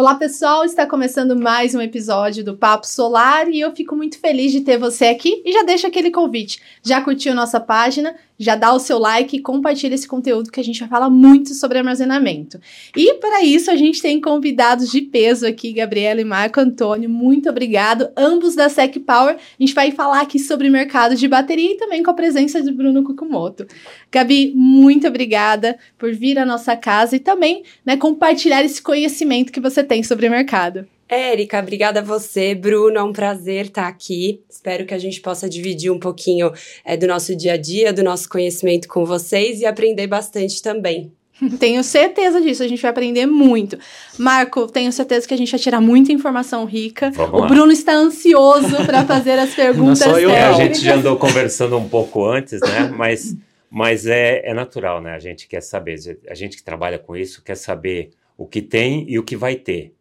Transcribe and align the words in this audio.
Olá, 0.00 0.14
pessoal! 0.14 0.64
Está 0.64 0.86
começando 0.86 1.36
mais 1.36 1.74
um 1.74 1.80
episódio 1.82 2.42
do 2.42 2.56
Papo 2.56 2.86
Solar 2.86 3.50
e 3.50 3.60
eu 3.60 3.70
fico 3.76 3.94
muito 3.94 4.18
feliz 4.18 4.50
de 4.50 4.62
ter 4.62 4.78
você 4.78 5.04
aqui 5.04 5.42
e 5.44 5.52
já 5.52 5.62
deixa 5.62 5.88
aquele 5.88 6.10
convite. 6.10 6.58
Já 6.82 7.02
curtiu 7.02 7.34
nossa 7.34 7.60
página? 7.60 8.16
Já 8.40 8.56
dá 8.56 8.72
o 8.72 8.78
seu 8.78 8.98
like 8.98 9.36
e 9.36 9.40
compartilha 9.40 9.94
esse 9.94 10.08
conteúdo 10.08 10.50
que 10.50 10.58
a 10.58 10.64
gente 10.64 10.80
vai 10.80 10.88
falar 10.88 11.10
muito 11.10 11.52
sobre 11.54 11.76
armazenamento. 11.76 12.58
E 12.96 13.14
para 13.14 13.44
isso 13.44 13.70
a 13.70 13.76
gente 13.76 14.00
tem 14.00 14.18
convidados 14.18 14.90
de 14.90 15.02
peso 15.02 15.46
aqui, 15.46 15.74
Gabriela 15.74 16.22
e 16.22 16.24
Marco 16.24 16.58
Antônio. 16.58 17.10
Muito 17.10 17.50
obrigado, 17.50 18.08
ambos 18.16 18.54
da 18.54 18.70
Sec 18.70 18.98
Power. 19.00 19.36
A 19.36 19.62
gente 19.62 19.74
vai 19.74 19.90
falar 19.90 20.22
aqui 20.22 20.38
sobre 20.38 20.70
mercado 20.70 21.14
de 21.14 21.28
bateria 21.28 21.72
e 21.72 21.76
também 21.76 22.02
com 22.02 22.10
a 22.10 22.14
presença 22.14 22.62
de 22.62 22.72
Bruno 22.72 23.04
Kukumoto. 23.04 23.66
Gabi, 24.10 24.52
muito 24.54 25.06
obrigada 25.06 25.78
por 25.98 26.12
vir 26.14 26.38
à 26.38 26.46
nossa 26.46 26.74
casa 26.74 27.16
e 27.16 27.20
também 27.20 27.62
né, 27.84 27.96
compartilhar 27.96 28.64
esse 28.64 28.80
conhecimento 28.80 29.52
que 29.52 29.60
você 29.60 29.84
tem 29.84 30.02
sobre 30.02 30.26
o 30.26 30.30
mercado. 30.30 30.88
Érica, 31.10 31.58
obrigada 31.58 31.98
a 31.98 32.02
você. 32.04 32.54
Bruno, 32.54 32.96
é 32.96 33.02
um 33.02 33.12
prazer 33.12 33.66
estar 33.66 33.88
aqui. 33.88 34.40
Espero 34.48 34.86
que 34.86 34.94
a 34.94 34.98
gente 34.98 35.20
possa 35.20 35.48
dividir 35.48 35.90
um 35.90 35.98
pouquinho 35.98 36.52
é, 36.84 36.96
do 36.96 37.08
nosso 37.08 37.34
dia 37.34 37.54
a 37.54 37.56
dia, 37.56 37.92
do 37.92 38.04
nosso 38.04 38.28
conhecimento 38.28 38.86
com 38.86 39.04
vocês 39.04 39.60
e 39.60 39.66
aprender 39.66 40.06
bastante 40.06 40.62
também. 40.62 41.12
Tenho 41.58 41.82
certeza 41.82 42.40
disso, 42.40 42.62
a 42.62 42.68
gente 42.68 42.80
vai 42.80 42.92
aprender 42.92 43.26
muito. 43.26 43.76
Marco, 44.18 44.66
tenho 44.66 44.92
certeza 44.92 45.26
que 45.26 45.32
a 45.32 45.36
gente 45.38 45.50
vai 45.50 45.58
tirar 45.58 45.80
muita 45.80 46.12
informação 46.12 46.66
rica. 46.66 47.10
Vamos 47.12 47.32
o 47.32 47.42
lá. 47.42 47.48
Bruno 47.48 47.72
está 47.72 47.94
ansioso 47.94 48.84
para 48.84 49.04
fazer 49.08 49.38
as 49.38 49.54
perguntas. 49.54 50.00
Não 50.00 50.12
só 50.12 50.18
eu, 50.20 50.30
a 50.30 50.52
gente 50.52 50.80
já 50.80 50.96
andou 50.96 51.16
conversando 51.16 51.78
um 51.78 51.88
pouco 51.88 52.26
antes, 52.26 52.60
né? 52.60 52.92
Mas, 52.94 53.34
mas 53.70 54.06
é, 54.06 54.42
é 54.44 54.52
natural, 54.52 55.00
né? 55.00 55.14
A 55.14 55.18
gente 55.18 55.48
quer 55.48 55.62
saber, 55.62 55.96
a 56.28 56.34
gente 56.34 56.58
que 56.58 56.62
trabalha 56.62 56.98
com 56.98 57.16
isso 57.16 57.42
quer 57.42 57.56
saber 57.56 58.10
o 58.36 58.46
que 58.46 58.60
tem 58.60 59.06
e 59.08 59.18
o 59.18 59.22
que 59.22 59.34
vai 59.34 59.56
ter 59.56 59.94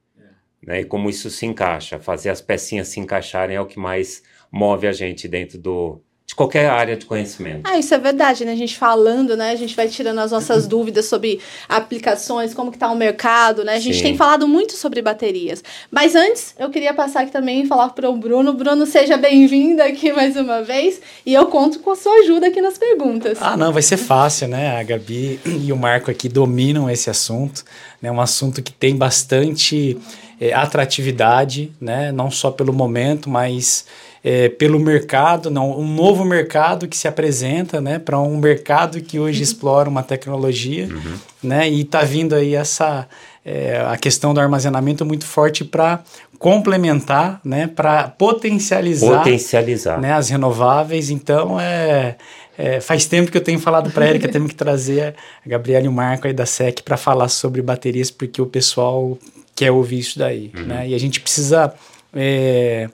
né? 0.66 0.82
E 0.82 0.86
como 0.86 1.10
isso 1.10 1.30
se 1.30 1.46
encaixa, 1.46 2.00
fazer 2.00 2.30
as 2.30 2.42
pecinhas 2.42 2.88
se 2.88 3.00
encaixarem 3.00 3.56
é 3.56 3.62
o 3.62 3.66
que 3.66 3.80
mais 3.80 4.24
move 4.52 4.88
a 4.88 4.92
gente 4.92 5.28
dentro 5.28 5.58
do 5.58 6.02
de 6.30 6.36
qualquer 6.36 6.70
área 6.70 6.96
de 6.96 7.08
conhecimento. 7.08 7.62
Ah, 7.64 7.80
isso 7.80 7.92
é 7.92 7.98
verdade, 7.98 8.46
né? 8.46 8.52
A 8.52 8.56
gente 8.56 8.78
falando, 8.78 9.36
né? 9.36 9.50
A 9.50 9.56
gente 9.56 9.76
vai 9.76 9.88
tirando 9.88 10.20
as 10.20 10.32
nossas 10.32 10.68
dúvidas 10.68 11.06
sobre 11.06 11.40
aplicações, 11.68 12.54
como 12.54 12.72
que 12.72 12.78
tá 12.78 12.88
o 12.92 12.96
mercado, 12.96 13.64
né? 13.64 13.74
A 13.74 13.80
gente 13.80 13.98
Sim. 13.98 14.04
tem 14.04 14.16
falado 14.16 14.48
muito 14.48 14.74
sobre 14.74 15.02
baterias. 15.02 15.64
Mas 15.90 16.14
antes, 16.14 16.54
eu 16.60 16.70
queria 16.70 16.94
passar 16.94 17.22
aqui 17.22 17.32
também 17.32 17.64
e 17.64 17.66
falar 17.66 17.90
para 17.90 18.08
o 18.08 18.16
Bruno. 18.16 18.54
Bruno, 18.54 18.86
seja 18.86 19.18
bem-vindo 19.18 19.82
aqui 19.82 20.14
mais 20.14 20.36
uma 20.36 20.62
vez. 20.62 21.02
E 21.26 21.34
eu 21.34 21.48
conto 21.48 21.80
com 21.80 21.90
a 21.90 21.96
sua 21.96 22.14
ajuda 22.20 22.50
aqui 22.50 22.62
nas 22.62 22.78
perguntas. 22.78 23.40
Ah, 23.42 23.58
não, 23.58 23.74
vai 23.74 23.82
ser 23.82 23.98
fácil, 23.98 24.50
né? 24.50 24.80
A 24.80 24.84
Gabi 24.84 25.40
e 25.44 25.74
o 25.74 25.76
Marco 25.76 26.12
aqui 26.12 26.30
dominam 26.30 26.88
esse 26.88 27.10
assunto. 27.10 27.66
É 28.04 28.06
né? 28.06 28.12
um 28.12 28.22
assunto 28.22 28.62
que 28.62 28.72
tem 28.72 28.96
bastante 28.96 29.98
é, 30.40 30.54
atratividade, 30.54 31.72
né? 31.82 32.12
não 32.12 32.32
só 32.32 32.50
pelo 32.50 32.72
momento, 32.72 33.30
mas 33.30 33.86
é, 34.24 34.50
pelo 34.50 34.80
mercado, 34.80 35.50
não, 35.50 35.78
um 35.78 35.88
novo 35.88 36.24
mercado 36.24 36.88
que 36.88 36.96
se 36.96 37.08
apresenta 37.08 37.82
né? 37.82 38.00
para 38.00 38.20
um 38.20 38.38
mercado 38.38 39.02
que 39.02 39.20
hoje 39.20 39.40
uhum. 39.40 39.44
explora 39.44 39.90
uma 39.90 40.04
tecnologia 40.04 40.88
uhum. 40.88 41.16
né? 41.44 41.70
e 41.70 41.82
está 41.82 42.04
vindo 42.04 42.36
aí 42.36 42.56
essa 42.56 43.08
é, 43.46 43.84
a 43.88 43.98
questão 43.98 44.34
do 44.34 44.40
armazenamento 44.40 45.06
muito 45.06 45.26
forte 45.26 45.64
para 45.64 46.02
complementar, 46.38 47.42
né? 47.44 47.68
para 47.68 48.08
potencializar, 48.10 49.18
potencializar. 49.18 50.00
Né? 50.00 50.14
as 50.14 50.30
renováveis. 50.30 51.10
Então, 51.10 51.60
é, 51.60 52.16
é, 52.58 52.80
faz 52.80 53.06
tempo 53.06 53.32
que 53.32 53.38
eu 53.38 53.44
tenho 53.44 53.60
falado 53.60 53.90
para 53.92 54.06
a 54.06 54.10
Erika, 54.10 54.28
temos 54.28 54.50
que 54.52 54.56
trazer 54.56 55.16
a 55.46 55.50
Gabriela 55.50 55.86
e 55.86 55.88
o 55.88 55.92
Marco 55.92 56.28
aí 56.28 56.34
da 56.34 56.46
SEC 56.46 56.82
para 56.84 56.98
falar 56.98 57.28
sobre 57.30 57.62
baterias, 57.62 58.12
porque 58.12 58.42
o 58.42 58.46
pessoal 58.46 59.18
quer 59.60 59.72
ouvir 59.72 60.00
isso 60.00 60.18
daí, 60.18 60.52
uhum. 60.56 60.64
né? 60.64 60.88
E 60.88 60.96
a 60.96 60.98
gente 60.98 61.20
precisa 61.20 61.74
é, 62.14 62.88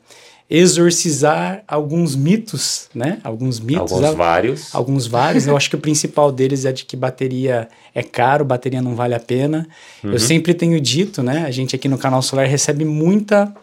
exorcizar 0.49 1.63
alguns 1.67 2.16
mitos, 2.16 2.89
né? 2.95 3.19
Alguns 3.23 3.59
mitos. 3.59 3.91
Alguns 3.91 4.16
vários. 4.16 4.73
Alguns 4.73 5.05
vários. 5.05 5.45
Eu 5.45 5.55
acho 5.55 5.70
que 5.70 5.76
o 5.76 5.80
principal 5.80 6.31
deles 6.31 6.65
é 6.65 6.71
de 6.71 6.83
que 6.83 6.98
bateria 6.98 7.70
é 7.93 8.02
caro, 8.02 8.43
bateria 8.43 8.81
não 8.81 8.95
vale 8.95 9.14
a 9.14 9.20
pena. 9.20 9.67
Uhum. 10.03 10.14
Eu 10.14 10.20
sempre 10.20 10.55
tenho 10.55 10.81
dito, 10.81 11.21
né? 11.21 11.45
A 11.45 11.52
gente 11.52 11.76
aqui 11.76 11.87
no 11.87 11.99
canal 11.99 12.23
Solar 12.23 12.48
recebe 12.48 12.83
muita 12.83 13.53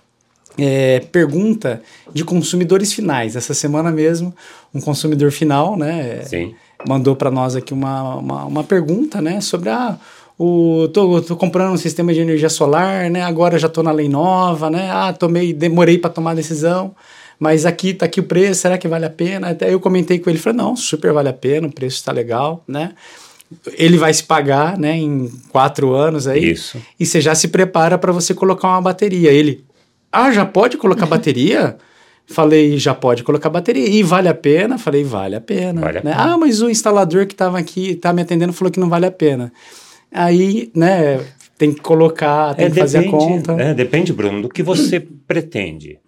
é, 0.56 1.00
pergunta 1.00 1.82
de 2.14 2.24
consumidores 2.24 2.92
finais. 2.92 3.34
Essa 3.34 3.52
semana 3.52 3.90
mesmo, 3.90 4.32
um 4.72 4.80
consumidor 4.80 5.32
final, 5.32 5.76
né? 5.76 6.22
Sim. 6.22 6.54
Mandou 6.86 7.16
para 7.16 7.32
nós 7.32 7.56
aqui 7.56 7.74
uma, 7.74 8.14
uma, 8.14 8.44
uma, 8.44 8.62
pergunta, 8.62 9.20
né? 9.20 9.40
Sobre 9.40 9.70
a 9.70 9.88
ah, 9.88 9.98
o, 10.44 10.88
tô, 10.88 11.22
tô 11.22 11.36
comprando 11.36 11.72
um 11.72 11.76
sistema 11.76 12.12
de 12.12 12.18
energia 12.18 12.48
solar, 12.48 13.08
né? 13.08 13.22
Agora 13.22 13.56
já 13.60 13.68
tô 13.68 13.80
na 13.80 13.92
lei 13.92 14.08
nova, 14.08 14.68
né? 14.68 14.90
Ah, 14.90 15.12
tomei, 15.12 15.52
demorei 15.52 15.98
para 15.98 16.10
tomar 16.10 16.32
a 16.32 16.34
decisão, 16.34 16.96
mas 17.38 17.64
aqui 17.64 17.94
tá 17.94 18.06
aqui 18.06 18.18
o 18.18 18.24
preço, 18.24 18.62
será 18.62 18.76
que 18.76 18.88
vale 18.88 19.04
a 19.04 19.10
pena? 19.10 19.50
Até 19.50 19.72
eu 19.72 19.78
comentei 19.78 20.18
com 20.18 20.28
ele, 20.28 20.40
falei, 20.40 20.56
não, 20.56 20.74
super 20.74 21.12
vale 21.12 21.28
a 21.28 21.32
pena, 21.32 21.68
o 21.68 21.72
preço 21.72 21.98
está 21.98 22.10
legal, 22.10 22.64
né? 22.66 22.92
Ele 23.74 23.96
vai 23.96 24.12
se 24.12 24.24
pagar, 24.24 24.76
né, 24.76 24.96
em 24.96 25.30
quatro 25.50 25.94
anos 25.94 26.26
aí. 26.26 26.50
Isso. 26.50 26.82
E 26.98 27.06
você 27.06 27.20
já 27.20 27.36
se 27.36 27.46
prepara 27.46 27.96
para 27.96 28.10
você 28.10 28.34
colocar 28.34 28.66
uma 28.66 28.80
bateria. 28.80 29.30
Ele, 29.30 29.64
ah, 30.10 30.32
já 30.32 30.44
pode 30.44 30.76
colocar 30.76 31.06
bateria? 31.06 31.76
Falei, 32.26 32.78
já 32.78 32.94
pode 32.94 33.22
colocar 33.22 33.48
bateria. 33.48 33.88
E 33.88 34.02
vale 34.02 34.28
a 34.28 34.34
pena? 34.34 34.76
Falei, 34.76 35.04
vale 35.04 35.36
a 35.36 35.40
pena. 35.40 35.82
Vale 35.82 35.98
a 35.98 36.02
né? 36.02 36.10
pena. 36.10 36.32
Ah, 36.32 36.38
mas 36.38 36.62
o 36.62 36.68
instalador 36.68 37.26
que 37.26 37.34
estava 37.34 37.58
aqui, 37.58 37.94
tá 37.94 38.12
me 38.12 38.22
atendendo, 38.22 38.52
falou 38.52 38.72
que 38.72 38.80
não 38.80 38.88
vale 38.88 39.06
a 39.06 39.12
pena. 39.12 39.52
Aí, 40.12 40.70
né, 40.74 41.24
tem 41.56 41.72
que 41.72 41.80
colocar, 41.80 42.54
tem 42.54 42.66
é, 42.66 42.70
que 42.70 42.78
fazer 42.78 42.98
a 42.98 43.10
conta. 43.10 43.52
É, 43.52 43.72
depende, 43.72 44.12
Bruno, 44.12 44.42
do 44.42 44.48
que 44.48 44.62
você 44.62 45.00
pretende. 45.00 45.98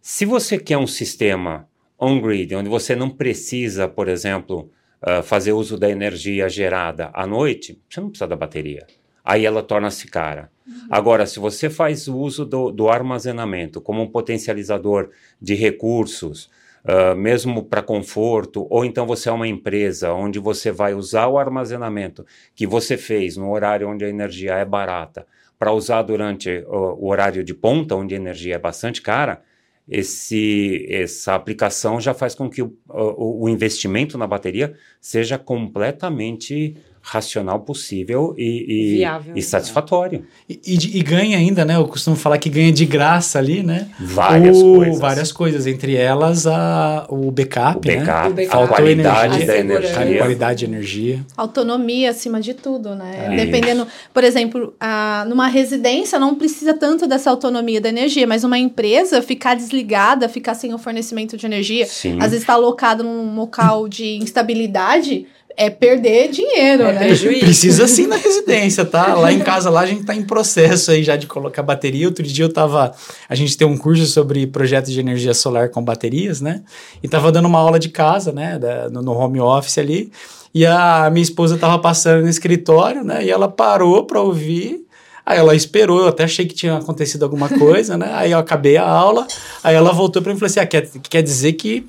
Se 0.00 0.24
você 0.24 0.58
quer 0.58 0.78
um 0.78 0.86
sistema 0.86 1.68
on-grid, 1.98 2.54
onde 2.54 2.68
você 2.68 2.94
não 2.94 3.10
precisa, 3.10 3.88
por 3.88 4.08
exemplo, 4.08 4.70
uh, 5.02 5.22
fazer 5.22 5.52
uso 5.52 5.78
da 5.78 5.90
energia 5.90 6.48
gerada 6.48 7.10
à 7.12 7.26
noite, 7.26 7.80
você 7.88 8.00
não 8.00 8.08
precisa 8.08 8.28
da 8.28 8.36
bateria. 8.36 8.86
Aí 9.24 9.46
ela 9.46 9.62
torna-se 9.62 10.06
cara. 10.06 10.50
Uhum. 10.66 10.74
Agora, 10.90 11.26
se 11.26 11.38
você 11.38 11.70
faz 11.70 12.08
uso 12.08 12.44
do, 12.44 12.70
do 12.70 12.88
armazenamento 12.88 13.80
como 13.80 14.02
um 14.02 14.06
potencializador 14.06 15.10
de 15.40 15.54
recursos, 15.54 16.50
uh, 16.84 17.16
mesmo 17.16 17.64
para 17.64 17.82
conforto, 17.82 18.66
ou 18.70 18.84
então 18.84 19.06
você 19.06 19.28
é 19.28 19.32
uma 19.32 19.48
empresa 19.48 20.12
onde 20.12 20.38
você 20.38 20.70
vai 20.70 20.94
usar 20.94 21.26
o 21.28 21.38
armazenamento 21.38 22.24
que 22.54 22.66
você 22.66 22.96
fez 22.96 23.36
no 23.36 23.50
horário 23.50 23.88
onde 23.88 24.04
a 24.04 24.08
energia 24.08 24.54
é 24.54 24.64
barata, 24.64 25.26
para 25.58 25.72
usar 25.72 26.02
durante 26.02 26.50
uh, 26.66 26.96
o 26.98 27.08
horário 27.08 27.42
de 27.42 27.54
ponta, 27.54 27.94
onde 27.94 28.14
a 28.14 28.18
energia 28.18 28.56
é 28.56 28.58
bastante 28.58 29.00
cara, 29.00 29.42
esse, 29.88 30.86
essa 30.88 31.34
aplicação 31.34 32.00
já 32.00 32.14
faz 32.14 32.34
com 32.34 32.48
que 32.48 32.62
o, 32.62 32.74
o, 32.88 33.44
o 33.44 33.48
investimento 33.48 34.16
na 34.16 34.26
bateria 34.26 34.74
seja 35.00 35.38
completamente 35.38 36.76
racional 37.06 37.60
possível 37.60 38.34
e, 38.38 38.94
e, 38.94 38.96
Viável, 38.96 39.36
e 39.36 39.42
satisfatório. 39.42 40.24
E, 40.48 40.58
e, 40.66 40.98
e, 40.98 41.02
ganha 41.02 41.36
ainda, 41.36 41.62
né? 41.62 41.76
Eu 41.76 41.86
costumo 41.86 42.16
falar 42.16 42.38
que 42.38 42.48
ganha 42.48 42.72
de 42.72 42.86
graça 42.86 43.38
ali, 43.38 43.62
né? 43.62 43.88
Várias 44.00 44.56
o, 44.56 44.76
coisas. 44.76 44.98
Várias 44.98 45.30
coisas, 45.30 45.66
entre 45.66 45.94
elas 45.96 46.46
a, 46.46 47.06
o 47.10 47.30
backup, 47.30 47.86
o 47.86 47.92
né? 47.92 47.98
backup, 47.98 48.34
né? 48.34 48.48
A, 48.50 48.66
qualidade 48.66 49.34
energia, 49.34 49.46
da 49.46 49.58
energia. 49.58 50.14
A 50.14 50.18
qualidade 50.18 50.58
de 50.60 50.64
energia. 50.64 51.20
Autonomia 51.36 52.08
acima 52.08 52.40
de 52.40 52.54
tudo, 52.54 52.94
né? 52.94 53.28
É 53.32 53.36
Dependendo, 53.36 53.86
por 54.12 54.24
exemplo, 54.24 54.74
a, 54.80 55.26
numa 55.28 55.46
residência 55.46 56.18
não 56.18 56.34
precisa 56.34 56.72
tanto 56.72 57.06
dessa 57.06 57.28
autonomia 57.28 57.82
da 57.82 57.90
energia, 57.90 58.26
mas 58.26 58.44
uma 58.44 58.58
empresa 58.58 59.20
ficar 59.20 59.54
desligada, 59.54 60.26
ficar 60.26 60.54
sem 60.54 60.72
o 60.72 60.78
fornecimento 60.78 61.36
de 61.36 61.44
energia, 61.44 61.84
Sim. 61.84 62.14
às 62.14 62.30
vezes 62.30 62.40
está 62.40 62.54
alocado 62.54 63.04
num 63.04 63.36
local 63.36 63.86
de 63.88 64.16
instabilidade, 64.16 65.26
é 65.56 65.70
perder 65.70 66.30
dinheiro, 66.30 66.84
é, 66.84 66.92
né? 66.92 67.06
Precisa 67.40 67.86
sim 67.86 68.06
na 68.06 68.16
residência, 68.16 68.84
tá? 68.84 69.14
Lá 69.14 69.32
em 69.32 69.38
casa, 69.38 69.70
lá 69.70 69.82
a 69.82 69.86
gente 69.86 70.04
tá 70.04 70.14
em 70.14 70.22
processo 70.22 70.90
aí 70.90 71.02
já 71.02 71.16
de 71.16 71.26
colocar 71.26 71.62
bateria. 71.62 72.06
Outro 72.06 72.24
dia 72.24 72.44
eu 72.44 72.52
tava. 72.52 72.92
A 73.28 73.34
gente 73.34 73.56
tem 73.56 73.66
um 73.66 73.76
curso 73.76 74.06
sobre 74.06 74.46
projetos 74.46 74.92
de 74.92 75.00
energia 75.00 75.34
solar 75.34 75.68
com 75.68 75.82
baterias, 75.82 76.40
né? 76.40 76.62
E 77.02 77.08
tava 77.08 77.30
dando 77.30 77.46
uma 77.46 77.58
aula 77.58 77.78
de 77.78 77.88
casa, 77.88 78.32
né? 78.32 78.58
Da, 78.58 78.90
no, 78.90 79.02
no 79.02 79.12
home 79.12 79.40
office 79.40 79.78
ali. 79.78 80.10
E 80.52 80.64
a 80.66 81.08
minha 81.10 81.22
esposa 81.22 81.56
tava 81.56 81.78
passando 81.78 82.22
no 82.22 82.28
escritório, 82.28 83.04
né? 83.04 83.24
E 83.24 83.30
ela 83.30 83.48
parou 83.48 84.04
para 84.04 84.20
ouvir. 84.20 84.84
Aí 85.26 85.38
ela 85.38 85.54
esperou, 85.54 86.00
eu 86.00 86.08
até 86.08 86.24
achei 86.24 86.46
que 86.46 86.54
tinha 86.54 86.76
acontecido 86.76 87.22
alguma 87.22 87.48
coisa, 87.48 87.96
né? 87.96 88.10
Aí 88.12 88.32
eu 88.32 88.38
acabei 88.38 88.76
a 88.76 88.86
aula, 88.86 89.26
aí 89.62 89.74
ela 89.74 89.90
voltou 89.90 90.20
para 90.20 90.30
mim 90.30 90.36
e 90.36 90.38
falou 90.38 90.50
assim: 90.50 90.60
ah, 90.60 90.66
quer, 90.66 90.88
quer 91.08 91.22
dizer 91.22 91.54
que 91.54 91.86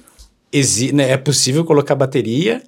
né, 0.93 1.11
é 1.11 1.17
possível 1.17 1.65
colocar 1.65 1.95
bateria 1.95 2.63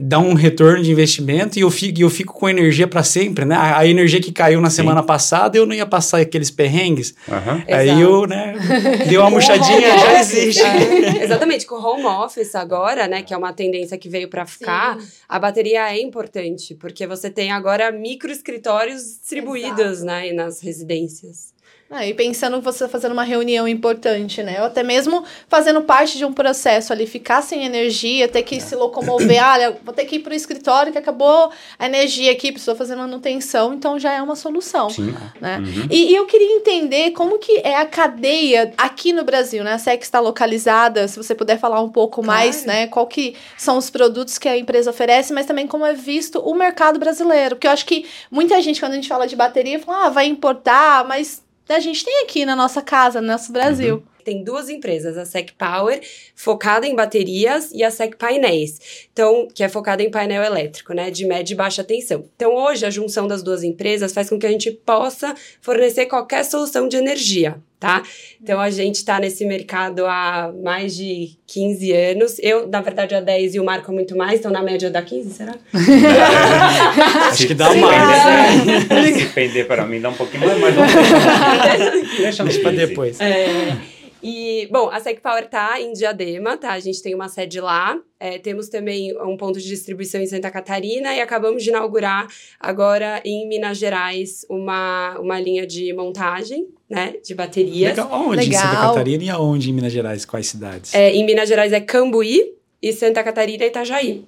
dá 0.00 0.18
um 0.18 0.32
retorno 0.32 0.82
de 0.82 0.90
investimento 0.90 1.58
e 1.58 1.62
eu 1.62 1.70
fico, 1.70 2.00
eu 2.00 2.08
fico 2.08 2.32
com 2.32 2.48
energia 2.48 2.86
para 2.86 3.02
sempre, 3.02 3.44
né? 3.44 3.54
A, 3.54 3.78
a, 3.78 3.86
energia 3.86 4.20
que 4.20 4.32
caiu 4.32 4.60
na 4.60 4.70
semana 4.70 5.02
passada, 5.02 5.58
eu 5.58 5.66
não 5.66 5.74
ia 5.74 5.84
passar 5.84 6.20
aqueles 6.20 6.50
perrengues. 6.50 7.14
Uhum. 7.28 7.62
Aí 7.68 7.88
Exato. 7.88 8.00
eu, 8.00 8.26
né, 8.26 8.54
deu 9.08 9.20
uma 9.20 9.30
murchadinha, 9.30 9.98
já 9.98 10.20
existe. 10.20 10.62
É, 10.62 11.24
exatamente, 11.24 11.66
com 11.66 11.74
o 11.74 11.84
home 11.84 12.06
office 12.06 12.54
agora, 12.54 13.06
né, 13.06 13.22
que 13.22 13.34
é 13.34 13.36
uma 13.36 13.52
tendência 13.52 13.98
que 13.98 14.08
veio 14.08 14.28
para 14.28 14.46
ficar, 14.46 14.98
Sim. 14.98 15.06
a 15.28 15.38
bateria 15.38 15.92
é 15.92 16.00
importante, 16.00 16.74
porque 16.74 17.06
você 17.06 17.28
tem 17.28 17.52
agora 17.52 17.92
micro 17.92 18.32
escritórios 18.32 19.02
distribuídos, 19.02 19.98
Exato. 19.98 20.06
né, 20.06 20.32
nas 20.32 20.60
residências. 20.60 21.52
Ah, 21.94 22.06
e 22.06 22.14
pensando 22.14 22.58
você 22.62 22.88
fazendo 22.88 23.12
uma 23.12 23.22
reunião 23.22 23.68
importante, 23.68 24.42
né? 24.42 24.60
Ou 24.60 24.66
até 24.66 24.82
mesmo 24.82 25.22
fazendo 25.46 25.82
parte 25.82 26.16
de 26.16 26.24
um 26.24 26.32
processo 26.32 26.90
ali, 26.90 27.06
ficar 27.06 27.42
sem 27.42 27.66
energia, 27.66 28.26
ter 28.26 28.42
que 28.42 28.56
é. 28.56 28.60
se 28.60 28.74
locomover. 28.74 29.44
Olha, 29.44 29.76
vou 29.84 29.92
ter 29.92 30.06
que 30.06 30.16
ir 30.16 30.20
para 30.20 30.32
o 30.32 30.34
escritório 30.34 30.90
que 30.90 30.96
acabou 30.96 31.52
a 31.78 31.86
energia 31.86 32.32
aqui, 32.32 32.50
precisou 32.50 32.74
fazer 32.74 32.96
manutenção, 32.96 33.74
então 33.74 33.98
já 33.98 34.10
é 34.10 34.22
uma 34.22 34.34
solução. 34.34 34.88
Sim. 34.88 35.14
Né? 35.38 35.58
Uhum. 35.58 35.86
E, 35.90 36.12
e, 36.12 36.16
eu 36.16 36.24
queria 36.24 36.56
entender 36.56 37.10
como 37.10 37.38
que 37.38 37.60
é 37.62 37.76
a 37.76 37.84
cadeia 37.84 38.72
aqui 38.78 39.12
no 39.12 39.22
Brasil, 39.22 39.62
né? 39.62 39.74
A 39.74 39.78
SEC 39.78 40.02
está 40.02 40.18
localizada, 40.18 41.06
se 41.06 41.18
você 41.18 41.34
puder 41.34 41.58
falar 41.58 41.82
um 41.82 41.90
pouco 41.90 42.22
claro. 42.22 42.40
mais, 42.40 42.64
né? 42.64 42.86
Qual 42.86 43.06
que 43.06 43.36
são 43.58 43.76
os 43.76 43.90
produtos 43.90 44.38
que 44.38 44.48
a 44.48 44.56
empresa 44.56 44.88
oferece, 44.88 45.30
mas 45.34 45.44
também 45.44 45.66
como 45.66 45.84
é 45.84 45.92
visto 45.92 46.38
o 46.38 46.54
mercado 46.54 46.98
brasileiro. 46.98 47.56
Porque 47.56 47.66
eu 47.66 47.72
acho 47.72 47.84
que 47.84 48.06
muita 48.30 48.62
gente, 48.62 48.80
quando 48.80 48.92
a 48.92 48.94
gente 48.96 49.08
fala 49.08 49.26
de 49.26 49.36
bateria, 49.36 49.78
fala, 49.78 50.06
ah, 50.06 50.08
vai 50.08 50.26
importar, 50.26 51.04
mas 51.06 51.42
a 51.68 51.80
gente 51.80 52.04
tem 52.04 52.22
aqui 52.24 52.44
na 52.44 52.56
nossa 52.56 52.82
casa, 52.82 53.20
no 53.20 53.26
nosso 53.26 53.52
Brasil. 53.52 53.96
Uhum. 53.96 54.02
Tem 54.24 54.42
duas 54.42 54.68
empresas, 54.68 55.16
a 55.16 55.24
Sec 55.24 55.50
Power, 55.58 56.00
focada 56.34 56.86
em 56.86 56.94
baterias, 56.94 57.70
e 57.72 57.82
a 57.82 57.90
Sec 57.90 58.16
Painéis, 58.16 59.08
então, 59.12 59.48
que 59.54 59.62
é 59.62 59.68
focada 59.68 60.02
em 60.02 60.10
painel 60.10 60.42
elétrico, 60.42 60.92
né, 60.92 61.10
de 61.10 61.24
média 61.26 61.52
e 61.52 61.56
baixa 61.56 61.84
tensão. 61.84 62.24
Então, 62.36 62.54
hoje, 62.54 62.86
a 62.86 62.90
junção 62.90 63.26
das 63.26 63.42
duas 63.42 63.62
empresas 63.62 64.12
faz 64.12 64.28
com 64.28 64.38
que 64.38 64.46
a 64.46 64.50
gente 64.50 64.70
possa 64.70 65.34
fornecer 65.60 66.06
qualquer 66.06 66.44
solução 66.44 66.88
de 66.88 66.96
energia, 66.96 67.56
tá? 67.82 68.02
Então 68.40 68.60
a 68.60 68.70
gente 68.70 68.96
está 68.96 69.18
nesse 69.18 69.44
mercado 69.44 70.06
há 70.06 70.52
mais 70.62 70.94
de 70.94 71.36
15 71.48 71.92
anos. 71.92 72.36
Eu, 72.38 72.68
na 72.68 72.80
verdade, 72.80 73.14
há 73.14 73.20
10 73.20 73.56
e 73.56 73.60
o 73.60 73.64
Marco 73.64 73.92
muito 73.92 74.16
mais, 74.16 74.38
então 74.38 74.52
na 74.52 74.62
média 74.62 74.88
dá 74.88 75.02
15, 75.02 75.30
será? 75.32 75.56
Acho 77.28 77.46
que 77.48 77.54
dá 77.54 77.74
mais. 77.74 78.88
Né? 78.88 79.12
Se 79.12 79.26
pender 79.26 79.66
para 79.66 79.84
mim, 79.84 80.00
dá 80.00 80.10
um 80.10 80.14
pouquinho 80.14 80.46
mais, 80.46 80.60
mas 80.60 80.74
Deixa, 82.18 82.44
Deixa 82.44 82.60
para 82.60 82.70
depois. 82.70 83.20
É, 83.20 83.76
e, 84.22 84.68
bom, 84.70 84.88
a 84.88 85.00
Sec 85.00 85.20
Power 85.20 85.48
tá 85.48 85.80
em 85.80 85.92
Diadema, 85.92 86.56
tá? 86.56 86.72
A 86.72 86.78
gente 86.78 87.02
tem 87.02 87.14
uma 87.14 87.28
sede 87.28 87.60
lá. 87.60 87.98
É, 88.20 88.38
temos 88.38 88.68
também 88.68 89.12
um 89.20 89.36
ponto 89.36 89.58
de 89.58 89.66
distribuição 89.66 90.20
em 90.20 90.26
Santa 90.26 90.48
Catarina 90.48 91.12
e 91.12 91.20
acabamos 91.20 91.64
de 91.64 91.70
inaugurar 91.70 92.28
agora 92.60 93.20
em 93.24 93.48
Minas 93.48 93.78
Gerais 93.78 94.46
uma, 94.48 95.18
uma 95.18 95.40
linha 95.40 95.66
de 95.66 95.92
montagem, 95.92 96.68
né? 96.88 97.14
De 97.24 97.34
baterias. 97.34 97.96
Legal. 97.96 98.08
Onde 98.12 98.36
Legal. 98.36 98.62
em 98.62 98.64
Santa 98.64 98.80
Catarina 98.80 99.24
e 99.24 99.30
aonde 99.30 99.70
em 99.70 99.72
Minas 99.72 99.92
Gerais? 99.92 100.24
Quais 100.24 100.46
cidades? 100.46 100.94
É, 100.94 101.10
em 101.10 101.24
Minas 101.26 101.48
Gerais 101.48 101.72
é 101.72 101.80
Cambuí 101.80 102.54
e 102.80 102.92
Santa 102.92 103.24
Catarina 103.24 103.64
é 103.64 103.66
Itajaí. 103.66 104.24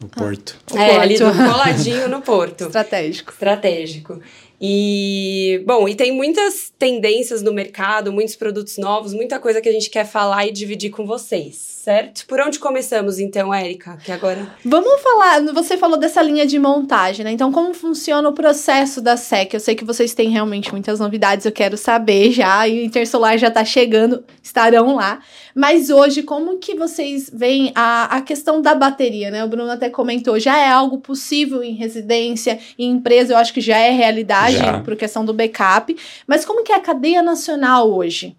No 0.00 0.08
Porto. 0.08 0.56
Ah, 0.76 0.82
é, 0.82 0.88
porto. 0.90 1.00
ali 1.00 1.18
do 1.18 1.24
coladinho 1.24 2.08
no 2.08 2.20
Porto. 2.20 2.64
Estratégico. 2.66 3.32
Estratégico. 3.32 4.20
E, 4.60 5.62
bom, 5.64 5.88
e 5.88 5.94
tem 5.94 6.10
muitas 6.10 6.72
tendências 6.78 7.42
no 7.42 7.52
mercado, 7.52 8.12
muitos 8.12 8.34
produtos 8.34 8.76
novos, 8.76 9.14
muita 9.14 9.38
coisa 9.38 9.60
que 9.60 9.68
a 9.68 9.72
gente 9.72 9.88
quer 9.88 10.04
falar 10.04 10.46
e 10.46 10.52
dividir 10.52 10.90
com 10.90 11.06
vocês 11.06 11.77
certo? 11.88 12.26
Por 12.26 12.38
onde 12.38 12.58
começamos 12.58 13.18
então, 13.18 13.52
Érica? 13.54 13.96
Que 14.04 14.12
agora. 14.12 14.46
Vamos 14.62 15.00
falar. 15.00 15.42
Você 15.54 15.78
falou 15.78 15.98
dessa 15.98 16.20
linha 16.20 16.46
de 16.46 16.58
montagem, 16.58 17.24
né? 17.24 17.32
Então, 17.32 17.50
como 17.50 17.72
funciona 17.72 18.28
o 18.28 18.34
processo 18.34 19.00
da 19.00 19.16
SEC? 19.16 19.54
Eu 19.54 19.60
sei 19.60 19.74
que 19.74 19.86
vocês 19.86 20.12
têm 20.12 20.28
realmente 20.28 20.70
muitas 20.70 21.00
novidades, 21.00 21.46
eu 21.46 21.52
quero 21.52 21.78
saber 21.78 22.30
já. 22.30 22.68
E 22.68 22.80
o 22.80 22.84
Intersolar 22.84 23.38
já 23.38 23.48
está 23.48 23.64
chegando, 23.64 24.22
estarão 24.42 24.96
lá. 24.96 25.20
Mas 25.54 25.88
hoje, 25.88 26.22
como 26.22 26.58
que 26.58 26.74
vocês 26.74 27.30
veem 27.32 27.72
a, 27.74 28.16
a 28.16 28.20
questão 28.20 28.60
da 28.60 28.74
bateria, 28.74 29.30
né? 29.30 29.42
O 29.42 29.48
Bruno 29.48 29.70
até 29.70 29.88
comentou, 29.88 30.38
já 30.38 30.58
é 30.58 30.68
algo 30.68 30.98
possível 30.98 31.62
em 31.62 31.72
residência, 31.72 32.58
em 32.78 32.90
empresa, 32.90 33.32
eu 33.32 33.38
acho 33.38 33.54
que 33.54 33.62
já 33.62 33.78
é 33.78 33.90
realidade 33.90 34.58
por 34.84 34.94
questão 34.94 35.24
do 35.24 35.32
backup. 35.32 35.96
Mas 36.26 36.44
como 36.44 36.62
que 36.62 36.70
é 36.70 36.74
a 36.74 36.80
cadeia 36.80 37.22
nacional 37.22 37.90
hoje? 37.90 38.36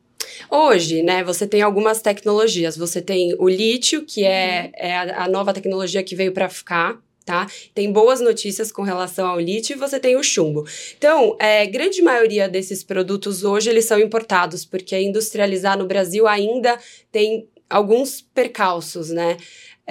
Hoje, 0.49 1.01
né, 1.01 1.23
você 1.23 1.47
tem 1.47 1.61
algumas 1.61 2.01
tecnologias. 2.01 2.77
Você 2.77 3.01
tem 3.01 3.35
o 3.37 3.47
lítio, 3.47 4.05
que 4.05 4.23
é, 4.23 4.71
é 4.75 4.95
a, 4.95 5.25
a 5.25 5.27
nova 5.29 5.53
tecnologia 5.53 6.03
que 6.03 6.15
veio 6.15 6.31
para 6.31 6.49
ficar, 6.49 6.99
Tá? 7.25 7.45
Tem 7.75 7.91
boas 7.91 8.19
notícias 8.19 8.71
com 8.71 8.81
relação 8.81 9.27
ao 9.27 9.39
lítio 9.39 9.75
e 9.75 9.77
você 9.77 9.99
tem 9.99 10.15
o 10.15 10.23
chumbo. 10.23 10.65
Então, 10.97 11.37
é, 11.39 11.63
grande 11.67 12.01
maioria 12.01 12.49
desses 12.49 12.83
produtos 12.83 13.43
hoje 13.43 13.69
eles 13.69 13.85
são 13.85 13.99
importados, 13.99 14.65
porque 14.65 14.99
industrializar 14.99 15.77
no 15.77 15.85
Brasil 15.85 16.27
ainda 16.27 16.75
tem 17.11 17.47
alguns 17.69 18.19
percalços, 18.19 19.11
né? 19.11 19.37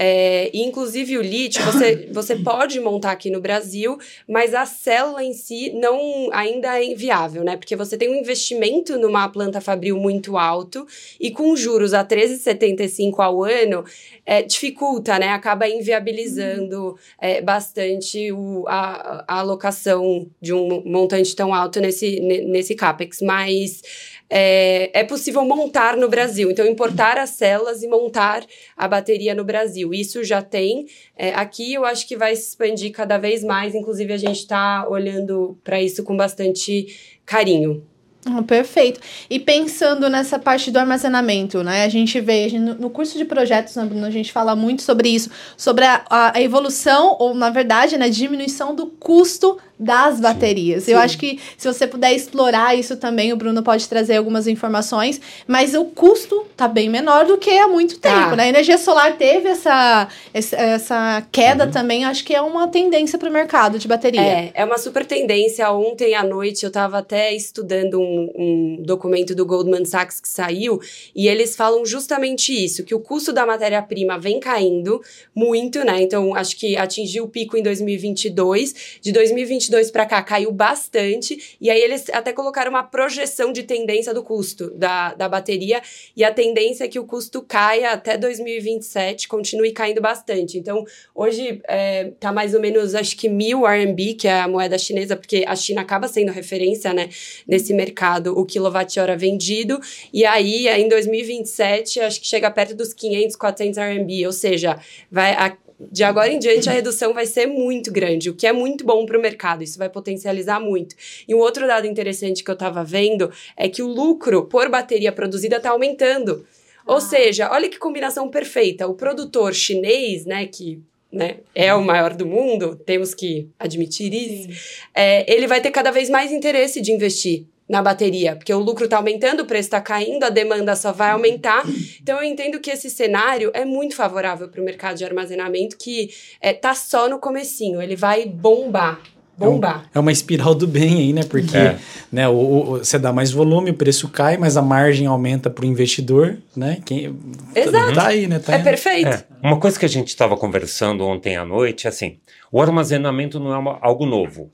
É, 0.00 0.48
inclusive 0.54 1.18
o 1.18 1.22
lítio 1.22 1.60
você, 1.64 2.08
você 2.14 2.36
pode 2.36 2.78
montar 2.78 3.10
aqui 3.10 3.30
no 3.30 3.40
Brasil, 3.40 3.98
mas 4.28 4.54
a 4.54 4.64
célula 4.64 5.24
em 5.24 5.32
si 5.32 5.72
não 5.72 6.28
ainda 6.32 6.78
é 6.78 6.84
inviável, 6.84 7.42
né? 7.42 7.56
Porque 7.56 7.74
você 7.74 7.98
tem 7.98 8.08
um 8.08 8.14
investimento 8.14 8.96
numa 8.96 9.28
planta 9.28 9.60
fabril 9.60 9.96
muito 9.96 10.38
alto 10.38 10.86
e 11.18 11.32
com 11.32 11.56
juros 11.56 11.92
a 11.94 12.04
13,75 12.04 13.18
ao 13.18 13.42
ano 13.42 13.84
é, 14.24 14.40
dificulta, 14.42 15.18
né? 15.18 15.30
Acaba 15.30 15.68
inviabilizando 15.68 16.96
é, 17.20 17.42
bastante 17.42 18.30
o, 18.30 18.64
a, 18.68 19.24
a 19.26 19.40
alocação 19.40 20.30
de 20.40 20.54
um 20.54 20.80
montante 20.84 21.34
tão 21.34 21.52
alto 21.52 21.80
nesse, 21.80 22.20
nesse 22.20 22.76
CAPEX. 22.76 23.20
Mas 23.20 23.82
é, 24.30 25.00
é 25.00 25.04
possível 25.04 25.44
montar 25.44 25.96
no 25.96 26.08
Brasil. 26.08 26.50
Então, 26.50 26.66
importar 26.66 27.16
as 27.18 27.30
células 27.30 27.82
e 27.82 27.88
montar 27.88 28.44
a 28.76 28.86
bateria 28.86 29.34
no 29.34 29.44
Brasil. 29.44 29.94
Isso 29.94 30.22
já 30.22 30.42
tem. 30.42 30.86
É, 31.16 31.30
aqui 31.30 31.72
eu 31.72 31.84
acho 31.84 32.06
que 32.06 32.16
vai 32.16 32.36
se 32.36 32.48
expandir 32.48 32.92
cada 32.92 33.16
vez 33.16 33.42
mais. 33.42 33.74
Inclusive, 33.74 34.12
a 34.12 34.18
gente 34.18 34.40
está 34.40 34.86
olhando 34.88 35.58
para 35.64 35.80
isso 35.80 36.04
com 36.04 36.16
bastante 36.16 37.18
carinho. 37.24 37.86
Oh, 38.26 38.42
perfeito. 38.42 39.00
E 39.30 39.38
pensando 39.38 40.08
nessa 40.10 40.38
parte 40.38 40.70
do 40.70 40.78
armazenamento, 40.78 41.62
né? 41.62 41.84
A 41.84 41.88
gente 41.88 42.20
vê 42.20 42.44
a 42.44 42.50
gente, 42.50 42.80
no 42.80 42.90
curso 42.90 43.16
de 43.16 43.24
projetos, 43.24 43.76
né, 43.76 43.88
a 44.06 44.10
gente 44.10 44.32
fala 44.32 44.56
muito 44.56 44.82
sobre 44.82 45.08
isso, 45.08 45.30
sobre 45.56 45.84
a, 45.84 46.04
a 46.10 46.40
evolução, 46.40 47.16
ou 47.18 47.34
na 47.34 47.48
verdade, 47.48 47.96
né, 47.96 48.08
diminuição 48.08 48.74
do 48.74 48.86
custo 48.86 49.58
das 49.78 50.18
baterias. 50.18 50.84
Sim, 50.84 50.92
Eu 50.92 50.98
acho 50.98 51.16
que 51.16 51.38
se 51.56 51.72
você 51.72 51.86
puder 51.86 52.12
explorar 52.12 52.76
isso 52.76 52.96
também, 52.96 53.32
o 53.32 53.36
Bruno 53.36 53.62
pode 53.62 53.88
trazer 53.88 54.16
algumas 54.16 54.48
informações, 54.48 55.20
mas 55.46 55.74
o 55.74 55.84
custo 55.84 56.46
tá 56.56 56.66
bem 56.66 56.88
menor 56.88 57.24
do 57.26 57.38
que 57.38 57.56
há 57.56 57.68
muito 57.68 57.98
tá. 58.00 58.10
tempo, 58.10 58.36
né? 58.36 58.44
A 58.44 58.48
energia 58.48 58.76
solar 58.76 59.16
teve 59.16 59.48
essa, 59.48 60.08
essa 60.34 61.22
queda 61.30 61.66
uhum. 61.66 61.70
também, 61.70 62.04
acho 62.04 62.24
que 62.24 62.34
é 62.34 62.42
uma 62.42 62.66
tendência 62.66 63.18
para 63.18 63.28
o 63.28 63.32
mercado 63.32 63.78
de 63.78 63.86
bateria. 63.86 64.20
É, 64.20 64.50
é 64.52 64.64
uma 64.64 64.78
super 64.78 65.06
tendência. 65.06 65.70
Ontem 65.70 66.14
à 66.14 66.24
noite 66.24 66.64
eu 66.64 66.68
estava 66.68 66.98
até 66.98 67.32
estudando 67.32 68.00
um, 68.00 68.07
um 68.36 68.82
documento 68.82 69.34
do 69.34 69.44
Goldman 69.44 69.84
Sachs 69.84 70.20
que 70.20 70.28
saiu 70.28 70.80
e 71.14 71.28
eles 71.28 71.56
falam 71.56 71.84
justamente 71.84 72.52
isso, 72.52 72.84
que 72.84 72.94
o 72.94 73.00
custo 73.00 73.32
da 73.32 73.46
matéria-prima 73.46 74.18
vem 74.18 74.40
caindo 74.40 75.00
muito, 75.34 75.84
né? 75.84 76.02
Então, 76.02 76.34
acho 76.34 76.56
que 76.56 76.76
atingiu 76.76 77.24
o 77.24 77.28
pico 77.28 77.56
em 77.56 77.62
2022. 77.62 78.98
De 79.00 79.12
2022 79.12 79.48
2022 79.68 79.90
para 79.90 80.06
cá 80.06 80.22
caiu 80.22 80.52
bastante, 80.52 81.56
e 81.60 81.70
aí 81.70 81.80
eles 81.80 82.08
até 82.10 82.32
colocaram 82.32 82.70
uma 82.70 82.82
projeção 82.82 83.52
de 83.52 83.62
tendência 83.62 84.12
do 84.12 84.22
custo 84.22 84.70
da, 84.70 85.14
da 85.14 85.28
bateria, 85.28 85.80
e 86.16 86.24
a 86.24 86.32
tendência 86.32 86.84
é 86.84 86.88
que 86.88 86.98
o 86.98 87.04
custo 87.04 87.42
caia 87.42 87.92
até 87.92 88.16
2027, 88.16 89.28
continue 89.28 89.72
caindo 89.72 90.00
bastante. 90.00 90.58
Então, 90.58 90.84
hoje 91.14 91.60
é, 91.66 92.12
tá 92.18 92.32
mais 92.32 92.54
ou 92.54 92.60
menos, 92.60 92.94
acho 92.94 93.16
que 93.16 93.28
mil 93.28 93.64
RMB, 93.66 94.14
que 94.18 94.28
é 94.28 94.40
a 94.40 94.48
moeda 94.48 94.78
chinesa, 94.78 95.16
porque 95.16 95.44
a 95.46 95.56
China 95.56 95.82
acaba 95.82 96.08
sendo 96.08 96.32
referência, 96.32 96.92
né, 96.92 97.08
nesse 97.46 97.72
mercado, 97.72 97.97
o 98.34 98.44
quilowatt-hora 98.44 99.16
vendido, 99.16 99.80
e 100.12 100.24
aí, 100.24 100.68
em 100.68 100.88
2027, 100.88 102.00
acho 102.00 102.20
que 102.20 102.26
chega 102.26 102.50
perto 102.50 102.74
dos 102.74 102.92
500, 102.92 103.36
400 103.36 103.78
RMB, 103.78 104.26
ou 104.26 104.32
seja, 104.32 104.78
vai... 105.10 105.32
A, 105.32 105.56
de 105.80 106.02
agora 106.02 106.32
em 106.32 106.38
diante 106.38 106.68
a 106.68 106.72
redução 106.72 107.14
vai 107.14 107.24
ser 107.24 107.46
muito 107.46 107.92
grande, 107.92 108.30
o 108.30 108.34
que 108.34 108.46
é 108.46 108.52
muito 108.52 108.84
bom 108.84 109.06
para 109.06 109.16
o 109.16 109.22
mercado, 109.22 109.62
isso 109.62 109.78
vai 109.78 109.88
potencializar 109.88 110.58
muito. 110.58 110.96
E 111.26 111.34
um 111.34 111.38
outro 111.38 111.66
dado 111.66 111.86
interessante 111.86 112.42
que 112.42 112.50
eu 112.50 112.54
estava 112.54 112.82
vendo 112.82 113.30
é 113.56 113.68
que 113.68 113.82
o 113.82 113.86
lucro 113.86 114.46
por 114.46 114.68
bateria 114.68 115.12
produzida 115.12 115.56
está 115.56 115.70
aumentando. 115.70 116.44
Ah. 116.84 116.94
Ou 116.94 117.00
seja, 117.00 117.50
olha 117.52 117.68
que 117.68 117.78
combinação 117.78 118.28
perfeita. 118.28 118.88
O 118.88 118.94
produtor 118.94 119.54
chinês, 119.54 120.24
né, 120.24 120.46
que 120.46 120.82
né, 121.12 121.38
é 121.54 121.72
o 121.72 121.82
maior 121.82 122.14
do 122.14 122.26
mundo, 122.26 122.76
temos 122.84 123.14
que 123.14 123.48
admitir 123.58 124.12
isso, 124.12 124.84
é, 124.94 125.30
ele 125.32 125.46
vai 125.46 125.60
ter 125.60 125.70
cada 125.70 125.90
vez 125.90 126.10
mais 126.10 126.32
interesse 126.32 126.80
de 126.80 126.92
investir 126.92 127.46
na 127.68 127.82
bateria, 127.82 128.34
porque 128.34 128.52
o 128.52 128.58
lucro 128.58 128.84
está 128.84 128.96
aumentando, 128.96 129.40
o 129.40 129.46
preço 129.46 129.66
está 129.66 129.80
caindo, 129.80 130.24
a 130.24 130.30
demanda 130.30 130.74
só 130.74 130.90
vai 130.92 131.10
aumentar. 131.10 131.64
Então 132.00 132.16
eu 132.18 132.24
entendo 132.24 132.58
que 132.58 132.70
esse 132.70 132.88
cenário 132.88 133.50
é 133.52 133.64
muito 133.64 133.94
favorável 133.94 134.48
para 134.48 134.60
o 134.60 134.64
mercado 134.64 134.96
de 134.96 135.04
armazenamento, 135.04 135.76
que 135.76 136.10
está 136.42 136.70
é, 136.70 136.74
só 136.74 137.08
no 137.08 137.18
comecinho, 137.18 137.82
ele 137.82 137.94
vai 137.94 138.24
bombar. 138.24 139.00
Bombar. 139.36 139.84
É, 139.94 139.98
um, 139.98 140.00
é 140.00 140.00
uma 140.00 140.10
espiral 140.10 140.52
do 140.52 140.66
bem 140.66 140.98
aí, 140.98 141.12
né? 141.12 141.22
Porque 141.22 141.56
é. 141.56 141.78
né, 142.10 142.28
o, 142.28 142.32
o, 142.32 142.78
você 142.78 142.98
dá 142.98 143.12
mais 143.12 143.30
volume, 143.30 143.70
o 143.70 143.74
preço 143.74 144.08
cai, 144.08 144.36
mas 144.36 144.56
a 144.56 144.62
margem 144.62 145.06
aumenta 145.06 145.48
para 145.48 145.64
o 145.64 145.68
investidor, 145.68 146.38
né? 146.56 146.78
Quem, 146.84 147.16
Exato. 147.54 147.94
Tá 147.94 148.08
aí, 148.08 148.26
né? 148.26 148.40
Tá 148.40 148.54
é 148.54 148.56
aí, 148.56 148.64
perfeito. 148.64 149.10
É. 149.10 149.24
Uma 149.40 149.60
coisa 149.60 149.78
que 149.78 149.84
a 149.84 149.88
gente 149.88 150.08
estava 150.08 150.36
conversando 150.36 151.06
ontem 151.06 151.36
à 151.36 151.44
noite, 151.44 151.86
assim, 151.86 152.18
o 152.50 152.60
armazenamento 152.60 153.38
não 153.38 153.54
é 153.54 153.58
uma, 153.58 153.78
algo 153.80 154.04
novo. 154.04 154.50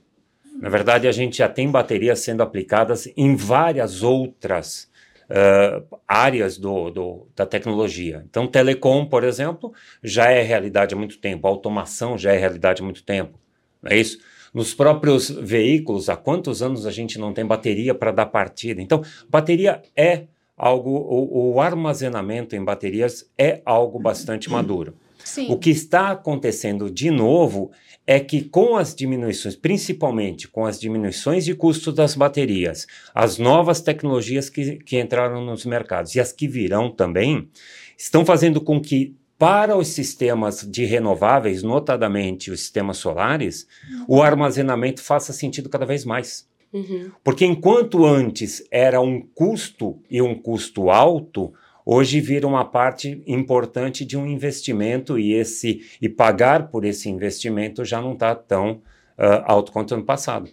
Na 0.59 0.69
verdade, 0.69 1.07
a 1.07 1.11
gente 1.11 1.37
já 1.37 1.49
tem 1.49 1.69
baterias 1.69 2.19
sendo 2.19 2.41
aplicadas 2.41 3.11
em 3.17 3.35
várias 3.35 4.01
outras 4.01 4.89
uh, 5.29 5.99
áreas 6.07 6.57
do, 6.57 6.89
do, 6.89 7.27
da 7.35 7.45
tecnologia. 7.45 8.23
Então, 8.29 8.47
telecom, 8.47 9.05
por 9.05 9.23
exemplo, 9.23 9.73
já 10.03 10.31
é 10.31 10.41
realidade 10.41 10.93
há 10.93 10.97
muito 10.97 11.17
tempo, 11.19 11.47
automação 11.47 12.17
já 12.17 12.33
é 12.33 12.37
realidade 12.37 12.81
há 12.81 12.85
muito 12.85 13.03
tempo, 13.03 13.39
não 13.81 13.91
é 13.91 13.97
isso? 13.97 14.19
Nos 14.53 14.73
próprios 14.73 15.29
veículos, 15.29 16.07
há 16.07 16.15
quantos 16.15 16.61
anos 16.61 16.85
a 16.85 16.91
gente 16.91 17.19
não 17.19 17.33
tem 17.33 17.45
bateria 17.45 17.93
para 17.93 18.11
dar 18.11 18.27
partida? 18.27 18.81
Então, 18.81 19.03
bateria 19.29 19.81
é 19.95 20.27
algo, 20.55 20.91
o, 20.91 21.53
o 21.53 21.59
armazenamento 21.59 22.55
em 22.55 22.63
baterias 22.63 23.29
é 23.37 23.61
algo 23.65 23.99
bastante 23.99 24.49
maduro. 24.49 24.95
Sim. 25.25 25.47
O 25.51 25.57
que 25.57 25.71
está 25.71 26.11
acontecendo 26.11 26.89
de 26.89 27.09
novo 27.11 27.71
é 28.07 28.19
que 28.19 28.43
com 28.43 28.77
as 28.77 28.93
diminuições, 28.93 29.55
principalmente 29.55 30.47
com 30.47 30.65
as 30.65 30.79
diminuições 30.79 31.43
de 31.43 31.55
custo 31.55 31.91
das 31.91 32.15
baterias, 32.15 32.85
as 33.13 33.39
novas 33.39 33.81
tecnologias 33.81 34.49
que, 34.49 34.77
que 34.77 34.99
entraram 34.99 35.43
nos 35.43 35.65
mercados 35.65 36.13
e 36.15 36.19
as 36.19 36.31
que 36.31 36.47
virão 36.47 36.91
também, 36.91 37.49
estão 37.97 38.23
fazendo 38.23 38.61
com 38.61 38.79
que 38.79 39.15
para 39.37 39.75
os 39.75 39.89
sistemas 39.89 40.61
de 40.61 40.85
renováveis, 40.85 41.61
notadamente 41.63 42.51
os 42.51 42.61
sistemas 42.61 42.97
solares, 42.97 43.67
uhum. 43.89 44.05
o 44.07 44.21
armazenamento 44.21 45.01
faça 45.01 45.33
sentido 45.33 45.67
cada 45.67 45.85
vez 45.85 46.05
mais. 46.05 46.47
Uhum. 46.71 47.11
Porque 47.23 47.45
enquanto 47.45 48.05
antes 48.05 48.65
era 48.69 49.01
um 49.01 49.21
custo 49.21 49.99
e 50.09 50.21
um 50.21 50.35
custo 50.35 50.89
alto, 50.89 51.53
hoje 51.85 52.19
vira 52.19 52.47
uma 52.47 52.65
parte 52.65 53.21
importante 53.27 54.03
de 54.03 54.17
um 54.17 54.25
investimento 54.25 55.19
e 55.19 55.33
esse 55.33 55.81
e 56.01 56.09
pagar 56.09 56.69
por 56.69 56.83
esse 56.83 57.09
investimento 57.09 57.85
já 57.85 58.01
não 58.01 58.13
está 58.13 58.33
tão 58.33 58.81
uh, 59.17 59.43
alto 59.45 59.71
quanto 59.71 59.93
ano 59.93 60.03
passado. 60.03 60.49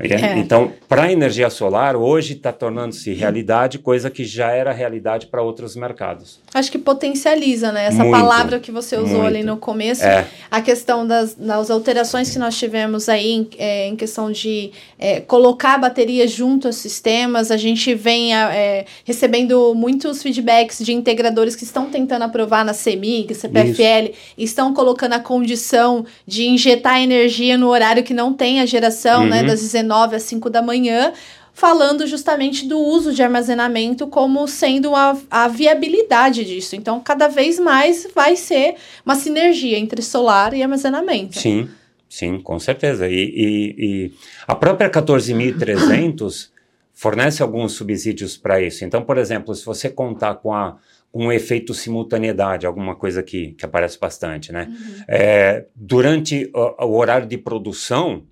É. 0.00 0.38
Então, 0.38 0.72
para 0.88 1.04
a 1.04 1.12
energia 1.12 1.50
solar, 1.50 1.96
hoje 1.96 2.34
está 2.34 2.52
tornando-se 2.52 3.12
realidade, 3.12 3.78
coisa 3.78 4.08
que 4.08 4.24
já 4.24 4.52
era 4.52 4.72
realidade 4.72 5.26
para 5.26 5.42
outros 5.42 5.74
mercados. 5.74 6.38
Acho 6.54 6.70
que 6.70 6.78
potencializa, 6.78 7.72
né? 7.72 7.86
Essa 7.86 8.04
muito, 8.04 8.16
palavra 8.16 8.60
que 8.60 8.70
você 8.70 8.96
usou 8.96 9.22
muito. 9.22 9.26
ali 9.26 9.42
no 9.42 9.56
começo, 9.56 10.04
é. 10.04 10.26
a 10.50 10.60
questão 10.60 11.06
das, 11.06 11.34
das 11.34 11.70
alterações 11.70 12.30
que 12.30 12.38
nós 12.38 12.56
tivemos 12.56 13.08
aí 13.08 13.32
em, 13.32 13.48
é, 13.58 13.88
em 13.88 13.96
questão 13.96 14.30
de 14.30 14.70
é, 14.98 15.20
colocar 15.20 15.74
a 15.74 15.78
bateria 15.78 16.28
junto 16.28 16.68
aos 16.68 16.76
sistemas. 16.76 17.50
A 17.50 17.56
gente 17.56 17.92
vem 17.94 18.34
é, 18.34 18.84
recebendo 19.04 19.74
muitos 19.74 20.22
feedbacks 20.22 20.78
de 20.78 20.92
integradores 20.92 21.56
que 21.56 21.64
estão 21.64 21.86
tentando 21.86 22.22
aprovar 22.22 22.64
na 22.64 22.72
CEMIG, 22.72 23.34
CPFL, 23.34 24.10
Isso. 24.10 24.12
estão 24.38 24.72
colocando 24.72 25.14
a 25.14 25.20
condição 25.20 26.06
de 26.26 26.46
injetar 26.46 27.00
energia 27.00 27.58
no 27.58 27.68
horário 27.68 28.04
que 28.04 28.14
não 28.14 28.32
tem 28.32 28.60
a 28.60 28.66
geração, 28.66 29.26
né, 29.26 29.38
uhum. 29.38 29.42
né? 29.42 29.48
Das 29.48 29.60
19 29.60 29.87
9 29.88 30.14
às 30.14 30.22
5 30.22 30.48
da 30.48 30.62
manhã, 30.62 31.12
falando 31.52 32.06
justamente 32.06 32.68
do 32.68 32.78
uso 32.78 33.12
de 33.12 33.20
armazenamento 33.20 34.06
como 34.06 34.46
sendo 34.46 34.94
a, 34.94 35.18
a 35.28 35.48
viabilidade 35.48 36.44
disso. 36.44 36.76
Então, 36.76 37.00
cada 37.00 37.26
vez 37.26 37.58
mais 37.58 38.06
vai 38.14 38.36
ser 38.36 38.76
uma 39.04 39.16
sinergia 39.16 39.76
entre 39.76 40.00
solar 40.00 40.54
e 40.54 40.62
armazenamento. 40.62 41.36
Sim, 41.36 41.68
sim, 42.08 42.38
com 42.40 42.60
certeza. 42.60 43.08
E, 43.08 43.14
e, 43.14 43.74
e 43.76 44.12
a 44.46 44.54
própria 44.54 44.88
14.300 44.88 46.50
fornece 46.94 47.42
alguns 47.42 47.72
subsídios 47.72 48.36
para 48.36 48.60
isso. 48.60 48.84
Então, 48.84 49.02
por 49.02 49.18
exemplo, 49.18 49.52
se 49.52 49.64
você 49.64 49.88
contar 49.88 50.36
com 50.36 50.54
a 50.54 50.76
um 51.12 51.32
efeito 51.32 51.72
simultaneidade, 51.72 52.66
alguma 52.66 52.94
coisa 52.94 53.22
que, 53.22 53.52
que 53.52 53.64
aparece 53.64 53.98
bastante, 53.98 54.52
né? 54.52 54.68
Uhum. 54.68 55.04
É, 55.08 55.64
durante 55.74 56.50
o, 56.54 56.84
o, 56.84 56.96
horário 56.96 57.26
de 57.26 57.38
produção, 57.38 58.22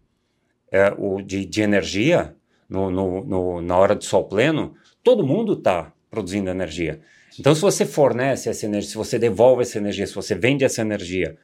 é, 0.71 0.93
o, 0.97 1.21
de, 1.23 1.45
de 1.45 1.63
energia, 1.63 2.35
no, 2.69 2.91
no, 2.91 3.25
no, 3.25 3.63
na 3.63 3.77
hora 3.77 3.95
do 3.95 4.05
sol 4.05 4.25
pleno, 4.25 4.75
todo 5.03 5.27
mundo 5.27 5.55
está 5.55 5.93
produzindo 6.11 6.51
energia. 6.51 7.01
Então, 7.39 7.55
se 7.55 7.61
você 7.61 7.85
fornece 7.85 8.49
essa 8.49 8.67
energia, 8.67 8.91
se 8.91 8.97
você 8.97 9.19
devolve 9.19 9.63
essa 9.63 9.79
energia, 9.79 10.07
se 10.07 10.15
você 10.15 10.35
vende 10.35 10.65
essa 10.65 10.81
energia 10.81 11.37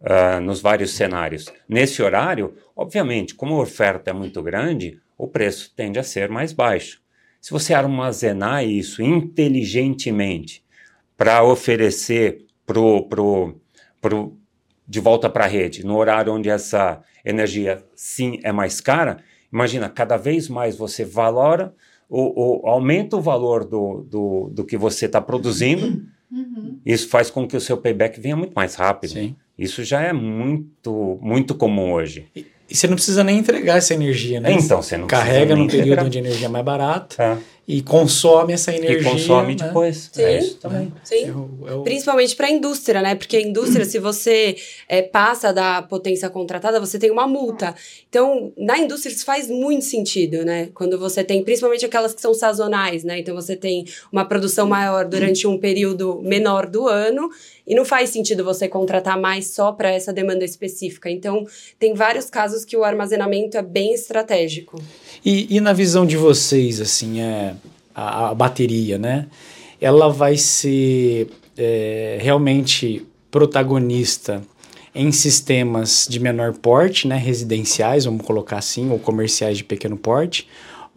uh, 0.00 0.40
nos 0.40 0.60
vários 0.60 0.92
cenários, 0.92 1.46
nesse 1.68 2.02
horário, 2.02 2.54
obviamente, 2.74 3.34
como 3.34 3.54
a 3.54 3.62
oferta 3.62 4.10
é 4.10 4.12
muito 4.12 4.42
grande, 4.42 5.00
o 5.16 5.28
preço 5.28 5.72
tende 5.76 5.98
a 5.98 6.02
ser 6.02 6.28
mais 6.28 6.52
baixo. 6.52 7.00
Se 7.40 7.52
você 7.52 7.72
armazenar 7.72 8.64
isso 8.64 9.02
inteligentemente 9.02 10.64
para 11.16 11.42
oferecer 11.42 12.46
pro, 12.66 13.06
pro, 13.08 13.60
pro, 14.00 14.36
de 14.90 14.98
volta 14.98 15.30
para 15.30 15.44
a 15.44 15.46
rede, 15.46 15.86
no 15.86 15.96
horário 15.96 16.32
onde 16.32 16.50
essa 16.50 17.00
energia 17.24 17.80
sim 17.94 18.40
é 18.42 18.50
mais 18.50 18.80
cara, 18.80 19.18
imagina, 19.52 19.88
cada 19.88 20.16
vez 20.16 20.48
mais 20.48 20.76
você 20.76 21.04
valora, 21.04 21.72
o, 22.08 22.64
o 22.64 22.68
aumenta 22.68 23.16
o 23.16 23.20
valor 23.20 23.64
do, 23.64 24.02
do, 24.02 24.50
do 24.52 24.64
que 24.64 24.76
você 24.76 25.06
está 25.06 25.20
produzindo, 25.20 26.04
uhum. 26.28 26.80
isso 26.84 27.08
faz 27.08 27.30
com 27.30 27.46
que 27.46 27.56
o 27.56 27.60
seu 27.60 27.76
payback 27.76 28.18
venha 28.18 28.34
muito 28.34 28.52
mais 28.52 28.74
rápido. 28.74 29.12
Sim. 29.12 29.36
Isso 29.56 29.84
já 29.84 30.00
é 30.00 30.12
muito, 30.12 31.20
muito 31.22 31.54
comum 31.54 31.92
hoje. 31.92 32.26
E, 32.34 32.44
e, 32.70 32.74
você 32.74 32.86
não 32.86 32.94
precisa 32.94 33.24
nem 33.24 33.38
entregar 33.38 33.78
essa 33.78 33.94
energia, 33.94 34.40
né? 34.40 34.52
Então, 34.52 34.82
você 34.82 34.96
não 34.96 35.06
Carrega 35.06 35.56
num 35.56 35.66
período 35.66 36.04
onde 36.04 36.18
a 36.18 36.20
energia 36.20 36.46
é 36.46 36.48
mais 36.48 36.64
barata. 36.64 37.22
É 37.22 37.60
e 37.72 37.82
consome 37.82 38.52
essa 38.52 38.74
energia. 38.74 38.98
E 38.98 39.04
consome 39.04 39.54
né? 39.54 39.64
depois. 39.64 40.10
Sim, 40.12 40.22
é 40.22 40.38
isso 40.38 40.56
também. 40.56 40.92
Sim. 41.04 41.24
É 41.66 41.70
é 41.70 41.74
o... 41.74 41.82
Principalmente 41.84 42.34
para 42.34 42.48
a 42.48 42.50
indústria, 42.50 43.00
né? 43.00 43.14
Porque 43.14 43.36
a 43.36 43.40
indústria, 43.40 43.84
se 43.84 44.00
você 44.00 44.56
é, 44.88 45.02
passa 45.02 45.52
da 45.52 45.80
potência 45.80 46.28
contratada, 46.28 46.80
você 46.80 46.98
tem 46.98 47.12
uma 47.12 47.28
multa. 47.28 47.72
Então, 48.08 48.52
na 48.58 48.76
indústria 48.76 49.12
isso 49.12 49.24
faz 49.24 49.48
muito 49.48 49.84
sentido, 49.84 50.44
né? 50.44 50.70
Quando 50.74 50.98
você 50.98 51.22
tem, 51.22 51.44
principalmente 51.44 51.86
aquelas 51.86 52.12
que 52.12 52.20
são 52.20 52.34
sazonais, 52.34 53.04
né? 53.04 53.20
Então, 53.20 53.36
você 53.36 53.54
tem 53.54 53.84
uma 54.10 54.24
produção 54.24 54.66
maior 54.66 55.04
durante 55.04 55.46
um 55.46 55.56
período 55.56 56.20
menor 56.24 56.66
do 56.66 56.88
ano 56.88 57.30
e 57.64 57.74
não 57.76 57.84
faz 57.84 58.10
sentido 58.10 58.42
você 58.42 58.66
contratar 58.66 59.16
mais 59.16 59.54
só 59.54 59.70
para 59.70 59.92
essa 59.92 60.12
demanda 60.12 60.44
específica. 60.44 61.08
Então, 61.08 61.46
tem 61.78 61.94
vários 61.94 62.28
casos 62.28 62.59
que 62.64 62.76
o 62.76 62.84
armazenamento 62.84 63.56
é 63.56 63.62
bem 63.62 63.92
estratégico. 63.92 64.80
E, 65.24 65.56
e 65.56 65.60
na 65.60 65.72
visão 65.72 66.06
de 66.06 66.16
vocês, 66.16 66.80
assim, 66.80 67.20
é, 67.20 67.54
a, 67.94 68.30
a 68.30 68.34
bateria, 68.34 68.98
né? 68.98 69.26
Ela 69.80 70.08
vai 70.08 70.36
ser 70.36 71.28
é, 71.56 72.18
realmente 72.20 73.06
protagonista 73.30 74.42
em 74.94 75.12
sistemas 75.12 76.06
de 76.08 76.18
menor 76.18 76.52
porte, 76.54 77.06
né, 77.06 77.16
residenciais, 77.16 78.04
vamos 78.04 78.26
colocar 78.26 78.58
assim, 78.58 78.90
ou 78.90 78.98
comerciais 78.98 79.56
de 79.56 79.64
pequeno 79.64 79.96
porte, 79.96 80.48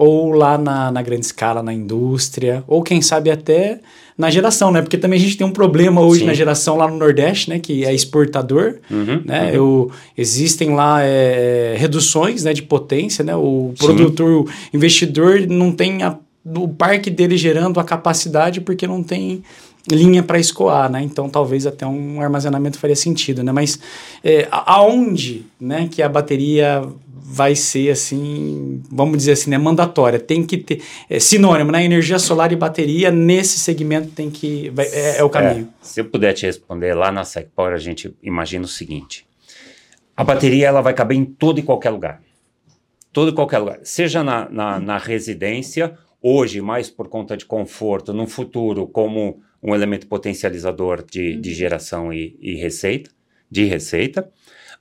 ou 0.04 0.32
lá 0.32 0.58
na, 0.58 0.92
na 0.92 1.02
grande 1.02 1.26
escala, 1.26 1.64
na 1.64 1.74
indústria, 1.74 2.64
ou 2.68 2.84
quem 2.84 3.02
sabe 3.02 3.32
até 3.32 3.80
na 4.18 4.30
geração, 4.30 4.72
né? 4.72 4.82
Porque 4.82 4.98
também 4.98 5.18
a 5.18 5.22
gente 5.22 5.38
tem 5.38 5.46
um 5.46 5.52
problema 5.52 6.02
hoje 6.02 6.22
Sim. 6.22 6.28
na 6.28 6.34
geração 6.34 6.78
lá 6.78 6.88
no 6.88 6.98
Nordeste, 6.98 7.50
né? 7.50 7.60
Que 7.60 7.84
é 7.84 7.94
exportador, 7.94 8.76
uhum, 8.90 9.22
né? 9.26 9.50
Uhum. 9.50 9.56
Eu, 9.56 9.92
existem 10.18 10.76
lá 10.76 11.02
é, 11.02 11.76
reduções 11.78 12.44
né, 12.44 12.54
de 12.54 12.62
potência, 12.62 13.24
né? 13.24 13.36
O 13.36 13.74
Sim. 13.76 13.86
produtor, 13.86 14.46
o 14.46 14.48
investidor 14.74 15.48
não 15.48 15.72
tem 15.72 16.04
a, 16.04 16.16
o 16.46 16.68
parque 16.68 17.10
dele 17.10 17.38
gerando 17.38 17.80
a 17.80 17.84
capacidade 17.84 18.62
porque 18.62 18.86
não 18.86 19.02
tem 19.02 19.44
linha 19.92 20.24
para 20.24 20.40
escoar, 20.40 20.90
né? 20.90 21.02
Então 21.02 21.30
talvez 21.30 21.66
até 21.66 21.86
um 21.86 22.22
armazenamento 22.22 22.80
faria 22.80 22.96
sentido, 22.96 23.44
né? 23.44 23.52
Mas 23.52 23.80
é, 24.24 24.48
aonde, 24.52 25.46
né, 25.60 25.90
que 25.92 26.02
a 26.02 26.08
bateria 26.08 26.82
vai 27.26 27.56
ser 27.56 27.90
assim, 27.90 28.84
vamos 28.92 29.18
dizer 29.18 29.32
assim, 29.32 29.50
né, 29.50 29.58
mandatória. 29.58 30.20
Tem 30.20 30.46
que 30.46 30.58
ter 30.58 30.82
é, 31.10 31.20
sinônimo, 31.20 31.72
né? 31.72 31.84
Energia 31.84 32.20
solar 32.20 32.52
e 32.52 32.56
bateria 32.56 33.10
nesse 33.12 33.60
segmento 33.60 34.10
tem 34.10 34.30
que 34.30 34.70
vai, 34.70 34.86
é, 34.86 35.18
é, 35.18 35.24
o 35.24 35.30
caminho. 35.30 35.68
É, 35.82 35.86
se 35.86 36.02
eu 36.02 36.06
puder 36.06 36.34
te 36.34 36.46
responder 36.46 36.94
lá 36.94 37.12
na 37.12 37.24
SecPower, 37.24 37.74
a 37.74 37.78
gente 37.78 38.14
imagina 38.22 38.66
o 38.66 38.68
seguinte: 38.68 39.26
a 40.16 40.24
bateria 40.24 40.68
ela 40.68 40.82
vai 40.82 40.94
caber 40.94 41.18
em 41.18 41.26
todo 41.26 41.60
e 41.60 41.64
qualquer 41.64 41.90
lugar, 41.90 42.22
todo 43.12 43.32
e 43.32 43.34
qualquer 43.34 43.60
lugar, 43.60 43.80
seja 43.84 44.24
na, 44.24 44.48
na, 44.50 44.80
na 44.80 44.98
residência 44.98 45.98
hoje 46.22 46.62
mais 46.62 46.90
por 46.90 47.10
conta 47.10 47.36
de 47.36 47.46
conforto, 47.46 48.14
no 48.14 48.26
futuro 48.28 48.88
como 48.88 49.42
um 49.64 49.74
elemento 49.74 50.08
potencializador 50.08 51.06
de, 51.10 51.38
de 51.38 51.54
geração 51.54 52.12
e, 52.12 52.38
e 52.42 52.56
receita, 52.56 53.10
de 53.50 53.64
receita. 53.64 54.30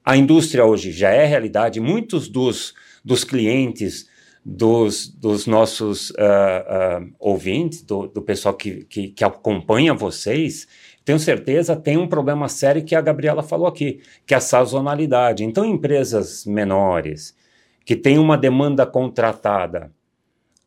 A 0.05 0.17
indústria 0.17 0.65
hoje 0.65 0.91
já 0.91 1.11
é 1.11 1.25
realidade, 1.25 1.79
muitos 1.79 2.29
dos, 2.29 2.75
dos 3.05 3.23
clientes 3.23 4.11
dos, 4.45 5.07
dos 5.07 5.47
nossos 5.47 6.11
uh, 6.11 6.15
uh, 6.15 7.15
ouvintes, 7.21 7.83
do, 7.83 8.09
do 8.09 8.21
pessoal 8.21 8.55
que, 8.55 8.85
que, 8.87 9.09
que, 9.11 9.23
acompanha 9.23 9.95
vocês, 9.95 10.67
tenho 11.05 11.19
certeza 11.19 11.77
tem 11.77 11.97
um 11.97 12.09
problema 12.09 12.49
sério 12.49 12.85
que 12.85 12.97
a 12.97 13.01
Gabriela 13.01 13.43
falou 13.43 13.69
aqui, 13.69 14.01
que 14.27 14.35
é 14.35 14.37
a 14.37 14.41
sazonalidade. 14.41 15.45
Então, 15.45 15.65
empresas 15.65 16.45
menores 16.45 17.37
que 17.85 17.95
têm 17.95 18.19
uma 18.19 18.37
demanda 18.37 18.85
contratada 18.85 19.93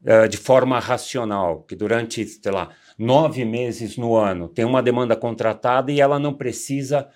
uh, 0.04 0.28
de 0.30 0.38
forma 0.38 0.80
racional, 0.80 1.64
que 1.64 1.76
durante, 1.76 2.26
sei 2.26 2.52
lá, 2.52 2.70
nove 2.98 3.44
meses 3.44 3.98
no 3.98 4.16
ano 4.16 4.48
tem 4.48 4.64
uma 4.66 4.82
demanda 4.82 5.16
contratada 5.16 5.92
e 5.92 6.00
ela 6.00 6.18
não 6.18 6.34
precisa 6.34 7.08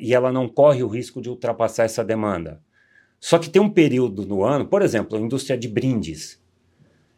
e 0.00 0.14
ela 0.14 0.32
não 0.32 0.48
corre 0.48 0.82
o 0.82 0.88
risco 0.88 1.20
de 1.20 1.28
ultrapassar 1.28 1.84
essa 1.84 2.04
demanda 2.04 2.60
só 3.24 3.38
que 3.38 3.48
tem 3.48 3.62
um 3.62 3.70
período 3.70 4.26
no 4.26 4.44
ano, 4.44 4.66
por 4.66 4.82
exemplo, 4.82 5.16
a 5.16 5.20
indústria 5.20 5.56
de 5.56 5.66
brindes. 5.66 6.38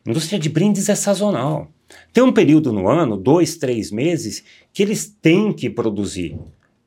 A 0.06 0.10
indústria 0.10 0.38
de 0.38 0.48
brindes 0.48 0.88
é 0.88 0.94
sazonal. 0.94 1.68
Tem 2.12 2.22
um 2.22 2.30
período 2.30 2.72
no 2.72 2.88
ano, 2.88 3.16
dois, 3.16 3.56
três 3.56 3.90
meses, 3.90 4.44
que 4.72 4.84
eles 4.84 5.04
têm 5.20 5.52
que 5.52 5.68
produzir. 5.68 6.38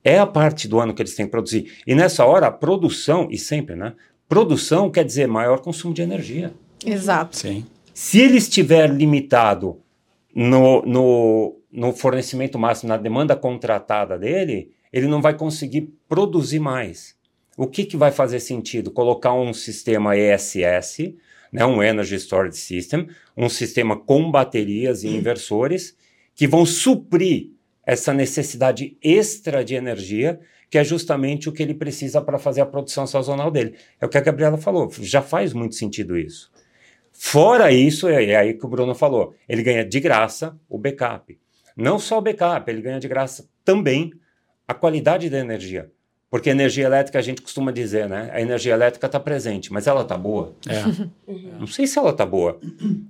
É 0.05 0.19
a 0.19 0.25
parte 0.25 0.69
do 0.69 0.79
ano 0.79 0.93
que 0.93 1.01
eles 1.01 1.15
têm 1.15 1.25
que 1.25 1.33
produzir. 1.33 1.81
E 1.85 1.93
nessa 1.93 2.25
hora, 2.25 2.47
a 2.47 2.51
produção, 2.51 3.27
e 3.29 3.37
sempre, 3.37 3.75
né? 3.75 3.93
Produção 4.25 4.89
quer 4.89 5.03
dizer 5.03 5.27
maior 5.27 5.59
consumo 5.59 5.93
de 5.93 6.01
energia. 6.01 6.53
Exato. 6.85 7.35
Sim. 7.35 7.65
Se 7.93 8.21
ele 8.21 8.37
estiver 8.37 8.89
limitado 8.89 9.81
no, 10.41 10.81
no, 10.83 11.59
no 11.69 11.91
fornecimento 11.91 12.57
máximo, 12.57 12.87
na 12.87 12.95
demanda 12.95 13.35
contratada 13.35 14.17
dele, 14.17 14.71
ele 14.91 15.05
não 15.05 15.21
vai 15.21 15.35
conseguir 15.35 15.93
produzir 16.07 16.59
mais. 16.59 17.13
O 17.57 17.67
que, 17.67 17.83
que 17.83 17.97
vai 17.97 18.09
fazer 18.09 18.39
sentido? 18.39 18.89
Colocar 18.89 19.33
um 19.33 19.51
sistema 19.53 20.15
ESS, 20.15 21.13
né, 21.51 21.65
um 21.65 21.83
Energy 21.83 22.15
Storage 22.15 22.55
System, 22.55 23.09
um 23.35 23.49
sistema 23.49 23.97
com 23.97 24.31
baterias 24.31 25.03
e 25.03 25.09
inversores, 25.09 25.97
que 26.33 26.47
vão 26.47 26.65
suprir 26.65 27.49
essa 27.85 28.13
necessidade 28.13 28.97
extra 29.03 29.61
de 29.61 29.75
energia, 29.75 30.39
que 30.69 30.77
é 30.77 30.85
justamente 30.85 31.49
o 31.49 31.51
que 31.51 31.61
ele 31.61 31.73
precisa 31.73 32.21
para 32.21 32.39
fazer 32.39 32.61
a 32.61 32.65
produção 32.65 33.05
sazonal 33.05 33.51
dele. 33.51 33.75
É 33.99 34.05
o 34.05 34.09
que 34.09 34.17
a 34.17 34.21
Gabriela 34.21 34.57
falou, 34.57 34.89
já 35.01 35.21
faz 35.21 35.51
muito 35.51 35.75
sentido 35.75 36.17
isso. 36.17 36.49
Fora 37.21 37.69
isso, 37.69 38.07
é 38.07 38.33
aí 38.33 38.53
que 38.53 38.65
o 38.65 38.69
Bruno 38.69 38.95
falou, 38.95 39.35
ele 39.47 39.61
ganha 39.61 39.83
de 39.83 39.99
graça 39.99 40.57
o 40.69 40.77
backup. 40.77 41.37
Não 41.75 41.99
só 41.99 42.17
o 42.17 42.21
backup, 42.21 42.71
ele 42.71 42.81
ganha 42.81 42.97
de 42.97 43.09
graça 43.09 43.45
também 43.65 44.13
a 44.65 44.73
qualidade 44.73 45.29
da 45.29 45.37
energia. 45.37 45.91
Porque 46.29 46.49
energia 46.49 46.85
elétrica, 46.85 47.19
a 47.19 47.21
gente 47.21 47.41
costuma 47.41 47.73
dizer, 47.73 48.07
né? 48.07 48.29
A 48.31 48.39
energia 48.39 48.73
elétrica 48.73 49.05
está 49.05 49.19
presente, 49.19 49.71
mas 49.73 49.85
ela 49.85 50.03
está 50.03 50.17
boa? 50.17 50.55
É. 50.65 50.81
Não 51.59 51.67
sei 51.67 51.85
se 51.85 51.99
ela 51.99 52.11
está 52.11 52.25
boa. 52.25 52.57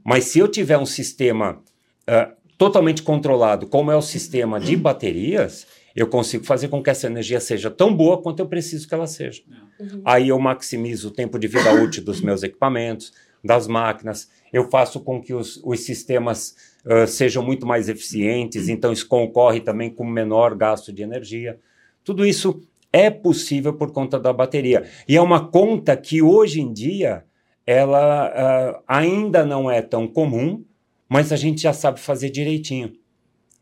Mas 0.03 0.23
se 0.23 0.39
eu 0.39 0.47
tiver 0.47 0.79
um 0.79 0.87
sistema 0.87 1.61
uh, 2.09 2.33
totalmente 2.57 3.03
controlado, 3.03 3.67
como 3.67 3.91
é 3.91 3.95
o 3.95 4.01
sistema 4.01 4.59
de 4.59 4.75
baterias, 4.75 5.67
eu 5.95 6.07
consigo 6.07 6.45
fazer 6.45 6.67
com 6.69 6.81
que 6.81 6.89
essa 6.89 7.05
energia 7.05 7.39
seja 7.39 7.69
tão 7.69 7.95
boa 7.95 8.19
quanto 8.19 8.39
eu 8.39 8.47
preciso 8.47 8.87
que 8.87 8.93
ela 8.95 9.05
seja. 9.05 9.43
Uhum. 9.79 10.01
Aí 10.03 10.29
eu 10.29 10.39
maximizo 10.39 11.09
o 11.09 11.11
tempo 11.11 11.37
de 11.37 11.47
vida 11.47 11.71
útil 11.73 12.03
dos 12.03 12.21
meus 12.21 12.41
equipamentos, 12.41 13.13
das 13.43 13.67
máquinas, 13.67 14.29
eu 14.51 14.69
faço 14.69 15.00
com 15.00 15.22
que 15.22 15.34
os, 15.34 15.62
os 15.63 15.81
sistemas 15.81 16.55
uh, 16.86 17.08
sejam 17.08 17.43
muito 17.43 17.65
mais 17.65 17.88
eficientes, 17.88 18.67
então 18.67 18.91
isso 18.91 19.08
concorre 19.08 19.62
também 19.62 19.89
com 19.89 20.05
menor 20.05 20.55
gasto 20.55 20.91
de 20.91 21.03
energia. 21.03 21.60
Tudo 22.03 22.25
isso 22.25 22.62
é 22.91 23.10
possível 23.10 23.74
por 23.74 23.91
conta 23.91 24.19
da 24.19 24.34
bateria. 24.34 24.84
E 25.08 25.15
é 25.15 25.22
uma 25.22 25.48
conta 25.48 25.96
que 25.96 26.22
hoje 26.22 26.60
em 26.60 26.74
dia 26.74 27.24
ela 27.65 28.29
uh, 28.29 28.84
ainda 28.88 29.46
não 29.46 29.69
é 29.69 29.81
tão 29.81 30.08
comum, 30.08 30.65
mas 31.08 31.31
a 31.31 31.36
gente 31.36 31.62
já 31.62 31.74
sabe 31.74 32.00
fazer 32.00 32.29
direitinho. 32.29 32.93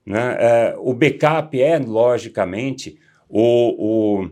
Né? 0.05 0.37
Uh, 0.75 0.89
o 0.89 0.93
backup 0.93 1.61
é, 1.61 1.77
logicamente, 1.77 2.97
o, 3.27 4.21
o, 4.21 4.29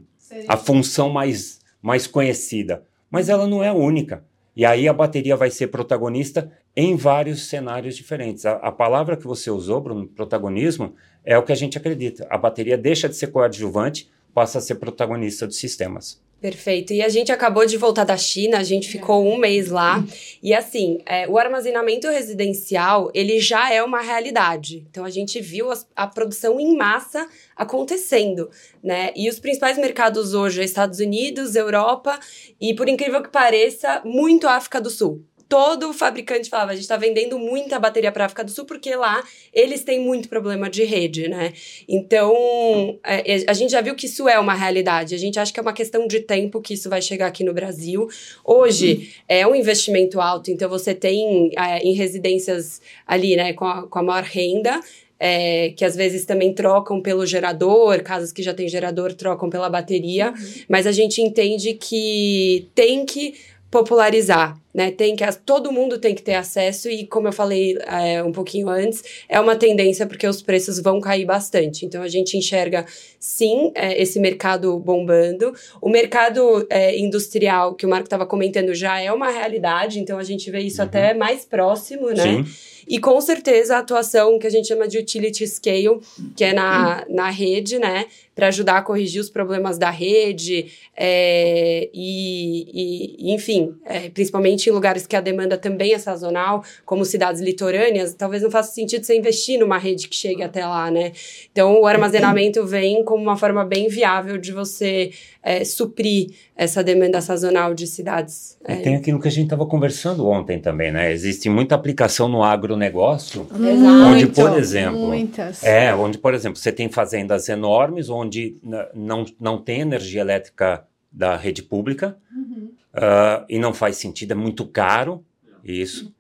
a 0.47 0.55
função 0.55 1.09
mais, 1.09 1.59
mais 1.81 2.07
conhecida, 2.07 2.85
mas 3.11 3.27
ela 3.27 3.45
não 3.45 3.61
é 3.61 3.71
única. 3.71 4.23
E 4.55 4.65
aí 4.65 4.87
a 4.87 4.93
bateria 4.93 5.35
vai 5.35 5.51
ser 5.51 5.67
protagonista 5.67 6.51
em 6.75 6.95
vários 6.95 7.47
cenários 7.47 7.95
diferentes. 7.95 8.45
A, 8.45 8.53
a 8.53 8.71
palavra 8.71 9.17
que 9.17 9.27
você 9.27 9.51
usou, 9.51 9.81
Bruno, 9.81 10.07
protagonismo, 10.07 10.95
é 11.23 11.37
o 11.37 11.43
que 11.43 11.51
a 11.51 11.55
gente 11.55 11.77
acredita. 11.77 12.25
A 12.29 12.37
bateria 12.37 12.77
deixa 12.77 13.09
de 13.09 13.15
ser 13.15 13.27
coadjuvante 13.27 14.09
passa 14.33 14.59
a 14.59 14.61
ser 14.61 14.75
protagonista 14.75 15.45
dos 15.45 15.57
sistemas. 15.57 16.23
Perfeito. 16.41 16.93
E 16.93 17.01
a 17.01 17.09
gente 17.09 17.31
acabou 17.31 17.65
de 17.65 17.75
voltar 17.75 18.03
da 18.03 18.17
China, 18.17 18.59
a 18.59 18.63
gente 18.63 18.87
ficou 18.87 19.25
um 19.25 19.37
mês 19.37 19.69
lá. 19.69 20.03
E 20.43 20.53
assim, 20.53 20.99
é, 21.05 21.27
o 21.27 21.39
armazenamento 21.39 22.07
residencial, 22.07 23.09
ele 23.13 23.39
já 23.39 23.73
é 23.73 23.81
uma 23.81 24.01
realidade. 24.01 24.85
Então 24.91 25.05
a 25.05 25.09
gente 25.09 25.41
viu 25.41 25.71
a, 25.71 25.77
a, 25.95 26.07
produção 26.07 26.59
em 26.59 26.75
massa 26.75 27.27
acontecendo, 27.55 28.49
né? 28.83 29.11
E 29.15 29.27
os 29.29 29.39
principais 29.39 29.77
mercados 29.77 30.33
hoje 30.33 30.61
é 30.61 30.65
Estados 30.65 30.99
Unidos, 30.99 31.55
Europa 31.55 32.19
e, 32.61 32.75
por 32.75 32.87
incrível 32.87 33.23
que 33.23 33.29
pareça, 33.29 34.01
muito 34.05 34.47
África 34.47 34.79
do 34.79 34.89
Sul 34.89 35.25
todo 35.55 35.93
fabricante 35.93 36.49
falava, 36.49 36.71
a 36.71 36.73
gente 36.73 36.83
está 36.83 36.97
vendendo 36.97 37.39
muita 37.39 37.79
bateria 37.79 38.11
para 38.11 38.25
a 38.25 38.25
África 38.25 38.43
do 38.43 38.51
Sul 38.51 38.65
porque 38.65 38.93
lá 38.93 39.23
eles 39.53 39.85
têm 39.85 40.01
muito 40.01 40.27
problema 40.27 40.69
de 40.69 40.83
rede, 40.83 41.29
né? 41.29 41.53
Então, 41.87 42.99
é, 43.01 43.45
a 43.47 43.53
gente 43.53 43.71
já 43.71 43.79
viu 43.79 43.95
que 43.95 44.05
isso 44.05 44.27
é 44.27 44.37
uma 44.37 44.53
realidade. 44.53 45.15
A 45.15 45.17
gente 45.17 45.39
acha 45.39 45.53
que 45.53 45.59
é 45.59 45.61
uma 45.61 45.71
questão 45.71 46.07
de 46.07 46.19
tempo 46.19 46.59
que 46.59 46.73
isso 46.73 46.89
vai 46.89 47.01
chegar 47.01 47.27
aqui 47.27 47.41
no 47.41 47.53
Brasil. 47.53 48.09
Hoje 48.43 49.13
é 49.29 49.47
um 49.47 49.55
investimento 49.55 50.19
alto, 50.19 50.51
então 50.51 50.67
você 50.67 50.93
tem 50.93 51.49
é, 51.57 51.79
em 51.79 51.93
residências 51.93 52.81
ali, 53.07 53.37
né, 53.37 53.53
com 53.53 53.63
a, 53.63 53.87
com 53.87 53.99
a 53.99 54.03
maior 54.03 54.23
renda, 54.23 54.81
é, 55.17 55.69
que 55.69 55.85
às 55.85 55.95
vezes 55.95 56.25
também 56.25 56.53
trocam 56.53 57.01
pelo 57.01 57.25
gerador, 57.25 58.03
casas 58.03 58.33
que 58.33 58.43
já 58.43 58.53
tem 58.53 58.67
gerador 58.67 59.13
trocam 59.13 59.49
pela 59.49 59.69
bateria, 59.69 60.31
uhum. 60.31 60.53
mas 60.67 60.85
a 60.85 60.91
gente 60.91 61.21
entende 61.21 61.75
que 61.75 62.67
tem 62.75 63.05
que 63.05 63.35
popularizar, 63.71 64.57
né? 64.73 64.91
Tem 64.91 65.15
que 65.15 65.25
todo 65.45 65.71
mundo 65.71 65.97
tem 65.97 66.15
que 66.15 66.21
ter 66.21 66.35
acesso 66.35 66.89
e 66.89 67.05
como 67.05 67.27
eu 67.27 67.33
falei 67.33 67.77
é, 67.87 68.23
um 68.23 68.31
pouquinho 68.31 68.69
antes, 68.69 69.03
é 69.27 69.39
uma 69.39 69.55
tendência 69.55 70.05
porque 70.05 70.27
os 70.27 70.41
preços 70.41 70.79
vão 70.79 71.01
cair 71.01 71.25
bastante. 71.25 71.85
Então 71.85 72.01
a 72.01 72.07
gente 72.07 72.37
enxerga 72.37 72.85
sim 73.19 73.71
é, 73.75 74.01
esse 74.01 74.19
mercado 74.19 74.77
bombando. 74.79 75.53
O 75.81 75.89
mercado 75.89 76.65
é, 76.69 76.97
industrial 76.97 77.73
que 77.75 77.85
o 77.85 77.89
Marco 77.89 78.05
estava 78.05 78.25
comentando 78.25 78.73
já 78.73 79.01
é 79.01 79.11
uma 79.11 79.29
realidade. 79.29 79.99
Então 79.99 80.17
a 80.17 80.23
gente 80.23 80.49
vê 80.49 80.59
isso 80.59 80.81
uhum. 80.81 80.87
até 80.87 81.13
mais 81.13 81.43
próximo, 81.43 82.09
né? 82.09 82.43
Sim. 82.43 82.45
E 82.87 82.99
com 82.99 83.19
certeza 83.19 83.75
a 83.75 83.79
atuação 83.79 84.37
que 84.37 84.45
a 84.45 84.49
gente 84.49 84.67
chama 84.67 84.87
de 84.87 84.97
utility 84.97 85.47
scale, 85.47 85.99
que 86.35 86.43
é 86.43 86.53
na, 86.53 87.05
na 87.09 87.29
rede, 87.29 87.79
né? 87.79 88.05
Para 88.35 88.47
ajudar 88.47 88.77
a 88.77 88.81
corrigir 88.81 89.21
os 89.21 89.29
problemas 89.29 89.77
da 89.77 89.89
rede, 89.89 90.71
é, 90.95 91.89
e, 91.93 93.15
e, 93.17 93.33
enfim, 93.33 93.75
é, 93.85 94.09
principalmente 94.09 94.69
em 94.69 94.73
lugares 94.73 95.07
que 95.07 95.15
a 95.15 95.21
demanda 95.21 95.57
também 95.57 95.93
é 95.93 95.97
sazonal, 95.97 96.63
como 96.85 97.05
cidades 97.05 97.41
litorâneas, 97.41 98.13
talvez 98.13 98.43
não 98.43 98.51
faça 98.51 98.73
sentido 98.73 99.05
você 99.05 99.17
investir 99.17 99.57
numa 99.57 99.77
rede 99.77 100.07
que 100.07 100.15
chegue 100.15 100.43
até 100.43 100.65
lá, 100.65 100.91
né? 100.91 101.13
Então 101.51 101.79
o 101.79 101.87
armazenamento 101.87 102.65
vem 102.65 103.03
como 103.03 103.23
uma 103.23 103.37
forma 103.37 103.63
bem 103.63 103.87
viável 103.87 104.37
de 104.37 104.51
você 104.51 105.11
é, 105.41 105.63
suprir 105.63 106.31
essa 106.55 106.81
demanda 106.81 107.19
sazonal 107.19 107.73
de 107.73 107.85
cidades. 107.85 108.57
E 108.67 108.75
tem 108.77 108.95
aquilo 108.95 109.19
que 109.19 109.27
a 109.27 109.31
gente 109.31 109.45
estava 109.45 109.65
conversando 109.65 110.25
ontem 110.25 110.59
também, 110.59 110.91
né? 110.91 111.11
Existe 111.11 111.49
muita 111.49 111.75
aplicação 111.75 112.29
no 112.29 112.43
agronegócio, 112.43 113.45
Exato. 113.51 114.05
onde, 114.05 114.27
por 114.27 114.57
exemplo, 114.57 115.07
muitas. 115.07 115.63
é, 115.63 115.93
onde, 115.93 116.17
por 116.17 116.33
exemplo, 116.33 116.57
você 116.57 116.71
tem 116.71 116.89
fazendas 116.89 117.49
enormes 117.49 118.09
onde 118.09 118.57
não, 118.93 119.25
não 119.39 119.61
tem 119.61 119.81
energia 119.81 120.21
elétrica 120.21 120.85
da 121.11 121.35
rede 121.35 121.61
pública 121.61 122.17
uhum. 122.33 122.69
uh, 122.93 123.45
e 123.49 123.59
não 123.59 123.73
faz 123.73 123.97
sentido, 123.97 124.31
é 124.31 124.35
muito 124.35 124.65
caro 124.65 125.25
isso. 125.63 126.13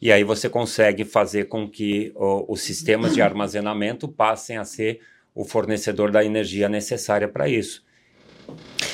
E 0.00 0.10
aí 0.10 0.24
você 0.24 0.48
consegue 0.48 1.04
fazer 1.04 1.44
com 1.44 1.68
que 1.68 2.12
os 2.48 2.60
sistemas 2.62 3.14
de 3.14 3.22
armazenamento 3.22 4.08
passem 4.08 4.56
a 4.56 4.64
ser 4.64 5.00
o 5.32 5.44
fornecedor 5.44 6.10
da 6.10 6.24
energia 6.24 6.68
necessária 6.68 7.28
para 7.28 7.48
isso. 7.48 7.84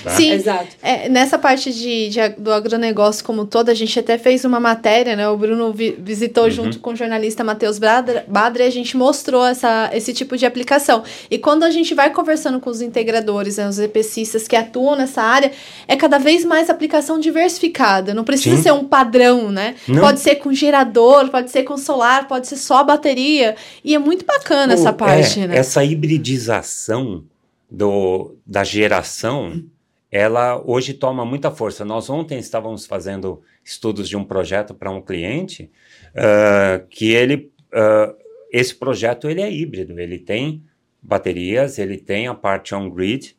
Tá? 0.03 0.11
Sim, 0.11 0.33
Exato. 0.33 0.69
É, 0.83 1.09
nessa 1.09 1.39
parte 1.39 1.73
de, 1.73 2.09
de, 2.09 2.29
do 2.39 2.53
agronegócio 2.53 3.25
como 3.25 3.45
todo, 3.45 3.69
a 3.69 3.75
gente 3.75 3.99
até 3.99 4.19
fez 4.19 4.45
uma 4.45 4.61
matéria, 4.61 5.17
né? 5.17 5.29
O 5.29 5.37
Bruno 5.37 5.73
vi, 5.73 5.97
visitou 5.99 6.45
uhum. 6.45 6.51
junto 6.51 6.81
com 6.81 6.91
o 6.91 6.97
jornalista 6.97 7.43
Matheus 7.45 7.79
Badre 7.79 8.63
e 8.63 8.67
a 8.67 8.71
gente 8.71 8.97
mostrou 8.97 9.45
essa, 9.45 9.91
esse 9.93 10.13
tipo 10.13 10.37
de 10.37 10.47
aplicação. 10.47 11.03
E 11.31 11.39
quando 11.39 11.65
a 11.65 11.71
gente 11.71 11.95
vai 11.95 12.11
conversando 12.11 12.61
com 12.61 12.71
os 12.71 12.81
integradores, 12.81 13.57
né, 13.57 13.69
os 13.69 13.79
EPCistas 13.79 14.47
que 14.47 14.57
atuam 14.57 14.97
nessa 14.97 15.23
área, 15.23 15.53
é 15.87 15.97
cada 15.97 16.19
vez 16.19 16.45
mais 16.45 16.71
aplicação 16.71 17.19
diversificada. 17.19 18.15
Não 18.15 18.25
precisa 18.25 18.57
Sim. 18.57 18.63
ser 18.63 18.73
um 18.73 18.85
padrão, 18.85 19.51
né? 19.51 19.75
Não. 19.87 20.01
Pode 20.01 20.21
ser 20.21 20.37
com 20.37 20.53
gerador, 20.53 21.29
pode 21.29 21.51
ser 21.51 21.63
com 21.65 21.77
solar, 21.77 22.29
pode 22.29 22.47
ser 22.47 22.57
só 22.57 22.85
bateria. 22.85 23.57
E 23.85 23.95
é 23.95 23.99
muito 23.99 24.25
bacana 24.25 24.75
essa 24.75 24.93
parte, 24.93 25.41
é, 25.41 25.47
né? 25.47 25.57
Essa 25.57 25.85
hibridização 25.85 27.25
do, 27.71 28.35
da 28.47 28.65
geração 28.65 29.63
ela 30.11 30.63
hoje 30.65 30.95
toma 30.95 31.25
muita 31.25 31.51
força. 31.51 31.85
Nós 31.85 32.09
ontem 32.09 32.39
estávamos 32.39 32.87
fazendo 32.87 33.43
estudos 33.63 34.09
de 34.09 34.17
um 34.17 34.25
projeto 34.25 34.75
para 34.75 34.91
um 34.91 35.03
cliente 35.03 35.71
uh, 36.15 36.87
que 36.89 37.13
ele, 37.13 37.53
uh, 37.73 38.15
esse 38.51 38.75
projeto 38.75 39.29
ele 39.29 39.43
é 39.43 39.53
híbrido, 39.53 39.99
ele 40.01 40.19
tem 40.19 40.63
baterias, 41.03 41.79
ele 41.79 41.99
tem 41.99 42.27
a 42.27 42.35
parte 42.35 42.75
on-grid 42.75 43.37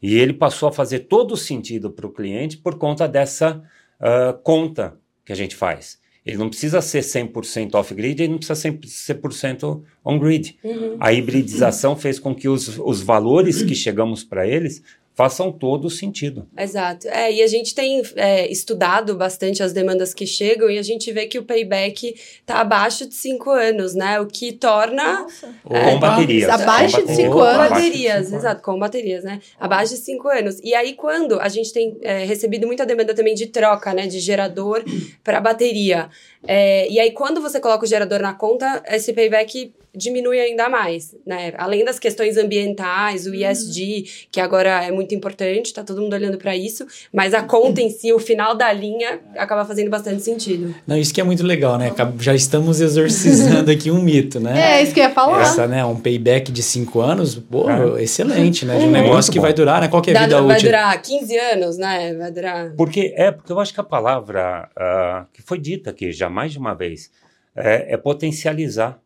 e 0.00 0.16
ele 0.16 0.32
passou 0.32 0.68
a 0.68 0.72
fazer 0.72 1.00
todo 1.00 1.32
o 1.32 1.36
sentido 1.36 1.90
para 1.90 2.06
o 2.06 2.12
cliente 2.12 2.56
por 2.56 2.78
conta 2.78 3.08
dessa 3.08 3.62
uh, 4.00 4.38
conta 4.42 4.96
que 5.24 5.32
a 5.32 5.36
gente 5.36 5.56
faz. 5.56 5.98
Ele 6.24 6.38
não 6.38 6.48
precisa 6.48 6.80
ser 6.80 7.00
100% 7.00 7.74
off-grid, 7.74 8.22
ele 8.22 8.32
não 8.32 8.38
precisa 8.38 8.54
ser 8.54 8.72
100% 8.72 9.82
on-grid. 10.02 10.58
Uhum. 10.64 10.96
A 10.98 11.12
hibridização 11.12 11.94
fez 11.96 12.18
com 12.18 12.34
que 12.34 12.48
os, 12.48 12.78
os 12.78 13.02
valores 13.02 13.62
que 13.62 13.74
chegamos 13.74 14.24
para 14.24 14.46
eles 14.46 14.82
façam 15.14 15.52
todo 15.52 15.86
o 15.86 15.90
sentido. 15.90 16.46
Exato. 16.58 17.06
É, 17.08 17.32
e 17.32 17.40
a 17.40 17.46
gente 17.46 17.72
tem 17.74 18.02
é, 18.16 18.50
estudado 18.50 19.14
bastante 19.14 19.62
as 19.62 19.72
demandas 19.72 20.12
que 20.12 20.26
chegam 20.26 20.68
e 20.68 20.76
a 20.76 20.82
gente 20.82 21.10
vê 21.12 21.26
que 21.26 21.38
o 21.38 21.44
payback 21.44 22.14
está 22.40 22.56
abaixo 22.56 23.06
de 23.06 23.14
cinco 23.14 23.50
anos, 23.50 23.94
né? 23.94 24.20
O 24.20 24.26
que 24.26 24.52
torna... 24.52 25.24
É, 25.70 25.92
com 25.92 26.00
baterias. 26.00 26.50
Abaixo 26.50 27.00
com 27.00 27.06
de 27.06 27.14
cinco 27.14 27.40
anos. 27.40 27.68
Com 27.68 27.74
baterias, 27.74 28.32
exato, 28.32 28.62
com 28.62 28.78
baterias, 28.78 29.22
né? 29.22 29.40
Abaixo 29.58 29.94
de 29.94 30.00
cinco 30.00 30.28
anos. 30.28 30.58
E 30.64 30.74
aí, 30.74 30.94
quando 30.94 31.40
a 31.40 31.48
gente 31.48 31.72
tem 31.72 31.96
é, 32.02 32.24
recebido 32.24 32.66
muita 32.66 32.84
demanda 32.84 33.14
também 33.14 33.34
de 33.34 33.46
troca, 33.46 33.94
né? 33.94 34.08
De 34.08 34.18
gerador 34.18 34.84
para 35.22 35.40
bateria. 35.40 36.10
É, 36.46 36.90
e 36.90 36.98
aí, 36.98 37.12
quando 37.12 37.40
você 37.40 37.60
coloca 37.60 37.84
o 37.84 37.88
gerador 37.88 38.20
na 38.20 38.34
conta, 38.34 38.82
esse 38.88 39.12
payback 39.12 39.72
diminui 39.94 40.40
ainda 40.40 40.68
mais, 40.68 41.14
né? 41.26 41.52
Além 41.56 41.84
das 41.84 41.98
questões 41.98 42.36
ambientais, 42.36 43.26
o 43.26 43.30
uhum. 43.30 43.36
ESG, 43.36 44.28
que 44.30 44.40
agora 44.40 44.84
é 44.84 44.90
muito 44.90 45.14
importante, 45.14 45.72
tá 45.72 45.84
todo 45.84 46.02
mundo 46.02 46.14
olhando 46.14 46.36
para 46.36 46.56
isso, 46.56 46.86
mas 47.12 47.32
a 47.32 47.42
conta 47.42 47.80
em 47.80 47.90
si, 47.90 48.12
o 48.12 48.18
final 48.18 48.54
da 48.54 48.72
linha, 48.72 49.20
acaba 49.36 49.64
fazendo 49.64 49.90
bastante 49.90 50.22
sentido. 50.22 50.74
Não, 50.86 50.96
isso 50.96 51.14
que 51.14 51.20
é 51.20 51.24
muito 51.24 51.44
legal, 51.44 51.78
né? 51.78 51.92
Já 52.18 52.34
estamos 52.34 52.80
exorcizando 52.80 53.70
aqui 53.70 53.90
um 53.90 54.02
mito, 54.02 54.40
né? 54.40 54.78
É, 54.78 54.82
isso 54.82 54.92
que 54.92 55.00
eu 55.00 55.04
ia 55.04 55.10
falar. 55.10 55.42
Essa, 55.42 55.66
né? 55.66 55.84
Um 55.84 55.96
payback 55.96 56.50
de 56.50 56.62
cinco 56.62 57.00
anos, 57.00 57.36
pô, 57.36 57.70
é. 57.70 58.02
excelente, 58.02 58.64
né? 58.64 58.78
De 58.78 58.84
um 58.84 58.90
negócio 58.90 59.32
que 59.32 59.38
vai 59.38 59.52
durar, 59.52 59.80
né? 59.80 59.88
Qual 59.88 60.02
que 60.02 60.10
é 60.10 60.16
a 60.16 60.22
vida 60.22 60.38
útil? 60.38 60.48
Vai 60.48 60.60
durar 60.60 61.02
15 61.02 61.38
anos, 61.38 61.78
né? 61.78 62.14
Vai 62.14 62.30
durar... 62.30 62.72
Porque, 62.76 63.14
é, 63.16 63.30
porque 63.30 63.52
eu 63.52 63.60
acho 63.60 63.72
que 63.72 63.80
a 63.80 63.84
palavra 63.84 64.68
uh, 64.76 65.26
que 65.32 65.42
foi 65.42 65.58
dita 65.58 65.90
aqui 65.90 66.12
já 66.12 66.28
mais 66.28 66.52
de 66.52 66.58
uma 66.58 66.74
vez 66.74 67.10
é, 67.56 67.94
é 67.94 67.96
potencializar 67.96 68.98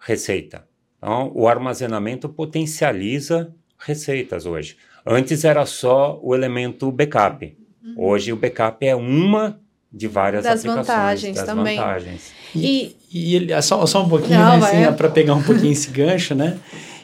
receita. 0.00 0.64
Então, 0.98 1.30
o 1.34 1.46
armazenamento 1.46 2.28
potencializa 2.28 3.54
receitas 3.78 4.46
hoje. 4.46 4.76
Antes 5.06 5.44
era 5.44 5.64
só 5.64 6.18
o 6.22 6.34
elemento 6.34 6.90
backup. 6.90 7.56
Uhum. 7.82 7.94
Hoje 7.96 8.32
o 8.32 8.36
backup 8.36 8.86
é 8.86 8.94
uma 8.94 9.60
de 9.92 10.06
várias 10.06 10.44
das 10.44 10.60
aplicações. 10.60 10.86
Vantagens 10.86 11.36
das 11.36 11.46
também. 11.46 11.76
vantagens. 11.76 12.32
E, 12.54 12.96
e 13.12 13.34
ele, 13.34 13.62
só, 13.62 13.84
só 13.86 14.04
um 14.04 14.08
pouquinho, 14.08 14.38
né, 14.38 14.56
assim, 14.56 14.96
para 14.96 15.08
pegar 15.08 15.34
um 15.34 15.42
pouquinho 15.42 15.72
esse 15.72 15.90
gancho, 15.90 16.34
né? 16.34 16.58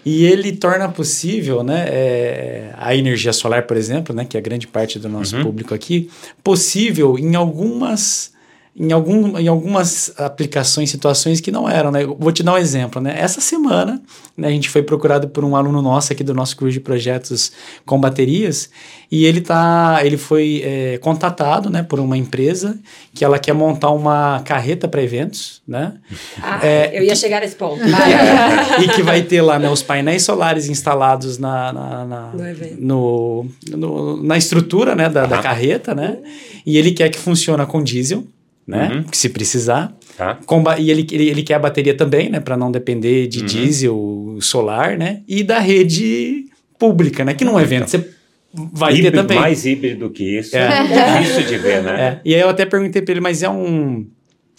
E 0.05 0.25
ele 0.25 0.53
torna 0.53 0.89
possível, 0.89 1.65
né, 1.65 1.85
é, 1.89 2.73
a 2.77 2.95
energia 2.95 3.33
solar, 3.33 3.67
por 3.67 3.77
exemplo, 3.77 4.15
né, 4.15 4.25
que 4.25 4.39
é 4.39 4.41
grande 4.41 4.69
parte 4.69 5.01
do 5.01 5.09
nosso 5.09 5.37
uhum. 5.37 5.43
público 5.43 5.75
aqui, 5.75 6.09
possível 6.45 7.19
em 7.19 7.35
algumas 7.35 8.33
em, 8.79 8.93
algum, 8.93 9.39
em 9.39 9.49
algumas 9.49 10.13
aplicações, 10.19 10.91
situações 10.91 11.41
que 11.41 11.51
não 11.51 11.67
eram, 11.67 11.91
né? 11.91 12.05
vou 12.05 12.31
te 12.31 12.43
dar 12.43 12.53
um 12.53 12.59
exemplo, 12.59 13.01
né? 13.01 13.15
Essa 13.19 13.41
semana, 13.41 14.03
né, 14.37 14.49
a 14.49 14.51
gente 14.51 14.69
foi 14.69 14.83
procurado 14.83 15.29
por 15.29 15.43
um 15.45 15.57
aluno 15.57 15.81
nosso 15.81 16.13
aqui 16.13 16.23
do 16.23 16.35
nosso 16.35 16.55
curso 16.57 16.75
de 16.75 16.81
projetos 16.81 17.53
com 17.87 17.99
baterias 17.99 18.69
e 19.11 19.25
ele 19.25 19.41
tá, 19.41 20.01
ele 20.05 20.19
foi 20.19 20.63
é, 20.63 20.99
contatado, 20.99 21.71
né, 21.71 21.83
por 21.83 21.99
uma 21.99 22.19
empresa 22.19 22.79
que 23.15 23.25
ela 23.25 23.39
quer 23.39 23.55
montar 23.55 23.91
uma 23.91 24.43
carreta 24.45 24.87
para 24.87 25.03
eventos, 25.03 25.63
né? 25.67 25.95
Ah, 26.43 26.61
é, 26.63 26.99
eu 26.99 27.03
ia 27.03 27.17
chegar 27.17 27.41
nesse 27.41 27.57
ponto. 27.57 27.81
e 28.83 28.89
que 28.89 29.03
vai 29.03 29.23
ter 29.23 29.41
lá, 29.41 29.59
né, 29.59 29.71
os 29.71 29.83
painéis 29.83 30.23
solares 30.23 30.69
instalados 30.69 31.39
na, 31.39 31.73
na, 31.73 32.05
na, 32.05 32.33
no, 32.79 33.47
no, 33.71 34.23
na 34.23 34.37
estrutura, 34.37 34.95
né, 34.95 35.09
da, 35.09 35.25
da 35.25 35.39
carreta, 35.39 35.95
né? 35.95 36.19
E 36.67 36.77
ele 36.77 36.91
quer 36.91 37.09
que 37.09 37.19
funcione 37.19 37.65
com 37.65 37.83
diesel, 37.83 38.27
né? 38.67 38.91
Uhum. 38.95 39.05
Se 39.13 39.29
precisar. 39.29 39.97
Tá. 40.17 40.39
e 40.79 40.91
ele, 40.91 41.07
ele, 41.13 41.29
ele, 41.29 41.43
quer 41.43 41.55
a 41.55 41.59
bateria 41.59 41.95
também, 41.95 42.31
né? 42.31 42.41
Para 42.41 42.57
não 42.57 42.73
depender 42.73 43.27
de 43.27 43.41
uhum. 43.41 43.47
diesel 43.47 44.39
solar, 44.41 44.97
né? 44.97 45.23
E 45.29 45.45
da 45.45 45.59
rede 45.59 46.47
pública, 46.79 47.25
né? 47.25 47.35
Que 47.35 47.45
num 47.45 47.61
evento 47.61 47.89
você 47.89 48.05
vai 48.53 48.95
híbrido, 48.95 49.11
ter 49.11 49.17
também. 49.17 49.39
Mais 49.39 49.67
híbrido 49.67 50.11
que 50.11 50.39
isso. 50.39 50.57
É, 50.57 50.67
é 50.67 51.21
difícil 51.21 51.47
de 51.47 51.59
ver, 51.59 51.83
né? 51.83 52.01
É. 52.01 52.21
E 52.25 52.35
aí 52.35 52.41
eu 52.41 52.49
até 52.49 52.65
perguntei 52.65 53.03
para 53.03 53.13
ele, 53.13 53.21
mas 53.21 53.43
é 53.43 53.51
um 53.51 54.07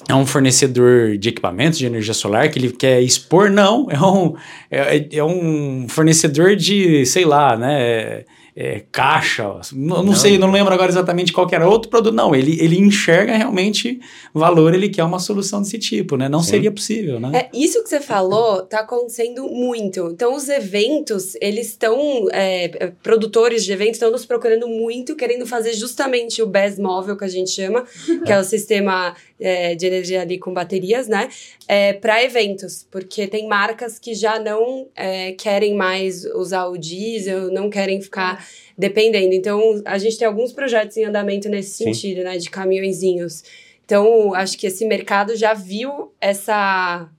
é 0.08 0.16
um 0.16 0.26
fornecedor 0.26 1.18
de 1.18 1.30
equipamentos 1.30 1.78
de 1.78 1.86
energia 1.86 2.14
solar 2.14 2.50
que 2.50 2.60
ele 2.60 2.72
quer 2.72 3.02
expor? 3.02 3.50
Não, 3.50 3.88
é 3.90 4.00
um, 4.00 4.36
é, 4.72 5.18
é 5.18 5.24
um 5.24 5.88
fornecedor 5.90 6.56
de, 6.56 7.06
sei 7.06 7.26
lá, 7.26 7.58
né? 7.58 8.24
É, 8.60 8.84
caixa, 8.92 9.44
não, 9.72 10.02
não, 10.02 10.16
sei, 10.16 10.36
não 10.40 10.50
lembro 10.50 10.74
agora 10.74 10.90
exatamente 10.90 11.32
qual 11.32 11.48
era 11.52 11.70
outro 11.70 11.92
produto. 11.92 12.16
Não, 12.16 12.34
ele, 12.34 12.60
ele 12.60 12.80
enxerga 12.80 13.38
realmente 13.38 14.00
valor, 14.34 14.74
ele 14.74 14.90
quer 14.90 15.04
uma 15.04 15.20
solução 15.20 15.62
desse 15.62 15.78
tipo, 15.78 16.18
né? 16.18 16.28
Não 16.28 16.42
Sim. 16.42 16.50
seria 16.50 16.72
possível, 16.72 17.20
né? 17.20 17.38
É, 17.38 17.50
isso 17.56 17.84
que 17.84 17.88
você 17.88 18.02
falou 18.02 18.64
está 18.64 18.80
acontecendo 18.80 19.48
muito. 19.48 20.10
Então, 20.12 20.34
os 20.34 20.50
eventos, 20.50 21.36
eles 21.40 21.68
estão, 21.68 22.26
é, 22.32 22.94
produtores 23.04 23.64
de 23.64 23.72
eventos 23.72 23.98
estão 23.98 24.10
nos 24.10 24.26
procurando 24.26 24.68
muito, 24.68 25.16
querendo 25.16 25.46
fazer 25.46 25.74
justamente 25.74 26.42
o 26.42 26.48
BES 26.48 26.80
móvel, 26.80 27.16
que 27.16 27.26
a 27.26 27.30
gente 27.30 27.52
chama, 27.52 27.86
que 28.26 28.32
é 28.32 28.40
o 28.40 28.44
sistema 28.44 29.16
é, 29.40 29.76
de 29.76 29.86
energia 29.86 30.22
ali 30.22 30.38
com 30.38 30.54
baterias, 30.54 31.08
né? 31.08 31.30
É, 31.68 31.94
para 31.94 32.24
eventos, 32.24 32.88
porque 32.90 33.28
tem 33.28 33.48
marcas 33.48 34.00
que 34.00 34.14
já 34.14 34.40
não 34.40 34.88
é, 34.96 35.34
querem 35.34 35.76
mais 35.76 36.26
usar 36.26 36.68
o 36.68 36.78
diesel, 36.78 37.52
não 37.52 37.70
querem 37.70 38.02
ficar 38.02 38.46
dependendo. 38.78 39.34
Então, 39.34 39.82
a 39.86 39.98
gente 39.98 40.18
tem 40.18 40.28
alguns 40.28 40.52
projetos 40.52 40.98
em 40.98 41.06
andamento 41.06 41.50
nesse 41.50 41.78
Sim. 41.78 41.94
sentido, 41.94 42.24
né? 42.24 42.38
De 42.38 42.50
caminhõezinhos. 42.50 43.44
Então, 43.86 44.34
acho 44.34 44.58
que 44.58 44.68
esse 44.68 44.86
mercado 44.86 45.36
já 45.36 45.54
viu 45.54 46.12
essa, 46.20 47.10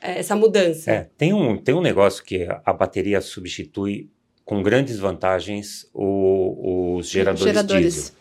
essa 0.00 0.34
mudança. 0.34 0.90
É, 0.90 1.06
tem 1.16 1.32
um, 1.32 1.56
tem 1.56 1.74
um 1.74 1.80
negócio 1.80 2.24
que 2.24 2.48
a 2.64 2.72
bateria 2.72 3.20
substitui 3.20 4.08
com 4.44 4.62
grandes 4.62 4.98
vantagens 4.98 5.88
o, 5.92 6.96
os 6.96 7.08
geradores, 7.08 7.44
geradores. 7.44 7.94
diesel. 7.94 8.14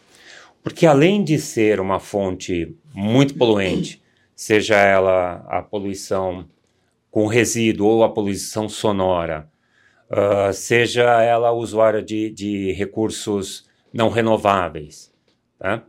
Porque 0.63 0.85
além 0.85 1.23
de 1.23 1.39
ser 1.39 1.79
uma 1.79 1.99
fonte 1.99 2.75
muito 2.95 3.35
poluente, 3.35 4.01
seja 4.35 4.75
ela 4.75 5.45
a 5.47 5.61
poluição 5.61 6.45
com 7.11 7.27
resíduo 7.27 7.87
ou 7.87 8.03
a 8.03 8.09
poluição 8.09 8.67
sonora, 8.67 9.49
uh, 10.09 10.53
seja 10.53 11.21
ela 11.21 11.51
usuária 11.51 12.01
de, 12.01 12.29
de 12.29 12.71
recursos 12.73 13.65
não 13.93 14.09
renováveis, 14.09 15.13
tá? 15.57 15.83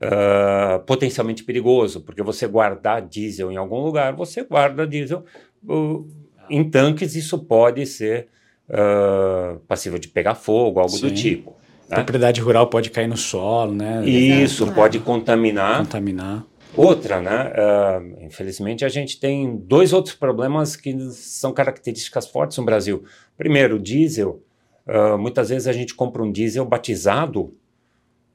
Uh, 0.00 0.82
potencialmente 0.84 1.44
perigoso, 1.44 2.00
porque 2.00 2.22
você 2.22 2.46
guardar 2.46 3.00
diesel 3.00 3.50
em 3.50 3.56
algum 3.56 3.80
lugar, 3.80 4.14
você 4.14 4.42
guarda 4.42 4.86
diesel 4.86 5.24
uh, 5.66 6.06
em 6.50 6.68
tanques, 6.68 7.14
isso 7.14 7.38
pode 7.38 7.86
ser 7.86 8.28
uh, 8.68 9.58
passível 9.60 9.98
de 9.98 10.08
pegar 10.08 10.34
fogo, 10.34 10.80
algo 10.80 10.92
Sim. 10.92 11.08
do 11.08 11.14
tipo. 11.14 11.56
Né? 11.88 11.96
Propriedade 11.96 12.40
rural 12.40 12.68
pode 12.68 12.90
cair 12.90 13.06
no 13.06 13.16
solo, 13.16 13.74
né? 13.74 14.04
Isso, 14.06 14.70
pode 14.72 14.98
contaminar. 14.98 15.78
Contaminar. 15.78 16.44
Outra, 16.76 17.20
né? 17.20 17.52
Uh, 17.52 18.24
infelizmente, 18.24 18.84
a 18.84 18.88
gente 18.88 19.20
tem 19.20 19.56
dois 19.56 19.92
outros 19.92 20.14
problemas 20.14 20.74
que 20.74 20.98
são 21.10 21.52
características 21.52 22.26
fortes 22.26 22.58
no 22.58 22.64
Brasil. 22.64 23.04
Primeiro, 23.36 23.76
o 23.76 23.78
diesel. 23.78 24.42
Uh, 24.86 25.16
muitas 25.16 25.50
vezes 25.50 25.68
a 25.68 25.72
gente 25.72 25.94
compra 25.94 26.22
um 26.22 26.32
diesel 26.32 26.64
batizado 26.64 27.54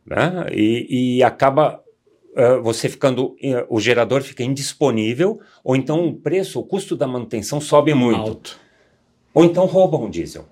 né? 0.06 0.48
e, 0.52 1.18
e 1.18 1.24
acaba 1.24 1.84
uh, 2.32 2.62
você 2.64 2.88
ficando. 2.88 3.36
o 3.68 3.80
gerador 3.80 4.22
fica 4.22 4.44
indisponível, 4.44 5.40
ou 5.64 5.76
então 5.76 6.08
o 6.08 6.14
preço, 6.14 6.60
o 6.60 6.64
custo 6.64 6.96
da 6.96 7.08
manutenção 7.08 7.60
sobe 7.60 7.94
muito. 7.94 8.20
Alto. 8.20 8.60
Ou 9.34 9.44
então 9.44 9.66
roubam 9.66 10.06
o 10.06 10.10
diesel. 10.10 10.48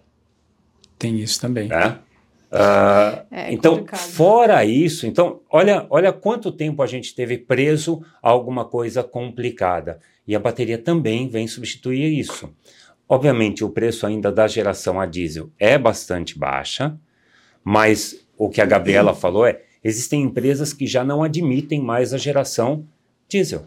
Tem 1.00 1.20
isso 1.20 1.40
também. 1.40 1.70
Né? 1.70 2.00
Uh, 2.52 3.26
é, 3.30 3.54
então, 3.54 3.74
complicado. 3.78 4.00
fora 4.00 4.66
isso, 4.66 5.06
então, 5.06 5.42
olha, 5.50 5.86
olha 5.90 6.14
quanto 6.14 6.52
tempo 6.52 6.82
a 6.82 6.88
gente 6.88 7.14
teve 7.14 7.38
preso 7.38 8.02
a 8.22 8.30
alguma 8.30 8.64
coisa 8.66 9.04
complicada. 9.04 10.00
E 10.28 10.36
a 10.36 10.40
bateria 10.40 10.78
também 10.78 11.28
vem 11.28 11.48
substituir 11.48 12.18
isso. 12.18 12.50
Obviamente, 13.08 13.64
o 13.64 13.70
preço 13.70 14.06
ainda 14.06 14.32
da 14.32 14.48
geração 14.48 15.00
a 15.00 15.06
diesel 15.06 15.50
é 15.58 15.78
bastante 15.78 16.38
baixa, 16.38 16.98
mas 17.64 18.26
o 18.38 18.50
que 18.50 18.62
a 18.62 18.66
Gabriela 18.66 19.14
falou 19.14 19.46
é: 19.46 19.62
existem 19.84 20.22
empresas 20.24 20.74
que 20.74 20.86
já 20.86 21.04
não 21.04 21.24
admitem 21.24 21.82
mais 21.82 22.14
a 22.14 22.18
geração 22.18 22.86
diesel. 23.28 23.66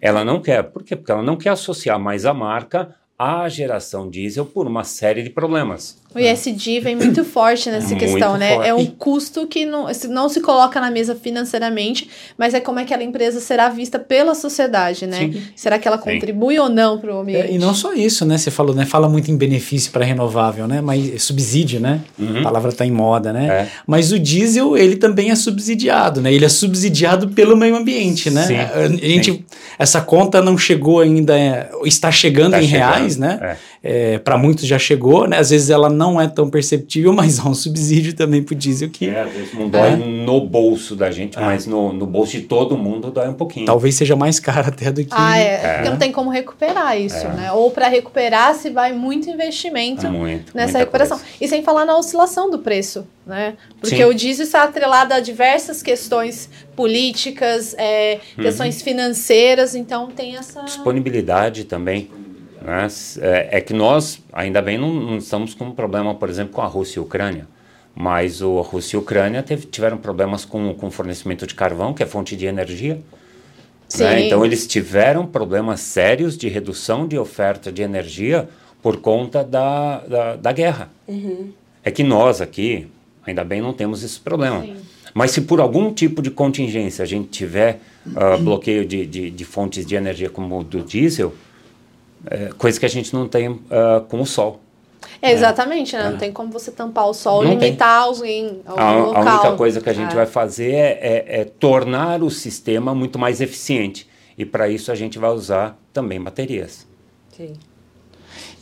Ela 0.00 0.24
não 0.24 0.40
quer. 0.40 0.62
Por 0.64 0.82
quê? 0.82 0.94
Porque 0.94 1.12
ela 1.12 1.22
não 1.22 1.36
quer 1.36 1.50
associar 1.50 1.98
mais 1.98 2.26
a 2.26 2.34
marca 2.34 2.94
à 3.18 3.48
geração 3.48 4.10
diesel 4.10 4.44
por 4.44 4.66
uma 4.66 4.84
série 4.84 5.22
de 5.22 5.30
problemas. 5.30 6.02
O 6.14 6.18
ISD 6.18 6.80
vem 6.80 6.94
muito 6.96 7.24
forte 7.24 7.68
nessa 7.70 7.88
Muito 7.88 7.98
questão, 8.00 8.36
né? 8.36 8.54
forte. 8.54 8.68
É 8.68 8.74
um 8.74 8.86
custo 8.86 9.46
que 9.46 9.64
não 9.66 9.92
se, 9.92 10.06
não 10.08 10.28
se 10.28 10.40
coloca 10.40 10.80
na 10.80 10.90
mesa 10.90 11.14
financeiramente, 11.14 12.08
mas 12.38 12.54
é 12.54 12.60
como 12.60 12.78
aquela 12.78 13.02
empresa 13.02 13.40
será 13.40 13.68
vista 13.68 13.98
pela 13.98 14.34
sociedade, 14.34 15.06
né? 15.06 15.18
Sim. 15.18 15.42
Será 15.56 15.78
que 15.78 15.88
ela 15.88 15.98
Sim. 15.98 16.04
contribui 16.04 16.58
ou 16.58 16.68
não 16.68 16.98
para 16.98 17.12
o 17.14 17.18
É, 17.18 17.20
ambiente? 17.22 17.52
e 17.54 17.58
não 17.58 17.74
só 17.74 17.92
isso, 17.94 18.24
né? 18.24 18.38
Você 18.38 18.50
falou, 18.50 18.74
né? 18.74 18.84
Fala 18.86 19.08
muito 19.08 19.30
em 19.30 19.36
benefício 19.36 19.90
para 19.90 20.04
renovável, 20.04 20.66
né? 20.68 20.80
Mas 20.80 21.22
subsídio, 21.22 21.80
né? 21.80 22.00
Uhum. 22.18 22.40
A 22.40 22.42
palavra 22.42 22.70
está 22.70 22.84
em 22.86 22.90
moda, 22.90 23.32
né? 23.32 23.46
É. 23.46 23.68
Mas 23.86 24.12
o 24.12 24.18
diesel, 24.18 24.76
ele 24.76 24.96
também 24.96 25.30
é 25.30 25.34
subsidiado, 25.34 26.20
né? 26.20 26.32
Ele 26.32 26.44
é 26.44 26.48
subsidiado 26.48 27.28
pelo 27.28 27.56
meio 27.56 27.76
ambiente, 27.76 28.30
né? 28.30 28.42
Sim, 28.46 28.56
a, 28.56 28.70
a 28.74 28.88
gente, 28.88 29.32
sim. 29.32 29.44
essa 29.78 30.00
conta 30.00 30.40
não 30.42 30.56
chegou 30.58 31.00
ainda, 31.00 31.38
é, 31.38 31.70
está 31.84 32.10
chegando 32.12 32.52
Tá 32.52 32.62
em 32.62 32.66
chegando, 32.68 32.90
reais, 32.92 33.16
né? 33.16 33.38
é. 33.42 33.56
É, 33.86 34.18
para 34.18 34.38
muitos 34.38 34.66
já 34.66 34.78
chegou, 34.78 35.28
né? 35.28 35.38
Às 35.38 35.50
vezes 35.50 35.68
ela 35.70 35.90
não 35.90 36.03
é 36.20 36.26
tão 36.28 36.48
perceptível, 36.50 37.12
mas 37.14 37.38
há 37.38 37.48
um 37.48 37.54
subsídio 37.54 38.14
também 38.14 38.42
pro 38.42 38.54
diesel 38.54 38.88
que 38.90 39.08
É, 39.08 39.22
às 39.22 39.32
vezes 39.32 39.54
não 39.54 39.68
dói 39.68 39.92
É. 39.92 39.96
no 39.96 40.40
bolso 40.40 40.94
da 40.96 41.10
gente, 41.10 41.38
mas 41.38 41.66
no, 41.66 41.92
no 41.92 42.06
bolso 42.06 42.32
de 42.32 42.42
todo 42.42 42.76
mundo 42.76 43.10
dói 43.10 43.28
um 43.28 43.34
pouquinho. 43.34 43.66
talvez 43.66 43.94
seja 43.94 44.14
mais 44.16 44.38
caro 44.40 44.68
até 44.68 44.90
do 44.90 45.02
que. 45.04 45.10
Ah, 45.12 45.38
é, 45.38 45.42
É. 45.54 45.72
porque 45.76 45.90
não 45.90 45.96
tem 45.98 46.12
como 46.12 46.30
recuperar 46.30 46.98
isso, 47.00 47.26
É. 47.26 47.32
né? 47.32 47.52
Ou 47.52 47.70
para 47.70 47.88
recuperar 47.88 48.54
se 48.54 48.70
vai 48.70 48.92
muito 48.92 49.28
investimento 49.30 50.06
Muito. 50.10 50.54
nessa 50.54 50.78
recuperação. 50.78 51.18
coisa. 51.18 51.32
E 51.40 51.48
sem 51.48 51.62
falar 51.62 51.84
na 51.84 51.96
oscilação 51.96 52.50
do 52.50 52.58
preço, 52.58 53.06
né? 53.26 53.54
Porque 53.80 53.96
Sim. 53.96 54.04
o 54.04 54.14
diesel 54.14 54.44
está 54.44 54.62
atrelado 54.64 55.12
a 55.14 55.20
diversas 55.20 55.82
questões 55.82 56.48
políticas, 56.76 57.74
é, 57.78 58.20
Uhum. 58.36 58.44
questões 58.44 58.80
financeiras, 58.82 59.74
então 59.74 60.08
tem 60.08 60.36
essa. 60.36 60.62
Disponibilidade 60.62 61.64
também. 61.64 62.08
Né? 62.64 62.88
É, 63.20 63.58
é 63.58 63.60
que 63.60 63.74
nós, 63.74 64.20
ainda 64.32 64.62
bem, 64.62 64.78
não, 64.78 64.92
não 64.92 65.18
estamos 65.18 65.54
com 65.54 65.66
um 65.66 65.72
problema, 65.72 66.14
por 66.14 66.30
exemplo, 66.30 66.54
com 66.54 66.62
a 66.62 66.66
Rússia 66.66 66.98
e 66.98 67.00
a 67.00 67.02
Ucrânia. 67.02 67.46
Mas 67.94 68.42
o, 68.42 68.58
a 68.58 68.62
Rússia 68.62 68.96
e 68.96 68.98
a 68.98 69.00
Ucrânia 69.00 69.42
teve, 69.42 69.66
tiveram 69.66 69.98
problemas 69.98 70.44
com 70.44 70.74
o 70.80 70.90
fornecimento 70.90 71.46
de 71.46 71.54
carvão, 71.54 71.92
que 71.92 72.02
é 72.02 72.06
fonte 72.06 72.34
de 72.34 72.46
energia. 72.46 72.98
né? 73.98 74.26
Então, 74.26 74.44
eles 74.44 74.66
tiveram 74.66 75.26
problemas 75.26 75.80
sérios 75.80 76.36
de 76.36 76.48
redução 76.48 77.06
de 77.06 77.18
oferta 77.18 77.70
de 77.70 77.82
energia 77.82 78.48
por 78.82 78.96
conta 78.96 79.44
da, 79.44 79.98
da, 80.00 80.36
da 80.36 80.52
guerra. 80.52 80.90
É 81.84 81.90
que 81.90 82.02
nós 82.02 82.40
aqui, 82.40 82.88
ainda 83.24 83.44
bem, 83.44 83.60
não 83.60 83.72
temos 83.72 84.02
esse 84.02 84.18
problema. 84.18 84.62
Sim. 84.62 84.76
Mas 85.14 85.30
se 85.30 85.42
por 85.42 85.60
algum 85.60 85.92
tipo 85.92 86.20
de 86.20 86.30
contingência 86.30 87.02
a 87.02 87.06
gente 87.06 87.28
tiver 87.28 87.80
ah, 88.16 88.36
bloqueio 88.36 88.84
de, 88.84 89.06
de, 89.06 89.30
de 89.30 89.44
fontes 89.44 89.86
de 89.86 89.94
energia 89.94 90.28
como 90.28 90.58
o 90.58 90.64
do 90.64 90.82
diesel, 90.82 91.32
é, 92.30 92.50
coisa 92.56 92.78
que 92.80 92.86
a 92.86 92.88
gente 92.90 93.12
não 93.14 93.26
tem 93.28 93.58
ah, 93.70 94.02
com 94.08 94.20
o 94.20 94.26
sol. 94.26 94.60
É, 95.20 95.32
exatamente, 95.32 95.96
né? 95.96 96.10
Não 96.10 96.18
tem 96.18 96.32
como 96.32 96.50
você 96.52 96.70
tampar 96.70 97.08
o 97.08 97.14
sol, 97.14 97.42
Não 97.42 97.50
tem. 97.56 97.68
limitar 97.68 98.02
alguém, 98.02 98.60
algum 98.66 98.80
A, 98.80 98.90
a 98.90 99.20
única 99.20 99.52
coisa 99.56 99.80
que 99.80 99.88
a 99.88 99.92
gente 99.92 100.12
Ah. 100.12 100.16
vai 100.16 100.26
fazer 100.26 100.72
é, 100.72 100.98
é- 101.00 101.40
é 101.40 101.44
tornar 101.44 102.22
o 102.22 102.30
sistema 102.30 102.94
muito 102.94 103.18
mais 103.18 103.40
eficiente. 103.40 104.06
E 104.36 104.44
para 104.44 104.68
isso 104.68 104.90
a 104.90 104.94
gente 104.94 105.18
vai 105.18 105.30
usar 105.30 105.78
também 105.92 106.20
baterias. 106.20 106.86
Sim. 107.36 107.52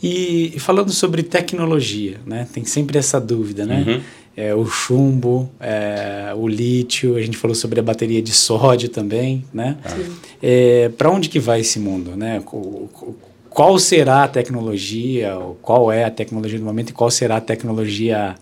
E 0.01 0.55
falando 0.59 0.91
sobre 0.91 1.23
tecnologia, 1.23 2.19
né? 2.25 2.47
Tem 2.53 2.65
sempre 2.65 2.97
essa 2.97 3.19
dúvida, 3.19 3.65
né? 3.65 3.83
Uhum. 3.87 4.01
É, 4.35 4.53
o 4.55 4.65
chumbo, 4.65 5.49
é, 5.59 6.33
o 6.35 6.47
lítio, 6.47 7.15
a 7.15 7.21
gente 7.21 7.37
falou 7.37 7.53
sobre 7.55 7.79
a 7.79 7.83
bateria 7.83 8.21
de 8.21 8.31
sódio 8.31 8.89
também, 8.89 9.45
né? 9.53 9.77
É, 10.41 10.89
Para 10.97 11.09
onde 11.09 11.29
que 11.29 11.39
vai 11.39 11.61
esse 11.61 11.79
mundo, 11.79 12.15
né? 12.17 12.41
Co- 12.43 12.89
co- 12.91 13.15
Qual 13.53 13.77
será 13.77 14.23
a 14.23 14.27
tecnologia, 14.27 15.37
ou 15.37 15.55
qual 15.61 15.91
é 15.91 16.03
a 16.03 16.11
tecnologia 16.11 16.57
do 16.57 16.65
momento 16.65 16.89
e 16.89 16.93
qual 16.93 17.11
será 17.11 17.37
a 17.37 17.41
tecnologia 17.41 18.35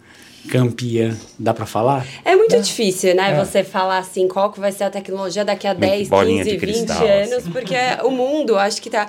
campeã? 0.49 1.17
Dá 1.37 1.53
para 1.53 1.65
falar? 1.65 2.05
É 2.23 2.35
muito 2.35 2.59
difícil, 2.61 3.13
né? 3.13 3.31
É. 3.31 3.35
Você 3.35 3.63
falar 3.63 3.97
assim, 3.97 4.27
qual 4.27 4.51
que 4.51 4.59
vai 4.59 4.71
ser 4.71 4.85
a 4.85 4.89
tecnologia 4.89 5.43
daqui 5.43 5.67
a 5.67 5.73
Meio 5.73 5.91
que 5.91 5.97
10, 5.97 6.09
bolinha 6.09 6.43
15, 6.43 6.49
de 6.49 6.65
20 6.65 6.75
cristal, 6.75 7.05
anos, 7.05 7.33
assim. 7.33 7.51
porque 7.51 7.75
o 8.03 8.09
mundo, 8.11 8.57
acho 8.57 8.81
que 8.81 8.89
tá. 8.89 9.07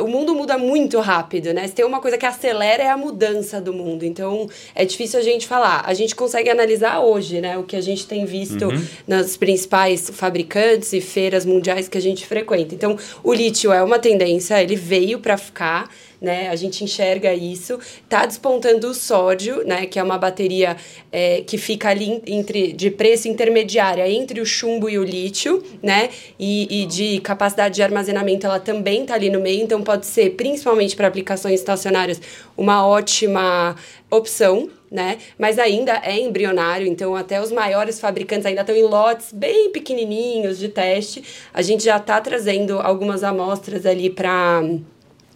O 0.00 0.08
mundo 0.08 0.34
muda 0.34 0.56
muito 0.58 0.98
rápido, 1.00 1.52
né? 1.52 1.66
Se 1.68 1.74
tem 1.74 1.84
uma 1.84 2.00
coisa 2.00 2.16
que 2.18 2.26
acelera 2.26 2.82
é 2.82 2.88
a 2.90 2.96
mudança 2.96 3.60
do 3.60 3.72
mundo. 3.72 4.04
Então, 4.04 4.48
é 4.74 4.84
difícil 4.84 5.18
a 5.18 5.22
gente 5.22 5.46
falar. 5.46 5.82
A 5.86 5.94
gente 5.94 6.14
consegue 6.14 6.48
analisar 6.50 7.00
hoje, 7.00 7.40
né? 7.40 7.56
O 7.58 7.62
que 7.62 7.76
a 7.76 7.80
gente 7.80 8.06
tem 8.06 8.24
visto 8.24 8.66
Uhum. 8.66 8.84
nas 9.06 9.36
principais 9.36 10.10
fabricantes 10.12 10.92
e 10.92 11.00
feiras 11.00 11.44
mundiais 11.44 11.88
que 11.88 11.98
a 11.98 12.00
gente 12.00 12.26
frequenta. 12.26 12.74
Então, 12.74 12.96
o 13.22 13.32
lítio 13.32 13.72
é 13.72 13.82
uma 13.82 13.98
tendência, 13.98 14.62
ele 14.62 14.76
veio 14.76 15.18
para 15.18 15.36
ficar 15.36 15.88
né? 16.20 16.48
A 16.50 16.56
gente 16.56 16.84
enxerga 16.84 17.32
isso. 17.32 17.78
Tá 18.08 18.26
despontando 18.26 18.88
o 18.88 18.94
sódio, 18.94 19.66
né? 19.66 19.86
Que 19.86 19.98
é 19.98 20.02
uma 20.02 20.18
bateria 20.18 20.76
é, 21.10 21.42
que 21.42 21.56
fica 21.56 21.88
ali 21.88 22.22
entre 22.26 22.72
de 22.72 22.90
preço 22.90 23.26
intermediária 23.28 24.08
entre 24.08 24.40
o 24.40 24.46
chumbo 24.46 24.88
e 24.88 24.98
o 24.98 25.04
lítio, 25.04 25.62
né? 25.82 26.10
E, 26.38 26.82
e 26.82 26.86
de 26.86 27.20
capacidade 27.20 27.76
de 27.76 27.82
armazenamento, 27.82 28.46
ela 28.46 28.60
também 28.60 29.06
tá 29.06 29.14
ali 29.14 29.30
no 29.30 29.40
meio. 29.40 29.62
Então 29.62 29.82
pode 29.82 30.06
ser, 30.06 30.30
principalmente 30.30 30.94
para 30.94 31.08
aplicações 31.08 31.60
estacionárias, 31.60 32.20
uma 32.56 32.86
ótima 32.86 33.74
opção. 34.10 34.68
Né? 34.90 35.18
Mas 35.38 35.56
ainda 35.56 36.00
é 36.02 36.18
embrionário, 36.18 36.84
então 36.84 37.14
até 37.14 37.40
os 37.40 37.52
maiores 37.52 38.00
fabricantes 38.00 38.44
ainda 38.44 38.62
estão 38.62 38.74
em 38.74 38.82
lotes 38.82 39.32
bem 39.32 39.70
pequenininhos 39.70 40.58
de 40.58 40.68
teste. 40.68 41.22
A 41.54 41.62
gente 41.62 41.84
já 41.84 41.96
está 41.98 42.20
trazendo 42.20 42.80
algumas 42.80 43.22
amostras 43.22 43.86
ali 43.86 44.10
para 44.10 44.64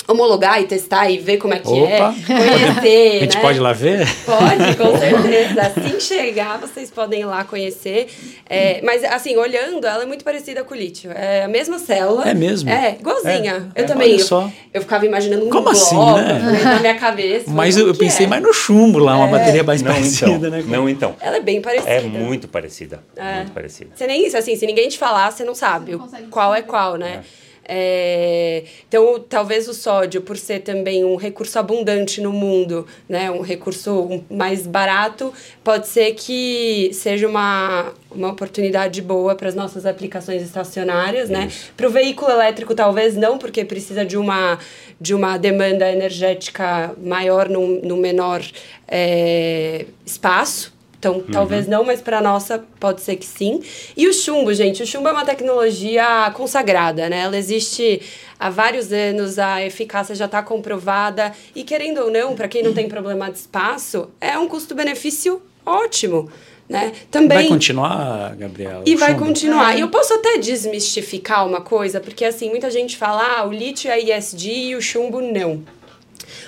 homologar 0.06 0.60
e 0.60 0.66
testar 0.66 1.08
e 1.10 1.18
ver 1.18 1.38
como 1.38 1.54
é 1.54 1.58
que 1.58 1.68
Opa! 1.68 2.14
é, 2.28 2.34
conhecer, 2.36 3.16
A 3.16 3.20
gente 3.20 3.36
né? 3.36 3.42
pode 3.42 3.58
ir 3.58 3.60
lá 3.60 3.72
ver? 3.72 4.06
Pode, 4.24 4.76
com 4.76 4.98
certeza. 4.98 5.62
Assim 5.62 6.00
chegar, 6.00 6.58
vocês 6.58 6.90
podem 6.90 7.20
ir 7.22 7.24
lá 7.24 7.44
conhecer. 7.44 8.08
É, 8.48 8.80
mas, 8.82 9.02
assim, 9.04 9.36
olhando, 9.36 9.86
ela 9.86 10.02
é 10.02 10.06
muito 10.06 10.24
parecida 10.24 10.62
com 10.64 10.74
o 10.74 10.76
lítio. 10.76 11.10
É 11.12 11.44
a 11.44 11.48
mesma 11.48 11.78
célula. 11.78 12.28
É 12.28 12.34
mesmo? 12.34 12.68
É, 12.70 12.96
igualzinha. 13.00 13.70
É, 13.74 13.80
eu 13.80 13.84
é, 13.84 13.86
também. 13.86 14.12
olha 14.12 14.20
Eu, 14.20 14.24
só. 14.26 14.50
eu 14.72 14.80
ficava 14.82 15.06
imaginando 15.06 15.46
um 15.46 15.50
Como 15.50 15.68
assim, 15.70 15.94
bloco 15.94 16.18
né? 16.18 16.60
na 16.64 16.80
minha 16.80 16.94
cabeça. 16.94 17.50
Mas 17.50 17.76
eu, 17.76 17.86
eu 17.86 17.94
pensei 17.94 18.26
é? 18.26 18.28
mais 18.28 18.42
no 18.42 18.52
chumbo 18.52 18.98
lá, 18.98 19.16
uma 19.16 19.28
É. 19.28 19.30
bateria 19.38 19.62
mais 19.62 19.80
Não, 19.82 19.92
parecida, 19.92 20.30
então. 20.32 20.50
né? 20.50 20.64
Não, 20.66 20.88
então. 20.88 21.16
Ela 21.20 21.36
é 21.38 21.40
bem 21.40 21.60
parecida. 21.60 21.90
É 21.90 22.00
muito 22.02 22.46
parecida. 22.48 23.02
É. 23.16 23.36
Muito 23.36 23.52
parecida. 23.52 23.90
Você 23.94 24.06
nem 24.06 24.26
isso, 24.26 24.36
assim, 24.36 24.54
se 24.56 24.66
ninguém 24.66 24.88
te 24.88 24.98
falar, 24.98 25.30
você 25.30 25.44
não 25.44 25.54
sabe 25.54 25.92
Não 25.92 26.08
qual 26.30 26.54
é 26.54 26.62
qual, 26.62 26.96
né? 26.96 27.20
É, 27.22 27.43
então, 27.66 29.24
talvez 29.28 29.68
o 29.68 29.74
sódio, 29.74 30.20
por 30.20 30.36
ser 30.36 30.60
também 30.60 31.04
um 31.04 31.16
recurso 31.16 31.58
abundante 31.58 32.20
no 32.20 32.32
mundo, 32.32 32.86
né, 33.08 33.30
um 33.30 33.40
recurso 33.40 34.22
mais 34.30 34.66
barato, 34.66 35.32
pode 35.62 35.88
ser 35.88 36.12
que 36.14 36.90
seja 36.92 37.26
uma, 37.26 37.92
uma 38.10 38.30
oportunidade 38.30 39.00
boa 39.00 39.34
para 39.34 39.48
as 39.48 39.54
nossas 39.54 39.86
aplicações 39.86 40.42
estacionárias, 40.42 41.30
né? 41.30 41.50
Para 41.76 41.86
o 41.86 41.90
veículo 41.90 42.30
elétrico, 42.30 42.74
talvez 42.74 43.16
não, 43.16 43.38
porque 43.38 43.64
precisa 43.64 44.04
de 44.04 44.16
uma, 44.16 44.58
de 45.00 45.14
uma 45.14 45.38
demanda 45.38 45.90
energética 45.90 46.94
maior 47.02 47.48
num, 47.48 47.80
num 47.82 47.96
menor 47.96 48.42
é, 48.86 49.86
espaço. 50.04 50.73
Então, 51.04 51.22
talvez 51.30 51.66
não, 51.68 51.84
mas 51.84 52.00
para 52.00 52.22
nossa 52.22 52.64
pode 52.80 53.02
ser 53.02 53.16
que 53.16 53.26
sim. 53.26 53.62
E 53.94 54.08
o 54.08 54.12
chumbo, 54.12 54.54
gente, 54.54 54.82
o 54.82 54.86
chumbo 54.86 55.08
é 55.08 55.12
uma 55.12 55.24
tecnologia 55.24 56.30
consagrada, 56.34 57.10
né? 57.10 57.20
Ela 57.20 57.36
existe 57.36 58.00
há 58.40 58.48
vários 58.48 58.90
anos, 58.90 59.38
a 59.38 59.62
eficácia 59.62 60.14
já 60.14 60.24
está 60.24 60.42
comprovada 60.42 61.32
e 61.54 61.62
querendo 61.62 61.98
ou 61.98 62.10
não, 62.10 62.34
para 62.34 62.48
quem 62.48 62.62
não 62.62 62.72
tem 62.72 62.88
problema 62.88 63.30
de 63.30 63.36
espaço, 63.36 64.08
é 64.18 64.38
um 64.38 64.48
custo-benefício 64.48 65.42
ótimo, 65.66 66.30
né? 66.66 66.92
Também 67.10 67.38
Vai 67.38 67.48
continuar, 67.48 68.34
Gabriela? 68.36 68.82
e 68.86 68.96
vai 68.96 69.12
chumbo? 69.12 69.26
continuar. 69.26 69.76
E 69.76 69.80
eu 69.80 69.88
posso 69.88 70.14
até 70.14 70.38
desmistificar 70.38 71.46
uma 71.46 71.60
coisa, 71.60 72.00
porque 72.00 72.24
assim, 72.24 72.48
muita 72.48 72.70
gente 72.70 72.96
fala, 72.96 73.40
ah, 73.40 73.46
o 73.46 73.52
lítio 73.52 73.90
é 73.90 74.00
ISD 74.00 74.50
e 74.50 74.74
o 74.74 74.80
chumbo 74.80 75.20
não. 75.20 75.62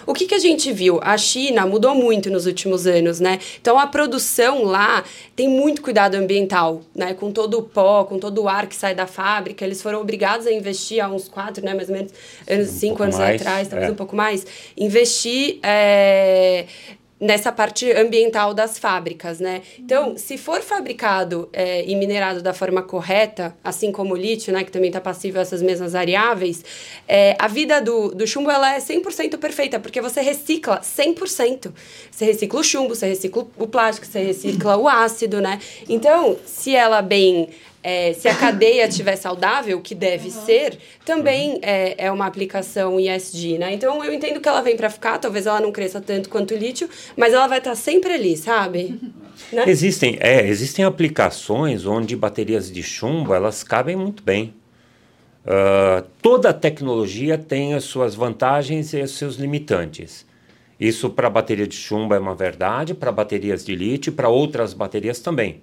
O 0.07 0.13
que, 0.13 0.27
que 0.27 0.35
a 0.35 0.39
gente 0.39 0.73
viu? 0.73 0.99
A 1.03 1.17
China 1.17 1.67
mudou 1.67 1.95
muito 1.95 2.31
nos 2.31 2.47
últimos 2.47 2.87
anos, 2.87 3.21
né? 3.21 3.39
Então 3.61 3.79
a 3.79 3.87
produção 3.87 4.65
lá 4.65 5.05
tem 5.35 5.49
muito 5.49 5.83
cuidado 5.83 6.15
ambiental, 6.15 6.83
né? 6.95 7.15
Com 7.15 7.31
todo 7.31 7.59
o 7.59 7.63
pó, 7.63 8.05
com 8.05 8.19
todo 8.19 8.43
o 8.43 8.49
ar 8.49 8.67
que 8.67 8.77
sai 8.77 8.95
da 8.95 9.07
fábrica. 9.07 9.65
Eles 9.65 9.83
foram 9.83 10.01
obrigados 10.01 10.47
a 10.47 10.53
investir 10.53 11.03
há 11.03 11.09
uns 11.09 11.29
quatro, 11.29 11.65
né? 11.65 11.75
Mais 11.75 11.89
ou 11.89 11.95
menos, 11.95 12.13
anos, 12.49 12.69
cinco 12.69 12.97
pouco 12.97 13.03
anos 13.05 13.19
mais, 13.19 13.41
atrás, 13.41 13.69
talvez 13.69 13.91
é. 13.91 13.93
um 13.93 13.97
pouco 13.97 14.17
mais, 14.17 14.47
investir. 14.77 15.59
é, 15.63 16.67
nessa 17.19 17.51
parte 17.51 17.91
ambiental 17.93 18.53
das 18.53 18.79
fábricas, 18.79 19.41
né? 19.41 19.63
Então, 19.79 20.19
se 20.19 20.37
for 20.37 20.61
fabricado 20.61 21.49
é, 21.53 21.85
e 21.85 21.95
minerado 21.97 22.43
da 22.43 22.53
forma 22.53 22.83
correta, 22.83 23.57
assim 23.65 23.91
como 23.91 24.13
o 24.15 24.17
lítio, 24.17 24.53
né, 24.53 24.63
que 24.63 24.71
também 24.71 24.89
está 24.89 25.01
passível 25.01 25.41
a 25.41 25.43
essas 25.43 25.63
mesmas 25.63 25.95
variáveis, 25.95 26.63
é, 27.09 27.35
a 27.39 27.49
vida 27.49 27.81
do, 27.81 28.11
do 28.15 28.27
chumbo 28.27 28.51
ela 28.51 28.75
é 28.75 28.79
100% 28.79 29.39
perfeita, 29.39 29.81
porque 29.81 30.01
você 30.01 30.21
recicla 30.21 30.81
100%. 30.81 31.73
Você 32.11 32.25
recicla 32.27 32.61
o 32.61 32.65
chumbo, 32.65 32.95
você 32.95 33.07
recicla 33.07 33.47
o 33.57 33.67
plástico, 33.67 34.07
você 34.07 34.23
recicla 34.23 34.77
o 34.77 34.87
ácido, 34.87 35.41
né? 35.41 35.59
Então, 35.89 36.37
se 36.45 36.75
ela 36.75 37.01
bem 37.01 37.49
é, 37.89 38.13
se 38.13 38.27
a 38.27 38.35
cadeia 38.35 38.89
estiver 38.89 39.15
saudável, 39.15 39.81
que 39.81 39.95
deve 39.95 40.25
uhum. 40.25 40.45
ser, 40.45 40.77
também 41.05 41.61
é, 41.63 42.07
é 42.07 42.11
uma 42.11 42.27
aplicação 42.27 42.99
ISD, 42.99 43.59
né? 43.59 43.73
Então 43.75 44.05
eu 44.05 44.13
entendo 44.13 44.41
que 44.41 44.49
ela 44.49 44.61
vem 44.61 44.77
para 44.77 44.91
ficar, 44.91 45.19
talvez 45.19 45.47
ela 45.47 45.61
não 45.61 45.71
cresça 45.71 46.01
tanto 46.01 46.29
quanto 46.29 46.53
o 46.53 46.57
lítio, 46.57 46.91
mas 47.17 47.33
ela 47.33 47.47
vai 47.47 47.59
estar 47.59 47.71
tá 47.71 47.77
sempre 47.77 48.13
ali, 48.13 48.37
sabe? 48.37 48.99
Né? 49.53 49.65
Existem, 49.67 50.17
é, 50.19 50.49
existem 50.49 50.83
aplicações 50.83 51.85
onde 51.85 52.17
baterias 52.17 52.73
de 52.73 52.83
chumbo 52.83 53.35
elas 53.35 53.63
cabem 53.63 53.95
muito 53.95 54.23
bem. 54.23 54.55
Uh, 55.45 56.03
toda 56.23 56.55
tecnologia 56.55 57.37
tem 57.37 57.75
as 57.75 57.85
suas 57.85 58.15
vantagens 58.15 58.95
e 58.95 59.03
os 59.03 59.11
seus 59.11 59.37
limitantes. 59.37 60.25
Isso 60.81 61.11
para 61.11 61.29
bateria 61.29 61.67
de 61.67 61.77
chumbo 61.77 62.15
é 62.15 62.19
uma 62.19 62.35
verdade, 62.35 62.95
para 62.95 63.13
baterias 63.13 63.63
de 63.63 63.77
lítio, 63.77 64.11
para 64.11 64.31
outras 64.31 64.73
baterias 64.73 65.21
também. 65.21 65.61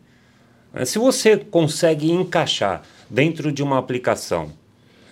Eh, 0.74 0.86
se 0.86 0.98
você 0.98 1.38
consegue 1.38 2.12
encaixar 2.12 2.82
dentro 3.10 3.52
de 3.52 3.62
uma 3.62 3.78
aplicação 3.78 4.52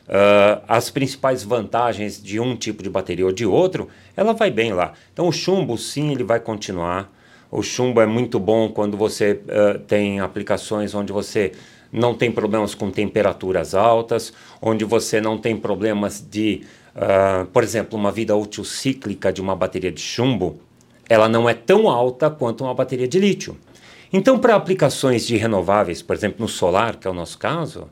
uh, 0.07 0.61
as 0.67 0.89
principais 0.89 1.43
vantagens 1.43 2.21
de 2.21 2.39
um 2.39 2.55
tipo 2.55 2.81
de 2.81 2.89
bateria 2.89 3.25
ou 3.25 3.31
de 3.31 3.45
outro, 3.45 3.87
ela 4.15 4.33
vai 4.33 4.49
bem 4.49 4.73
lá. 4.73 4.93
Então 5.13 5.27
o 5.27 5.31
chumbo, 5.31 5.77
sim, 5.77 6.11
ele 6.11 6.23
vai 6.23 6.39
continuar. 6.39 7.11
O 7.51 7.61
chumbo 7.61 8.01
é 8.01 8.05
muito 8.05 8.39
bom 8.39 8.69
quando 8.69 8.97
você 8.97 9.41
uh, 9.43 9.79
tem 9.79 10.19
aplicações 10.19 10.95
onde 10.95 11.13
você 11.13 11.51
não 11.91 12.13
tem 12.15 12.31
problemas 12.31 12.73
com 12.73 12.89
temperaturas 12.89 13.75
altas, 13.75 14.33
onde 14.61 14.85
você 14.85 15.19
não 15.19 15.37
tem 15.37 15.57
problemas 15.57 16.25
de, 16.27 16.63
uh, 16.95 17.45
por 17.47 17.63
exemplo, 17.63 17.99
uma 17.99 18.11
vida 18.11 18.35
útil 18.35 18.63
cíclica 18.63 19.31
de 19.31 19.41
uma 19.41 19.55
bateria 19.55 19.91
de 19.91 20.01
chumbo, 20.01 20.59
ela 21.09 21.27
não 21.27 21.49
é 21.49 21.53
tão 21.53 21.89
alta 21.89 22.29
quanto 22.29 22.63
uma 22.63 22.73
bateria 22.73 23.07
de 23.07 23.19
lítio. 23.19 23.57
Então, 24.13 24.37
para 24.37 24.55
aplicações 24.55 25.25
de 25.25 25.37
renováveis, 25.37 26.01
por 26.01 26.15
exemplo, 26.15 26.37
no 26.39 26.47
solar, 26.47 26.97
que 26.97 27.07
é 27.07 27.11
o 27.11 27.13
nosso 27.13 27.37
caso, 27.37 27.87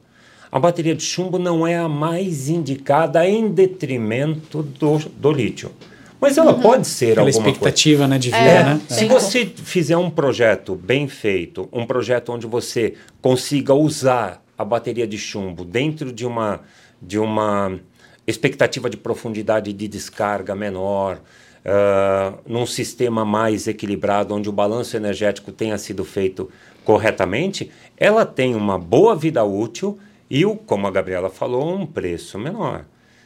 a 0.51 0.59
bateria 0.59 0.95
de 0.95 1.03
chumbo 1.03 1.39
não 1.39 1.65
é 1.65 1.77
a 1.77 1.87
mais 1.87 2.49
indicada 2.49 3.27
em 3.27 3.49
detrimento 3.49 4.63
do, 4.63 4.97
do 4.97 5.31
lítio. 5.31 5.71
Mas 6.19 6.37
ela 6.37 6.53
uhum. 6.53 6.61
pode 6.61 6.87
ser 6.87 7.11
Aquela 7.11 7.27
alguma 7.27 7.49
expectativa, 7.49 7.99
coisa. 7.99 8.07
né, 8.09 8.17
de 8.17 8.29
vida, 8.29 8.39
é, 8.39 8.63
né? 8.63 8.81
Se 8.89 9.05
você 9.05 9.45
fizer 9.45 9.95
um 9.95 10.09
projeto 10.09 10.75
bem 10.75 11.07
feito, 11.07 11.69
um 11.71 11.85
projeto 11.85 12.33
onde 12.33 12.45
você 12.45 12.95
consiga 13.21 13.73
usar 13.73 14.43
a 14.57 14.65
bateria 14.65 15.07
de 15.07 15.17
chumbo 15.17 15.63
dentro 15.63 16.11
de 16.11 16.25
uma 16.25 16.59
de 17.01 17.17
uma 17.17 17.79
expectativa 18.27 18.89
de 18.89 18.97
profundidade 18.97 19.71
de 19.71 19.87
descarga 19.87 20.53
menor, 20.53 21.21
uh, 21.65 22.37
num 22.47 22.65
sistema 22.65 23.23
mais 23.25 23.67
equilibrado, 23.67 24.33
onde 24.33 24.49
o 24.49 24.53
balanço 24.53 24.95
energético 24.95 25.51
tenha 25.51 25.77
sido 25.77 26.03
feito 26.05 26.49
corretamente, 26.83 27.71
ela 27.97 28.25
tem 28.25 28.55
uma 28.55 28.77
boa 28.77 29.15
vida 29.15 29.43
útil 29.43 29.99
e, 30.29 30.43
como 30.65 30.87
a 30.87 30.91
Gabriela 30.91 31.29
falou, 31.29 31.75
um 31.75 31.85
preço 31.85 32.37
menor. 32.37 32.85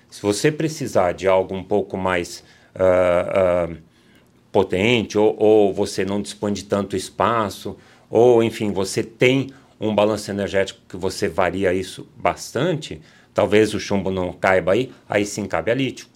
Se 0.09 0.21
você 0.21 0.51
precisar 0.51 1.13
de 1.13 1.27
algo 1.27 1.55
um 1.55 1.63
pouco 1.63 1.97
mais 1.97 2.43
uh, 2.75 3.71
uh, 3.71 3.77
potente, 4.51 5.17
ou, 5.17 5.35
ou 5.37 5.73
você 5.73 6.05
não 6.05 6.21
dispõe 6.21 6.53
de 6.53 6.65
tanto 6.65 6.95
espaço, 6.95 7.77
ou 8.09 8.43
enfim, 8.43 8.71
você 8.71 9.03
tem 9.03 9.49
um 9.79 9.93
balanço 9.93 10.29
energético 10.29 10.79
que 10.87 10.95
você 10.95 11.27
varia 11.27 11.73
isso 11.73 12.07
bastante, 12.15 13.01
talvez 13.33 13.73
o 13.73 13.79
chumbo 13.79 14.11
não 14.11 14.31
caiba 14.31 14.73
aí, 14.73 14.91
aí 15.09 15.25
sim 15.25 15.45
cabe 15.45 15.71
a 15.71 15.73
lítio. 15.73 16.07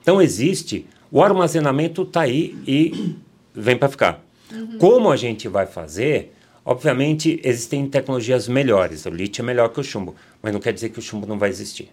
Então 0.00 0.20
existe 0.22 0.86
o 1.10 1.22
armazenamento 1.22 2.02
está 2.02 2.22
aí 2.22 2.56
e 2.66 3.16
vem 3.54 3.76
para 3.76 3.88
ficar. 3.88 4.24
Uhum. 4.52 4.78
Como 4.78 5.10
a 5.10 5.16
gente 5.16 5.48
vai 5.48 5.66
fazer? 5.66 6.34
Obviamente, 6.64 7.40
existem 7.44 7.86
tecnologias 7.88 8.48
melhores. 8.48 9.06
O 9.06 9.10
lítio 9.10 9.42
é 9.42 9.44
melhor 9.44 9.68
que 9.68 9.80
o 9.80 9.84
chumbo, 9.84 10.14
mas 10.42 10.52
não 10.52 10.60
quer 10.60 10.72
dizer 10.72 10.88
que 10.88 10.98
o 10.98 11.02
chumbo 11.02 11.26
não 11.26 11.38
vai 11.38 11.48
existir. 11.48 11.90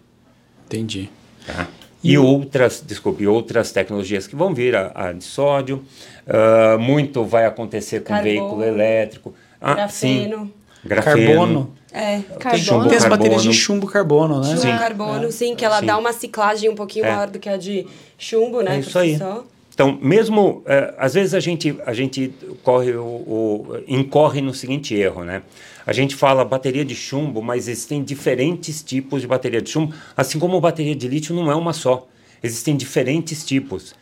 Entendi. 0.66 1.08
Tá? 1.46 1.68
E, 2.02 2.12
e 2.12 2.18
outras, 2.18 2.82
desculpe, 2.84 3.26
outras 3.26 3.70
tecnologias 3.72 4.26
que 4.26 4.34
vão 4.34 4.52
vir, 4.52 4.74
a, 4.74 4.92
a 4.94 5.12
de 5.12 5.24
sódio. 5.24 5.84
Uh, 6.26 6.78
muito 6.78 7.24
vai 7.24 7.46
acontecer 7.46 8.00
com 8.00 8.08
Carbono, 8.08 8.30
veículo 8.30 8.64
elétrico. 8.64 9.34
Ah, 9.60 9.74
grafeno. 9.74 10.46
Sim, 10.46 10.52
grafeno. 10.84 11.26
Carbono. 11.26 11.72
É, 11.92 12.20
carbono. 12.40 12.88
Tem 12.88 12.98
as 12.98 13.04
baterias 13.04 13.42
de 13.42 13.52
chumbo 13.52 13.86
carbono, 13.86 14.40
né? 14.40 14.48
Chumbo 14.48 14.60
sim. 14.60 14.78
carbono, 14.78 15.26
é. 15.26 15.30
sim, 15.30 15.54
que 15.54 15.64
ela 15.64 15.80
sim. 15.80 15.86
dá 15.86 15.96
uma 15.96 16.12
ciclagem 16.12 16.68
um 16.68 16.74
pouquinho 16.74 17.06
é. 17.06 17.10
maior 17.12 17.30
do 17.30 17.38
que 17.38 17.48
a 17.48 17.56
de 17.56 17.86
chumbo, 18.18 18.62
né? 18.62 18.76
É 18.76 18.80
isso 18.80 18.98
aí. 18.98 19.16
Só. 19.16 19.44
Então, 19.72 19.98
mesmo, 20.00 20.62
é, 20.66 20.94
às 20.96 21.14
vezes 21.14 21.34
a 21.34 21.40
gente, 21.40 21.76
a 21.84 21.92
gente 21.92 22.32
corre 22.62 22.92
o, 22.92 23.04
o, 23.04 23.66
incorre 23.88 24.40
no 24.40 24.54
seguinte 24.54 24.94
erro, 24.94 25.24
né? 25.24 25.42
A 25.84 25.92
gente 25.92 26.14
fala 26.14 26.44
bateria 26.44 26.84
de 26.84 26.94
chumbo, 26.94 27.42
mas 27.42 27.66
existem 27.68 28.02
diferentes 28.02 28.82
tipos 28.82 29.20
de 29.20 29.26
bateria 29.26 29.60
de 29.60 29.68
chumbo, 29.68 29.92
assim 30.16 30.38
como 30.38 30.60
bateria 30.60 30.94
de 30.94 31.08
lítio 31.08 31.34
não 31.34 31.50
é 31.50 31.56
uma 31.56 31.72
só. 31.72 32.06
Existem 32.42 32.76
diferentes 32.76 33.44
tipos. 33.44 33.94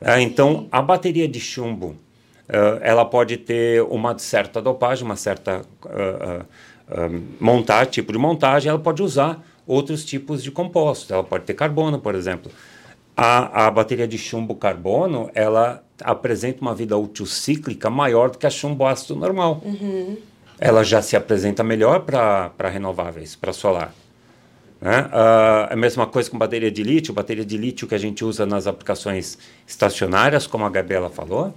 É, 0.00 0.20
então, 0.20 0.66
a 0.72 0.82
bateria 0.82 1.28
de 1.28 1.38
chumbo, 1.40 1.96
ela 2.80 3.04
pode 3.04 3.36
ter 3.36 3.82
uma 3.82 4.16
certa 4.18 4.60
dopagem, 4.62 5.04
uma 5.04 5.16
certa... 5.16 5.62
Uh, 5.84 6.44
uh, 6.88 7.22
montar 7.40 7.86
tipo 7.86 8.12
de 8.12 8.18
montagem, 8.18 8.70
ela 8.70 8.78
pode 8.78 9.02
usar 9.02 9.44
outros 9.66 10.04
tipos 10.04 10.42
de 10.42 10.50
compostos. 10.50 11.10
Ela 11.10 11.24
pode 11.24 11.44
ter 11.44 11.54
carbono, 11.54 11.98
por 11.98 12.14
exemplo. 12.14 12.50
A, 13.16 13.66
a 13.66 13.70
bateria 13.70 14.06
de 14.06 14.18
chumbo 14.18 14.54
carbono, 14.54 15.30
ela 15.34 15.82
apresenta 16.02 16.60
uma 16.60 16.74
vida 16.74 16.96
útil 16.96 17.26
cíclica 17.26 17.88
maior 17.88 18.30
do 18.30 18.38
que 18.38 18.46
a 18.46 18.50
chumbo 18.50 18.86
ácido 18.86 19.16
normal. 19.16 19.60
Uhum. 19.64 20.16
Ela 20.58 20.84
já 20.84 21.02
se 21.02 21.16
apresenta 21.16 21.64
melhor 21.64 22.00
para 22.00 22.68
renováveis, 22.68 23.34
para 23.34 23.52
solar. 23.52 23.92
Né? 24.80 25.00
Uh, 25.00 25.72
a 25.72 25.76
mesma 25.76 26.06
coisa 26.06 26.30
com 26.30 26.38
bateria 26.38 26.70
de 26.70 26.82
lítio. 26.82 27.12
Bateria 27.14 27.44
de 27.44 27.56
lítio 27.56 27.88
que 27.88 27.94
a 27.94 27.98
gente 27.98 28.24
usa 28.24 28.44
nas 28.46 28.66
aplicações 28.66 29.38
estacionárias, 29.66 30.46
como 30.46 30.64
a 30.64 30.70
Gabriela 30.70 31.10
falou, 31.10 31.54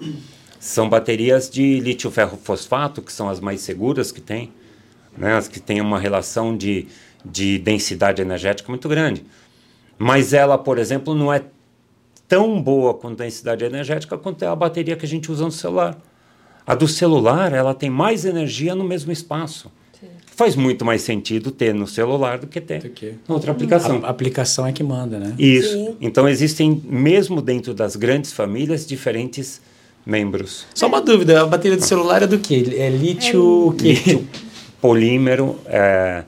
são 0.60 0.90
baterias 0.90 1.50
de 1.50 1.80
lítio 1.80 2.12
ferro 2.12 2.38
fosfato, 2.38 3.02
que 3.02 3.14
são 3.14 3.30
as 3.30 3.40
mais 3.40 3.62
seguras 3.62 4.12
que 4.12 4.22
tem 4.22 4.52
né, 5.20 5.36
as 5.36 5.48
que 5.48 5.60
têm 5.60 5.82
uma 5.82 6.00
relação 6.00 6.56
de, 6.56 6.88
de 7.24 7.60
densidade 7.60 8.22
energética 8.22 8.70
muito 8.70 8.88
grande. 8.88 9.24
Mas 9.98 10.34
ela, 10.34 10.58
por 10.58 10.78
exemplo, 10.78 11.14
não 11.14 11.32
é 11.32 11.44
tão 12.28 12.62
boa 12.62 12.94
com 12.94 13.14
densidade 13.14 13.66
energética 13.66 14.18
quanto 14.18 14.44
é 14.44 14.48
a 14.48 14.56
bateria 14.56 14.96
que 14.96 15.06
a 15.06 15.10
gente 15.10 15.32
usa 15.32 15.44
no 15.44 15.52
celular. 15.52 16.00
A 16.66 16.76
do 16.76 16.88
celular, 16.88 17.52
ela 17.54 17.74
tem 17.74 17.90
mais 17.90 18.24
energia 18.24 18.76
no 18.76 18.84
mesmo 18.84 19.12
espaço. 19.12 19.72
Sim. 20.00 20.08
Faz 20.28 20.56
muito 20.56 20.86
mais 20.86 21.02
sentido 21.02 21.52
ter 21.52 21.74
no 21.74 21.88
celular 21.88 22.38
do 22.38 22.48
que 22.48 22.62
ter 22.62 22.88
que? 22.92 23.16
outra 23.28 23.52
aplicação. 23.52 24.06
A 24.06 24.10
aplicação 24.10 24.68
é 24.68 24.72
que 24.72 24.84
manda, 24.84 25.18
né? 25.18 25.34
Isso. 25.38 25.74
Sim. 25.74 25.98
Então 26.00 26.30
existem, 26.30 26.82
mesmo 26.86 27.42
dentro 27.42 27.74
das 27.74 27.96
grandes 27.96 28.32
famílias, 28.32 28.86
diferentes 28.86 29.60
membros. 30.10 30.66
Só 30.74 30.88
uma 30.88 31.02
dúvida, 31.02 31.44
a 31.44 31.46
bateria 31.46 31.78
do 31.78 31.86
celular 31.86 32.24
é 32.24 32.28
do 32.28 32.40
que? 32.40 32.76
É 32.76 32.90
lítio 32.90 33.76
é. 33.80 33.84
Lítio 33.84 34.28
polímero. 34.82 35.60
É, 35.68 36.24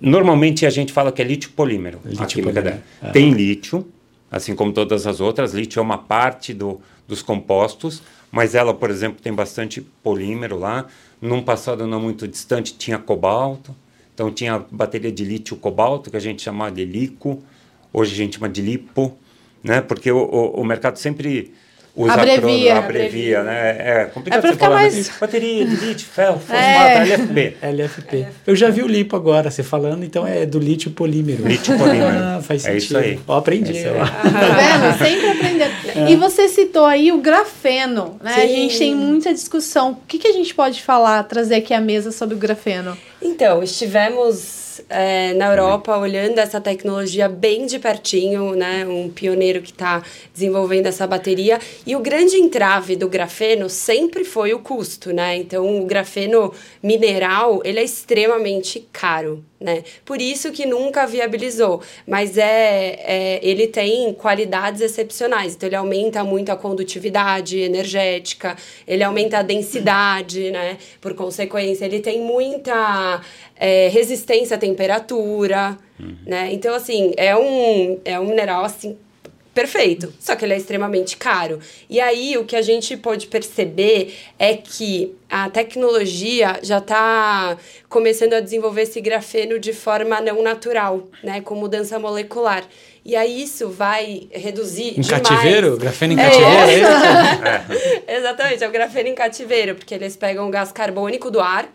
normalmente 0.00 0.66
a 0.66 0.70
gente 0.70 0.92
fala 0.92 1.10
que 1.10 1.22
é 1.22 1.24
lítio 1.24 1.50
polímero. 1.50 1.98
Lítio 2.04 2.42
polímero. 2.42 2.80
É. 3.02 3.10
Tem 3.10 3.30
lítio, 3.30 3.86
assim 4.30 4.54
como 4.54 4.72
todas 4.72 5.06
as 5.06 5.20
outras. 5.20 5.54
Lítio 5.54 5.80
é 5.80 5.82
uma 5.82 5.98
parte 5.98 6.52
do, 6.52 6.80
dos 7.08 7.22
compostos, 7.22 8.02
mas 8.30 8.54
ela, 8.54 8.74
por 8.74 8.90
exemplo, 8.90 9.20
tem 9.22 9.32
bastante 9.32 9.80
polímero 10.02 10.58
lá. 10.58 10.86
Num 11.20 11.42
passado 11.42 11.86
não 11.86 12.00
muito 12.00 12.28
distante 12.28 12.74
tinha 12.76 12.98
cobalto. 12.98 13.74
Então 14.14 14.30
tinha 14.30 14.64
bateria 14.70 15.12
de 15.12 15.24
lítio 15.24 15.56
cobalto, 15.56 16.10
que 16.10 16.16
a 16.16 16.20
gente 16.20 16.42
chamava 16.42 16.70
de 16.70 16.84
lico. 16.84 17.42
Hoje 17.92 18.12
a 18.12 18.16
gente 18.16 18.36
chama 18.36 18.48
de 18.48 18.60
lipo, 18.60 19.16
né? 19.62 19.80
Porque 19.80 20.10
o, 20.10 20.18
o, 20.18 20.60
o 20.60 20.64
mercado 20.64 20.98
sempre 20.98 21.54
usa 21.96 22.12
abrevia, 22.12 22.76
abrevia, 22.76 23.42
né? 23.42 23.76
É 23.78 24.04
complicado 24.12 24.44
é 24.44 24.48
você 24.52 24.56
falar, 24.56 24.76
mais... 24.76 25.10
bateria 25.18 25.64
de 25.64 25.76
lítio, 25.76 26.06
ferro, 26.06 26.38
fosfato, 26.38 26.62
é. 26.62 26.98
LFP. 27.02 27.56
LFP. 27.62 28.26
Eu 28.46 28.54
já 28.54 28.68
vi 28.68 28.82
o 28.82 28.86
lipo 28.86 29.16
agora, 29.16 29.50
você 29.50 29.62
falando, 29.62 30.04
então 30.04 30.26
é 30.26 30.44
do 30.44 30.58
lítio 30.58 30.90
polímero. 30.90 31.48
Lítio 31.48 31.76
polímero. 31.78 32.18
Ah, 32.18 32.40
faz 32.42 32.62
sentido. 32.62 32.74
É 32.74 32.78
isso 32.78 32.96
aí. 32.98 33.20
Ó, 33.26 33.38
aprendi. 33.38 33.76
É 33.76 33.92
tá 33.92 34.04
vendo? 34.04 34.98
Sempre 34.98 35.28
aprendendo. 35.28 35.72
É. 35.94 36.10
E 36.10 36.16
você 36.16 36.48
citou 36.48 36.84
aí 36.84 37.10
o 37.10 37.18
grafeno, 37.18 38.16
né? 38.22 38.34
Sim. 38.34 38.40
A 38.40 38.46
gente 38.46 38.78
tem 38.78 38.94
muita 38.94 39.32
discussão. 39.32 39.92
O 39.92 40.06
que, 40.06 40.18
que 40.18 40.28
a 40.28 40.32
gente 40.32 40.54
pode 40.54 40.82
falar, 40.82 41.22
trazer 41.24 41.56
aqui 41.56 41.72
à 41.72 41.80
mesa 41.80 42.12
sobre 42.12 42.34
o 42.34 42.38
grafeno? 42.38 42.96
Então, 43.22 43.62
estivemos 43.62 44.65
é, 44.88 45.34
na 45.34 45.46
Europa 45.46 45.96
olhando 45.96 46.38
essa 46.38 46.60
tecnologia 46.60 47.28
bem 47.28 47.66
de 47.66 47.78
pertinho, 47.78 48.54
né? 48.54 48.86
Um 48.86 49.08
pioneiro 49.10 49.60
que 49.60 49.70
está 49.70 50.02
desenvolvendo 50.32 50.86
essa 50.86 51.06
bateria. 51.06 51.58
E 51.86 51.96
o 51.96 52.00
grande 52.00 52.36
entrave 52.36 52.96
do 52.96 53.08
grafeno 53.08 53.68
sempre 53.68 54.24
foi 54.24 54.54
o 54.54 54.60
custo, 54.60 55.12
né? 55.12 55.36
Então, 55.36 55.82
o 55.82 55.86
grafeno 55.86 56.52
mineral, 56.82 57.60
ele 57.64 57.80
é 57.80 57.84
extremamente 57.84 58.86
caro. 58.92 59.44
Né? 59.58 59.84
Por 60.04 60.20
isso 60.20 60.52
que 60.52 60.66
nunca 60.66 61.06
viabilizou, 61.06 61.80
mas 62.06 62.36
é, 62.36 62.98
é, 63.00 63.40
ele 63.42 63.66
tem 63.66 64.12
qualidades 64.12 64.82
excepcionais. 64.82 65.54
Então 65.54 65.66
ele 65.66 65.76
aumenta 65.76 66.22
muito 66.22 66.50
a 66.50 66.56
condutividade 66.56 67.58
energética, 67.58 68.54
ele 68.86 69.02
aumenta 69.02 69.38
a 69.38 69.42
densidade, 69.42 70.50
né? 70.50 70.76
Por 71.00 71.14
consequência, 71.14 71.86
ele 71.86 72.00
tem 72.00 72.20
muita 72.20 73.22
é, 73.58 73.88
resistência 73.88 74.56
à 74.56 74.58
temperatura, 74.58 75.78
uhum. 75.98 76.16
né? 76.26 76.52
Então 76.52 76.74
assim 76.74 77.14
é 77.16 77.34
um 77.34 77.98
é 78.04 78.20
um 78.20 78.26
mineral 78.26 78.62
assim 78.62 78.98
perfeito. 79.56 80.12
Só 80.20 80.36
que 80.36 80.44
ele 80.44 80.52
é 80.52 80.58
extremamente 80.58 81.16
caro. 81.16 81.58
E 81.88 81.98
aí 81.98 82.36
o 82.36 82.44
que 82.44 82.54
a 82.54 82.60
gente 82.60 82.94
pode 82.94 83.26
perceber 83.26 84.14
é 84.38 84.54
que 84.54 85.16
a 85.30 85.48
tecnologia 85.48 86.60
já 86.62 86.76
está 86.76 87.56
começando 87.88 88.34
a 88.34 88.40
desenvolver 88.40 88.82
esse 88.82 89.00
grafeno 89.00 89.58
de 89.58 89.72
forma 89.72 90.20
não 90.20 90.42
natural, 90.42 91.08
né, 91.24 91.40
com 91.40 91.54
mudança 91.54 91.98
molecular. 91.98 92.64
E 93.02 93.16
aí 93.16 93.42
isso 93.42 93.70
vai 93.70 94.28
reduzir 94.30 94.98
em 94.98 95.00
demais. 95.00 95.22
cativeiro? 95.22 95.78
Grafeno 95.78 96.12
em 96.12 96.16
cativeiro? 96.16 96.86
É. 96.86 97.64
é. 98.12 98.16
Exatamente, 98.18 98.62
é 98.62 98.68
o 98.68 98.70
grafeno 98.70 99.08
em 99.08 99.14
cativeiro, 99.14 99.74
porque 99.74 99.94
eles 99.94 100.16
pegam 100.16 100.46
o 100.46 100.50
gás 100.50 100.70
carbônico 100.70 101.30
do 101.30 101.40
ar 101.40 101.66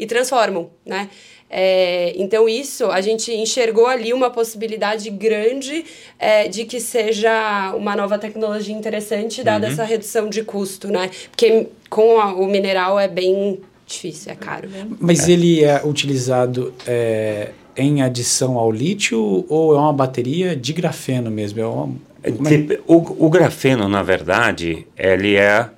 e 0.00 0.06
transformam, 0.06 0.70
né? 0.84 1.08
É, 1.52 2.12
então, 2.16 2.48
isso 2.48 2.86
a 2.86 3.00
gente 3.00 3.32
enxergou 3.32 3.86
ali 3.86 4.12
uma 4.12 4.30
possibilidade 4.30 5.10
grande 5.10 5.84
é, 6.16 6.46
de 6.46 6.64
que 6.64 6.78
seja 6.78 7.74
uma 7.76 7.96
nova 7.96 8.16
tecnologia 8.18 8.74
interessante, 8.74 9.42
dada 9.42 9.66
uhum. 9.66 9.72
essa 9.72 9.82
redução 9.82 10.28
de 10.28 10.44
custo, 10.44 10.88
né? 10.88 11.10
Porque 11.30 11.66
com 11.88 12.20
a, 12.20 12.32
o 12.32 12.46
mineral 12.46 13.00
é 13.00 13.08
bem 13.08 13.60
difícil, 13.84 14.30
é 14.30 14.36
caro. 14.36 14.68
Mas 15.00 15.28
é. 15.28 15.32
ele 15.32 15.64
é 15.64 15.82
utilizado 15.84 16.72
é, 16.86 17.50
em 17.76 18.00
adição 18.00 18.56
ao 18.56 18.70
lítio 18.70 19.44
ou 19.48 19.74
é 19.74 19.78
uma 19.78 19.92
bateria 19.92 20.54
de 20.54 20.72
grafeno 20.72 21.32
mesmo? 21.32 21.60
É 21.60 21.66
uma, 21.66 21.92
é 22.22 22.78
o, 22.86 23.26
o 23.26 23.28
grafeno, 23.28 23.88
na 23.88 24.04
verdade, 24.04 24.86
ele 24.96 25.34
é. 25.34 25.68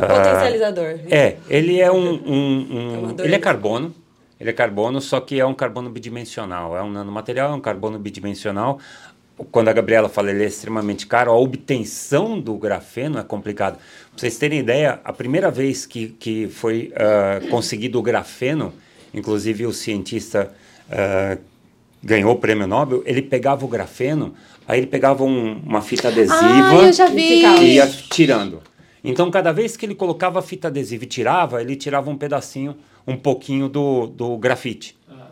Potencializador. 0.00 1.00
É, 1.10 1.36
ele 1.48 1.80
é 1.80 1.90
um. 1.90 2.14
um, 2.26 3.08
um 3.10 3.16
ele 3.18 3.34
é 3.34 3.38
carbono. 3.38 3.94
Ele 4.40 4.50
é 4.50 4.52
carbono, 4.52 5.00
só 5.00 5.20
que 5.20 5.38
é 5.38 5.46
um 5.46 5.54
carbono 5.54 5.88
bidimensional. 5.88 6.76
É 6.76 6.82
um 6.82 6.90
nanomaterial, 6.90 7.52
é 7.52 7.54
um 7.54 7.60
carbono 7.60 7.96
bidimensional. 7.96 8.80
Quando 9.52 9.68
a 9.68 9.72
Gabriela 9.72 10.08
fala 10.08 10.30
ele 10.30 10.42
é 10.42 10.46
extremamente 10.46 11.06
caro, 11.06 11.30
a 11.30 11.36
obtenção 11.36 12.40
do 12.40 12.56
grafeno 12.56 13.20
é 13.20 13.22
complicado. 13.22 13.74
Para 13.74 14.16
vocês 14.16 14.36
terem 14.36 14.58
ideia, 14.58 15.00
a 15.04 15.12
primeira 15.12 15.48
vez 15.48 15.86
que, 15.86 16.08
que 16.08 16.48
foi 16.48 16.92
uh, 16.92 17.48
conseguido 17.48 18.00
o 18.00 18.02
grafeno, 18.02 18.74
inclusive 19.14 19.64
o 19.64 19.72
cientista 19.72 20.52
uh, 20.88 21.40
ganhou 22.02 22.32
o 22.32 22.36
prêmio 22.36 22.66
Nobel, 22.66 23.02
ele 23.06 23.22
pegava 23.22 23.64
o 23.64 23.68
grafeno, 23.68 24.34
aí 24.66 24.80
ele 24.80 24.88
pegava 24.88 25.22
um, 25.22 25.60
uma 25.64 25.80
fita 25.80 26.08
adesiva 26.08 26.82
ah, 26.82 27.62
e 27.62 27.74
ia 27.74 27.86
tirando. 27.86 28.60
Então, 29.04 29.30
cada 29.30 29.52
vez 29.52 29.76
que 29.76 29.84
ele 29.84 29.94
colocava 29.94 30.38
a 30.38 30.42
fita 30.42 30.68
adesiva 30.68 31.04
e 31.04 31.06
tirava, 31.06 31.60
ele 31.60 31.74
tirava 31.74 32.08
um 32.10 32.16
pedacinho 32.16 32.76
um 33.06 33.16
pouquinho 33.16 33.68
do, 33.68 34.06
do 34.06 34.36
grafite. 34.36 34.96
Ah. 35.10 35.28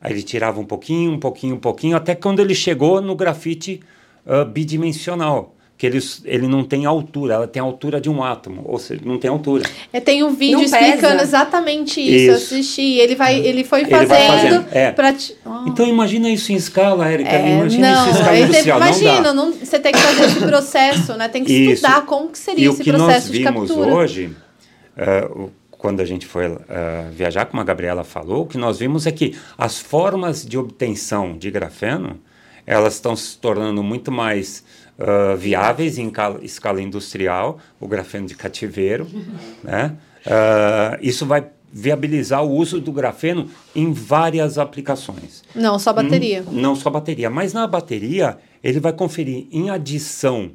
Aí 0.00 0.12
ele 0.12 0.22
tirava 0.22 0.60
um 0.60 0.66
pouquinho, 0.66 1.12
um 1.12 1.18
pouquinho, 1.18 1.54
um 1.54 1.60
pouquinho, 1.60 1.96
até 1.96 2.14
quando 2.14 2.40
ele 2.40 2.54
chegou 2.54 3.00
no 3.00 3.16
grafite 3.16 3.80
uh, 4.26 4.44
bidimensional 4.44 5.53
que 5.76 5.86
ele, 5.86 5.98
ele 6.24 6.46
não 6.46 6.62
tem 6.62 6.86
altura, 6.86 7.34
ela 7.34 7.48
tem 7.48 7.60
a 7.60 7.64
altura 7.64 8.00
de 8.00 8.08
um 8.08 8.22
átomo, 8.22 8.62
ou 8.64 8.78
seja, 8.78 9.02
não 9.04 9.18
tem 9.18 9.28
altura. 9.28 9.68
É, 9.92 9.98
tem 9.98 10.22
um 10.22 10.32
vídeo 10.32 10.58
não 10.58 10.64
explicando 10.64 11.00
pesa. 11.00 11.22
exatamente 11.22 12.00
isso, 12.00 12.10
isso. 12.10 12.30
eu 12.30 12.34
assisti, 12.36 12.92
ele, 12.98 13.16
vai, 13.16 13.38
ele 13.40 13.64
foi 13.64 13.84
fazendo... 13.84 14.00
Ele 14.00 14.06
vai 14.06 14.26
fazendo 14.28 14.66
é. 14.70 14.92
pra 14.92 15.14
oh. 15.44 15.68
Então 15.68 15.86
imagina 15.86 16.30
isso 16.30 16.52
em 16.52 16.54
escala, 16.54 17.08
Érica, 17.08 17.30
é, 17.30 17.56
imagina 17.58 17.92
não, 17.92 18.00
isso 18.00 18.08
em 18.08 18.20
escala 18.20 18.38
industrial, 18.38 18.78
Imagina, 18.78 19.34
não, 19.34 19.52
você 19.52 19.80
tem 19.80 19.92
que 19.92 19.98
fazer 19.98 20.24
esse 20.24 20.40
processo, 20.40 21.14
né? 21.14 21.28
tem 21.28 21.42
que 21.42 21.52
isso. 21.52 21.72
estudar 21.72 22.02
como 22.06 22.28
que 22.28 22.38
seria 22.38 22.66
e 22.66 22.68
esse 22.68 22.84
processo 22.84 23.32
de 23.32 23.42
captura. 23.42 23.64
o 23.64 23.66
que 23.66 23.74
nós 23.74 23.84
vimos 23.84 23.96
hoje, 23.96 24.36
uh, 24.96 25.50
quando 25.70 26.00
a 26.00 26.04
gente 26.04 26.24
foi 26.24 26.46
uh, 26.46 26.60
viajar, 27.12 27.46
como 27.46 27.60
a 27.60 27.64
Gabriela 27.64 28.04
falou, 28.04 28.42
o 28.42 28.46
que 28.46 28.56
nós 28.56 28.78
vimos 28.78 29.08
é 29.08 29.12
que 29.12 29.36
as 29.58 29.78
formas 29.78 30.46
de 30.46 30.56
obtenção 30.56 31.36
de 31.36 31.50
grafeno, 31.50 32.20
elas 32.66 32.94
estão 32.94 33.14
se 33.14 33.36
tornando 33.36 33.82
muito 33.82 34.10
mais 34.10 34.64
uh, 34.98 35.36
viáveis 35.36 35.98
em 35.98 36.12
escala 36.42 36.80
industrial, 36.80 37.58
o 37.80 37.86
grafeno 37.88 38.26
de 38.26 38.34
cativeiro, 38.34 39.06
né? 39.62 39.96
Uh, 40.26 40.98
isso 41.02 41.26
vai 41.26 41.46
viabilizar 41.70 42.44
o 42.44 42.50
uso 42.50 42.80
do 42.80 42.92
grafeno 42.92 43.50
em 43.74 43.92
várias 43.92 44.58
aplicações. 44.58 45.42
Não 45.54 45.78
só 45.78 45.92
bateria. 45.92 46.42
Hum, 46.46 46.52
não 46.52 46.76
só 46.76 46.88
bateria, 46.88 47.28
mas 47.28 47.52
na 47.52 47.66
bateria 47.66 48.38
ele 48.62 48.80
vai 48.80 48.92
conferir 48.92 49.46
em 49.50 49.70
adição 49.70 50.52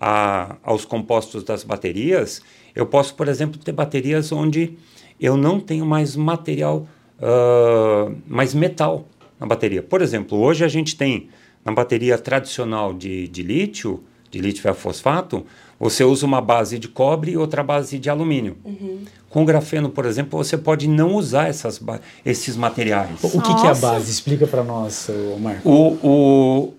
a, 0.00 0.56
aos 0.62 0.84
compostos 0.84 1.42
das 1.42 1.64
baterias 1.64 2.40
eu 2.74 2.86
posso, 2.86 3.14
por 3.14 3.28
exemplo, 3.28 3.58
ter 3.58 3.72
baterias 3.72 4.32
onde 4.32 4.74
eu 5.20 5.36
não 5.36 5.60
tenho 5.60 5.84
mais 5.84 6.16
material, 6.16 6.86
uh, 7.18 8.14
mais 8.26 8.54
metal 8.54 9.06
na 9.38 9.46
bateria. 9.46 9.82
Por 9.82 10.00
exemplo, 10.00 10.38
hoje 10.38 10.64
a 10.64 10.68
gente 10.68 10.96
tem 10.96 11.28
na 11.64 11.72
bateria 11.72 12.18
tradicional 12.18 12.92
de, 12.92 13.28
de 13.28 13.42
lítio, 13.42 14.02
de 14.30 14.40
lítio 14.40 14.74
fosfato, 14.74 15.44
você 15.78 16.04
usa 16.04 16.24
uma 16.24 16.40
base 16.40 16.78
de 16.78 16.88
cobre 16.88 17.32
e 17.32 17.36
outra 17.36 17.62
base 17.62 17.98
de 17.98 18.08
alumínio. 18.08 18.56
Uhum. 18.64 19.00
Com 19.28 19.44
grafeno, 19.44 19.90
por 19.90 20.06
exemplo, 20.06 20.38
você 20.38 20.56
pode 20.56 20.88
não 20.88 21.14
usar 21.14 21.48
essas, 21.48 21.80
esses 22.24 22.56
materiais. 22.56 23.22
O 23.22 23.40
que, 23.40 23.54
que 23.54 23.66
é 23.66 23.70
a 23.70 23.74
base? 23.74 24.10
Explica 24.10 24.46
para 24.46 24.62
nós, 24.62 25.08
Marco. 25.40 25.68
O, 25.68 25.98
o, 26.02 26.74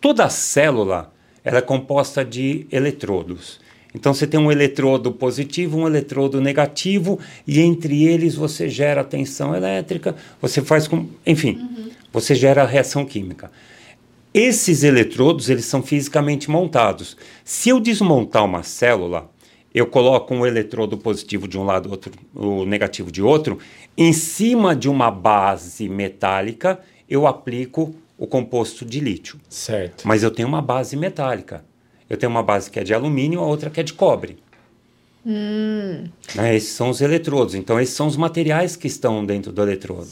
toda 0.00 0.24
a 0.24 0.28
célula 0.28 1.12
ela 1.44 1.58
é 1.58 1.62
composta 1.62 2.24
de 2.24 2.66
eletrodos. 2.70 3.60
Então 3.94 4.12
você 4.12 4.26
tem 4.26 4.38
um 4.38 4.52
eletrodo 4.52 5.12
positivo, 5.12 5.78
um 5.78 5.86
eletrodo 5.86 6.40
negativo, 6.40 7.18
e 7.46 7.60
entre 7.60 8.04
eles 8.04 8.34
você 8.34 8.68
gera 8.68 9.02
tensão 9.02 9.54
elétrica, 9.54 10.14
você 10.40 10.60
faz 10.60 10.86
com. 10.86 11.06
Enfim, 11.26 11.56
uhum. 11.56 11.90
você 12.12 12.34
gera 12.34 12.66
reação 12.66 13.04
química. 13.04 13.50
Esses 14.40 14.84
eletrodos, 14.84 15.50
eles 15.50 15.64
são 15.64 15.82
fisicamente 15.82 16.48
montados. 16.48 17.16
Se 17.44 17.70
eu 17.70 17.80
desmontar 17.80 18.44
uma 18.44 18.62
célula, 18.62 19.28
eu 19.74 19.84
coloco 19.84 20.32
um 20.32 20.46
eletrodo 20.46 20.96
positivo 20.96 21.48
de 21.48 21.58
um 21.58 21.64
lado, 21.64 21.90
outro, 21.90 22.12
o 22.32 22.64
negativo 22.64 23.10
de 23.10 23.20
outro, 23.20 23.58
em 23.96 24.12
cima 24.12 24.76
de 24.76 24.88
uma 24.88 25.10
base 25.10 25.88
metálica, 25.88 26.78
eu 27.10 27.26
aplico 27.26 27.92
o 28.16 28.28
composto 28.28 28.84
de 28.84 29.00
lítio. 29.00 29.40
Certo. 29.48 30.06
Mas 30.06 30.22
eu 30.22 30.30
tenho 30.30 30.46
uma 30.46 30.62
base 30.62 30.96
metálica. 30.96 31.64
Eu 32.08 32.16
tenho 32.16 32.30
uma 32.30 32.42
base 32.42 32.70
que 32.70 32.78
é 32.78 32.84
de 32.84 32.94
alumínio, 32.94 33.40
a 33.40 33.44
outra 33.44 33.70
que 33.70 33.80
é 33.80 33.82
de 33.82 33.92
cobre. 33.92 34.38
Hum. 35.26 36.04
Né, 36.36 36.54
esses 36.54 36.70
são 36.70 36.90
os 36.90 37.00
eletrodos. 37.00 37.56
Então, 37.56 37.80
esses 37.80 37.96
são 37.96 38.06
os 38.06 38.16
materiais 38.16 38.76
que 38.76 38.86
estão 38.86 39.26
dentro 39.26 39.50
do 39.50 39.60
eletrodo. 39.60 40.06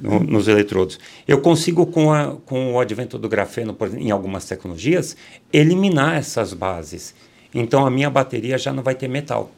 No, 0.00 0.20
nos 0.20 0.48
eletrodos. 0.48 0.98
Eu 1.26 1.40
consigo, 1.40 1.86
com, 1.86 2.12
a, 2.12 2.36
com 2.46 2.74
o 2.74 2.80
advento 2.80 3.18
do 3.18 3.28
grafeno, 3.28 3.74
por, 3.74 3.92
em 3.94 4.10
algumas 4.10 4.44
tecnologias, 4.44 5.16
eliminar 5.52 6.16
essas 6.16 6.54
bases. 6.54 7.14
Então, 7.54 7.84
a 7.84 7.90
minha 7.90 8.08
bateria 8.08 8.56
já 8.56 8.72
não 8.72 8.82
vai 8.82 8.94
ter 8.94 9.08
metal. 9.08 9.50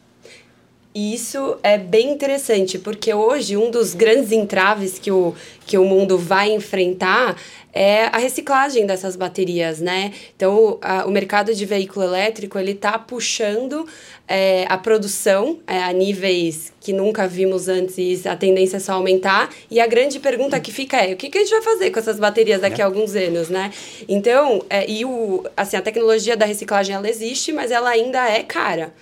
Isso 0.94 1.56
é 1.64 1.76
bem 1.76 2.12
interessante, 2.12 2.78
porque 2.78 3.12
hoje 3.12 3.56
um 3.56 3.68
dos 3.68 3.94
grandes 3.94 4.30
entraves 4.30 4.96
que 4.96 5.10
o, 5.10 5.34
que 5.66 5.76
o 5.76 5.84
mundo 5.84 6.16
vai 6.16 6.52
enfrentar 6.52 7.36
é 7.74 8.04
a 8.04 8.18
reciclagem 8.18 8.86
dessas 8.86 9.16
baterias, 9.16 9.80
né? 9.80 10.12
Então, 10.36 10.78
a, 10.80 11.04
o 11.06 11.10
mercado 11.10 11.52
de 11.52 11.66
veículo 11.66 12.06
elétrico, 12.06 12.56
ele 12.56 12.70
está 12.70 12.96
puxando 12.96 13.84
é, 14.28 14.64
a 14.68 14.78
produção 14.78 15.58
é, 15.66 15.82
a 15.82 15.92
níveis 15.92 16.72
que 16.80 16.92
nunca 16.92 17.26
vimos 17.26 17.68
antes, 17.68 18.26
a 18.26 18.36
tendência 18.36 18.76
é 18.76 18.80
só 18.80 18.92
aumentar. 18.92 19.50
E 19.68 19.80
a 19.80 19.86
grande 19.88 20.20
pergunta 20.20 20.60
que 20.60 20.70
fica 20.70 20.98
é, 20.98 21.14
o 21.14 21.16
que, 21.16 21.28
que 21.28 21.38
a 21.38 21.40
gente 21.40 21.50
vai 21.50 21.62
fazer 21.62 21.90
com 21.90 21.98
essas 21.98 22.20
baterias 22.20 22.60
daqui 22.60 22.80
a 22.80 22.84
alguns 22.84 23.16
anos, 23.16 23.48
né? 23.48 23.72
Então, 24.08 24.64
é, 24.70 24.88
e 24.88 25.04
o, 25.04 25.44
assim, 25.56 25.76
a 25.76 25.82
tecnologia 25.82 26.36
da 26.36 26.46
reciclagem, 26.46 26.94
ela 26.94 27.08
existe, 27.08 27.52
mas 27.52 27.72
ela 27.72 27.90
ainda 27.90 28.28
é 28.30 28.44
cara 28.44 28.92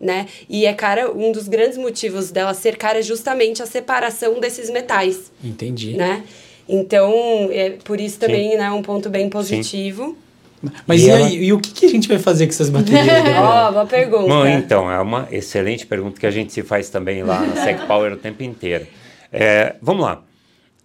né? 0.00 0.26
E 0.48 0.64
é 0.64 0.72
cara, 0.72 1.12
um 1.12 1.30
dos 1.30 1.46
grandes 1.46 1.76
motivos 1.76 2.30
dela 2.30 2.54
ser 2.54 2.76
cara 2.76 3.00
é 3.00 3.02
justamente 3.02 3.62
a 3.62 3.66
separação 3.66 4.40
desses 4.40 4.70
metais. 4.70 5.30
Entendi. 5.44 5.94
Né? 5.94 6.24
Então, 6.72 7.48
é 7.50 7.70
por 7.70 8.00
isso 8.00 8.18
também, 8.18 8.52
Sim. 8.52 8.58
né, 8.58 8.70
um 8.70 8.82
ponto 8.82 9.10
bem 9.10 9.28
positivo. 9.28 10.16
Sim. 10.62 10.70
Mas 10.86 11.02
e, 11.02 11.06
e, 11.06 11.10
aí, 11.10 11.44
e 11.44 11.52
o 11.52 11.58
que, 11.58 11.72
que, 11.72 11.86
a 11.86 11.88
gente 11.88 12.06
vai 12.06 12.18
fazer 12.18 12.46
com 12.46 12.52
essas 12.52 12.68
baterias? 12.68 13.06
Ó, 13.40 13.68
oh, 13.68 13.72
uma 13.72 13.86
pergunta. 13.86 14.28
Bom, 14.28 14.46
então, 14.46 14.90
é 14.90 15.00
uma 15.00 15.26
excelente 15.32 15.86
pergunta 15.86 16.20
que 16.20 16.26
a 16.26 16.30
gente 16.30 16.52
se 16.52 16.62
faz 16.62 16.90
também 16.90 17.22
lá 17.22 17.40
no 17.40 17.54
Sec 17.56 17.80
Power 17.88 18.12
o 18.12 18.16
tempo 18.16 18.42
inteiro. 18.42 18.86
É, 19.32 19.74
vamos 19.80 20.04
lá. 20.04 20.22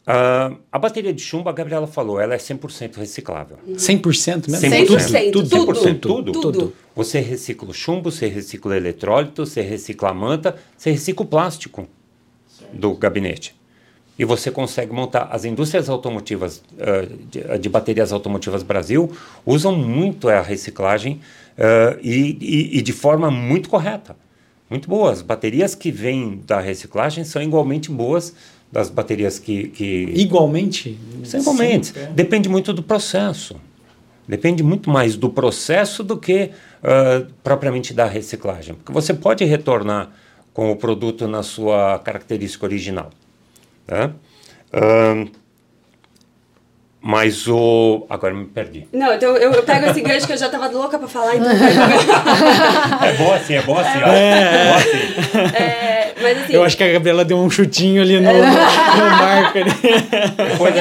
Uh, 0.07 0.57
a 0.71 0.77
bateria 0.77 1.11
de 1.11 1.21
chumbo, 1.21 1.49
a 1.49 1.51
Gabriela 1.51 1.87
falou, 1.87 2.19
ela 2.19 2.35
é 2.35 2.37
100% 2.37 2.97
reciclável. 2.97 3.57
100% 3.67 4.49
mesmo? 4.49 4.69
100%. 4.69 4.87
100%. 4.87 5.31
Tudo, 5.31 5.49
tudo, 5.49 5.73
100%, 5.73 5.99
tudo, 5.99 6.31
tudo, 6.31 6.51
tudo. 6.51 6.73
Você 6.95 7.19
recicla 7.19 7.69
o 7.69 7.73
chumbo, 7.73 8.11
você 8.11 8.27
recicla 8.27 8.71
o 8.71 8.75
eletrólito, 8.75 9.45
você 9.45 9.61
recicla 9.61 10.09
a 10.09 10.13
manta, 10.13 10.55
você 10.77 10.91
recicla 10.91 11.25
o 11.25 11.27
plástico 11.27 11.87
do 12.71 12.93
gabinete. 12.93 13.55
E 14.17 14.23
você 14.23 14.49
consegue 14.49 14.93
montar. 14.93 15.27
As 15.31 15.45
indústrias 15.45 15.89
automotivas 15.89 16.63
uh, 16.73 17.15
de, 17.29 17.57
de, 17.59 17.69
baterias 17.69 18.13
automotivas 18.13 18.63
Brasil 18.63 19.11
usam 19.45 19.75
muito 19.75 20.29
a 20.29 20.41
reciclagem 20.41 21.19
uh, 21.57 21.99
e, 22.01 22.37
e, 22.39 22.77
e, 22.77 22.81
de 22.81 22.93
forma 22.93 23.29
muito 23.29 23.69
correta, 23.69 24.15
muito 24.69 24.87
boas. 24.87 25.21
Baterias 25.21 25.75
que 25.75 25.91
vêm 25.91 26.41
da 26.45 26.59
reciclagem 26.59 27.23
são 27.23 27.41
igualmente 27.41 27.91
boas 27.91 28.33
das 28.71 28.89
baterias 28.89 29.37
que. 29.37 29.67
que... 29.69 30.11
Igualmente? 30.15 30.97
São 31.23 31.39
igualmente. 31.39 31.87
Sim, 31.87 31.99
é. 31.99 32.07
Depende 32.07 32.49
muito 32.49 32.73
do 32.73 32.81
processo. 32.81 33.55
Depende 34.27 34.63
muito 34.63 34.89
mais 34.89 35.15
do 35.15 35.29
processo 35.29 36.03
do 36.03 36.17
que 36.17 36.49
uh, 36.81 37.31
propriamente 37.43 37.93
da 37.93 38.05
reciclagem. 38.05 38.73
Porque 38.73 38.91
você 38.91 39.13
pode 39.13 39.45
retornar 39.45 40.09
com 40.51 40.71
o 40.71 40.75
produto 40.75 41.27
na 41.27 41.43
sua 41.43 41.99
característica 41.99 42.65
original. 42.65 43.11
Né? 43.87 44.11
Um, 44.73 45.31
mas 47.07 47.47
o. 47.47 48.07
Agora 48.09 48.33
me 48.33 48.45
perdi. 48.45 48.87
Não, 48.91 49.13
então 49.13 49.37
eu, 49.37 49.53
eu 49.53 49.61
pego 49.61 49.85
esse 49.85 50.01
gancho 50.01 50.25
que 50.25 50.33
eu 50.33 50.37
já 50.37 50.49
tava 50.49 50.67
louca 50.69 50.97
pra 50.97 51.07
falar, 51.07 51.35
então. 51.35 51.51
é 53.05 53.13
bom 53.13 53.31
assim, 53.31 53.53
é 53.53 53.61
bom 53.61 53.77
assim, 53.77 53.99
ó. 54.03 54.07
É, 54.07 54.31
é 54.31 54.71
bom 54.71 54.75
assim. 54.75 55.55
É, 55.55 56.13
mas 56.19 56.41
assim. 56.41 56.53
Eu 56.53 56.63
acho 56.63 56.75
que 56.75 56.83
a 56.83 56.91
Gabriela 56.93 57.23
deu 57.23 57.37
um 57.37 57.47
chutinho 57.47 58.01
ali 58.01 58.19
no, 58.19 58.33
no 58.33 58.41
marco 58.41 59.59
ali. 59.59 59.69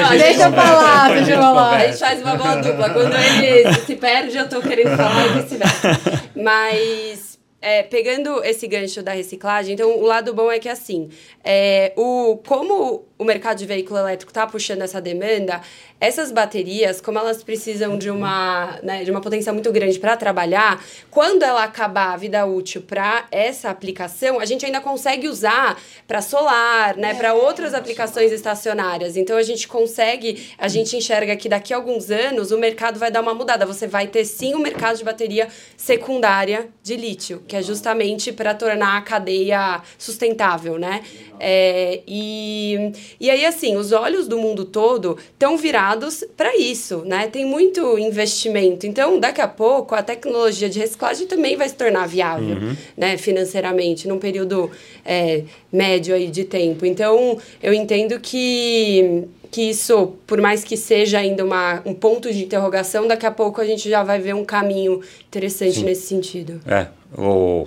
Não, 0.01 0.09
deixa 0.17 0.43
eu 0.45 0.51
falar, 0.51 1.13
deixa 1.13 1.31
eu 1.31 1.37
falar. 1.39 1.75
A 1.75 1.85
gente 1.85 1.99
faz 1.99 2.21
uma 2.23 2.35
boa 2.35 2.55
dupla. 2.55 2.89
Quando 2.89 3.13
ele 3.13 3.73
se 3.85 3.95
perde, 3.95 4.35
eu 4.35 4.49
tô 4.49 4.61
querendo 4.61 4.97
falar 4.97 5.27
e 5.27 5.29
vice-versa. 5.41 5.99
Mas 6.35 7.34
é, 7.65 7.81
pegando 7.81 8.43
esse 8.43 8.67
gancho 8.67 9.01
da 9.01 9.11
reciclagem, 9.11 9.73
então 9.73 9.89
o 9.97 10.03
lado 10.03 10.35
bom 10.35 10.51
é 10.51 10.59
que 10.59 10.69
assim, 10.69 11.09
é, 11.43 11.93
o, 11.97 12.37
como 12.45 13.03
o 13.17 13.23
mercado 13.23 13.57
de 13.57 13.65
veículo 13.65 13.99
elétrico 13.99 14.31
está 14.31 14.45
puxando 14.45 14.81
essa 14.81 14.99
demanda, 14.99 15.61
essas 16.01 16.31
baterias, 16.31 16.99
como 16.99 17.17
elas 17.17 17.41
precisam 17.41 17.97
de 17.97 18.09
uma, 18.09 18.77
né, 18.83 19.05
de 19.05 19.11
uma 19.11 19.21
potência 19.21 19.53
muito 19.53 19.71
grande 19.71 19.97
para 19.97 20.17
trabalhar, 20.17 20.83
quando 21.09 21.43
ela 21.43 21.63
acabar 21.63 22.13
a 22.13 22.17
vida 22.17 22.45
útil 22.45 22.81
para 22.81 23.25
essa 23.31 23.69
aplicação, 23.69 24.39
a 24.39 24.45
gente 24.45 24.65
ainda 24.65 24.81
consegue 24.81 25.29
usar 25.29 25.81
para 26.05 26.21
solar, 26.21 26.97
né, 26.97 27.13
para 27.13 27.33
outras 27.33 27.73
aplicações 27.73 28.33
estacionárias. 28.33 29.15
Então 29.15 29.37
a 29.37 29.43
gente 29.43 29.67
consegue, 29.67 30.49
a 30.57 30.67
gente 30.67 30.97
enxerga 30.97 31.35
que 31.37 31.47
daqui 31.47 31.73
a 31.73 31.77
alguns 31.77 32.11
anos 32.11 32.51
o 32.51 32.57
mercado 32.57 32.99
vai 32.99 33.09
dar 33.09 33.21
uma 33.21 33.33
mudada. 33.33 33.65
Você 33.65 33.87
vai 33.87 34.07
ter 34.07 34.25
sim 34.25 34.53
um 34.55 34.59
mercado 34.59 34.97
de 34.97 35.03
bateria 35.05 35.47
secundária 35.77 36.67
de 36.83 36.97
lítio, 36.97 37.41
que 37.47 37.55
é 37.55 37.61
justamente 37.61 38.33
para 38.33 38.53
tornar 38.53 38.97
a 38.97 39.01
cadeia 39.01 39.81
sustentável, 39.97 40.77
né? 40.77 41.01
É, 41.39 42.01
e, 42.07 42.91
e 43.19 43.29
aí, 43.29 43.45
assim, 43.45 43.75
os 43.75 43.91
olhos 43.91 44.27
do 44.27 44.37
mundo 44.37 44.65
todo 44.65 45.17
estão 45.31 45.57
virados 45.57 46.23
para 46.35 46.55
isso, 46.57 47.03
né? 47.05 47.27
Tem 47.27 47.45
muito 47.45 47.97
investimento. 47.97 48.85
Então, 48.85 49.19
daqui 49.19 49.41
a 49.41 49.47
pouco, 49.47 49.95
a 49.95 50.03
tecnologia 50.03 50.69
de 50.69 50.79
reciclagem 50.79 51.27
também 51.27 51.55
vai 51.55 51.69
se 51.69 51.75
tornar 51.75 52.07
viável, 52.07 52.55
uhum. 52.55 52.75
né? 52.97 53.17
Financeiramente, 53.17 54.07
num 54.07 54.19
período 54.19 54.69
é, 55.05 55.43
médio 55.71 56.15
aí 56.15 56.27
de 56.27 56.43
tempo. 56.43 56.85
Então, 56.85 57.37
eu 57.61 57.73
entendo 57.73 58.19
que 58.19 59.25
que 59.55 59.61
isso, 59.69 60.15
por 60.27 60.41
mais 60.41 60.65
que 60.65 60.75
seja 60.75 61.19
ainda 61.19 61.45
uma, 61.45 61.81
um 61.85 61.93
ponto 61.93 62.29
de 62.29 62.43
interrogação, 62.43 63.07
daqui 63.07 63.25
a 63.25 63.31
pouco 63.31 63.61
a 63.61 63.65
gente 63.65 63.89
já 63.89 64.03
vai 64.03 64.19
ver 64.19 64.35
um 64.35 64.43
caminho 64.43 64.99
interessante 65.29 65.75
Sim. 65.75 65.85
nesse 65.85 66.07
sentido. 66.07 66.59
É, 66.67 66.87
o 67.17 67.65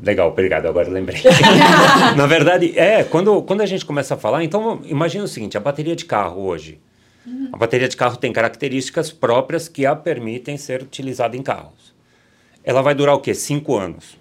Legal, 0.00 0.28
obrigado, 0.28 0.66
agora 0.66 0.88
lembrei. 0.88 1.20
Na 2.16 2.26
verdade, 2.26 2.72
é, 2.78 3.02
quando, 3.02 3.42
quando 3.42 3.62
a 3.62 3.66
gente 3.66 3.84
começa 3.84 4.14
a 4.14 4.16
falar, 4.16 4.44
então 4.44 4.80
imagina 4.84 5.24
o 5.24 5.28
seguinte, 5.28 5.56
a 5.56 5.60
bateria 5.60 5.96
de 5.96 6.04
carro 6.04 6.42
hoje. 6.42 6.80
A 7.52 7.56
bateria 7.56 7.88
de 7.88 7.96
carro 7.96 8.16
tem 8.16 8.32
características 8.32 9.10
próprias 9.10 9.68
que 9.68 9.84
a 9.84 9.94
permitem 9.94 10.56
ser 10.56 10.82
utilizada 10.82 11.36
em 11.36 11.42
carros. 11.42 11.94
Ela 12.64 12.82
vai 12.82 12.94
durar 12.94 13.14
o 13.14 13.20
quê? 13.20 13.34
Cinco 13.34 13.76
anos. 13.76 14.16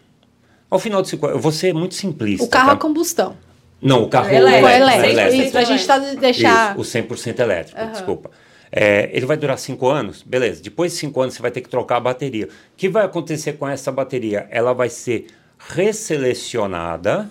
Ao 0.69 0.79
final 0.79 1.01
de 1.01 1.09
cinco 1.09 1.25
anos, 1.25 1.37
eu 1.37 1.41
vou 1.41 1.51
ser 1.51 1.73
muito 1.73 1.95
simplista. 1.95 2.45
O 2.45 2.49
carro 2.49 2.67
tá? 2.67 2.73
a 2.73 2.77
combustão. 2.77 3.37
Não, 3.81 4.03
o 4.03 4.09
carro 4.09 4.29
elétrico. 4.29 4.67
elétrico. 4.67 5.09
elétrico. 5.11 5.43
Isso, 5.43 5.57
a 5.57 5.63
gente 5.63 5.79
está 5.79 5.97
deixar... 5.97 6.79
Isso, 6.79 6.97
o 6.97 7.01
100% 7.01 7.39
elétrico, 7.39 7.81
uhum. 7.81 7.91
desculpa. 7.91 8.31
É, 8.71 9.09
ele 9.13 9.25
vai 9.25 9.37
durar 9.37 9.57
cinco 9.57 9.87
anos, 9.87 10.23
beleza. 10.23 10.61
Depois 10.61 10.91
de 10.91 10.97
cinco 10.97 11.21
anos 11.21 11.35
você 11.35 11.41
vai 11.41 11.51
ter 11.51 11.61
que 11.61 11.69
trocar 11.69 11.97
a 11.97 11.99
bateria. 11.99 12.47
O 12.47 12.49
que 12.75 12.89
vai 12.89 13.05
acontecer 13.05 13.53
com 13.53 13.67
essa 13.67 13.91
bateria? 13.91 14.47
Ela 14.49 14.73
vai 14.73 14.89
ser 14.89 15.27
resselecionada 15.69 17.29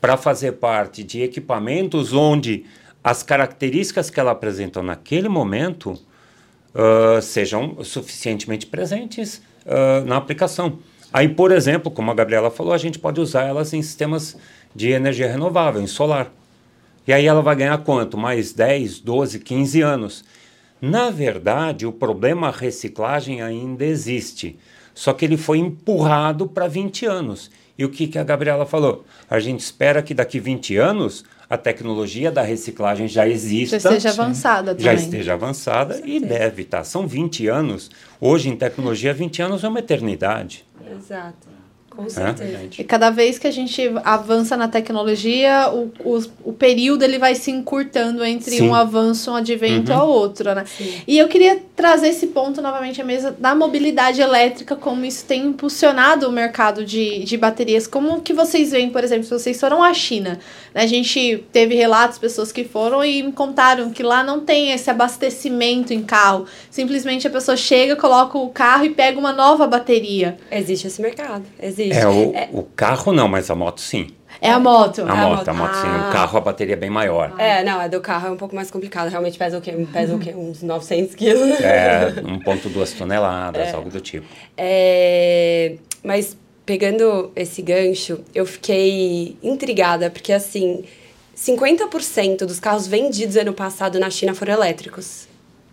para 0.00 0.16
fazer 0.16 0.52
parte 0.52 1.04
de 1.04 1.22
equipamentos 1.22 2.12
onde 2.12 2.64
as 3.02 3.22
características 3.22 4.10
que 4.10 4.18
ela 4.18 4.32
apresenta 4.32 4.82
naquele 4.82 5.28
momento 5.28 5.92
uh, 5.92 7.20
sejam 7.22 7.82
suficientemente 7.84 8.66
presentes 8.66 9.42
uh, 9.64 10.04
na 10.06 10.16
aplicação. 10.16 10.78
Aí, 11.12 11.28
por 11.28 11.50
exemplo, 11.50 11.90
como 11.90 12.10
a 12.10 12.14
Gabriela 12.14 12.50
falou, 12.50 12.72
a 12.72 12.78
gente 12.78 12.98
pode 12.98 13.20
usar 13.20 13.44
elas 13.44 13.72
em 13.72 13.82
sistemas 13.82 14.36
de 14.74 14.90
energia 14.90 15.30
renovável, 15.30 15.80
em 15.80 15.86
solar. 15.86 16.32
E 17.06 17.12
aí 17.12 17.26
ela 17.26 17.42
vai 17.42 17.56
ganhar 17.56 17.78
quanto? 17.78 18.16
Mais 18.16 18.52
10, 18.52 19.00
12, 19.00 19.40
15 19.40 19.80
anos. 19.80 20.24
Na 20.80 21.10
verdade, 21.10 21.86
o 21.86 21.92
problema 21.92 22.50
reciclagem 22.50 23.42
ainda 23.42 23.84
existe. 23.84 24.58
Só 24.94 25.12
que 25.12 25.24
ele 25.24 25.36
foi 25.36 25.58
empurrado 25.58 26.46
para 26.46 26.68
20 26.68 27.06
anos. 27.06 27.50
E 27.80 27.84
o 27.86 27.88
que, 27.88 28.06
que 28.06 28.18
a 28.18 28.22
Gabriela 28.22 28.66
falou? 28.66 29.06
A 29.30 29.40
gente 29.40 29.60
espera 29.60 30.02
que 30.02 30.12
daqui 30.12 30.38
20 30.38 30.76
anos 30.76 31.24
a 31.48 31.56
tecnologia 31.56 32.30
da 32.30 32.42
reciclagem 32.42 33.08
já 33.08 33.26
exista. 33.26 33.80
Já 33.80 33.88
esteja 33.88 34.10
avançada 34.10 34.74
também. 34.74 34.84
Já 34.84 34.92
esteja 34.92 35.32
avançada 35.32 36.02
e 36.04 36.20
deve 36.20 36.60
estar. 36.60 36.78
Tá. 36.78 36.84
São 36.84 37.06
20 37.06 37.48
anos. 37.48 37.90
Hoje, 38.20 38.50
em 38.50 38.56
tecnologia, 38.56 39.14
20 39.14 39.40
anos 39.40 39.64
é 39.64 39.68
uma 39.68 39.78
eternidade. 39.78 40.66
Exato. 40.94 41.48
Com 41.88 42.08
certeza. 42.08 42.52
É? 42.52 42.68
E 42.78 42.84
cada 42.84 43.08
vez 43.08 43.38
que 43.38 43.46
a 43.46 43.50
gente 43.50 43.82
avança 44.04 44.58
na 44.58 44.68
tecnologia, 44.68 45.70
o, 45.72 45.90
o, 46.04 46.22
o 46.44 46.52
período 46.52 47.02
ele 47.02 47.18
vai 47.18 47.34
se 47.34 47.50
encurtando 47.50 48.22
entre 48.24 48.58
Sim. 48.58 48.68
um 48.68 48.74
avanço, 48.74 49.30
um 49.30 49.36
advento 49.36 49.90
uhum. 49.90 49.98
ao 49.98 50.08
outro, 50.08 50.54
né? 50.54 50.64
Sim. 50.66 51.00
E 51.06 51.18
eu 51.18 51.28
queria 51.28 51.60
trazer 51.80 52.08
esse 52.08 52.26
ponto 52.26 52.60
novamente 52.60 53.00
à 53.00 53.04
mesa 53.04 53.34
da 53.38 53.54
mobilidade 53.54 54.20
elétrica, 54.20 54.76
como 54.76 55.02
isso 55.02 55.24
tem 55.24 55.46
impulsionado 55.46 56.28
o 56.28 56.32
mercado 56.32 56.84
de, 56.84 57.24
de 57.24 57.38
baterias. 57.38 57.86
Como 57.86 58.20
que 58.20 58.34
vocês 58.34 58.70
veem, 58.70 58.90
por 58.90 59.02
exemplo, 59.02 59.24
se 59.24 59.30
vocês 59.30 59.58
foram 59.58 59.82
à 59.82 59.94
China, 59.94 60.38
né? 60.74 60.82
a 60.82 60.86
gente 60.86 61.42
teve 61.50 61.74
relatos, 61.74 62.18
pessoas 62.18 62.52
que 62.52 62.64
foram 62.64 63.02
e 63.02 63.22
me 63.22 63.32
contaram 63.32 63.90
que 63.90 64.02
lá 64.02 64.22
não 64.22 64.40
tem 64.40 64.72
esse 64.72 64.90
abastecimento 64.90 65.94
em 65.94 66.02
carro. 66.02 66.44
Simplesmente 66.70 67.26
a 67.26 67.30
pessoa 67.30 67.56
chega, 67.56 67.96
coloca 67.96 68.36
o 68.36 68.50
carro 68.50 68.84
e 68.84 68.90
pega 68.90 69.18
uma 69.18 69.32
nova 69.32 69.66
bateria. 69.66 70.36
Existe 70.50 70.86
esse 70.86 71.00
mercado, 71.00 71.44
existe. 71.58 71.98
É, 71.98 72.06
o, 72.06 72.34
é. 72.34 72.48
o 72.52 72.62
carro 72.62 73.10
não, 73.10 73.26
mas 73.26 73.50
a 73.50 73.54
moto 73.54 73.80
sim. 73.80 74.08
É 74.40 74.50
a 74.50 74.58
moto. 74.58 75.02
A, 75.02 75.12
a 75.12 75.14
moto, 75.14 75.36
moto, 75.36 75.48
a 75.48 75.54
moto 75.54 75.70
ah. 75.70 75.82
sim. 75.82 75.88
O 75.88 76.08
ah. 76.08 76.10
carro, 76.12 76.38
a 76.38 76.40
bateria 76.40 76.74
é 76.74 76.76
bem 76.76 76.90
maior. 76.90 77.34
É, 77.38 77.62
não, 77.62 77.78
a 77.78 77.88
do 77.88 78.00
carro 78.00 78.28
é 78.28 78.30
um 78.30 78.36
pouco 78.36 78.54
mais 78.54 78.70
complicado. 78.70 79.08
Realmente 79.08 79.38
pesa 79.38 79.58
o 79.58 79.60
quê? 79.60 79.72
Pesa 79.92 80.14
o 80.14 80.18
quê? 80.18 80.32
Uns 80.34 80.62
900 80.62 81.14
quilos. 81.14 81.60
É, 81.60 82.12
1,2 82.22 82.96
toneladas, 82.96 83.68
é. 83.68 83.72
algo 83.72 83.90
do 83.90 84.00
tipo. 84.00 84.26
É, 84.56 85.76
mas 86.02 86.36
pegando 86.64 87.32
esse 87.36 87.60
gancho, 87.60 88.20
eu 88.34 88.46
fiquei 88.46 89.36
intrigada, 89.42 90.08
porque 90.08 90.32
assim, 90.32 90.84
50% 91.36 92.44
dos 92.46 92.60
carros 92.60 92.86
vendidos 92.86 93.36
ano 93.36 93.52
passado 93.52 93.98
na 93.98 94.08
China 94.08 94.34
foram 94.34 94.54
elétricos. 94.54 95.29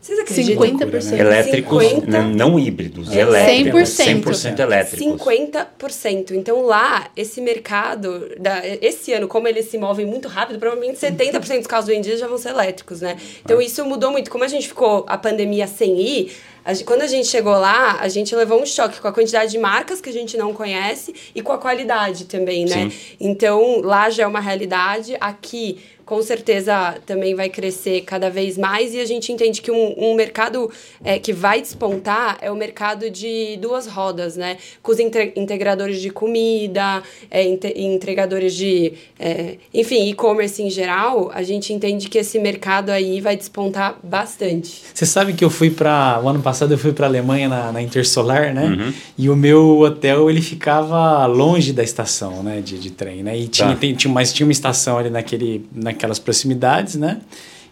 Vocês 0.08 0.20
acreditam? 0.20 0.66
50%. 0.66 1.12
Né? 1.12 1.20
Elétricos, 1.20 1.84
50... 1.84 2.08
não, 2.08 2.30
não 2.30 2.60
híbridos, 2.60 3.12
é. 3.12 3.20
elétricos. 3.20 3.90
100%. 3.90 4.24
100% 4.24 4.60
elétricos. 4.60 5.22
50%. 5.22 6.32
Então 6.32 6.62
lá, 6.62 7.10
esse 7.18 7.42
mercado, 7.42 8.32
da, 8.40 8.66
esse 8.66 9.12
ano, 9.12 9.28
como 9.28 9.50
eles 9.50 9.66
se 9.66 9.78
movem 9.78 10.06
muito 10.06 10.30
rápido, 10.30 10.60
provavelmente 10.60 10.98
70% 10.98 11.58
dos 11.58 11.68
carros 11.68 11.88
vendidos 11.88 12.22
já 12.22 12.28
vão 12.28 12.38
ser 12.38 12.50
elétricos, 12.50 13.02
né? 13.02 13.18
Então 13.44 13.60
ah. 13.60 13.64
isso 13.64 13.84
mudou 13.84 14.10
muito. 14.10 14.32
Como 14.32 14.46
a 14.46 14.48
gente 14.48 14.70
ficou 14.70 15.06
a 15.10 15.18
pandemia 15.18 15.68
sem 15.68 16.00
ir, 16.00 16.32
a, 16.64 16.74
quando 16.86 17.02
a 17.02 17.08
gente 17.08 17.28
chegou 17.28 17.58
lá, 17.60 18.00
a 18.00 18.08
gente 18.08 18.34
levou 18.34 18.62
um 18.62 18.66
choque 18.66 19.02
com 19.02 19.10
a 19.10 19.12
quantidade 19.12 19.52
de 19.52 19.58
marcas 19.58 20.00
que 20.00 20.10
a 20.10 20.14
gente 20.14 20.38
não 20.38 20.54
conhece 20.54 21.14
e 21.36 21.42
com 21.42 21.52
a 21.52 21.58
qualidade 21.58 22.26
também, 22.26 22.64
né? 22.64 22.90
Sim. 22.90 23.16
Então 23.20 23.82
lá 23.82 24.10
já 24.10 24.24
é 24.24 24.28
uma 24.28 24.40
realidade. 24.40 25.18
Aqui 25.20 25.80
com 26.08 26.22
certeza 26.22 26.96
também 27.06 27.36
vai 27.36 27.50
crescer 27.50 28.00
cada 28.02 28.30
vez 28.30 28.58
mais 28.58 28.94
e 28.94 29.00
a 29.02 29.06
gente 29.06 29.30
entende 29.30 29.62
que 29.62 29.70
um, 29.70 29.94
um 29.98 30.16
mercado 30.16 30.72
é, 31.04 31.20
que 31.20 31.34
vai 31.34 31.60
despontar 31.60 32.38
é 32.42 32.50
o 32.50 32.56
mercado 32.56 33.10
de 33.10 33.58
duas 33.62 33.88
rodas, 33.88 34.38
né? 34.38 34.56
Com 34.82 34.94
os 34.94 35.00
integradores 35.00 36.00
de 36.00 36.10
comida, 36.10 37.04
é, 37.30 37.44
entregadores 37.76 38.56
de, 38.56 38.94
é, 39.20 39.58
enfim, 39.74 40.08
e-commerce 40.08 40.64
em 40.64 40.70
geral, 40.70 41.30
a 41.34 41.44
gente 41.44 41.74
entende 41.74 42.08
que 42.08 42.18
esse 42.18 42.40
mercado 42.40 42.90
aí 42.90 43.20
vai 43.20 43.36
despontar 43.36 44.00
bastante. 44.02 44.84
Você 44.94 45.06
sabe 45.06 45.34
que 45.34 45.44
eu 45.44 45.50
fui 45.50 45.70
para 45.70 46.22
o 46.24 46.30
ano 46.30 46.42
passado 46.42 46.72
eu 46.72 46.78
fui 46.78 46.94
para 46.94 47.06
Alemanha 47.06 47.50
na, 47.50 47.74
na, 47.74 47.82
Intersolar, 47.82 48.54
né? 48.54 48.64
Uhum. 48.64 48.94
E 49.18 49.30
o 49.30 49.36
meu 49.36 49.80
hotel 49.80 50.30
ele 50.30 50.42
ficava 50.42 51.26
longe 51.26 51.74
da 51.74 51.84
estação, 51.84 52.42
né? 52.42 52.62
De, 52.62 52.80
de 52.80 52.92
trem, 52.92 53.24
né? 53.24 53.38
E 53.38 53.50
tinha, 53.50 53.68
tá. 53.68 53.76
tem, 53.76 53.94
tinha, 53.94 54.14
mas 54.14 54.32
tinha 54.32 54.48
uma 54.48 54.54
estação 54.54 54.98
ali 54.98 55.10
naquele, 55.10 55.66
naquele 55.76 55.97
aquelas 55.98 56.20
proximidades, 56.20 56.96
né? 56.96 57.20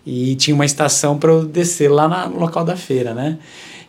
E 0.05 0.35
tinha 0.35 0.53
uma 0.53 0.65
estação 0.65 1.17
para 1.17 1.31
eu 1.31 1.45
descer 1.45 1.89
lá 1.89 2.27
no 2.27 2.39
local 2.39 2.63
da 2.63 2.75
feira, 2.75 3.13
né? 3.13 3.37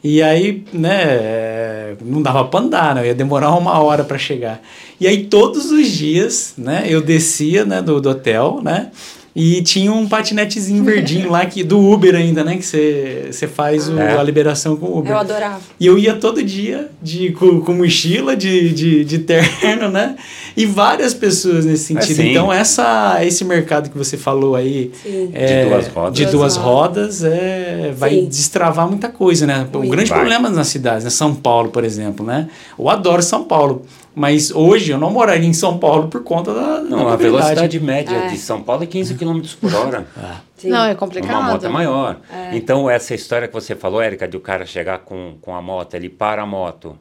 E 0.02 0.22
aí, 0.22 0.64
né, 0.72 1.96
não 2.00 2.22
dava 2.22 2.44
para 2.44 2.60
andar, 2.60 2.94
né? 2.94 3.00
Eu 3.02 3.06
ia 3.06 3.14
demorar 3.14 3.50
uma 3.54 3.78
hora 3.80 4.04
para 4.04 4.16
chegar. 4.16 4.62
E 5.00 5.06
aí 5.06 5.24
todos 5.24 5.70
os 5.72 5.88
dias, 5.88 6.54
né, 6.56 6.84
eu 6.88 7.02
descia, 7.02 7.64
né, 7.64 7.82
do, 7.82 8.00
do 8.00 8.10
hotel, 8.10 8.60
né? 8.62 8.90
E 9.38 9.60
tinha 9.60 9.92
um 9.92 10.08
patinetezinho 10.08 10.82
verdinho 10.82 11.30
lá 11.30 11.44
que, 11.44 11.62
do 11.62 11.78
Uber 11.78 12.14
ainda, 12.14 12.42
né? 12.42 12.56
Que 12.56 12.62
você 12.64 13.46
faz 13.46 13.86
o, 13.86 13.98
É. 13.98 14.16
a 14.18 14.22
liberação 14.22 14.76
com 14.76 14.86
o 14.86 14.98
Uber. 15.00 15.12
Eu 15.12 15.18
adorava. 15.18 15.60
E 15.78 15.86
eu 15.86 15.98
ia 15.98 16.14
todo 16.16 16.42
dia 16.42 16.88
de, 17.02 17.32
com, 17.32 17.60
com 17.60 17.74
mochila, 17.74 18.34
de, 18.34 18.72
de, 18.72 19.04
de 19.04 19.18
terno, 19.18 19.90
né? 19.90 20.16
E 20.56 20.64
várias 20.64 21.12
pessoas 21.12 21.66
nesse 21.66 21.94
É, 21.94 22.00
sentido. 22.00 22.16
sim. 22.22 22.30
então, 22.30 22.50
essa, 22.50 23.18
esse 23.26 23.44
mercado 23.44 23.90
que 23.90 23.98
você 23.98 24.16
falou 24.16 24.56
aí 24.56 24.90
Sim. 25.02 25.28
é, 25.34 25.64
De 25.64 25.68
duas 25.68 25.86
rodas. 25.88 26.14
de 26.16 26.22
Duas 26.24 26.32
duas 26.34 26.56
rodas. 26.56 27.20
rodas, 27.20 27.24
é, 27.24 27.94
vai 27.94 28.10
Sim. 28.14 28.24
destravar 28.28 28.88
muita 28.88 29.10
coisa, 29.10 29.46
né? 29.46 29.66
Um 29.74 29.86
grande 29.88 30.08
Vai. 30.08 30.18
problema 30.18 30.48
nas 30.48 30.68
cidades, 30.68 31.04
né? 31.04 31.10
São 31.10 31.34
Paulo, 31.34 31.68
por 31.68 31.84
exemplo, 31.84 32.24
né? 32.24 32.48
Eu 32.78 32.88
adoro 32.88 33.22
São 33.22 33.44
Paulo. 33.44 33.82
Mas 34.18 34.50
hoje 34.50 34.92
eu 34.92 34.98
não 34.98 35.10
moraria 35.10 35.46
em 35.46 35.52
São 35.52 35.76
Paulo 35.76 36.08
por 36.08 36.22
conta 36.24 36.54
da, 36.54 36.76
da 36.78 36.80
Não, 36.80 37.00
a 37.06 37.10
mobilidade. 37.10 37.22
velocidade 37.22 37.80
média 37.80 38.16
É. 38.16 38.26
de 38.28 38.38
São 38.38 38.62
Paulo 38.62 38.82
é 38.82 38.86
15 38.86 39.14
km 39.14 39.42
por 39.60 39.74
hora. 39.74 40.06
Sim. 40.56 40.70
Não, 40.70 40.84
é 40.86 40.92
É 40.92 40.94
complicado. 40.94 41.38
uma 41.38 41.52
moto 41.52 41.68
maior. 41.68 42.16
É. 42.32 42.56
Então, 42.56 42.88
essa 42.88 43.14
história 43.14 43.46
que 43.46 43.52
você 43.52 43.74
falou, 43.76 44.00
Érica, 44.00 44.26
de 44.26 44.34
o 44.34 44.40
cara 44.40 44.64
chegar 44.64 45.00
com, 45.00 45.34
com 45.42 45.54
a 45.54 45.60
moto, 45.60 45.92
ele 45.92 46.08
para 46.08 46.40
a 46.42 46.46
moto, 46.46 46.98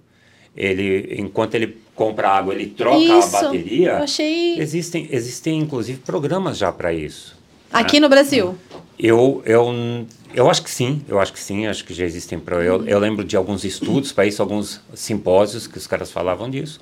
ele, 0.53 1.15
enquanto 1.17 1.55
ele 1.55 1.77
compra 1.95 2.27
água, 2.29 2.53
ele 2.53 2.65
troca 2.65 2.97
Isso. 2.97 3.37
a 3.37 3.41
bateria. 3.43 3.89
Eu 3.91 4.03
achei. 4.03 4.59
Existem, 4.59 5.07
existem, 5.09 5.59
inclusive, 5.59 5.99
programas 5.99 6.57
já 6.57 6.69
para 6.69 6.91
isso. 6.91 7.34
Aqui 7.79 7.99
no 7.99 8.09
Brasil. 8.09 8.55
Eu, 8.97 9.43
eu, 9.45 10.05
eu 10.33 10.49
acho 10.49 10.63
que 10.63 10.69
sim, 10.69 11.01
eu 11.07 11.19
acho 11.19 11.33
que 11.33 11.39
sim, 11.39 11.67
acho 11.67 11.83
que 11.83 11.93
já 11.93 12.05
existem. 12.05 12.41
Eu, 12.47 12.85
eu 12.87 12.99
lembro 12.99 13.23
de 13.25 13.35
alguns 13.35 13.65
estudos 13.65 14.11
para 14.13 14.25
isso, 14.25 14.41
alguns 14.41 14.81
simpósios 14.93 15.67
que 15.67 15.77
os 15.77 15.85
caras 15.85 16.11
falavam 16.11 16.49
disso. 16.49 16.79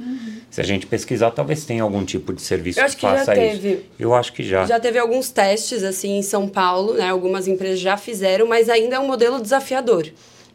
Se 0.49 0.61
a 0.61 0.63
gente 0.63 0.85
pesquisar, 0.85 1.31
talvez 1.31 1.65
tenha 1.65 1.81
algum 1.81 2.05
tipo 2.05 2.31
de 2.31 2.41
serviço 2.41 2.79
Eu 2.79 2.85
acho 2.85 2.95
que 2.95 3.01
que 3.01 3.07
já 3.07 3.17
faça 3.17 3.33
isso. 3.33 3.61
teve. 3.61 3.85
Eu 3.97 4.13
acho 4.13 4.31
que 4.33 4.43
já. 4.43 4.65
Já 4.65 4.79
teve 4.79 4.99
alguns 4.99 5.29
testes 5.31 5.83
assim 5.83 6.17
em 6.17 6.21
São 6.21 6.47
Paulo, 6.47 6.93
né? 6.93 7.09
Algumas 7.09 7.47
empresas 7.47 7.79
já 7.79 7.97
fizeram, 7.97 8.47
mas 8.47 8.69
ainda 8.69 8.95
é 8.95 8.99
um 8.99 9.07
modelo 9.07 9.41
desafiador. 9.41 10.07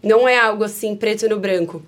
Não 0.02 0.28
é 0.28 0.38
algo 0.38 0.62
assim 0.62 0.94
preto 0.94 1.28
no 1.28 1.40
branco. 1.40 1.82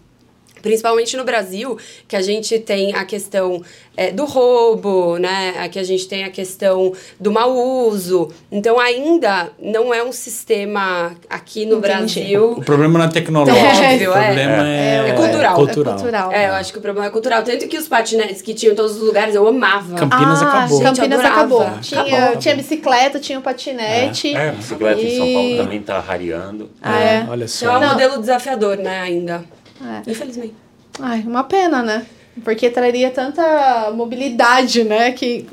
Principalmente 0.62 1.16
no 1.16 1.24
Brasil, 1.24 1.76
que 2.06 2.16
a 2.16 2.22
gente 2.22 2.58
tem 2.58 2.94
a 2.94 3.04
questão 3.04 3.62
é, 3.96 4.10
do 4.12 4.24
roubo, 4.24 5.18
né? 5.18 5.54
Aqui 5.58 5.78
a 5.78 5.82
gente 5.82 6.06
tem 6.08 6.24
a 6.24 6.30
questão 6.30 6.92
do 7.18 7.30
mau 7.32 7.52
uso. 7.54 8.30
Então, 8.50 8.78
ainda 8.78 9.50
não 9.60 9.92
é 9.92 10.02
um 10.02 10.12
sistema 10.12 11.12
aqui 11.28 11.66
no 11.66 11.78
Entendi. 11.78 12.36
Óbvio. 12.36 12.52
O 12.60 12.64
problema 12.64 12.98
não 12.98 13.06
é 13.06 13.08
tecnológico, 13.08 13.58
Óbvio, 13.66 14.10
o 14.10 14.16
é. 14.16 14.24
problema 14.26 14.66
é, 14.68 15.08
É 15.08 15.12
cultural. 15.12 15.54
cultural. 15.56 15.94
É 15.94 15.96
cultural. 15.98 16.32
É, 16.32 16.48
eu 16.48 16.52
acho 16.54 16.72
que 16.72 16.78
o 16.78 16.82
problema 16.82 17.06
é 17.08 17.10
cultural. 17.10 17.42
Tanto 17.42 17.66
que 17.68 17.76
os 17.76 17.88
patinetes 17.88 18.42
que 18.42 18.54
tinham 18.54 18.72
em 18.72 18.76
todos 18.76 18.96
os 18.96 19.02
lugares, 19.02 19.34
eu 19.34 19.46
amava. 19.46 19.96
Campinas 19.96 20.42
ah, 20.42 20.48
acabou. 20.48 20.78
Gente, 20.78 20.96
Campinas 20.96 21.18
adorava. 21.20 21.38
acabou. 21.40 21.80
Tinha, 21.80 22.00
Acabou. 22.02 22.36
tinha 22.38 22.56
bicicleta, 22.56 23.18
tinha 23.18 23.38
o 23.38 23.42
patinete. 23.42 24.34
É, 24.34 24.48
a 24.50 24.52
bicicleta 24.52 25.00
em 25.00 25.16
São 25.16 25.32
Paulo 25.32 25.48
E- 25.48 25.56
também 25.56 25.78
está 25.80 25.98
rareando. 26.00 26.70
Ah, 26.82 26.98
é? 27.00 27.26
Olha 27.28 27.44
Então 27.44 27.48
só. 27.48 27.66
é 27.74 27.76
um 27.76 27.80
Não. 27.80 27.88
modelo 27.90 28.18
desafiador, 28.20 28.76
né, 28.76 29.00
ainda. 29.00 29.44
É. 29.82 30.10
Infelizmente. 30.10 30.54
Ai, 31.00 31.20
uma 31.26 31.44
pena, 31.44 31.82
né? 31.82 32.06
Porque 32.44 32.70
traria 32.70 33.10
tanta 33.10 33.90
mobilidade, 33.92 34.84
né? 34.84 35.10
Que 35.12 35.44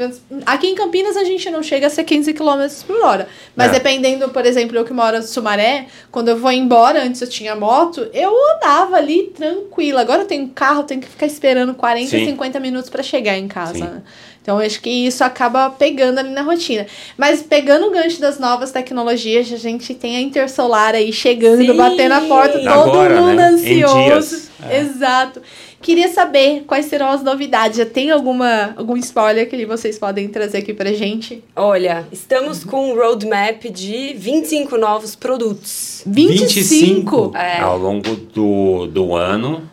aqui 0.45 0.67
em 0.67 0.75
Campinas 0.75 1.17
a 1.17 1.23
gente 1.23 1.49
não 1.49 1.63
chega 1.63 1.87
a 1.87 1.89
ser 1.89 2.03
15 2.03 2.33
km 2.33 2.67
por 2.85 3.01
hora. 3.03 3.27
Mas 3.55 3.69
É. 3.69 3.71
dependendo, 3.73 4.29
por 4.29 4.45
exemplo, 4.45 4.77
eu 4.77 4.85
que 4.85 4.93
moro 4.93 5.17
no 5.17 5.23
Sumaré, 5.23 5.87
quando 6.11 6.29
eu 6.29 6.37
vou 6.37 6.51
embora, 6.51 7.03
antes 7.03 7.19
eu 7.21 7.27
tinha 7.27 7.55
moto, 7.55 8.07
eu 8.13 8.31
andava 8.55 8.95
ali 8.95 9.33
tranquila. 9.35 10.01
Agora 10.01 10.21
eu 10.21 10.27
tenho 10.27 10.47
carro, 10.49 10.83
tenho 10.83 11.01
que 11.01 11.07
ficar 11.07 11.25
esperando 11.25 11.73
40, 11.73 12.09
Sim. 12.11 12.25
50 12.25 12.59
minutos 12.59 12.89
para 12.89 13.01
chegar 13.03 13.37
em 13.37 13.47
casa. 13.47 13.73
Sim. 13.73 14.01
Né? 14.47 14.53
Então, 14.53 14.61
eu 14.61 14.65
acho 14.65 14.81
que 14.81 14.89
isso 14.89 15.23
acaba 15.25 15.69
pegando 15.69 16.19
ali 16.19 16.29
na 16.29 16.41
rotina. 16.41 16.87
Mas 17.17 17.41
pegando 17.43 17.87
o 17.87 17.91
gancho 17.91 18.21
das 18.21 18.39
novas 18.39 18.71
tecnologias, 18.71 19.51
a 19.51 19.57
gente 19.57 19.93
tem 19.93 20.15
a 20.15 20.21
Intersolar 20.21 20.95
aí 20.95 21.11
chegando, 21.11 21.65
Sim. 21.65 21.75
batendo 21.75 22.13
a 22.13 22.21
porta, 22.21 22.57
todo 22.57 22.67
Agora, 22.69 23.21
mundo 23.21 23.35
né? 23.35 23.47
Ansioso. 23.49 24.03
dias. 24.03 24.49
Exato. 24.71 25.41
Queria 25.81 26.07
saber 26.07 26.63
quais 26.65 26.85
serão 26.85 27.09
as 27.09 27.21
novidades. 27.21 27.77
Já 27.77 27.85
tem 27.85 28.09
alguma, 28.09 28.73
algum 28.77 28.95
spoiler 28.97 29.49
que 29.49 29.65
vocês 29.65 29.99
podem 29.99 30.27
trazer 30.29 30.59
aqui 30.59 30.73
pra 30.73 30.91
gente? 30.93 31.43
Olha, 31.55 32.07
estamos 32.11 32.63
com 32.63 32.91
um 32.91 32.95
roadmap 32.95 33.63
de 33.65 34.13
25 34.15 34.77
novos 34.77 35.15
produtos. 35.15 36.01
25? 36.05 37.31
25? 37.31 37.31
É. 37.35 37.59
Ao 37.59 37.77
longo 37.77 38.15
do, 38.15 38.87
do 38.87 39.13
ano, 39.15 39.69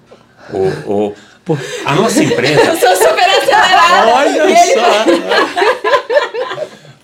o, 0.53 0.93
o, 0.93 1.13
a 1.85 1.95
nossa 1.95 2.23
empresa, 2.23 2.77
sou 2.81 2.97
super 2.97 3.29
acelerada. 3.29 4.13
Olha 4.15 4.57
só! 4.57 5.05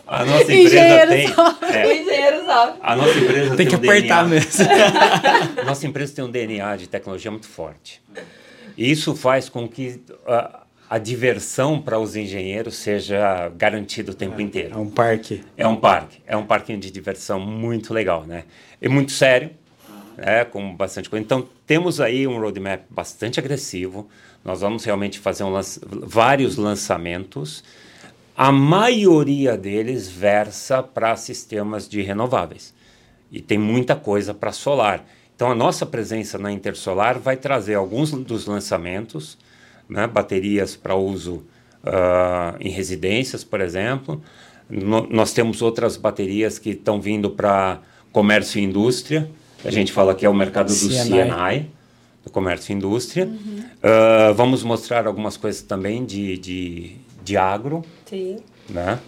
a 0.06 0.24
nossa 0.24 0.42
empresa 0.42 0.62
Engenheiro 0.62 1.10
tem, 1.10 1.28
só. 1.28 1.58
é, 1.72 1.86
O 1.86 1.92
engenheiro 1.92 2.44
sabe. 2.46 2.78
a 2.82 2.96
nossa 2.96 3.18
empresa 3.18 3.56
Tem 3.56 3.66
que 3.66 3.74
um 3.74 3.78
apertar 3.78 4.24
DNA, 4.24 4.24
mesmo. 4.24 4.64
Nossa 5.64 5.86
empresa 5.86 6.14
tem 6.14 6.24
um 6.24 6.30
DNA 6.30 6.76
de 6.76 6.88
tecnologia 6.88 7.30
muito 7.30 7.46
forte. 7.48 8.02
E 8.76 8.90
isso 8.90 9.14
faz 9.14 9.48
com 9.48 9.68
que 9.68 10.00
a, 10.26 10.60
a 10.88 10.98
diversão 10.98 11.80
para 11.80 11.98
os 11.98 12.16
engenheiros 12.16 12.76
seja 12.76 13.50
garantida 13.56 14.10
o 14.10 14.14
tempo 14.14 14.40
inteiro. 14.40 14.74
É 14.74 14.78
um 14.78 14.88
parque. 14.90 15.44
É 15.56 15.66
um 15.66 15.76
parque, 15.76 16.18
é 16.26 16.36
um 16.36 16.44
parquinho 16.44 16.78
de 16.80 16.90
diversão 16.90 17.38
muito 17.38 17.92
legal, 17.94 18.24
né? 18.26 18.44
É 18.82 18.88
muito 18.88 19.12
sério, 19.12 19.50
né? 20.16 20.44
Com 20.44 20.74
bastante 20.74 21.08
coisa. 21.08 21.22
Então 21.24 21.46
temos 21.66 22.00
aí 22.00 22.26
um 22.26 22.40
roadmap 22.40 22.80
bastante 22.90 23.38
agressivo. 23.38 24.08
Nós 24.44 24.60
vamos 24.60 24.84
realmente 24.84 25.18
fazer 25.18 25.44
um 25.44 25.50
lança- 25.50 25.80
vários 25.86 26.56
lançamentos. 26.56 27.62
A 28.36 28.50
maioria 28.50 29.56
deles 29.56 30.08
versa 30.08 30.82
para 30.82 31.14
sistemas 31.16 31.88
de 31.88 32.00
renováveis 32.00 32.72
e 33.30 33.40
tem 33.40 33.58
muita 33.58 33.94
coisa 33.94 34.32
para 34.32 34.50
solar. 34.52 35.04
Então 35.36 35.50
a 35.50 35.54
nossa 35.54 35.84
presença 35.86 36.38
na 36.38 36.50
Intersolar 36.50 37.18
vai 37.18 37.36
trazer 37.36 37.74
alguns 37.74 38.10
dos 38.12 38.46
lançamentos, 38.46 39.36
né? 39.88 40.06
baterias 40.06 40.74
para 40.76 40.94
uso 40.94 41.44
ah, 41.84 42.54
em 42.60 42.70
residências, 42.70 43.44
por 43.44 43.60
exemplo. 43.60 44.22
No- 44.68 45.06
nós 45.10 45.32
temos 45.32 45.60
outras 45.62 45.96
baterias 45.96 46.58
que 46.58 46.70
estão 46.70 47.00
vindo 47.00 47.30
para 47.30 47.80
comércio 48.12 48.58
e 48.58 48.64
indústria. 48.64 49.30
A 49.64 49.70
gente 49.70 49.92
fala 49.92 50.14
que 50.14 50.24
é 50.24 50.28
o 50.28 50.34
mercado 50.34 50.68
do 50.68 50.74
CNI. 51.28 51.70
Do 52.30 52.32
comércio 52.32 52.72
e 52.72 52.76
indústria. 52.76 53.28
Ah, 53.82 54.32
vamos 54.36 54.62
mostrar 54.62 55.06
algumas 55.06 55.36
coisas 55.36 55.62
também 55.62 56.04
de, 56.04 56.38
de, 56.38 56.96
de 57.24 57.36
agro. 57.36 57.82
Sim. 58.06 58.38
Né? 58.68 58.98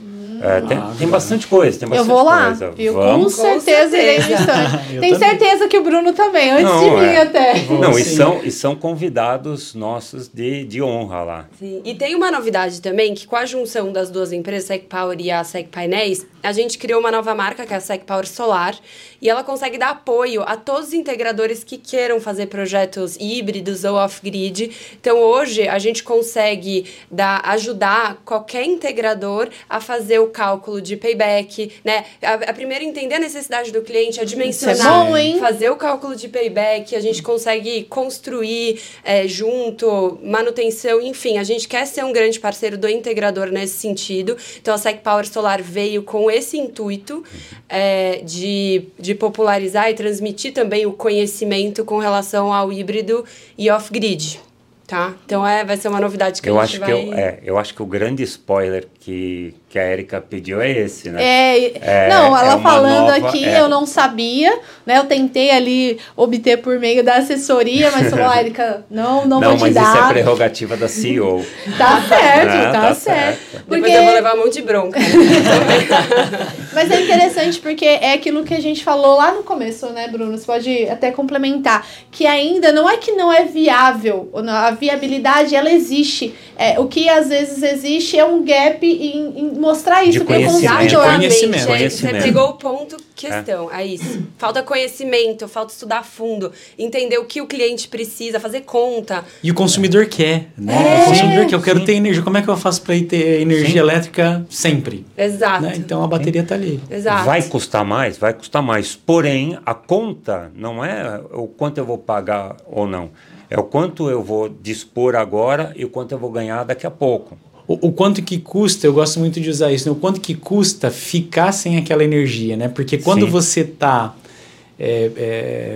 É, 0.42 0.61
tem, 0.62 0.78
tem 0.98 1.09
bastante 1.09 1.46
coisa, 1.46 1.78
tem 1.78 1.88
Hum. 1.88 1.92
Eu 1.92 1.98
bastante 2.05 2.16
vou 2.16 2.24
lá, 2.24 2.46
coisa. 2.46 2.70
viu? 2.72 2.92
Vamos. 2.94 3.36
Com 3.36 3.61
certeza 3.61 3.96
irei 3.96 4.18
no 4.18 4.34
stand. 4.34 4.82
Eu 4.92 5.00
Tenho 5.00 5.16
certeza 5.18 5.68
que 5.68 5.78
o 5.78 5.84
Bruno 5.84 6.12
também, 6.12 6.50
antes 6.50 6.64
Não, 6.64 6.80
de 6.84 6.90
mim 6.90 7.07
é. 7.07 7.20
até. 7.22 7.55
Não, 7.70 7.96
e 7.96 8.03
são, 8.05 8.40
e 8.42 8.50
são 8.50 8.74
convidados 8.74 9.72
nossos 9.72 10.26
de, 10.26 10.64
de 10.64 10.82
honra 10.82 11.22
lá. 11.22 11.48
Sim. 11.61 11.80
E 11.84 11.94
tem 11.94 12.16
uma 12.16 12.28
novidade 12.30 12.80
também, 12.80 13.14
que 13.14 13.24
com 13.24 13.36
a 13.36 13.46
junção 13.46 13.92
das 13.92 14.11
duas 14.11 14.32
empresas, 14.32 14.64
Sec 14.66 14.86
Power 14.88 15.16
e 15.20 15.30
a 15.30 15.44
Sec 15.44 15.68
Painéis, 15.68 16.26
a 16.42 16.50
gente 16.50 16.76
criou 16.76 16.98
uma 16.98 17.12
nova 17.12 17.34
marca, 17.36 17.64
que 17.64 17.72
é 17.72 17.76
a 17.76 17.80
Sec 17.80 18.03
Power 18.05 18.26
Solar, 18.26 18.74
e 19.20 19.30
ela 19.30 19.44
consegue 19.44 19.78
dar 19.78 19.90
apoio 19.90 20.42
a 20.42 20.57
todos 20.57 20.88
os 20.88 20.94
integradores 20.94 21.62
que 21.62 21.78
queiram 21.78 22.20
fazer 22.20 22.46
projetos 22.46 23.16
híbridos 23.20 23.84
ou 23.84 23.94
off-grid. 23.94 24.72
Então, 25.00 25.18
hoje, 25.18 25.68
a 25.68 25.78
gente 25.78 26.03
consegue 26.03 26.84
dar, 27.09 27.40
ajudar 27.44 28.20
qualquer 28.24 28.64
integrador 28.64 29.48
a 29.68 29.80
fazer 29.80 30.18
o 30.18 30.28
cálculo 30.28 30.80
de 30.80 30.96
payback, 30.96 31.72
né? 31.84 32.05
A, 32.22 32.34
a 32.34 32.53
primeiro, 32.53 32.84
entender 32.84 33.16
a 33.16 33.18
necessidade 33.18 33.72
do 33.72 33.82
cliente, 33.82 34.20
a 34.20 34.24
dimensionar, 34.24 35.07
é 35.07 35.11
bom, 35.11 35.16
hein? 35.16 35.38
fazer 35.38 35.70
o 35.70 35.76
cálculo 35.76 36.14
de 36.14 36.28
payback, 36.28 36.94
a 36.94 37.00
gente 37.00 37.22
consegue 37.22 37.84
construir 37.84 38.80
é, 39.05 39.26
junto, 39.26 40.18
manutenção, 40.22 41.00
enfim, 41.00 41.38
a 41.38 41.44
gente 41.44 41.68
quer 41.68 41.86
ser 41.86 42.05
um 42.05 42.12
grande 42.12 42.38
parceiro 42.38 42.76
do 42.78 42.88
integrador 42.88 43.48
nesse 43.48 43.78
sentido. 43.78 44.36
Então 44.61 44.74
a 44.74 44.78
Sec 44.78 45.00
Power 45.03 45.26
Solar 45.26 45.62
veio 45.62 46.03
com 46.03 46.30
esse 46.30 46.59
intuito 46.59 47.24
é, 47.68 48.20
de, 48.24 48.84
de 48.98 49.14
popularizar 49.14 49.90
e 49.90 49.94
transmitir 49.94 50.53
também 50.53 50.86
o 50.86 50.92
conhecimento 50.92 51.84
com 51.84 51.98
relação 51.98 52.53
ao 52.53 52.72
híbrido 52.72 53.24
e 53.57 53.70
off-grid. 53.70 54.51
Tá? 54.86 55.14
Então 55.24 55.46
é, 55.46 55.64
vai 55.64 55.76
ser 55.76 55.88
uma 55.88 56.00
novidade 56.00 56.42
que 56.42 56.48
Eu 56.48 56.58
a 56.58 56.64
acho 56.64 56.72
gente 56.76 56.84
que 56.84 56.92
vai. 56.92 57.08
eu, 57.08 57.14
é, 57.14 57.40
eu 57.44 57.58
acho 57.58 57.74
que 57.74 57.82
o 57.82 57.86
grande 57.86 58.22
spoiler 58.24 58.86
que, 59.00 59.54
que 59.72 59.78
a 59.78 59.90
Erika 59.90 60.20
pediu 60.20 60.60
é 60.60 60.70
esse, 60.70 61.08
né? 61.08 61.24
É, 61.24 61.72
É, 61.80 62.08
não, 62.10 62.36
ela 62.36 62.58
é 62.58 62.62
falando 62.62 63.10
nova- 63.10 63.28
aqui, 63.28 63.42
é. 63.42 63.58
eu 63.58 63.70
não 63.70 63.86
sabia, 63.86 64.52
né? 64.84 64.98
Eu 64.98 65.04
tentei 65.04 65.50
ali 65.50 65.98
obter 66.14 66.58
por 66.58 66.78
meio 66.78 67.02
da 67.02 67.14
assessoria, 67.16 67.90
mas 67.90 68.10
falou, 68.10 68.26
ah, 68.28 68.38
Erika, 68.38 68.84
não, 68.90 69.24
não, 69.24 69.40
vou 69.40 69.56
te 69.56 69.60
mas 69.62 69.70
isso 69.74 69.80
é 69.80 70.00
dar. 70.00 70.08
prerrogativa 70.10 70.76
da 70.76 70.88
CEO. 70.88 71.42
Tá 71.78 72.02
certo, 72.06 72.48
né? 72.48 72.70
tá, 72.70 72.94
certo. 72.94 73.38
Depois 73.52 73.80
Porque, 73.80 73.96
eu 73.96 74.04
vou 74.04 74.12
levar 74.12 74.34
um 74.34 74.38
monte 74.40 74.52
de 74.54 74.62
bronca. 74.62 75.00
mas 76.74 76.90
é 76.90 77.00
interessante 77.00 77.58
porque 77.58 77.86
é 77.86 78.12
aquilo 78.12 78.44
que 78.44 78.52
a 78.54 78.60
gente 78.60 78.84
falou 78.84 79.16
lá 79.16 79.32
no 79.32 79.42
começo, 79.42 79.86
né, 79.90 80.06
Bruno? 80.08 80.36
Você 80.36 80.44
pode 80.44 80.88
até 80.90 81.10
complementar. 81.10 81.86
Que 82.10 82.26
ainda 82.26 82.72
não 82.72 82.88
é 82.88 82.98
que 82.98 83.12
não 83.12 83.32
é 83.32 83.44
viável, 83.44 84.28
não, 84.34 84.52
a 84.52 84.70
viabilidade 84.70 85.54
ela 85.56 85.70
existe. 85.70 86.34
É, 86.58 86.78
o 86.78 86.86
que 86.86 87.08
às 87.08 87.28
vezes 87.28 87.62
existe 87.62 88.18
é 88.18 88.24
um 88.24 88.44
gap 88.44 88.84
em, 88.86 89.38
em 89.38 89.58
mostrar 89.62 90.02
isso 90.02 90.18
De 90.18 90.24
para 90.24 90.38
o 90.38 90.44
conhecimento. 90.44 90.72
consumidor. 90.72 91.10
De 91.10 91.16
conhecimento. 91.16 91.60
Você 91.60 91.66
Conhecimento. 91.66 92.22
pegou 92.24 92.48
o 92.48 92.52
ponto 92.54 92.96
questão, 93.14 93.72
é. 93.72 93.86
isso. 93.86 94.26
Falta 94.36 94.62
conhecimento, 94.64 95.46
falta 95.46 95.72
estudar 95.72 95.98
a 95.98 96.02
fundo, 96.02 96.50
entender 96.76 97.18
o 97.18 97.24
que 97.24 97.40
o 97.40 97.46
cliente 97.46 97.86
precisa, 97.86 98.40
fazer 98.40 98.62
conta. 98.62 99.24
E 99.42 99.50
o 99.50 99.54
consumidor 99.54 100.06
quer, 100.06 100.48
né? 100.58 100.74
É, 100.74 101.04
o 101.04 101.08
consumidor 101.08 101.46
quer, 101.46 101.54
eu 101.54 101.62
quero 101.62 101.78
sim. 101.78 101.84
ter 101.84 101.92
energia. 101.92 102.22
Como 102.22 102.36
é 102.36 102.42
que 102.42 102.48
eu 102.48 102.56
faço 102.56 102.82
para 102.82 102.94
ter 103.04 103.40
energia 103.40 103.68
Sim. 103.68 103.78
elétrica 103.78 104.44
sempre? 104.50 105.06
Exato. 105.16 105.62
Né? 105.62 105.74
Então 105.76 106.02
a 106.02 106.08
bateria 106.08 106.42
tá 106.42 106.56
ali. 106.56 106.80
Exato. 106.90 107.24
Vai 107.24 107.42
custar 107.42 107.84
mais? 107.84 108.18
Vai 108.18 108.34
custar 108.34 108.62
mais. 108.62 108.96
Porém, 108.96 109.56
a 109.64 109.74
conta 109.74 110.50
não 110.56 110.84
é 110.84 111.20
o 111.32 111.46
quanto 111.46 111.78
eu 111.78 111.84
vou 111.84 111.98
pagar 111.98 112.56
ou 112.66 112.86
não. 112.86 113.10
É 113.48 113.58
o 113.58 113.62
quanto 113.62 114.10
eu 114.10 114.22
vou 114.22 114.48
dispor 114.48 115.14
agora 115.14 115.72
e 115.76 115.84
o 115.84 115.88
quanto 115.88 116.12
eu 116.12 116.18
vou 116.18 116.30
ganhar 116.30 116.64
daqui 116.64 116.86
a 116.86 116.90
pouco. 116.90 117.38
O, 117.72 117.88
o 117.88 117.92
quanto 117.92 118.22
que 118.22 118.38
custa, 118.38 118.86
eu 118.86 118.92
gosto 118.92 119.18
muito 119.18 119.40
de 119.40 119.48
usar 119.48 119.72
isso, 119.72 119.88
né? 119.88 119.92
o 119.92 119.98
quanto 119.98 120.20
que 120.20 120.34
custa 120.34 120.90
ficar 120.90 121.52
sem 121.52 121.76
aquela 121.76 122.04
energia, 122.04 122.56
né? 122.56 122.68
Porque 122.68 122.98
quando 122.98 123.24
Sim. 123.24 123.30
você 123.30 123.60
está 123.60 124.14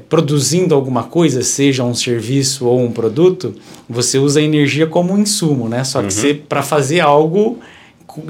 produzindo 0.09 0.75
alguma 0.75 1.05
coisa, 1.05 1.41
seja 1.43 1.85
um 1.85 1.95
serviço 1.95 2.67
ou 2.67 2.81
um 2.81 2.91
produto, 2.91 3.55
você 3.89 4.19
usa 4.19 4.41
a 4.41 4.43
energia 4.43 4.87
como 4.87 5.13
um 5.13 5.19
insumo, 5.19 5.69
né? 5.69 5.85
Só 5.85 6.03
que 6.03 6.13
você 6.13 6.35
para 6.35 6.63
fazer 6.63 7.01
algo 7.01 7.61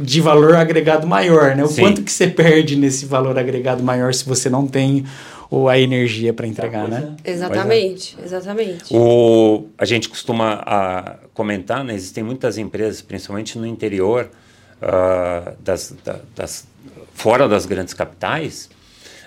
de 0.03 0.21
valor 0.21 0.55
agregado 0.55 1.07
maior, 1.07 1.55
né? 1.57 1.65
O 1.65 1.69
Sim. 1.69 1.81
quanto 1.81 2.03
que 2.03 2.13
você 2.13 2.27
perde 2.27 2.77
nesse 2.77 3.07
valor 3.07 3.39
agregado 3.39 3.83
maior 3.83 4.13
se 4.13 4.25
você 4.27 4.51
não 4.51 4.67
tem 4.67 5.05
o, 5.51 5.69
a 5.69 5.79
energia 5.79 6.33
para 6.33 6.47
entregar, 6.47 6.89
né? 6.89 7.17
Exatamente, 7.25 8.17
exatamente. 8.23 8.97
O, 8.97 9.67
a 9.79 9.85
gente 9.85 10.09
costuma 10.09 10.63
ah, 10.67 11.17
comentar, 11.35 11.85
né, 11.85 11.95
existem 11.95 12.25
muitas 12.25 12.59
empresas, 12.59 13.01
principalmente 13.03 13.59
no 13.59 13.67
interior, 13.67 14.29
ah, 14.83 15.53
das, 15.61 15.95
da- 16.05 16.21
das- 16.35 16.67
fora 17.15 17.49
das 17.49 17.65
grandes 17.67 17.95
capitais, 17.95 18.69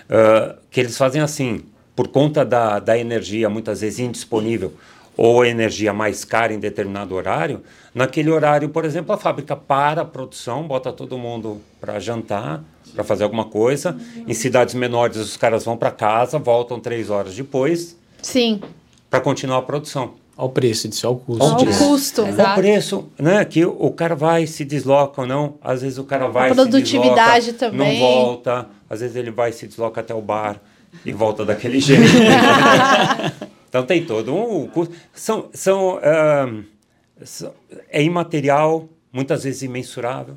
ah, 0.08 0.56
que 0.70 0.80
eles 0.80 0.96
fazem 0.96 1.20
assim, 1.22 1.62
por 1.96 2.08
conta 2.08 2.44
da, 2.44 2.78
da 2.78 2.96
energia 2.98 3.48
muitas 3.48 3.80
vezes 3.80 3.98
indisponível 3.98 4.72
ou 5.16 5.42
a 5.42 5.48
energia 5.48 5.92
mais 5.92 6.24
cara 6.24 6.52
em 6.54 6.58
determinado 6.58 7.14
horário, 7.14 7.62
naquele 7.94 8.30
horário, 8.30 8.70
por 8.70 8.84
exemplo, 8.86 9.12
a 9.12 9.18
fábrica 9.18 9.54
para 9.54 10.00
a 10.02 10.04
produção, 10.04 10.66
bota 10.66 10.90
todo 10.92 11.18
mundo 11.18 11.60
para 11.78 11.98
jantar, 11.98 12.62
para 12.94 13.04
fazer 13.04 13.24
alguma 13.24 13.44
coisa. 13.44 13.96
Em 14.26 14.34
cidades 14.34 14.74
menores, 14.74 15.16
os 15.16 15.36
caras 15.36 15.64
vão 15.64 15.76
para 15.76 15.90
casa, 15.90 16.38
voltam 16.38 16.78
três 16.80 17.10
horas 17.10 17.34
depois, 17.34 17.96
Sim, 18.22 18.60
para 19.08 19.20
continuar 19.20 19.58
a 19.58 19.62
produção. 19.62 20.14
Ao 20.36 20.48
preço 20.48 20.88
disso, 20.88 21.06
ao 21.06 21.16
custo. 21.16 21.42
Ao 21.42 21.50
ao 21.50 21.56
disso. 21.64 21.84
custo. 21.84 22.22
Exato. 22.26 22.50
O 22.52 22.54
preço, 22.62 23.08
né? 23.18 23.44
Que 23.44 23.64
o 23.66 23.90
cara 23.90 24.14
vai, 24.16 24.46
se 24.46 24.64
desloca 24.64 25.20
ou 25.20 25.26
não. 25.26 25.54
Às 25.62 25.82
vezes 25.82 25.98
o 25.98 26.04
cara 26.04 26.28
vai, 26.28 26.48
se 26.48 26.54
produtividade 26.54 27.52
desloca, 27.52 27.70
também. 27.70 28.00
não 28.00 28.08
volta. 28.24 28.66
Às 28.88 29.00
vezes 29.00 29.16
ele 29.16 29.30
vai, 29.30 29.52
se 29.52 29.66
desloca 29.66 30.00
até 30.00 30.14
o 30.14 30.22
bar 30.22 30.58
e 31.04 31.12
volta 31.12 31.44
daquele 31.44 31.78
jeito. 31.80 32.02
então 33.68 33.84
tem 33.84 34.04
todo 34.06 34.34
um 34.34 34.66
custo. 34.66 34.94
São, 35.12 35.50
são, 35.52 35.98
são- 37.22 37.52
é 37.90 38.02
imaterial, 38.02 38.88
muitas 39.12 39.44
vezes 39.44 39.60
imensurável. 39.62 40.36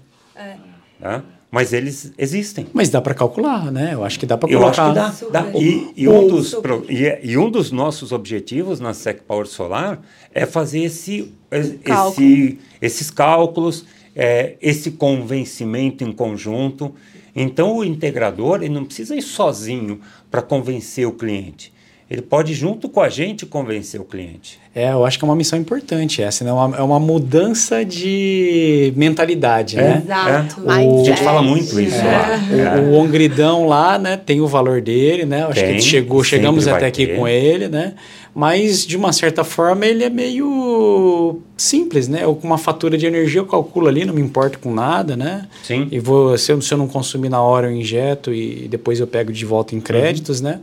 né? 0.99 1.23
Mas 1.53 1.71
eles 1.71 2.11
existem. 2.17 2.65
Mas 2.73 2.89
dá 2.89 2.99
para 2.99 3.13
calcular, 3.13 3.71
né? 3.71 3.91
Eu 3.93 4.03
acho 4.03 4.19
que 4.19 4.25
dá 4.25 4.35
para 4.35 4.51
Eu 4.51 4.65
acho 4.65 4.81
colocar. 4.81 5.11
que 5.13 5.25
dá. 5.31 5.41
dá. 5.41 5.51
E, 5.55 5.91
e 5.95 6.07
um 6.09 6.27
dos, 6.27 6.55
e, 6.89 7.05
é- 7.05 7.19
e 7.23 7.37
um 7.37 7.47
dos 7.47 7.71
nossos 7.71 8.11
objetivos 8.11 8.79
na 8.79 8.91
Sec 8.95 9.21
Power 9.27 9.45
Solar 9.45 10.01
é 10.33 10.47
fazer 10.47 10.79
esse, 10.79 11.31
esse, 11.51 11.73
Cálculo. 11.77 12.57
esses 12.81 13.11
cálculos, 13.11 13.85
é, 14.15 14.55
esse 14.61 14.91
convencimento 14.91 16.03
em 16.03 16.11
conjunto. 16.11 16.93
Então, 17.35 17.77
o 17.77 17.83
integrador 17.83 18.63
ele 18.63 18.73
não 18.73 18.85
precisa 18.85 19.15
ir 19.15 19.21
sozinho 19.21 19.99
para 20.31 20.41
convencer 20.41 21.07
o 21.07 21.11
cliente. 21.11 21.72
Ele 22.09 22.21
pode, 22.21 22.53
junto 22.53 22.89
com 22.89 23.01
a 23.01 23.09
gente, 23.09 23.45
convencer 23.45 23.99
o 23.99 24.03
cliente. 24.03 24.59
É, 24.75 24.91
eu 24.91 25.05
acho 25.05 25.17
que 25.17 25.25
é 25.25 25.27
uma 25.27 25.35
missão 25.35 25.57
importante 25.57 26.21
essa, 26.21 26.43
né? 26.43 26.49
É 26.49 26.53
uma, 26.53 26.97
é 26.97 26.99
mudança 26.99 27.85
de 27.85 28.91
mentalidade, 28.95 29.77
né? 29.77 30.01
Exato. 30.03 30.63
A 30.69 30.81
gente 31.03 31.21
fala 31.23 31.41
muito 31.41 31.79
isso 31.79 31.97
lá. 31.97 32.77
É. 32.77 32.81
O, 32.81 32.93
o 32.93 32.95
Ongridão 32.95 33.67
lá, 33.67 33.97
né, 33.97 34.17
tem 34.17 34.41
o 34.41 34.47
valor 34.47 34.81
dele, 34.81 35.25
né? 35.25 35.43
Eu 35.43 35.47
Acho 35.47 35.59
que 35.59 35.61
Tem, 35.61 35.71
ele 35.71 35.81
chegou, 35.81 36.23
chegamos 36.23 36.67
até 36.67 36.87
aqui 36.87 37.07
ter. 37.07 37.15
com 37.15 37.27
ele, 37.27 37.67
né? 37.67 37.93
Mas 38.35 38.85
de 38.85 38.97
uma 38.97 39.13
certa 39.13 39.43
forma 39.43 39.85
ele 39.85 40.03
é 40.03 40.09
meio 40.09 41.39
simples, 41.55 42.07
né? 42.07 42.23
Eu 42.23 42.35
com 42.35 42.47
uma 42.47 42.57
fatura 42.57 42.97
de 42.97 43.05
energia 43.05 43.41
eu 43.41 43.45
calculo 43.45 43.87
ali, 43.87 44.05
não 44.05 44.13
me 44.13 44.21
importo 44.21 44.57
com 44.57 44.73
nada, 44.73 45.15
né? 45.15 45.47
Sim. 45.63 45.87
E 45.91 45.99
vou, 45.99 46.35
se 46.37 46.51
eu, 46.51 46.59
se 46.61 46.73
eu 46.73 46.77
não 46.77 46.87
consumir 46.87 47.29
na 47.29 47.41
hora 47.41 47.67
eu 47.67 47.75
injeto 47.75 48.33
e 48.33 48.67
depois 48.67 48.99
eu 48.99 49.05
pego 49.05 49.31
de 49.31 49.45
volta 49.45 49.75
em 49.75 49.79
créditos, 49.79 50.41
né? 50.41 50.59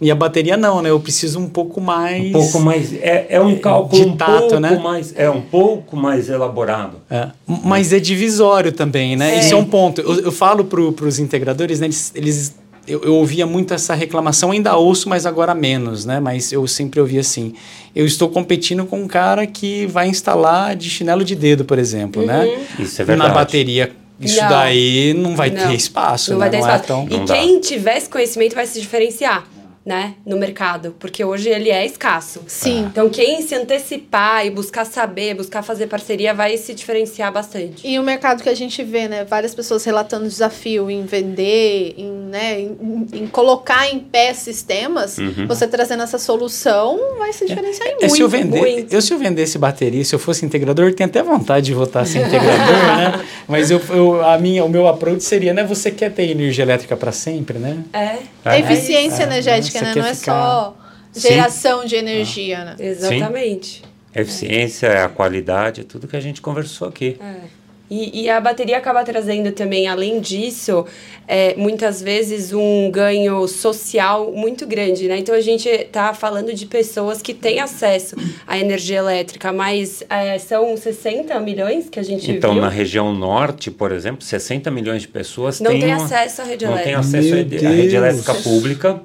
E 0.00 0.10
a 0.10 0.14
bateria 0.14 0.56
não, 0.56 0.80
né? 0.80 0.88
Eu 0.90 0.98
preciso 0.98 1.38
um 1.38 1.48
pouco 1.48 1.80
mais. 1.80 2.28
Um 2.28 2.32
pouco 2.32 2.58
mais. 2.60 2.92
É, 2.94 3.26
é 3.28 3.40
um 3.40 3.58
cálculo 3.58 4.10
de 4.10 4.16
tato, 4.16 4.32
um 4.32 4.38
pouco 4.40 4.60
né? 4.60 4.80
mais. 4.82 5.12
É 5.14 5.28
um 5.28 5.42
pouco 5.42 5.96
mais 5.96 6.28
elaborado. 6.30 6.96
É, 7.10 7.28
Mas 7.46 7.92
é 7.92 8.00
divisório 8.00 8.72
também, 8.72 9.14
né? 9.14 9.38
Isso 9.40 9.52
é 9.52 9.56
um 9.56 9.64
ponto. 9.64 10.00
Eu, 10.00 10.20
eu 10.20 10.32
falo 10.32 10.64
para 10.64 10.80
os 10.80 11.18
integradores, 11.18 11.80
né? 11.80 11.86
Eles, 11.86 12.12
eles- 12.14 12.54
eu, 12.88 13.02
eu 13.04 13.14
ouvia 13.14 13.46
muito 13.46 13.74
essa 13.74 13.94
reclamação, 13.94 14.50
ainda 14.52 14.74
ouço, 14.74 15.06
mas 15.08 15.26
agora 15.26 15.54
menos, 15.54 16.04
né? 16.06 16.18
Mas 16.18 16.50
eu 16.50 16.66
sempre 16.66 16.98
ouvi 16.98 17.18
assim: 17.18 17.52
eu 17.94 18.06
estou 18.06 18.28
competindo 18.30 18.86
com 18.86 19.02
um 19.02 19.06
cara 19.06 19.46
que 19.46 19.86
vai 19.86 20.08
instalar 20.08 20.74
de 20.74 20.88
chinelo 20.88 21.22
de 21.22 21.34
dedo, 21.36 21.64
por 21.64 21.78
exemplo, 21.78 22.24
né? 22.24 22.58
Isso 22.78 23.02
é 23.02 23.04
verdade. 23.04 23.28
Na 23.28 23.34
bateria. 23.34 23.92
Isso 24.18 24.40
Não. 24.40 24.48
daí 24.50 25.14
não 25.14 25.34
vai 25.36 25.48
Não. 25.50 25.68
ter 25.68 25.74
espaço, 25.74 26.32
Não 26.32 26.38
né? 26.38 26.44
vai 26.48 26.50
ter 26.50 26.56
não 26.58 26.66
espaço. 26.66 26.84
é 26.84 26.86
tão. 26.86 27.06
E 27.08 27.18
Não 27.18 27.24
dá. 27.26 27.34
quem 27.34 27.58
tiver 27.60 27.96
esse 27.96 28.08
conhecimento 28.08 28.54
vai 28.54 28.66
se 28.66 28.78
diferenciar, 28.80 29.46
né? 29.90 30.14
No 30.24 30.36
mercado. 30.38 30.94
Porque 31.00 31.24
hoje 31.24 31.48
ele 31.48 31.68
é 31.68 31.84
escasso. 31.84 32.42
Sim. 32.46 32.86
Então, 32.90 33.08
quem 33.10 33.42
se 33.42 33.56
antecipar 33.56 34.46
e 34.46 34.50
buscar 34.50 34.84
saber, 34.86 35.34
buscar 35.34 35.62
fazer 35.62 35.88
parceria, 35.88 36.32
vai 36.32 36.56
se 36.56 36.72
diferenciar 36.74 37.32
bastante. 37.32 37.84
E 37.86 37.98
o 37.98 38.02
mercado 38.04 38.40
que 38.40 38.48
a 38.48 38.54
gente 38.54 38.84
vê, 38.84 39.08
né? 39.08 39.24
Várias 39.24 39.52
pessoas 39.52 39.82
relatando 39.84 40.28
desafio 40.28 40.88
em 40.88 41.04
vender, 41.04 41.94
em, 41.98 42.08
né, 42.30 42.60
em, 42.60 43.06
em 43.14 43.26
colocar 43.26 43.88
em 43.92 43.98
pé 43.98 44.32
sistemas. 44.32 45.16
Você 45.48 45.66
trazendo 45.66 46.04
essa 46.04 46.18
solução 46.18 46.98
vai 47.18 47.32
se 47.32 47.44
diferenciar 47.46 47.88
em 47.88 47.90
É, 47.90 47.94
muito. 48.02 48.14
se 48.14 48.20
eu 48.20 48.28
vender, 48.28 48.60
muito. 48.60 48.92
eu 48.94 49.02
se 49.02 49.12
eu 49.12 49.18
vendesse 49.18 49.58
bateria, 49.58 50.04
se 50.04 50.14
eu 50.14 50.18
fosse 50.20 50.46
integrador, 50.46 50.86
eu 50.86 50.94
tenho 50.94 51.08
até 51.10 51.20
vontade 51.22 51.66
de 51.66 51.74
voltar 51.74 52.02
a 52.02 52.04
ser 52.04 52.20
integrador, 52.26 52.76
né? 52.96 53.20
Mas 53.48 53.70
eu, 53.72 53.80
eu- 53.90 54.24
a 54.24 54.38
minha, 54.38 54.64
o 54.64 54.68
meu 54.68 54.86
approach 54.86 55.24
seria, 55.24 55.52
né? 55.52 55.64
Você 55.64 55.90
quer 55.90 56.12
ter 56.12 56.30
energia 56.30 56.62
elétrica 56.64 56.96
para 56.96 57.10
sempre, 57.10 57.58
né? 57.58 57.78
É. 57.92 58.18
É 58.44 58.58
eficiência 58.60 59.24
É, 59.24 59.26
energética, 59.26 59.79
né? 59.84 59.94
Não 59.96 60.06
é 60.06 60.14
ficar- 60.14 60.32
só 60.32 60.76
geração 61.14 61.84
de 61.84 61.96
energia, 61.96 62.64
né? 62.64 62.76
Exatamente. 62.78 63.82
A 64.14 64.20
eficiência, 64.20 65.04
a 65.04 65.08
qualidade, 65.08 65.84
tudo 65.84 66.06
que 66.08 66.16
a 66.16 66.20
gente 66.20 66.40
conversou 66.40 66.88
aqui. 66.88 67.16
É. 67.20 67.60
E, 67.92 68.22
e 68.22 68.30
a 68.30 68.40
bateria 68.40 68.76
acaba 68.78 69.02
trazendo 69.02 69.50
também, 69.50 69.88
além 69.88 70.20
disso, 70.20 70.86
é, 71.26 71.54
muitas 71.56 72.00
vezes 72.00 72.52
um 72.52 72.88
ganho 72.88 73.48
social 73.48 74.30
muito 74.30 74.64
grande, 74.64 75.08
né? 75.08 75.18
Então 75.18 75.34
a 75.34 75.40
gente 75.40 75.68
está 75.68 76.14
falando 76.14 76.54
de 76.54 76.66
pessoas 76.66 77.20
que 77.20 77.34
têm 77.34 77.58
acesso 77.58 78.14
à 78.46 78.56
energia 78.56 78.98
elétrica, 78.98 79.52
mas 79.52 80.04
é, 80.08 80.38
são 80.38 80.76
60 80.76 81.38
milhões 81.40 81.88
que 81.88 81.98
a 81.98 82.02
gente 82.04 82.30
Então, 82.30 82.52
viu. 82.52 82.62
na 82.62 82.68
região 82.68 83.12
norte, 83.12 83.72
por 83.72 83.90
exemplo, 83.90 84.22
60 84.24 84.70
milhões 84.70 85.02
de 85.02 85.08
pessoas 85.08 85.58
Não 85.60 85.72
têm 85.72 85.80
tem 85.80 85.94
uma- 85.94 86.04
acesso 86.04 86.42
à 86.42 86.44
rede 86.44 86.64
não 86.66 86.72
elétrica. 86.74 86.98
acesso 87.00 87.16
à 87.16 87.20
Meu 87.22 87.34
rede- 87.38 87.66
à 87.66 87.70
rede 87.70 87.96
elétrica 87.96 88.34
pública. 88.34 89.00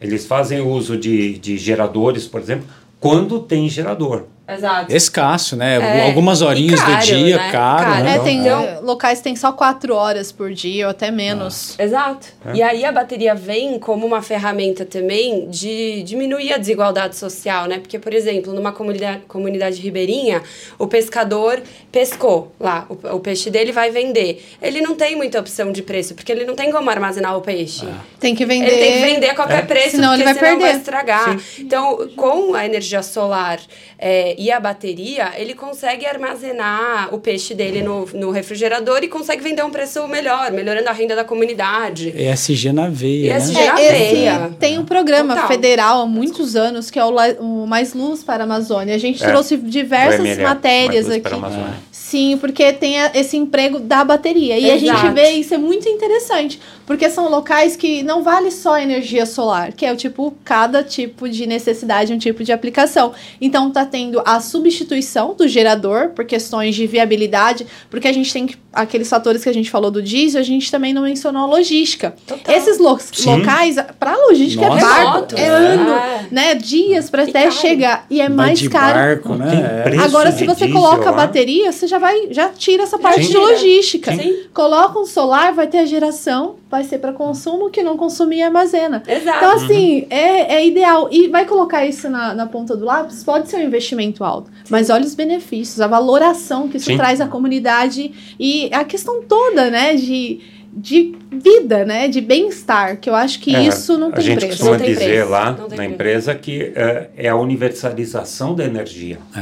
Eles 0.00 0.26
fazem 0.26 0.60
uso 0.60 0.96
de, 0.96 1.38
de 1.38 1.58
geradores, 1.58 2.26
por 2.26 2.40
exemplo, 2.40 2.66
quando 2.98 3.40
tem 3.40 3.68
gerador. 3.68 4.24
Exato. 4.54 4.94
escasso, 4.94 5.56
né? 5.56 5.78
É, 6.00 6.06
Algumas 6.06 6.42
horinhas 6.42 6.80
caro, 6.80 6.96
do 7.00 7.04
dia, 7.06 7.36
né? 7.36 7.50
caro. 7.52 7.84
Caro. 7.90 8.04
né? 8.04 8.16
É, 8.16 8.18
tem 8.20 8.38
Então- 8.40 8.62
eh, 8.64 8.80
locais 8.82 9.18
que 9.18 9.24
tem 9.24 9.36
só 9.36 9.52
quatro 9.52 9.94
horas 9.94 10.32
por 10.32 10.52
dia 10.52 10.86
ou 10.86 10.90
até 10.90 11.10
menos. 11.10 11.78
Exato. 11.78 12.26
E 12.54 12.62
aí 12.62 12.84
a 12.84 12.92
bateria 12.92 13.34
vem 13.34 13.78
como 13.78 14.06
uma 14.06 14.22
ferramenta 14.22 14.84
também 14.84 15.48
de 15.48 16.02
diminuir 16.02 16.52
a 16.52 16.58
desigualdade 16.58 17.16
social, 17.16 17.66
né? 17.66 17.78
Porque, 17.78 17.98
por 17.98 18.12
exemplo, 18.14 18.52
numa 18.52 18.72
comunidade, 18.72 19.22
comunidade 19.28 19.80
ribeirinha, 19.80 20.42
o 20.78 20.86
pescador 20.86 21.60
pescou 21.92 22.52
lá, 22.58 22.86
o, 22.88 23.16
o 23.16 23.20
peixe 23.20 23.50
dele 23.50 23.72
vai 23.72 23.90
vender. 23.90 24.44
Ele 24.62 24.80
não 24.80 24.94
tem 24.94 25.16
muita 25.16 25.38
opção 25.40 25.72
de 25.72 25.82
preço, 25.82 26.14
porque 26.14 26.30
ele 26.32 26.44
não 26.44 26.54
tem 26.54 26.70
como 26.70 26.88
armazenar 26.90 27.36
o 27.36 27.40
peixe. 27.40 27.86
Tem 28.18 28.34
que 28.34 28.44
vender. 28.46 28.66
Ele 28.70 28.76
tem 28.80 28.92
que 28.92 29.02
vender 29.14 29.30
a 29.30 29.34
qualquer 29.34 29.58
É. 29.58 29.62
preço, 29.62 29.90
Senão 29.96 30.08
porque 30.10 30.22
ele 30.22 30.24
vai 30.24 30.34
senão 30.34 30.50
vai 30.58 30.66
perder. 30.68 30.78
estragar. 30.78 31.36
Então, 31.58 32.08
com 32.16 32.54
a 32.54 32.64
energia 32.64 33.02
solar 33.02 33.58
é, 33.98 34.34
e 34.42 34.50
a 34.50 34.58
bateria, 34.58 35.32
ele 35.36 35.52
consegue 35.54 36.06
armazenar 36.06 37.14
o 37.14 37.18
peixe 37.18 37.54
dele 37.54 37.82
no, 37.82 38.06
no 38.14 38.30
refrigerador 38.30 39.00
e 39.02 39.08
consegue 39.08 39.42
vender 39.42 39.60
a 39.60 39.66
um 39.66 39.70
preço 39.70 40.06
melhor, 40.08 40.50
melhorando 40.50 40.88
a 40.88 40.92
renda 40.92 41.14
da 41.14 41.24
comunidade. 41.24 42.08
ESG 42.16 42.72
na 42.72 42.88
veia, 42.88 43.36
ESG 43.36 43.54
né? 43.54 43.66
na 43.66 43.80
É, 43.80 43.92
veia. 43.92 44.50
tem 44.58 44.78
um 44.78 44.84
programa 44.86 45.34
Total. 45.34 45.48
federal 45.48 46.00
há 46.02 46.06
muitos 46.06 46.56
anos 46.56 46.90
que 46.90 46.98
é 46.98 47.04
o, 47.04 47.10
La- 47.10 47.34
o 47.38 47.66
Mais 47.66 47.92
Luz 47.92 48.24
para 48.24 48.42
a 48.42 48.46
Amazônia. 48.46 48.94
A 48.94 48.98
gente 48.98 49.22
É. 49.22 49.26
trouxe 49.28 49.58
diversas 49.58 50.20
MLE, 50.20 50.42
matérias 50.42 51.06
Mais 51.06 51.18
Luz 51.18 51.18
para 51.22 51.36
aqui. 51.36 51.44
a 51.44 51.46
Amazônia. 51.48 51.74
Sim, 51.92 52.38
porque 52.40 52.72
tem 52.72 53.00
a- 53.00 53.10
esse 53.14 53.36
emprego 53.36 53.78
da 53.78 54.02
bateria. 54.02 54.58
E 54.58 54.70
a 54.70 54.78
gente 54.78 54.90
Exato. 54.90 55.12
vê 55.14 55.30
isso 55.30 55.54
é 55.54 55.58
muito 55.58 55.88
interessante, 55.88 56.58
porque 56.86 57.08
são 57.08 57.28
locais 57.28 57.76
que 57.76 58.02
não 58.02 58.22
vale 58.22 58.50
só 58.50 58.78
energia 58.78 59.24
solar, 59.26 59.72
que 59.72 59.86
é 59.86 59.92
o 59.92 59.96
tipo, 59.96 60.34
cada 60.44 60.82
tipo 60.82 61.28
de 61.28 61.46
necessidade, 61.46 62.12
um 62.12 62.18
tipo 62.18 62.42
de 62.42 62.52
aplicação. 62.52 63.12
Então 63.40 63.70
tá 63.70 63.84
tendo 63.86 64.20
a 64.36 64.40
substituição 64.40 65.34
do 65.34 65.48
gerador 65.48 66.10
por 66.10 66.24
questões 66.24 66.74
de 66.74 66.86
viabilidade, 66.86 67.66
porque 67.90 68.06
a 68.06 68.12
gente 68.12 68.32
tem 68.32 68.46
que- 68.46 68.56
aqueles 68.72 69.08
fatores 69.08 69.42
que 69.42 69.48
a 69.48 69.54
gente 69.54 69.70
falou 69.70 69.90
do 69.90 70.02
diesel, 70.02 70.40
a 70.40 70.44
gente 70.44 70.70
também 70.70 70.92
não 70.92 71.02
mencionou 71.02 71.42
a 71.42 71.46
logística. 71.46 72.14
Total. 72.26 72.54
Esses 72.54 72.78
lo- 72.78 72.98
Sim. 73.00 73.36
locais, 73.38 73.76
para 73.98 74.16
logística 74.16 74.66
Nossa. 74.68 74.78
é 74.78 74.88
barco, 75.04 75.34
é 75.34 75.40
né? 75.40 75.48
ano, 75.48 75.90
É. 75.90 76.26
né? 76.30 76.54
Dias 76.54 77.10
para 77.10 77.24
E 77.24 77.30
até 77.30 77.42
caro. 77.42 77.52
chegar 77.54 78.06
e 78.08 78.20
é 78.20 78.26
Vai 78.28 78.36
mais 78.36 78.58
de 78.58 78.70
caro. 78.70 78.94
barco, 78.94 79.34
né? 79.34 79.80
É. 79.80 79.82
preço. 79.82 80.02
Agora, 80.04 80.32
se 80.32 80.44
você 80.46 80.66
diesel 80.66 80.80
coloca 80.82 81.08
a 81.08 81.12
bateria, 81.12 81.72
você 81.72 81.86
já 81.86 81.98
vai, 81.98 82.28
já 82.30 82.48
tira 82.50 82.82
essa 82.84 82.98
parte 82.98 83.24
Sim. 83.24 83.30
de 83.32 83.36
logística. 83.38 84.14
Sim. 84.14 84.44
Coloca 84.54 84.98
um 84.98 85.06
solar, 85.06 85.52
vai 85.52 85.66
ter 85.66 85.78
a 85.78 85.86
geração, 85.86 86.56
vai 86.70 86.84
ser 86.84 86.98
para 86.98 87.12
consumo, 87.12 87.70
que 87.70 87.82
não 87.82 87.96
consumir 87.96 88.38
e 88.38 88.42
armazena. 88.42 89.02
Exato. 89.06 89.38
Então, 89.38 89.50
assim, 89.56 90.06
é, 90.10 90.56
é 90.56 90.66
ideal. 90.66 91.08
E 91.10 91.28
vai 91.28 91.44
colocar 91.44 91.84
isso 91.86 92.08
na, 92.08 92.34
na 92.34 92.46
ponta 92.46 92.76
do 92.76 92.84
lápis? 92.84 93.24
Pode 93.24 93.48
ser 93.48 93.56
um 93.56 93.62
investimento 93.62 94.22
alto, 94.22 94.50
mas 94.68 94.90
olha 94.90 95.04
os 95.04 95.14
benefícios, 95.14 95.80
a 95.80 95.86
valoração 95.86 96.68
que 96.68 96.76
isso 96.76 96.86
Sim. 96.86 96.96
traz 96.96 97.20
à 97.20 97.26
comunidade 97.26 98.12
e 98.38 98.59
a 98.72 98.84
questão 98.84 99.22
toda, 99.22 99.70
né, 99.70 99.94
de, 99.94 100.40
de 100.72 101.14
vida, 101.32 101.84
né, 101.84 102.08
de 102.08 102.20
bem-estar, 102.20 102.98
que 102.98 103.08
eu 103.08 103.14
acho 103.14 103.40
que 103.40 103.54
É, 103.54 103.62
isso 103.62 103.96
não 103.96 104.08
a 104.08 104.12
tem 104.12 104.24
gente 104.24 104.38
preço. 104.40 104.56
costuma 104.58 104.78
Não 104.78 104.84
dizer 104.86 105.04
preço, 105.04 105.28
lá 105.30 105.50
na 105.52 105.64
preço. 105.66 105.82
empresa 105.82 106.34
que 106.34 106.72
é, 106.74 107.10
é 107.16 107.28
a 107.28 107.36
universalização 107.36 108.54
da 108.54 108.64
energia. 108.64 109.18
É. 109.36 109.40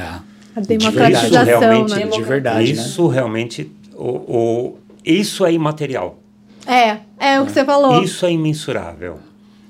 A 0.57 0.61
Isso 0.61 0.69
democratização, 0.69 1.45
realmente- 1.61 1.95
né? 1.95 2.07
De 2.07 2.23
verdade, 2.23 2.59
né? 2.75 2.83
isso 2.83 3.07
realmente, 3.07 3.71
o, 3.95 4.09
o- 4.09 4.79
isso 5.05 5.45
é 5.47 5.53
imaterial. 5.53 6.19
É, 6.67 6.99
é 7.19 7.41
o 7.41 7.47
que 7.47 7.53
você 7.53 7.65
falou. 7.65 8.03
Isso 8.03 8.27
é 8.27 8.33
imensurável. 8.33 9.19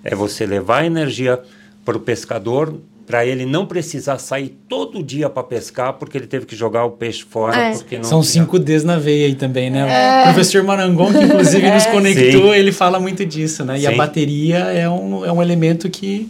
É 0.02 0.14
você 0.14 0.46
levar 0.46 0.82
a 0.82 0.86
energia 0.86 1.38
para 1.84 1.96
o 1.96 2.00
pescador 2.00 2.74
para 3.08 3.24
ele 3.26 3.46
não 3.46 3.64
precisar 3.66 4.18
sair 4.18 4.54
todo 4.68 5.02
dia 5.02 5.30
para 5.30 5.42
pescar 5.42 5.94
porque 5.94 6.16
ele 6.18 6.26
teve 6.26 6.44
que 6.46 6.54
jogar 6.54 6.84
o 6.84 6.90
peixe 6.90 7.24
fora 7.28 7.56
É. 7.56 7.72
porque 7.72 7.96
não 7.96 8.04
São 8.04 8.20
tinha. 8.20 8.44
5 8.44 8.58
Ds 8.58 8.84
na 8.84 8.98
veia 8.98 9.26
aí 9.26 9.34
também, 9.34 9.70
né? 9.70 9.84
O 10.20 10.24
professor 10.34 10.62
Marangon, 10.62 11.10
que 11.12 11.18
inclusive 11.24 11.68
nos 11.72 11.86
conectou, 11.86 12.54
ele 12.54 12.70
fala 12.70 13.00
muito 13.00 13.24
disso, 13.24 13.64
né? 13.64 13.78
E 13.80 13.86
a 13.86 13.90
Sim. 13.90 13.96
bateria 13.96 14.58
é 14.58 14.86
um, 14.88 15.24
é 15.24 15.32
um 15.32 15.40
elemento 15.42 15.88
que, 15.88 16.28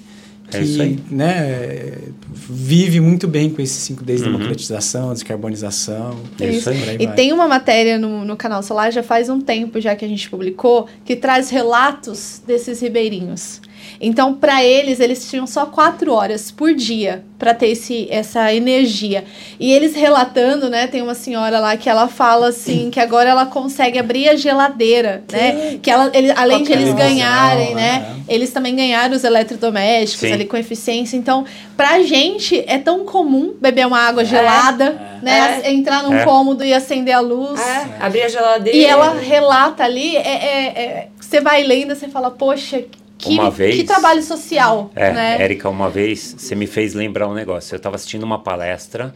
É 0.52 0.60
que 0.60 0.98
né, 1.10 1.94
vive 2.32 3.00
muito 3.00 3.26
bem 3.26 3.50
com 3.50 3.60
esses 3.60 3.76
5 3.82 4.04
Ds 4.04 4.20
de 4.22 4.26
Uhum. 4.28 4.32
democratização, 4.36 5.12
descarbonização. 5.12 6.16
É 6.40 6.46
isso 6.48 6.70
aí. 6.70 6.96
E 7.00 7.06
vai. 7.06 7.14
tem 7.16 7.32
uma 7.32 7.48
matéria 7.48 7.98
no, 7.98 8.24
no 8.24 8.36
canal 8.36 8.62
Solar, 8.62 8.92
já 8.92 9.02
faz 9.02 9.28
um 9.28 9.40
tempo 9.40 9.80
já 9.80 9.96
que 9.96 10.04
a 10.04 10.08
gente 10.08 10.30
publicou, 10.30 10.86
que 11.04 11.16
traz 11.16 11.50
relatos 11.50 12.40
desses 12.46 12.80
ribeirinhos. 12.80 13.60
Então, 14.00 14.34
para 14.34 14.64
eles, 14.64 15.00
eles 15.00 15.28
tinham 15.28 15.46
só 15.46 15.66
quatro 15.66 16.12
horas 16.12 16.50
por 16.50 16.72
dia 16.74 17.24
para 17.38 17.54
ter 17.54 17.68
esse, 17.68 18.06
essa 18.10 18.52
energia. 18.52 19.24
E 19.58 19.72
eles 19.72 19.94
relatando, 19.94 20.68
né? 20.68 20.86
Tem 20.86 21.02
uma 21.02 21.14
senhora 21.14 21.58
lá 21.60 21.76
que 21.76 21.88
ela 21.88 22.08
fala 22.08 22.48
assim 22.48 22.90
que 22.90 22.98
agora 23.00 23.30
ela 23.30 23.46
consegue 23.46 23.98
abrir 23.98 24.28
a 24.28 24.36
geladeira, 24.36 25.22
né? 25.30 25.78
Que 25.82 25.90
ela, 25.90 26.10
ele, 26.14 26.32
além 26.32 26.62
de 26.64 26.72
eles 26.72 26.92
ganharem, 26.94 27.74
né? 27.74 27.98
né? 28.00 28.16
Eles 28.28 28.50
também 28.50 28.74
ganharam 28.74 29.14
os 29.14 29.24
eletrodomésticos 29.24 30.28
Sim. 30.28 30.32
ali 30.32 30.44
com 30.44 30.56
eficiência. 30.56 31.16
Então, 31.16 31.44
pra 31.76 32.02
gente 32.02 32.62
é 32.66 32.78
tão 32.78 33.04
comum 33.04 33.54
beber 33.60 33.86
uma 33.86 34.00
água 34.00 34.24
gelada, 34.24 35.00
né? 35.22 35.60
É. 35.64 35.70
Entrar 35.70 36.02
num 36.02 36.14
É. 36.16 36.24
cômodo 36.24 36.64
e 36.64 36.74
acender 36.74 37.14
a 37.14 37.20
luz. 37.20 37.60
É, 37.60 37.86
abrir 38.00 38.22
a 38.22 38.28
geladeira. 38.28 38.76
E 38.76 38.84
ela 38.84 39.14
relata 39.14 39.84
ali, 39.84 40.16
é, 40.16 40.20
é- 40.20 40.66
é- 40.82 41.08
você 41.20 41.40
vai 41.40 41.62
lendo, 41.62 41.94
você 41.94 42.08
fala, 42.08 42.30
poxa, 42.30 42.82
que, 43.28 43.34
Uma 43.34 43.50
vez- 43.50 43.76
que 43.76 43.84
trabalho 43.84 44.22
social, 44.22 44.90
É, 44.94 45.12
né? 45.12 45.42
Érica, 45.42 45.68
uma 45.68 45.88
vez 45.90 46.34
você 46.38 46.54
me 46.54 46.66
fez 46.66 46.94
lembrar 46.94 47.28
um 47.28 47.34
negócio. 47.34 47.74
Eu 47.74 47.76
estava 47.76 47.96
assistindo 47.96 48.22
uma 48.22 48.38
palestra 48.38 49.14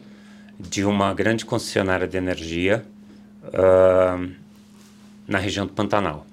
de 0.58 0.84
uma 0.84 1.12
grande 1.14 1.44
concessionária 1.44 2.06
de 2.06 2.16
energia 2.16 2.84
ah, 3.52 4.18
na 5.26 5.38
região 5.38 5.66
do 5.66 5.72
Pantanal. 5.72 6.26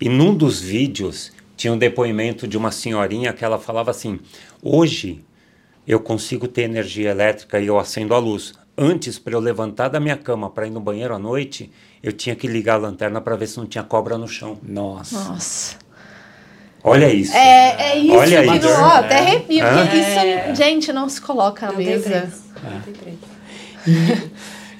E 0.00 0.08
num 0.08 0.34
dos 0.34 0.60
vídeos 0.60 1.32
tinha 1.56 1.72
um 1.72 1.78
depoimento 1.78 2.48
de 2.48 2.56
uma 2.56 2.70
senhorinha 2.70 3.32
que 3.32 3.44
ela 3.44 3.58
falava 3.58 3.90
assim: 3.90 4.18
hoje 4.62 5.22
eu 5.86 6.00
consigo 6.00 6.48
ter 6.48 6.62
energia 6.62 7.10
elétrica 7.10 7.60
e 7.60 7.66
eu 7.66 7.78
acendo 7.78 8.14
a 8.14 8.18
luz. 8.18 8.54
Antes, 8.78 9.18
para 9.18 9.34
eu 9.34 9.40
levantar 9.40 9.88
da 9.88 10.00
minha 10.00 10.16
cama 10.16 10.48
para 10.48 10.66
ir 10.66 10.70
no 10.70 10.80
banheiro 10.80 11.14
à 11.14 11.18
noite, 11.18 11.70
eu 12.02 12.12
tinha 12.12 12.34
que 12.34 12.46
ligar 12.46 12.74
a 12.74 12.78
lanterna 12.78 13.20
para 13.20 13.36
ver 13.36 13.46
se 13.46 13.58
não 13.58 13.66
tinha 13.66 13.84
cobra 13.84 14.16
no 14.16 14.26
chão. 14.26 14.58
Nossa. 14.62 15.22
Nossa. 15.24 15.76
Olha 16.82 17.12
isso. 17.12 17.34
É, 17.36 17.92
é 17.92 17.98
isso 17.98 18.14
Olha 18.16 18.42
que 18.42 18.56
isso. 18.58 18.68
não, 18.68 18.82
ó, 18.82 18.92
até 18.94 19.16
arrepio, 19.18 19.64
Hã? 19.66 19.82
porque 19.82 19.96
É. 19.96 20.46
isso, 20.50 20.56
gente, 20.56 20.92
não 20.92 21.08
se 21.08 21.20
coloca 21.20 21.66
na 21.66 21.72
Não 21.72 21.78
mesa. 21.78 22.08
É. 22.14 22.28
Não 22.70 22.80
tem 22.80 22.94
preço. 22.94 24.30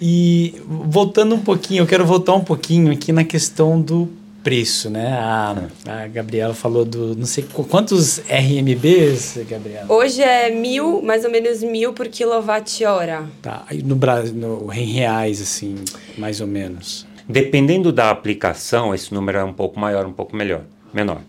E 0.01 0.55
voltando 0.67 1.35
um 1.35 1.41
pouquinho, 1.41 1.83
eu 1.83 1.87
quero 1.87 2.07
voltar 2.07 2.35
um 2.35 2.41
pouquinho 2.45 2.91
aqui 2.93 3.13
na 3.13 3.23
questão 3.25 3.81
do 3.81 4.09
preço, 4.43 4.89
né? 4.89 5.13
A, 5.13 5.55
a 5.87 6.07
Gabriela 6.07 6.55
falou 6.55 6.87
do, 6.87 7.15
não 7.15 7.27
sei 7.27 7.45
qu- 7.45 7.65
quantos 7.65 8.19
RMBs, 8.27 9.39
Gabriela? 9.47 9.85
Hoje 9.93 10.23
é 10.23 10.49
mil, 10.51 11.03
mais 11.03 11.27
ou 11.27 11.31
menos 11.31 11.63
mil 11.63 11.93
por 11.93 12.09
quilowatt-hora. 12.09 13.25
Tá, 13.43 13.67
no 13.85 13.95
Brasil, 13.95 14.35
no, 14.35 14.73
em 14.73 14.87
reais, 14.91 15.43
assim, 15.43 15.75
mais 16.17 16.41
ou 16.41 16.47
menos. 16.47 17.07
Dependendo 17.29 17.93
da 17.93 18.09
aplicação, 18.11 18.95
esse 18.95 19.13
número 19.13 19.37
é 19.39 19.45
um 19.45 19.53
pouco 19.53 19.79
maior, 19.79 20.07
um 20.07 20.13
pouco 20.13 20.35
melhor, 20.35 20.63
menor. 20.95 21.21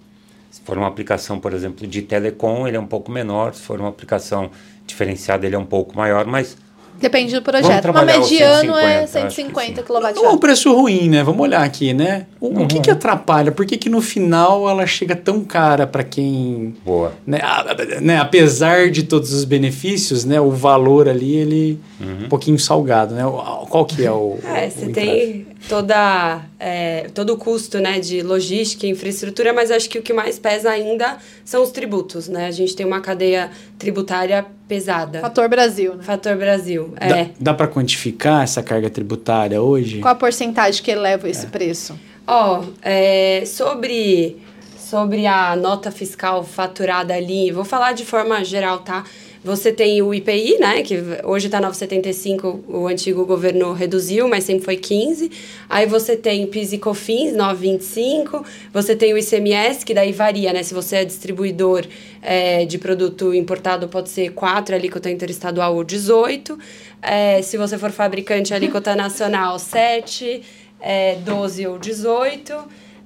Se 0.51 0.61
for 0.61 0.77
uma 0.77 0.87
aplicação, 0.87 1.39
por 1.39 1.53
exemplo, 1.53 1.87
de 1.87 2.01
telecom, 2.01 2.67
ele 2.67 2.75
é 2.77 2.79
um 2.79 2.85
pouco 2.85 3.09
menor. 3.11 3.53
Se 3.55 3.61
for 3.61 3.79
uma 3.79 3.89
aplicação 3.89 4.51
diferenciada, 4.85 5.45
ele 5.45 5.55
é 5.55 5.59
um 5.59 5.65
pouco 5.65 5.95
maior, 5.97 6.25
mas 6.27 6.57
Depende 6.99 7.33
do 7.33 7.41
projeto. 7.41 7.85
O 7.89 7.93
mediano 8.05 8.75
150, 8.75 8.79
é 8.79 8.97
acho 9.03 9.05
que 9.05 9.11
150 9.11 9.81
sim. 9.81 9.87
Não 10.13 10.25
é 10.25 10.29
um 10.29 10.33
kWh. 10.33 10.37
preço 10.39 10.71
ruim, 10.75 11.09
né? 11.09 11.23
Vamos 11.23 11.41
olhar 11.41 11.63
aqui, 11.63 11.93
né? 11.93 12.27
O, 12.39 12.47
o 12.61 12.67
que 12.67 12.75
Uhum. 12.75 12.81
que 12.83 12.91
atrapalha? 12.91 13.51
Por 13.51 13.65
que 13.65 13.75
que 13.75 13.89
no 13.89 14.01
final 14.01 14.69
ela 14.69 14.85
chega 14.85 15.15
tão 15.15 15.43
cara 15.43 15.87
para 15.87 16.03
quem... 16.03 16.75
boa. 16.85 17.13
Né, 17.25 17.39
a- 17.41 17.75
né, 18.01 18.19
apesar 18.19 18.91
de 18.91 19.01
todos 19.01 19.33
os 19.33 19.45
benefícios, 19.45 20.25
né, 20.25 20.39
o 20.39 20.51
valor 20.51 21.09
ali, 21.09 21.33
ele 21.37 21.79
Uhum. 21.99 22.25
um 22.25 22.29
pouquinho 22.29 22.59
salgado, 22.59 23.15
né? 23.15 23.23
Qual 23.69 23.83
que 23.85 24.05
é 24.05 24.11
o... 24.11 24.37
É, 24.43 24.67
o- 24.67 24.71
você 24.71 24.89
tem 24.89 25.47
toda, 25.67 26.41
é, 26.59 27.09
todo 27.13 27.33
o 27.33 27.37
custo 27.37 27.79
né, 27.79 27.99
de 27.99 28.21
logística 28.21 28.85
e 28.85 28.89
infraestrutura, 28.89 29.53
mas 29.53 29.71
acho 29.71 29.89
que 29.89 29.99
o 29.99 30.01
que 30.01 30.13
mais 30.13 30.37
pesa 30.39 30.69
ainda 30.69 31.17
são 31.45 31.63
os 31.63 31.71
tributos, 31.71 32.27
né? 32.27 32.47
A 32.47 32.51
gente 32.51 32.75
tem 32.75 32.85
uma 32.85 33.01
cadeia 33.01 33.49
tributária 33.77 34.45
pesada. 34.67 35.19
Fator 35.21 35.47
Brasil, 35.49 35.95
né? 35.95 36.03
Fator 36.03 36.35
Brasil. 36.35 36.93
Dá, 36.99 37.17
É. 37.17 37.29
dá 37.39 37.53
para 37.53 37.67
quantificar 37.67 38.43
essa 38.43 38.61
carga 38.63 38.89
tributária 38.89 39.61
hoje? 39.61 39.99
Qual 39.99 40.11
a 40.11 40.15
porcentagem 40.15 40.81
que 40.83 40.91
eleva 40.91 41.29
esse 41.29 41.47
preço? 41.47 41.97
Ó, 42.27 42.63
é, 42.81 43.43
sobre, 43.45 44.37
sobre 44.77 45.25
a 45.25 45.55
nota 45.55 45.91
fiscal 45.91 46.43
faturada 46.43 47.13
ali, 47.13 47.51
vou 47.51 47.65
falar 47.65 47.93
de 47.93 48.05
forma 48.05 48.43
geral, 48.43 48.79
tá? 48.79 49.03
Você 49.43 49.71
tem 49.71 50.03
o 50.03 50.13
IPI, 50.13 50.59
né, 50.59 50.83
que 50.83 50.95
hoje 51.23 51.47
está 51.47 51.59
9,75, 51.59 52.59
o 52.67 52.85
antigo 52.85 53.25
governo 53.25 53.73
reduziu, 53.73 54.27
mas 54.27 54.43
sempre 54.43 54.63
foi 54.63 54.77
15. 54.77 55.31
Aí 55.67 55.87
você 55.87 56.15
tem 56.15 56.45
PIS 56.45 56.73
e 56.73 56.77
COFINS, 56.77 57.33
9,25. 57.33 58.45
Você 58.71 58.95
tem 58.95 59.13
o 59.13 59.17
ICMS, 59.17 59.83
que 59.83 59.95
daí 59.95 60.11
varia, 60.11 60.53
né? 60.53 60.61
Se 60.61 60.75
você 60.75 60.97
é 60.97 61.05
distribuidor 61.05 61.87
é, 62.21 62.65
de 62.65 62.77
produto 62.77 63.33
importado, 63.33 63.87
pode 63.87 64.09
ser 64.09 64.31
4, 64.31 64.75
alíquota 64.75 65.09
interestadual 65.09 65.75
ou 65.75 65.83
18. 65.83 66.59
É, 67.01 67.41
se 67.41 67.57
você 67.57 67.79
for 67.79 67.89
fabricante, 67.89 68.53
alíquota 68.53 68.95
nacional, 68.95 69.57
7, 69.57 70.43
é, 70.79 71.15
12 71.15 71.65
ou 71.65 71.79
18. 71.79 72.53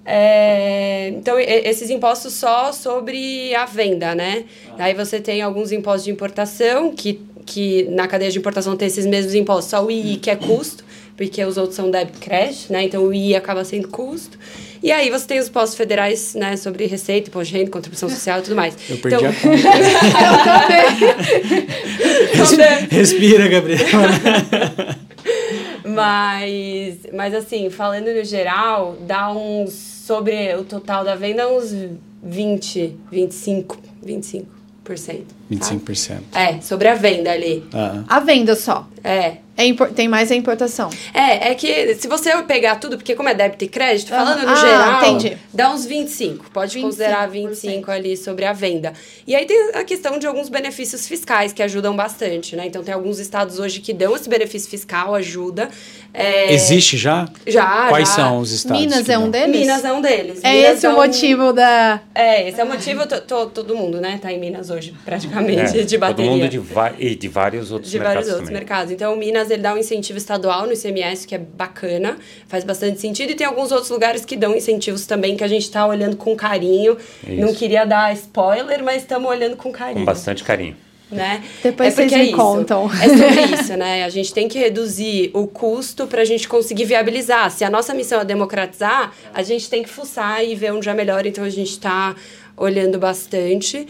É, 0.06 1.10
então, 1.16 1.40
esses 1.40 1.90
impostos 1.90 2.34
só 2.34 2.72
sobre 2.72 3.56
a 3.56 3.66
venda, 3.66 4.14
né? 4.14 4.44
Aí 4.78 4.94
você 4.94 5.20
tem 5.20 5.42
alguns 5.42 5.72
impostos 5.72 6.04
de 6.04 6.12
importação, 6.12 6.94
que, 6.94 7.20
que 7.44 7.86
na 7.90 8.08
cadeia 8.08 8.30
de 8.30 8.38
importação 8.38 8.78
tem 8.78 8.88
esses 8.88 9.08
mesmos 9.08 9.34
impostos, 9.34 9.72
só 9.72 9.84
o 9.84 9.90
II, 9.90 10.18
que 10.18 10.30
é 10.30 10.36
custo, 10.36 10.86
porque 11.18 11.44
os 11.44 11.58
outros 11.58 11.76
são 11.76 11.90
débito 11.90 12.20
crédito, 12.20 12.72
né? 12.72 12.84
Então, 12.84 13.04
o 13.04 13.12
II 13.12 13.36
acaba 13.36 13.66
sendo 13.66 13.88
custo. 13.88 14.38
E 14.84 14.92
aí 14.92 15.10
você 15.10 15.26
tem 15.26 15.40
os 15.40 15.48
impostos 15.48 15.76
federais, 15.76 16.36
né, 16.36 16.56
sobre 16.58 16.86
receita, 16.86 17.30
imposto 17.30 17.52
de 17.52 17.58
renda, 17.58 17.72
contribuição 17.72 18.08
social 18.08 18.38
e 18.38 18.44
tudo 18.44 18.56
mais. 18.56 18.78
Eu 18.88 18.98
perdi 18.98 19.18
então, 19.18 19.32
a 19.32 19.34
conta. 22.46 22.86
Respira, 22.96 23.48
Gabriela. 23.48 24.10
mas, 25.84 26.98
mas 27.12 27.34
assim, 27.34 27.72
falando 27.72 28.14
no 28.14 28.24
geral, 28.24 28.96
dá 29.02 29.32
uns 29.32 29.95
sobre 30.06 30.54
o 30.54 30.64
total 30.64 31.04
da 31.04 31.16
venda, 31.16 31.48
uns 31.48 31.74
20, 32.22 32.96
25, 33.12 33.80
25%. 34.06 34.46
25%. 35.52 36.20
Tá? 36.32 36.42
É, 36.42 36.62
sobre 36.62 36.88
a 36.88 36.96
venda 36.96 37.32
ali. 37.32 37.64
Ah. 37.74 38.04
A 38.08 38.20
venda 38.20 38.56
só. 38.56 38.88
É. 39.04 39.38
É 39.58 39.74
tem 39.94 40.10
mais 40.10 40.32
a 40.32 40.36
importação. 40.36 40.90
É, 41.14 41.52
é 41.52 41.56
que 41.56 41.96
se 41.96 42.10
você 42.10 42.36
pegar 42.44 42.76
tudo, 42.76 42.98
porque 42.98 43.16
como 43.16 43.30
é 43.30 43.34
débito 43.34 43.64
e 43.64 43.70
crédito, 43.70 44.10
falando 44.10 44.42
no 44.42 44.50
ah, 44.50 44.56
geral, 44.56 45.02
entendi. 45.02 45.38
dá 45.54 45.72
uns 45.72 45.86
25. 45.86 46.52
Pode 46.52 46.78
25%. 46.78 46.82
considerar 46.82 47.30
25 47.30 47.90
ali 47.90 48.18
sobre 48.18 48.44
a 48.44 48.52
venda. 48.52 48.92
E 49.26 49.34
aí 49.34 49.46
tem 49.46 49.72
a 49.76 49.84
questão 49.86 50.20
de 50.20 50.28
alguns 50.28 50.50
benefícios 50.50 51.08
fiscais 51.08 51.54
que 51.54 51.64
ajudam 51.64 51.96
bastante, 51.96 52.54
né? 52.54 52.66
Então 52.66 52.84
tem 52.84 52.94
alguns 52.94 53.18
estados 53.18 53.58
hoje 53.58 53.80
que 53.80 53.94
dão 53.94 54.14
esse 54.14 54.28
benefício 54.28 54.70
fiscal, 54.70 55.16
ajuda. 55.16 55.70
É... 56.14 56.54
Existe 56.54 56.98
já? 56.98 57.30
Já. 57.48 57.88
Quais 57.88 58.10
já. 58.10 58.16
são 58.16 58.40
os 58.40 58.52
estados? 58.52 58.82
Minas 58.82 59.08
é 59.08 59.18
um 59.18 59.30
deles? 59.30 59.60
Minas 59.60 59.86
é 59.86 59.94
um 59.94 60.02
deles. 60.02 60.40
É 60.44 60.52
Minas 60.52 60.78
esse 60.78 60.86
é 60.86 60.90
o 60.90 60.96
motivo 60.96 61.54
da. 61.54 62.02
É, 62.14 62.50
esse 62.50 62.60
é 62.60 62.64
o 62.64 62.68
motivo. 62.68 63.06
todo 63.54 63.74
mundo, 63.74 64.02
né, 64.02 64.20
tá 64.22 64.34
em 64.34 64.40
Minas 64.40 64.70
hoje, 64.70 64.94
praticamente, 65.06 65.35
é, 65.40 65.84
de 65.84 65.98
bateria. 65.98 66.32
Todo 66.32 66.38
mundo 66.38 66.50
de, 66.50 66.58
e 67.00 67.16
de 67.16 67.28
vários 67.28 67.72
outros 67.72 67.92
de 67.92 68.00
mercados. 68.00 68.26
De 68.26 68.26
vários 68.26 68.28
outros 68.30 68.50
também. 68.50 68.54
mercados. 68.54 68.92
Então, 68.92 69.16
Minas 69.16 69.50
ele 69.50 69.62
dá 69.62 69.74
um 69.74 69.78
incentivo 69.78 70.18
estadual 70.18 70.66
no 70.66 70.74
ICMS, 70.74 71.28
que 71.28 71.36
é 71.36 71.38
bacana, 71.38 72.18
faz 72.48 72.64
bastante 72.64 73.00
sentido. 73.00 73.32
E 73.32 73.36
tem 73.36 73.48
alguns 73.48 73.72
outros 73.72 73.90
lugares 73.90 74.26
que 74.26 74.36
dão 74.36 74.56
incentivos 74.56 75.06
também, 75.06 75.36
que 75.36 75.44
a 75.44 75.48
gente 75.48 75.64
está 75.64 75.86
olhando 75.86 76.16
com 76.16 76.36
carinho. 76.36 76.98
Isso. 77.28 77.42
Não 77.42 77.54
queria 77.54 77.86
dar 77.86 78.14
spoiler, 78.14 78.84
mas 78.84 79.02
estamos 79.02 79.30
olhando 79.30 79.56
com 79.56 79.72
carinho. 79.72 80.00
Com 80.00 80.06
bastante 80.06 80.44
carinho. 80.44 80.76
Né? 81.12 81.44
Depois 81.62 81.94
é 81.94 81.96
vocês 81.96 82.12
me 82.12 82.18
é 82.20 82.24
isso. 82.26 82.36
contam. 82.36 82.90
É 82.92 83.10
sobre 83.10 83.42
isso, 83.54 83.78
né? 83.78 84.04
A 84.04 84.10
gente 84.10 84.34
tem 84.34 84.48
que 84.48 84.58
reduzir 84.58 85.30
o 85.34 85.46
custo 85.48 86.08
para 86.08 86.22
a 86.22 86.26
gente 86.26 86.48
conseguir 86.48 86.86
viabilizar. 86.86 87.52
Se 87.52 87.64
a 87.64 87.70
nossa 87.70 87.94
missão 87.94 88.20
é 88.22 88.26
democratizar, 88.26 89.14
a 89.34 89.44
gente 89.44 89.70
tem 89.70 89.84
que 89.84 89.90
fuçar 89.90 90.44
e 90.44 90.56
ver 90.56 90.74
onde 90.74 90.90
é 90.90 90.94
melhor. 90.94 91.26
Então, 91.26 91.44
a 91.44 91.50
gente 91.50 91.70
está 91.70 92.16
olhando 92.58 92.98
bastante. 92.98 93.88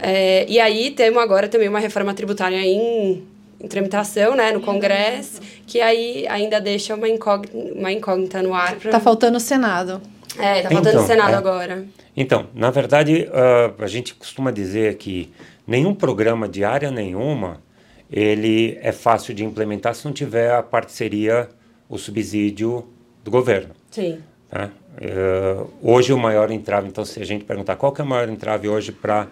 É, 0.00 0.46
e 0.48 0.60
aí, 0.60 0.90
temos 0.90 1.22
agora 1.22 1.48
também 1.48 1.68
uma 1.68 1.80
reforma 1.80 2.12
tributária 2.14 2.60
em 2.60 3.22
em 3.60 3.68
tramitação, 3.68 4.36
né, 4.36 4.52
no 4.52 4.60
Congresso, 4.60 5.40
que 5.66 5.80
aí 5.80 6.26
ainda 6.28 6.60
deixa 6.60 6.94
uma 6.94 7.08
incógnita, 7.08 7.56
uma 7.56 7.92
incógnita 7.92 8.42
no 8.42 8.54
ar. 8.54 8.76
Pra... 8.76 8.90
Tá 8.90 9.00
faltando 9.00 9.38
o 9.38 9.40
Senado. 9.40 10.00
É, 10.38 10.62
tá 10.62 10.70
faltando 10.70 10.88
então, 10.90 11.02
o 11.02 11.06
Senado 11.06 11.32
é. 11.32 11.36
agora. 11.36 11.84
Então, 12.16 12.46
na 12.54 12.70
verdade, 12.70 13.28
uh, 13.28 13.82
a 13.82 13.86
gente 13.86 14.14
costuma 14.14 14.50
dizer 14.50 14.96
que 14.96 15.30
nenhum 15.66 15.94
programa 15.94 16.48
de 16.48 16.64
área 16.64 16.90
nenhuma 16.90 17.62
ele 18.10 18.78
é 18.82 18.92
fácil 18.92 19.34
de 19.34 19.44
implementar 19.44 19.94
se 19.94 20.04
não 20.04 20.12
tiver 20.12 20.52
a 20.52 20.62
parceria, 20.62 21.48
o 21.88 21.98
subsídio 21.98 22.86
do 23.24 23.30
governo. 23.30 23.74
Sim. 23.90 24.18
Tá? 24.50 24.70
Uh, 24.96 25.70
hoje 25.82 26.12
o 26.12 26.18
maior 26.18 26.50
entrave, 26.50 26.88
então 26.88 27.04
se 27.04 27.20
a 27.20 27.24
gente 27.24 27.44
perguntar 27.44 27.76
qual 27.76 27.92
que 27.92 28.00
é 28.00 28.04
o 28.04 28.06
maior 28.06 28.28
entrave 28.28 28.68
hoje 28.68 28.92
para 28.92 29.26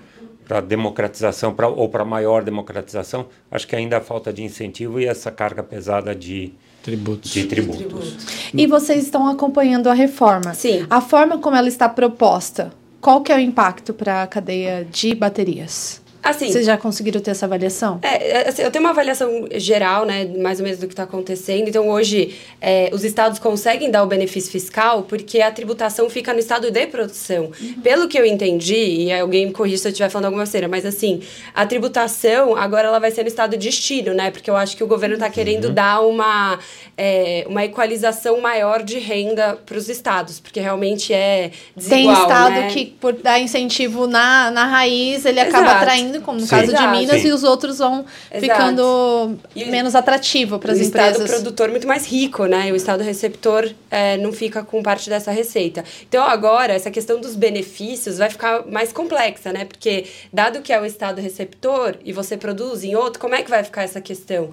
para 0.47 0.61
democratização 0.61 1.55
pra, 1.55 1.69
ou 1.69 1.89
para 1.89 2.05
maior 2.05 2.45
democratização, 2.45 3.27
acho 3.51 3.67
que 3.67 3.75
ainda 3.75 3.99
há 3.99 4.01
falta 4.01 4.33
de 4.33 4.43
incentivo 4.43 5.01
e 5.01 5.07
essa 5.07 5.31
carga 5.31 5.63
pesada 5.63 6.15
de 6.15 6.53
tributos. 6.83 7.31
De 7.31 7.45
tributos. 7.47 8.17
E 8.53 8.67
vocês 8.67 9.05
estão 9.05 9.27
acompanhando 9.27 9.89
a 9.89 9.95
reforma? 9.95 10.53
Sim. 10.55 10.87
A 10.91 11.01
forma 11.01 11.39
como 11.39 11.57
ela 11.57 11.69
está 11.69 11.89
proposta, 11.89 12.73
qual 13.01 13.23
que 13.23 13.33
é 13.33 13.37
o 13.37 13.41
impacto 13.41 13.95
para 13.95 14.23
a 14.23 14.27
cadeia 14.27 14.87
de 14.91 15.15
baterias? 15.15 16.04
Assim, 16.25 16.51
Vocês 16.51 16.65
já 16.65 16.79
conseguiram 16.79 17.21
ter 17.21 17.33
essa 17.33 17.45
avaliação? 17.45 17.99
É, 18.01 18.31
é, 18.31 18.49
assim, 18.49 18.63
eu 18.63 18.71
tenho 18.71 18.83
uma 18.83 18.91
avaliação 18.91 19.47
geral, 19.57 20.07
né, 20.07 20.25
mais 20.25 20.59
ou 20.59 20.65
menos 20.65 20.81
do 20.81 20.87
que 20.87 20.95
está 20.95 21.03
acontecendo. 21.03 21.69
Então, 21.69 21.87
hoje, 21.91 22.35
é, 22.63 22.89
os 22.95 23.05
estados 23.05 23.39
conseguem 23.39 23.91
dar 23.91 24.03
o 24.03 24.07
benefício 24.07 24.51
fiscal 24.51 25.03
porque 25.03 25.43
a 25.43 25.51
tributação 25.51 26.09
fica 26.09 26.33
no 26.33 26.39
estado 26.39 26.71
de 26.71 26.87
produção. 26.87 27.51
Uhum. 27.61 27.75
Pelo 27.83 28.09
que 28.09 28.19
eu 28.19 28.25
entendi, 28.25 28.75
e 28.75 29.13
alguém 29.13 29.47
me 29.47 29.53
corrija 29.53 29.77
se 29.77 29.89
eu 29.89 29.91
estiver 29.91 30.09
falando 30.09 30.27
alguma 30.27 30.45
besteira, 30.45 30.67
mas 30.67 30.87
assim, 30.87 31.21
a 31.55 31.67
tributação 31.67 32.57
agora 32.57 32.89
ela 32.89 32.99
vai 32.99 33.11
ser 33.11 33.23
no 33.23 33.29
estado 33.29 33.51
de 33.51 33.67
destino, 33.67 34.15
né? 34.15 34.31
Porque 34.31 34.49
eu 34.49 34.57
acho 34.57 34.77
que 34.77 34.83
o 34.83 34.87
governo 34.87 35.17
está 35.17 35.29
querendo 35.29 35.67
uhum. 35.67 35.75
dar 35.75 36.01
uma, 36.01 36.59
é, 36.97 37.45
uma 37.47 37.65
equalização 37.65 38.41
maior 38.41 38.83
de 38.83 38.99
renda 38.99 39.59
para 39.67 39.77
os 39.77 39.91
estados, 39.91 40.41
porque 40.41 40.59
realmente 40.59 41.13
é 41.13 41.51
desigual, 41.77 42.15
Tem 42.15 42.23
estado 42.23 42.51
né? 42.55 42.71
que, 42.71 42.87
por 42.87 43.13
dar 43.13 43.39
incentivo 43.39 44.07
na, 44.07 44.51
na 44.51 44.65
raiz, 44.65 45.27
ele 45.27 45.41
Exato. 45.41 45.57
acaba 45.57 45.81
atraindo 45.81 46.14
como 46.21 46.39
no 46.39 46.45
Sim. 46.45 46.51
caso 46.51 46.75
de 46.75 46.87
Minas, 46.89 47.21
Sim. 47.21 47.29
e 47.29 47.33
os 47.33 47.43
outros 47.43 47.79
vão 47.79 48.05
Exato. 48.31 48.41
ficando 48.41 49.37
e 49.55 49.65
menos 49.67 49.95
atrativo 49.95 50.59
para 50.59 50.73
as 50.73 50.79
empresas. 50.79 51.19
O 51.19 51.25
estado 51.25 51.37
produtor 51.43 51.71
muito 51.71 51.87
mais 51.87 52.07
rico, 52.07 52.47
né? 52.47 52.69
E 52.69 52.73
o 52.73 52.77
estado 52.77 53.03
receptor 53.03 53.71
é, 53.91 54.17
não 54.17 54.33
fica 54.33 54.63
com 54.63 54.83
parte 54.83 55.09
dessa 55.09 55.31
receita. 55.31 55.85
Então, 56.09 56.25
agora, 56.25 56.73
essa 56.73 56.91
questão 56.91 57.21
dos 57.21 57.35
benefícios 57.35 58.19
vai 58.19 58.31
ficar 58.31 58.67
mais 58.67 58.93
complexa, 58.93 59.53
né? 59.53 59.65
Porque, 59.65 60.07
dado 60.33 60.61
que 60.61 60.73
é 60.73 60.81
o 60.81 60.85
estado 60.85 61.21
receptor 61.21 61.97
e 62.05 62.13
você 62.13 62.37
produz 62.37 62.85
em 62.85 62.95
outro, 62.95 63.21
como 63.21 63.35
é 63.35 63.43
que 63.43 63.51
vai 63.51 63.63
ficar 63.65 63.83
essa 63.83 64.01
questão? 64.01 64.51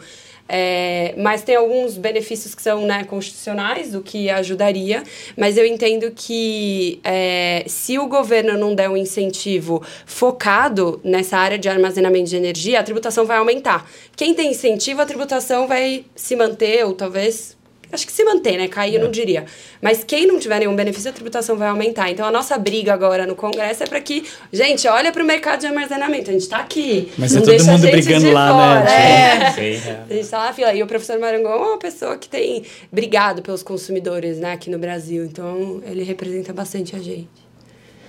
É, 0.54 1.14
mas 1.18 1.44
tem 1.44 1.56
alguns 1.56 1.96
benefícios 1.96 2.54
que 2.54 2.62
são 2.62 2.86
né, 2.86 3.06
constitucionais, 3.06 3.96
o 3.96 4.02
que 4.02 4.30
ajudaria, 4.30 5.02
mas 5.38 5.58
eu 5.58 5.66
entendo 5.66 6.12
que 6.14 7.00
é, 7.06 7.64
se 7.68 7.98
o 7.98 8.06
governo 8.06 8.58
não 8.58 8.76
der 8.76 8.90
um 8.90 8.98
incentivo 8.98 9.82
focado 10.06 11.00
nessa 11.06 11.38
área 11.38 11.58
de 11.58 11.70
armazenamento 11.70 12.30
de 12.30 12.36
energia, 12.36 12.82
a 12.82 12.84
tributação 12.84 13.26
vai 13.26 13.38
aumentar. 13.38 13.90
Quem 14.14 14.34
tem 14.34 14.52
incentivo, 14.52 15.02
a 15.02 15.06
tributação 15.06 15.68
vai 15.68 16.04
se 16.18 16.36
manter 16.36 16.86
ou 16.86 16.96
talvez 16.96 17.56
acho 17.92 18.06
que 18.06 18.12
se 18.12 18.24
mantém, 18.24 18.58
né? 18.58 18.68
Cair, 18.68 18.96
eu 18.96 19.02
não 19.02 19.08
é. 19.08 19.12
diria. 19.12 19.46
Mas 19.82 20.04
quem 20.04 20.28
não 20.28 20.40
tiver 20.40 20.60
nenhum 20.60 20.76
benefício, 20.76 21.10
a 21.10 21.14
tributação 21.14 21.58
vai 21.58 21.70
aumentar. 21.70 22.10
Então, 22.10 22.26
a 22.26 22.32
nossa 22.32 22.58
briga 22.58 22.94
agora 22.94 23.26
no 23.26 23.36
Congresso 23.36 23.84
é 23.84 23.88
para 23.88 24.00
que, 24.00 24.24
gente, 24.52 24.88
olha 24.88 25.12
para 25.12 25.24
o 25.24 25.26
mercado 25.26 25.62
de 25.62 25.68
armazenamento. 25.68 26.30
A 26.30 26.34
gente 26.34 26.44
está 26.44 26.58
aqui. 26.58 27.12
Mas 27.18 27.36
é 27.36 27.42
todo 27.42 27.66
mundo 27.66 27.82
brigando 27.82 28.32
lá, 28.32 28.50
fora. 28.52 28.84
né? 28.84 29.48
É. 29.48 29.52
Sim, 29.52 29.90
é. 29.90 30.04
A 30.10 30.14
gente 30.14 30.24
está 30.24 30.38
lá 30.38 30.46
na 30.48 30.54
fila. 30.54 30.74
E 30.74 30.84
o 30.84 30.88
professor 30.88 31.20
Marangon 31.20 31.50
é 31.50 31.56
uma 31.56 31.78
pessoa 31.78 32.18
que 32.18 32.30
tem 32.30 32.64
brigado 32.92 33.42
pelos 33.42 33.64
consumidores, 33.64 34.38
né, 34.38 34.54
aqui 34.54 34.70
no 34.70 34.80
Brasil. 34.80 35.26
Então, 35.26 35.82
ele 35.86 36.04
representa 36.04 36.54
bastante 36.54 36.96
a 36.96 37.00
gente. 37.00 37.30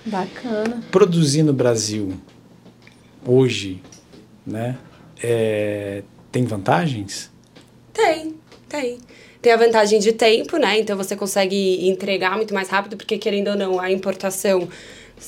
Bacana. 0.05 0.83
Produzir 0.91 1.43
no 1.43 1.53
Brasil 1.53 2.13
hoje, 3.25 3.81
né, 4.45 4.77
é, 5.21 6.03
tem 6.31 6.43
vantagens? 6.43 7.31
Tem, 7.93 8.35
tem. 8.67 8.97
Tem 9.43 9.51
a 9.51 9.57
vantagem 9.57 9.99
de 9.99 10.13
tempo, 10.13 10.55
né? 10.55 10.79
Então 10.79 10.95
você 10.95 11.17
consegue 11.17 11.85
entregar 11.85 12.37
muito 12.37 12.53
mais 12.53 12.69
rápido, 12.69 12.95
porque 12.95 13.17
querendo 13.17 13.49
ou 13.49 13.57
não, 13.57 13.77
a 13.77 13.91
importação 13.91 14.69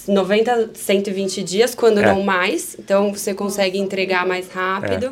90, 0.07 0.69
120 0.73 1.43
dias, 1.43 1.75
quando 1.75 1.99
é. 1.99 2.05
não 2.05 2.23
mais. 2.23 2.77
Então 2.79 3.13
você 3.13 3.33
consegue 3.33 3.77
entregar 3.77 4.25
mais 4.25 4.49
rápido. 4.49 5.11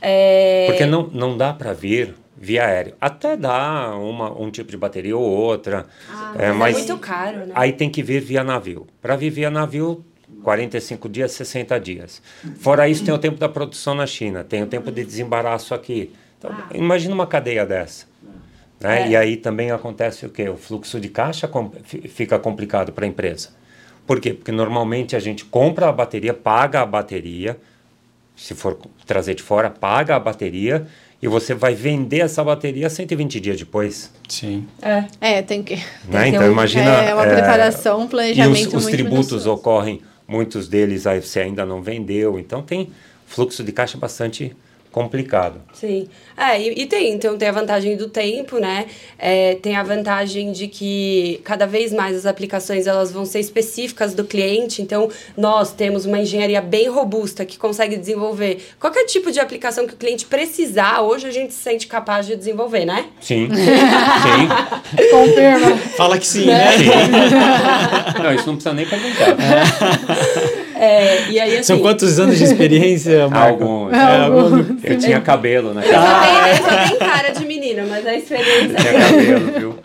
É. 0.00 0.66
É... 0.66 0.66
Porque 0.68 0.86
não, 0.86 1.08
não 1.08 1.36
dá 1.36 1.52
para 1.52 1.72
vir 1.72 2.14
via 2.36 2.64
aéreo. 2.64 2.94
Até 3.00 3.36
dá 3.36 3.96
uma, 3.96 4.30
um 4.40 4.48
tipo 4.52 4.70
de 4.70 4.76
bateria 4.76 5.16
ou 5.16 5.28
outra. 5.28 5.86
Ah, 6.08 6.34
é, 6.38 6.52
mas 6.52 6.76
é 6.76 6.78
muito 6.78 6.98
caro, 6.98 7.38
né? 7.46 7.52
Aí 7.56 7.72
tem 7.72 7.90
que 7.90 8.04
vir 8.04 8.20
via 8.20 8.44
navio. 8.44 8.86
Para 9.02 9.16
vir 9.16 9.30
via 9.30 9.50
navio, 9.50 10.04
45 10.44 11.08
dias, 11.08 11.32
60 11.32 11.80
dias. 11.80 12.22
Fora 12.60 12.88
isso, 12.88 13.04
tem 13.04 13.12
o 13.12 13.18
tempo 13.18 13.36
da 13.36 13.48
produção 13.48 13.96
na 13.96 14.06
China, 14.06 14.44
tem 14.44 14.62
o 14.62 14.66
tempo 14.66 14.92
de 14.92 15.04
desembaraço 15.04 15.74
aqui. 15.74 16.12
Então, 16.38 16.52
ah. 16.52 16.68
imagina 16.72 17.12
uma 17.12 17.26
cadeia 17.26 17.66
dessa. 17.66 18.13
Né? 18.84 19.04
É. 19.04 19.08
E 19.08 19.16
aí 19.16 19.36
também 19.38 19.70
acontece 19.70 20.26
o 20.26 20.28
quê? 20.28 20.46
O 20.46 20.58
fluxo 20.58 21.00
de 21.00 21.08
caixa 21.08 21.48
com, 21.48 21.72
fica 21.82 22.38
complicado 22.38 22.92
para 22.92 23.06
a 23.06 23.08
empresa. 23.08 23.48
Por 24.06 24.20
quê? 24.20 24.34
Porque 24.34 24.52
normalmente 24.52 25.16
a 25.16 25.18
gente 25.18 25.42
compra 25.46 25.88
a 25.88 25.92
bateria, 25.92 26.34
paga 26.34 26.82
a 26.82 26.86
bateria, 26.86 27.56
se 28.36 28.54
for 28.54 28.76
trazer 29.06 29.34
de 29.34 29.42
fora, 29.42 29.70
paga 29.70 30.16
a 30.16 30.20
bateria 30.20 30.86
e 31.22 31.26
você 31.26 31.54
vai 31.54 31.74
vender 31.74 32.18
essa 32.18 32.44
bateria 32.44 32.90
120 32.90 33.40
dias 33.40 33.58
depois. 33.58 34.12
Sim. 34.28 34.66
É. 34.82 35.04
É, 35.18 35.40
tem 35.40 35.62
que. 35.62 35.76
Né? 36.06 36.28
Então, 36.28 36.46
imagina. 36.46 36.90
É 36.90 37.14
uma 37.14 37.24
preparação, 37.24 38.00
um 38.02 38.04
E 38.04 38.08
planejamento 38.08 38.68
os, 38.68 38.74
os 38.74 38.82
muito 38.82 38.90
tributos 38.90 39.30
minucioso. 39.30 39.50
ocorrem, 39.50 40.02
muitos 40.28 40.68
deles 40.68 41.06
aí 41.06 41.22
você 41.22 41.40
ainda 41.40 41.64
não 41.64 41.80
vendeu, 41.80 42.38
então 42.38 42.60
tem 42.60 42.90
fluxo 43.26 43.64
de 43.64 43.72
caixa 43.72 43.96
bastante 43.96 44.54
complicado. 44.94 45.60
Sim. 45.72 46.06
É, 46.36 46.60
e, 46.60 46.82
e 46.82 46.86
tem, 46.86 47.12
então 47.12 47.36
tem 47.36 47.48
a 47.48 47.52
vantagem 47.52 47.96
do 47.96 48.08
tempo, 48.08 48.58
né? 48.58 48.86
É, 49.18 49.56
tem 49.56 49.74
a 49.74 49.82
vantagem 49.82 50.52
de 50.52 50.68
que 50.68 51.40
cada 51.42 51.66
vez 51.66 51.92
mais 51.92 52.16
as 52.16 52.26
aplicações 52.26 52.86
elas 52.86 53.10
vão 53.10 53.24
ser 53.24 53.40
específicas 53.40 54.14
do 54.14 54.24
cliente. 54.24 54.80
Então, 54.80 55.10
nós 55.36 55.72
temos 55.72 56.06
uma 56.06 56.20
engenharia 56.20 56.60
bem 56.62 56.88
robusta 56.88 57.44
que 57.44 57.58
consegue 57.58 57.96
desenvolver 57.96 58.64
qualquer 58.78 59.04
tipo 59.06 59.32
de 59.32 59.40
aplicação 59.40 59.84
que 59.84 59.94
o 59.94 59.96
cliente 59.96 60.26
precisar, 60.26 61.00
hoje 61.00 61.26
a 61.26 61.32
gente 61.32 61.52
se 61.52 61.60
sente 61.60 61.88
capaz 61.88 62.24
de 62.26 62.36
desenvolver, 62.36 62.84
né? 62.84 63.06
Sim, 63.20 63.48
sim, 63.50 65.08
Confirma. 65.10 65.76
Fala 65.96 66.18
que 66.18 66.26
sim, 66.26 66.46
né? 66.46 66.78
sim. 66.78 66.84
Não, 68.22 68.32
isso 68.32 68.46
não 68.46 68.54
precisa 68.54 68.72
nem 68.72 68.86
perguntar. 68.86 69.34
É, 70.84 71.30
e 71.30 71.40
aí, 71.40 71.52
assim, 71.54 71.62
São 71.64 71.78
quantos 71.80 72.18
anos 72.20 72.36
de 72.38 72.44
experiência, 72.44 73.26
Marco? 73.30 73.64
Alguns. 73.64 73.92
É, 73.92 74.16
algum- 74.24 74.76
Eu 74.84 74.98
tinha 74.98 75.20
cabelo, 75.20 75.72
né? 75.74 75.82
eu 75.86 75.92
só 75.94 76.00
tenho- 76.20 76.46
eu 76.48 76.56
só 76.56 76.88
tenho 76.88 76.98
cara 76.98 77.30
de 77.30 77.46
menina, 77.46 77.84
mas 77.88 78.06
a 78.06 78.14
experiência 78.14 78.74
Tinha 78.76 78.92
cabelo, 78.92 79.52
viu? 79.58 79.78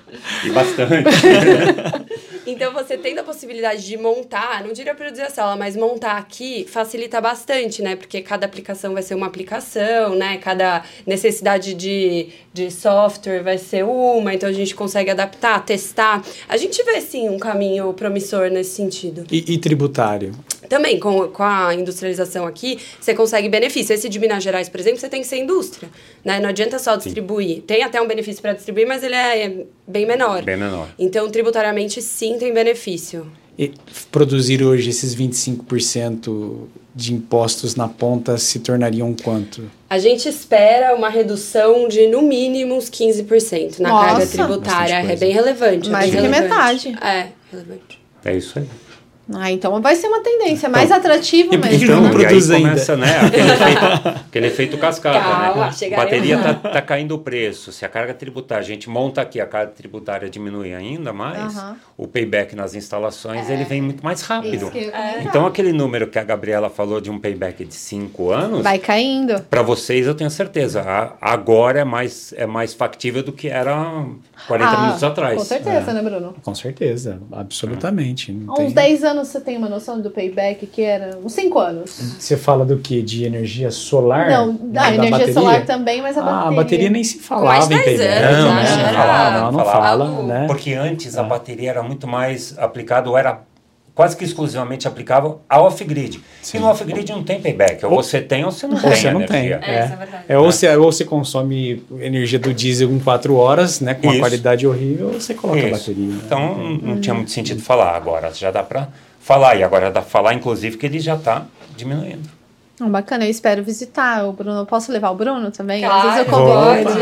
E 0.46 0.50
bastante. 0.50 1.04
Então, 2.50 2.74
você 2.74 2.98
tendo 2.98 3.20
a 3.20 3.24
possibilidade 3.24 3.86
de 3.86 3.96
montar, 3.96 4.64
não 4.64 4.74
diria 4.74 4.96
produzir 4.96 5.22
a 5.22 5.30
sala, 5.30 5.56
mas 5.56 5.76
montar 5.76 6.18
aqui 6.18 6.66
facilita 6.68 7.22
bastante, 7.22 7.82
né? 7.84 7.96
Porque 7.96 8.22
cada 8.22 8.46
aplicação 8.46 8.94
vai 8.94 9.04
ser 9.04 9.14
uma 9.14 9.28
aplicação, 9.28 10.16
né? 10.16 10.38
Cada 10.38 10.84
necessidade 11.06 11.76
de, 11.76 12.30
de 12.52 12.72
software 12.72 13.44
vai 13.44 13.58
ser 13.58 13.86
uma, 13.86 14.34
então 14.34 14.50
a 14.50 14.54
gente 14.54 14.74
consegue 14.74 15.12
adaptar, 15.12 15.64
testar. 15.64 16.24
A 16.48 16.58
gente 16.58 16.82
vê, 16.84 17.00
sim, 17.02 17.30
um 17.30 17.38
caminho 17.38 17.94
promissor 17.94 18.50
nesse 18.50 18.72
sentido. 18.72 19.26
E, 19.32 19.54
e 19.54 19.58
tributário? 19.60 20.34
Também, 20.70 21.00
com, 21.00 21.28
com 21.30 21.44
a 21.44 21.74
industrialização 21.74 22.46
aqui, 22.46 22.78
você 23.02 23.16
consegue 23.16 23.50
benefício. 23.50 23.92
Esse 23.92 24.08
de 24.08 24.20
Minas 24.20 24.44
Gerais, 24.44 24.70
por 24.70 24.80
exemplo, 24.80 25.00
você 25.00 25.10
tem 25.10 25.22
que 25.22 25.28
ser 25.28 25.38
indústria, 25.38 25.90
né? 26.24 26.40
Não 26.40 26.50
adianta 26.50 26.78
só 26.78 26.96
distribuir. 26.96 27.64
Tem 27.64 27.84
até 27.84 28.00
um 28.00 28.08
benefício 28.08 28.40
para 28.40 28.54
distribuir, 28.54 28.88
mas 28.88 29.04
ele 29.04 29.16
é 29.16 29.66
bem 29.88 30.06
menor. 30.06 30.44
Bem 30.44 30.58
menor. 30.58 30.88
Então, 31.00 31.28
tributariamente, 31.30 32.02
sim, 32.04 32.38
tem 32.40 32.54
benefício. 32.54 33.28
E 33.58 33.74
produzir 34.10 34.64
hoje 34.64 34.90
esses 34.90 35.14
25% 35.16 36.68
de 36.96 37.14
impostos 37.14 37.76
na 37.76 37.88
ponta 37.90 38.38
se 38.38 38.60
tornariam 38.60 39.14
quanto? 39.22 39.70
A 39.90 40.00
gente 40.00 40.30
espera 40.30 40.96
uma 40.96 41.10
redução 41.10 41.88
de 41.88 42.08
no 42.08 42.22
mínimo 42.22 42.76
uns 42.76 42.90
15% 42.90 43.80
na 43.80 43.90
Nossa, 43.90 44.06
carga 44.08 44.28
tributária. 44.28 44.94
É 45.12 45.16
bem 45.16 45.34
relevante. 45.34 45.90
é 45.90 45.92
Mais 45.92 46.10
do 46.10 46.16
que 46.16 46.22
relevante. 46.22 46.90
metade. 46.90 46.98
É, 47.02 47.28
relevante. 47.52 48.00
É 48.24 48.38
isso 48.38 48.60
aí. 48.60 48.66
Ah, 49.36 49.52
então 49.52 49.80
vai 49.82 49.96
ser 49.96 50.08
uma 50.08 50.22
tendência 50.22 50.68
mais 50.70 50.92
atrativa 50.92 51.54
e 51.54 51.58
por 51.58 51.68
que 51.70 51.78
mesmo. 51.78 51.96
não 51.96 52.02
né? 52.04 52.08
Então, 52.10 52.20
e 52.20 52.26
aí 52.26 52.28
produz 52.30 52.52
ainda. 52.52 52.70
começa, 52.70 52.98
né, 52.98 53.20
aquele 53.20 53.52
efeito, 53.52 54.08
aquele 54.28 54.48
efeito 54.48 54.78
cascata, 54.78 55.20
Calma, 55.20 55.66
né? 55.68 55.72
chegaremos 55.72 56.06
Bateria 56.12 56.38
lá. 56.38 56.54
tá, 56.56 56.70
tá 56.70 56.82
caindo 56.82 57.14
o 57.14 57.20
preço. 57.20 57.72
Se 57.72 57.86
a 57.86 57.90
carga 57.90 58.14
tributária, 58.14 58.64
a 58.64 58.66
gente 58.66 58.90
monta 58.90 59.22
aqui, 59.22 59.40
a 59.40 59.46
carga 59.46 59.72
tributária 59.72 60.30
diminui 60.30 60.74
ainda 60.74 61.14
mais, 61.14 61.56
Aham. 61.58 61.78
o 61.98 62.08
payback 62.08 62.56
nas 62.56 62.74
instalações, 62.74 63.50
ele 63.50 63.66
vem 63.66 63.82
muito 63.82 64.04
mais 64.04 64.22
rápido. 64.22 64.72
Comentar. 64.72 65.22
Então, 65.22 65.46
aquele 65.46 65.74
número 65.74 66.08
que 66.08 66.18
a 66.18 66.24
Gabriela 66.24 66.70
falou 66.70 67.00
de 67.00 67.12
um 67.12 67.20
payback 67.20 67.64
de 67.66 67.76
5 67.76 68.32
anos, 68.32 68.64
Vai 68.64 68.80
caindo. 68.80 69.42
para 69.50 69.62
vocês 69.62 70.08
eu 70.08 70.16
tenho 70.16 70.32
certeza, 70.32 70.82
a- 70.82 71.14
agora 71.22 71.80
é 71.82 71.84
mais, 71.84 72.34
é 72.36 72.46
mais 72.48 72.74
factível 72.74 73.22
do 73.22 73.32
que 73.32 73.48
era 73.48 73.76
40 74.48 74.72
Ah, 74.72 74.82
minutos 74.82 75.04
atrás. 75.04 75.38
Com 75.38 75.46
certeza, 75.46 75.94
né, 75.94 76.02
Bruno? 76.02 76.36
Com 76.42 76.56
certeza, 76.56 77.20
absolutamente. 77.32 78.32
Não 78.32 78.56
Há 78.56 78.60
uns 78.62 78.74
10 78.74 79.04
anos 79.04 79.19
você 79.26 79.40
tem 79.40 79.58
uma 79.58 79.70
noção 79.70 80.00
do 80.02 80.10
payback 80.10 80.66
que 80.68 80.82
era 80.82 81.18
uns 81.24 81.34
5 81.34 81.60
anos. 81.60 81.92
Você 82.20 82.36
fala 82.38 82.66
do 82.66 82.78
que? 82.78 83.02
De 83.02 83.26
energia 83.26 83.72
solar? 83.72 84.30
Não, 84.30 84.54
Né, 84.54 84.58
da 84.72 84.88
energia 84.90 85.12
bateria? 85.12 85.34
solar 85.34 85.66
também, 85.66 86.02
mas 86.02 86.18
a 86.18 86.22
Ah, 86.22 86.24
bateria. 86.26 86.48
a 86.50 86.64
bateria 86.64 86.90
nem 86.90 87.04
se 87.04 87.16
Mais 87.18 87.26
falava 87.28 87.66
em 87.66 87.78
10 87.78 87.84
payback. 87.86 88.24
anos, 88.24 88.38
Não, 88.46 88.56
né? 88.56 88.64
não, 88.64 88.94
falava, 88.94 89.42
não, 89.42 89.52
não 89.52 89.60
falava. 89.60 89.82
fala, 89.88 90.06
Algo- 90.10 90.24
né? 90.24 90.44
Porque 90.48 90.74
antes 90.74 91.18
a 91.18 91.24
bateria 91.24 91.70
era 91.70 91.84
muito 91.84 92.08
mais 92.08 92.58
aplicado, 92.58 93.16
era 93.18 93.42
quase 93.96 94.16
que 94.16 94.24
exclusivamente 94.24 94.88
aplicável 94.88 95.42
ao 95.50 95.66
off-grid. 95.66 96.22
E 96.54 96.58
no 96.60 96.68
off-grid 96.68 97.12
não 97.12 97.22
tem 97.22 97.42
payback. 97.42 97.86
Ou 97.86 98.02
você 98.02 98.22
tem 98.22 98.46
ou 98.46 98.52
você 98.52 98.66
não 98.66 98.76
Ou 98.78 98.82
tem 98.82 98.92
você 98.96 99.12
não 99.12 99.26
tem. 99.26 99.48
É, 99.48 99.52
é 99.52 99.58
verdade. 99.88 100.24
É, 100.30 100.38
ou, 100.38 100.50
você, 100.50 100.74
ou 100.78 100.90
você 100.90 101.04
consome 101.04 101.84
energia 102.00 102.40
do 102.40 102.54
diesel 102.54 102.90
em 102.92 103.00
4 103.00 103.36
horas, 103.36 103.82
né? 103.82 103.94
Com 103.96 104.04
uma 104.08 104.14
Isso. 104.14 104.22
qualidade 104.22 104.66
horrível, 104.66 105.08
ou 105.08 105.20
você 105.20 105.34
coloca 105.34 105.60
a 105.60 105.70
Isso. 105.70 105.92
bateria. 105.92 106.14
né? 106.14 106.22
Então 106.26 106.58
não, 106.58 106.70
não 106.78 107.02
tinha 107.02 107.14
muito 107.14 107.30
sentido 107.32 107.62
falar. 107.62 107.94
Agora 107.94 108.32
já 108.34 108.50
dá 108.52 108.64
para 108.64 108.88
falar. 109.30 109.56
E 109.58 109.64
agora 109.64 109.92
dá 109.92 110.02
para 110.02 110.10
falar, 110.10 110.34
inclusive, 110.34 110.76
que 110.76 110.88
ele 110.88 111.00
já 111.00 111.16
está 111.16 111.46
diminuindo. 111.78 112.39
Bacana, 112.88 113.26
eu 113.26 113.30
espero 113.30 113.64
visitar 113.64 114.26
o 114.26 114.32
Bruno. 114.32 114.66
Posso 114.66 114.92
levar 114.92 115.10
o 115.10 115.16
Bruno 115.16 115.52
também? 115.52 115.84
Às 115.84 115.92
Claro, 115.92 116.10
vezes 116.10 116.20
eu 116.20 116.26
convido. 116.26 117.00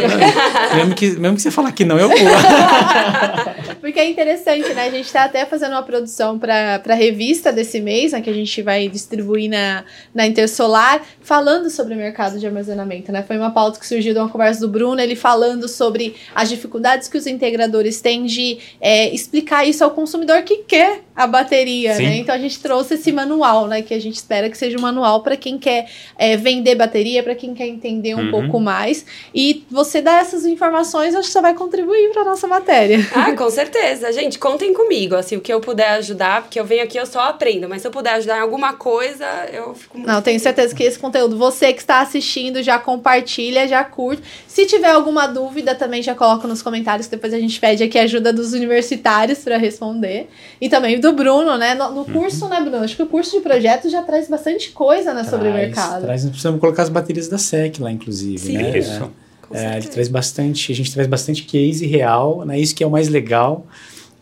mesmo, 0.76 0.96
que, 0.96 1.10
mesmo 1.12 1.36
que 1.36 1.42
você 1.42 1.52
falar 1.52 1.72
que 1.72 1.86
não, 1.86 2.00
eu 2.00 2.08
vou. 2.10 2.18
Porque 3.80 4.00
é 4.00 4.10
interessante, 4.10 4.74
né? 4.74 4.88
A 4.88 4.90
gente 4.90 5.12
tá 5.12 5.26
até 5.26 5.46
fazendo 5.46 5.72
uma 5.72 5.84
produção 5.84 6.40
para 6.40 6.82
a 6.88 6.94
revista 6.94 7.52
desse 7.52 7.80
mês, 7.80 8.12
né? 8.12 8.22
Que 8.22 8.30
a 8.30 8.34
gente 8.34 8.62
vai 8.62 8.88
distribuir 8.88 9.50
na, 9.50 9.84
na 10.14 10.26
Intersolar, 10.26 11.02
falando 11.22 11.70
sobre 11.70 11.94
o 11.94 11.98
mercado 11.98 12.40
de 12.40 12.46
armazenamento, 12.46 13.12
né? 13.12 13.24
Foi 13.24 13.38
uma 13.38 13.52
pauta 13.52 13.80
que 13.80 13.86
surgiu 13.86 14.14
de 14.14 14.20
uma 14.20 14.30
conversa 14.30 14.62
do 14.62 14.70
Bruno, 14.70 15.00
ele 15.00 15.16
falando 15.16 15.68
sobre 15.68 16.16
as 16.34 16.50
dificuldades 16.50 17.08
que 17.08 17.18
os 17.18 17.28
integradores 17.28 18.02
têm 18.02 18.26
de 18.26 18.58
é, 18.82 19.14
explicar 19.14 19.66
isso 19.68 19.84
ao 19.84 19.92
consumidor 19.92 20.42
que 20.42 20.58
quer 20.58 21.02
a 21.16 21.26
bateria, 21.26 21.96
Sim. 21.96 22.04
né? 22.04 22.18
Então 22.18 22.34
a 22.34 22.38
gente 22.38 22.60
trouxe 22.60 22.96
esse 22.96 23.12
manual, 23.12 23.68
né? 23.68 23.82
Que 23.82 23.94
a 23.94 24.02
gente 24.02 24.16
espera 24.16 24.50
que 24.50 24.58
seja 24.58 24.78
um 24.78 24.82
manual 24.82 25.22
para 25.24 25.36
quem 25.36 25.58
quer 25.58 25.67
é, 26.18 26.38
vender 26.38 26.76
bateria, 26.76 27.22
para 27.24 27.36
quem 27.36 27.54
quer 27.54 27.68
entender 27.68 28.16
um 28.16 28.26
Uhum. 28.26 28.32
pouco 28.32 28.60
mais. 28.60 29.06
E 29.34 29.66
você 29.70 30.02
dar 30.02 30.22
essas 30.22 30.46
informações, 30.46 31.16
acho 31.16 31.28
que 31.28 31.34
só 31.34 31.42
vai 31.42 31.54
contribuir 31.54 32.12
para 32.12 32.24
nossa 32.24 32.48
matéria. 32.48 32.98
Ah, 33.14 33.32
com 33.34 33.50
certeza. 33.50 34.12
Gente, 34.12 34.38
contem 34.40 34.74
comigo. 34.74 35.16
Assim, 35.16 35.38
o 35.38 35.42
que 35.42 35.52
eu 35.54 35.60
puder 35.62 35.90
ajudar, 35.92 36.42
porque 36.44 36.60
eu 36.60 36.66
venho 36.66 36.84
aqui, 36.84 36.98
eu 36.98 37.06
só 37.06 37.22
aprendo. 37.22 37.68
Mas 37.70 37.82
se 37.82 37.88
eu 37.88 37.92
puder 37.92 38.14
ajudar 38.16 38.38
em 38.38 38.42
alguma 38.42 38.74
coisa, 38.74 39.26
eu 39.52 39.74
fico 39.76 39.98
muito 39.98 40.08
Não, 40.10 40.22
tenho 40.22 40.40
certeza 40.40 40.74
que 40.76 40.84
esse 40.84 40.98
conteúdo, 41.00 41.38
você 41.38 41.74
que 41.74 41.80
está 41.80 42.02
assistindo, 42.02 42.62
já 42.64 42.78
compartilha, 42.80 43.68
já 43.68 43.84
curte. 43.84 44.24
Se 44.48 44.66
tiver 44.66 44.90
alguma 44.90 45.28
dúvida, 45.28 45.76
também 45.76 46.02
já 46.02 46.14
coloca 46.16 46.48
nos 46.48 46.62
comentários, 46.62 47.08
que 47.08 47.16
depois 47.16 47.34
a 47.34 47.40
gente 47.40 47.60
pede 47.60 47.84
aqui 47.84 47.98
a 47.98 48.04
ajuda 48.04 48.32
dos 48.34 48.54
universitários 48.54 49.40
para 49.40 49.58
responder. 49.58 50.30
E 50.60 50.70
também 50.70 51.00
do 51.00 51.14
Bruno, 51.14 51.58
né? 51.58 51.74
No, 51.76 51.92
no 51.92 52.06
curso, 52.06 52.48
né, 52.48 52.60
Bruno? 52.62 52.84
Acho 52.84 52.96
que 52.96 53.04
o 53.04 53.08
curso 53.08 53.38
de 53.38 53.42
projetos 53.42 53.92
já 53.92 54.02
traz 54.02 54.28
bastante 54.28 54.72
coisa 54.72 55.14
né, 55.14 55.24
sobre 55.24 55.50
mercado. 55.58 56.02
Traz, 56.04 56.24
nós 56.24 56.32
precisamos 56.32 56.60
colocar 56.60 56.84
as 56.84 56.90
baterias 56.90 57.28
da 57.28 57.38
SEC 57.38 57.80
lá, 57.80 57.92
inclusive. 57.92 58.40
Sim. 58.40 58.58
né? 58.58 58.78
Isso. 58.78 59.12
Com 59.42 59.56
É, 59.56 59.78
ele 59.78 59.88
traz 59.88 60.08
bastante, 60.08 60.72
a 60.72 60.76
gente 60.76 60.92
traz 60.94 61.08
bastante 61.08 61.44
case 61.44 61.86
real, 61.86 62.46
né? 62.46 62.60
Isso 62.60 62.76
que 62.76 62.84
é 62.84 62.88
o 62.88 62.92
mais 62.92 63.08
legal. 63.08 63.66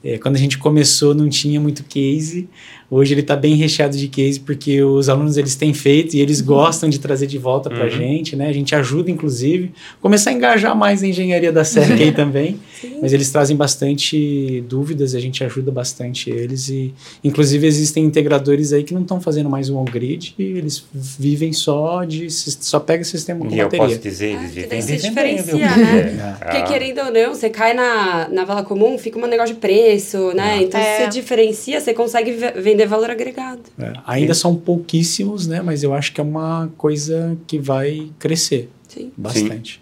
É, 0.03 0.19
quando 0.19 0.35
a 0.35 0.39
gente 0.39 0.57
começou 0.59 1.15
não 1.15 1.27
tinha 1.27 1.59
muito 1.59 1.83
case. 1.83 2.47
Hoje 2.89 3.13
ele 3.13 3.21
está 3.21 3.35
bem 3.35 3.55
recheado 3.55 3.97
de 3.97 4.07
case 4.07 4.39
porque 4.39 4.81
os 4.83 5.09
alunos 5.09 5.37
eles 5.37 5.55
têm 5.55 5.73
feito 5.73 6.15
e 6.15 6.21
eles 6.21 6.39
gostam 6.39 6.87
de 6.87 6.99
trazer 6.99 7.25
de 7.27 7.37
volta 7.37 7.69
para 7.69 7.81
a 7.81 7.83
Uhum. 7.85 7.89
gente, 7.89 8.35
né? 8.35 8.47
A 8.47 8.53
gente 8.53 8.75
ajuda 8.75 9.09
inclusive 9.09 9.71
começar 10.01 10.29
a 10.29 10.33
engajar 10.33 10.75
mais 10.75 11.01
a 11.01 11.07
engenharia 11.07 11.51
da 11.51 11.63
SEC 11.63 11.91
aí 11.91 12.11
também. 12.13 12.59
Sim. 12.79 12.99
Mas 13.01 13.11
eles 13.13 13.31
trazem 13.31 13.57
bastante 13.57 14.63
dúvidas, 14.69 15.15
a 15.15 15.19
gente 15.19 15.43
ajuda 15.43 15.71
bastante 15.71 16.29
eles 16.29 16.69
e 16.69 16.93
inclusive 17.23 17.65
existem 17.65 18.03
integradores 18.05 18.71
aí 18.71 18.83
que 18.83 18.93
não 18.93 19.01
estão 19.01 19.19
fazendo 19.19 19.49
mais 19.49 19.69
o 19.69 19.77
on-grid 19.77 20.35
e 20.37 20.43
eles 20.43 20.83
vivem 20.93 21.53
só 21.53 22.03
de 22.03 22.29
só 22.29 22.79
pega 22.79 23.01
o 23.01 23.05
sistema 23.05 23.45
com 23.45 23.51
E 23.53 23.59
eu 23.59 23.65
bateria. 23.65 23.87
posso 23.87 23.99
dizer, 23.99 24.27
eles 24.27 24.37
Ah, 24.37 24.47
que 24.47 24.53
vivem 24.53 24.69
daí 24.69 24.81
se 24.81 24.91
vivem 24.95 25.13
bem, 25.13 25.35
viu? 25.37 25.43
diferencia, 25.57 25.77
né? 25.77 26.37
É. 26.41 26.43
Porque 26.45 26.57
Ah. 26.57 26.63
querendo 26.63 26.99
ou 26.99 27.11
não, 27.11 27.33
você 27.33 27.49
cai 27.49 27.73
na, 27.73 28.27
na 28.29 28.45
vala 28.45 28.63
comum, 28.63 28.97
fica 28.97 29.17
um 29.17 29.25
negócio 29.27 29.55
de 29.55 29.59
preço, 29.61 30.31
né? 30.33 30.61
Então, 30.63 30.79
É. 30.79 30.97
se 30.97 31.03
você 31.05 31.09
diferencia, 31.19 31.79
você 31.81 31.93
consegue 31.93 32.31
ve- 32.31 32.53
vender 32.75 32.85
valor 32.87 33.09
agregado. 33.09 33.61
É, 33.79 33.93
ainda 34.05 34.33
são 34.33 34.55
pouquíssimos, 34.55 35.47
né? 35.47 35.61
Mas 35.61 35.81
eu 35.83 35.93
acho 35.93 36.11
que 36.13 36.19
é 36.19 36.23
uma 36.23 36.69
coisa 36.77 37.37
que 37.47 37.57
vai 37.57 38.09
crescer 38.19 38.69
Sim. 38.87 39.11
bastante. 39.15 39.81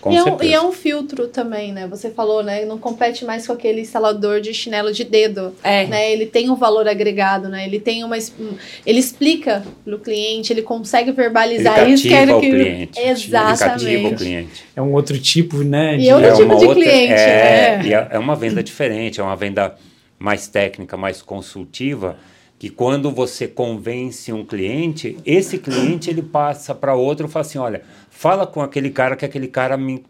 Com 0.00 0.12
e, 0.12 0.16
é 0.16 0.24
um, 0.24 0.42
e 0.42 0.52
é 0.54 0.60
um 0.60 0.72
filtro 0.72 1.28
também, 1.28 1.72
né? 1.72 1.86
Você 1.88 2.10
falou, 2.10 2.42
né? 2.42 2.64
Não 2.64 2.76
compete 2.76 3.24
mais 3.24 3.46
com 3.46 3.52
aquele 3.52 3.80
instalador 3.80 4.40
de 4.40 4.52
chinelo 4.52 4.92
de 4.92 5.04
dedo. 5.04 5.52
É. 5.62 5.86
Né? 5.86 6.12
Ele 6.12 6.26
tem 6.26 6.50
um 6.50 6.56
valor 6.56 6.88
agregado, 6.88 7.48
né? 7.48 7.64
Ele 7.66 7.78
tem 7.80 8.02
uma. 8.04 8.16
um- 8.16 8.54
Ele 8.84 8.98
explica 8.98 9.64
pro 9.84 9.98
cliente, 9.98 10.52
ele 10.52 10.62
consegue 10.62 11.10
Ele 11.10 11.16
verbalizar 11.16 11.88
isso 11.88 12.02
que 12.02 12.08
cativa 12.10 12.30
era 12.30 12.36
o 12.36 12.40
que. 12.40 12.50
cliente. 12.50 12.98
Ele 12.98 13.08
cativa 13.08 13.46
o 13.46 13.50
Exatamente. 13.52 14.14
cliente. 14.16 14.64
É 14.74 14.82
um 14.82 14.92
outro 14.92 15.18
tipo, 15.18 15.58
né? 15.58 15.94
E 15.94 15.98
de- 15.98 16.06
eu- 16.08 16.16
Outro 16.16 16.30
é 16.30 16.36
tipo 16.36 16.56
de 16.56 16.66
outra, 16.66 16.82
cliente, 16.82 17.12
é, 17.12 17.78
né? 17.78 17.86
e 17.86 17.94
é, 17.94 18.08
é 18.12 18.18
uma 18.18 18.34
venda 18.36 18.62
diferente, 18.62 19.20
é 19.20 19.22
uma 19.22 19.36
venda 19.36 19.74
mais 20.18 20.46
técnica, 20.48 20.96
mais 20.96 21.20
consultiva, 21.22 22.16
que 22.58 22.70
quando 22.70 23.10
você 23.10 23.46
convence 23.46 24.32
um 24.32 24.44
cliente, 24.44 25.16
esse 25.26 25.58
cliente 25.58 26.08
ele 26.08 26.22
passa 26.22 26.74
para 26.74 26.94
outro 26.94 27.26
e 27.26 27.30
fala 27.30 27.44
assim, 27.44 27.58
olha, 27.58 27.82
fala 28.10 28.46
com 28.46 28.62
aquele 28.62 28.90
cara 28.90 29.14
que 29.14 29.24
aquele 29.26 29.46
cara 29.48 29.76
me, 29.76 30.02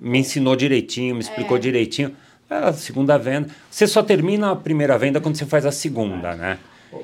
me 0.00 0.18
ensinou 0.18 0.56
direitinho, 0.56 1.14
me 1.14 1.20
explicou 1.20 1.56
É. 1.56 1.60
direitinho. 1.60 2.12
É 2.48 2.54
a 2.56 2.72
segunda 2.72 3.18
venda. 3.18 3.48
Você 3.70 3.86
só 3.86 4.02
termina 4.02 4.50
a 4.52 4.56
primeira 4.56 4.96
venda 4.98 5.20
quando 5.20 5.36
você 5.36 5.46
faz 5.46 5.64
a 5.66 5.72
segunda, 5.72 6.34
né? 6.34 6.58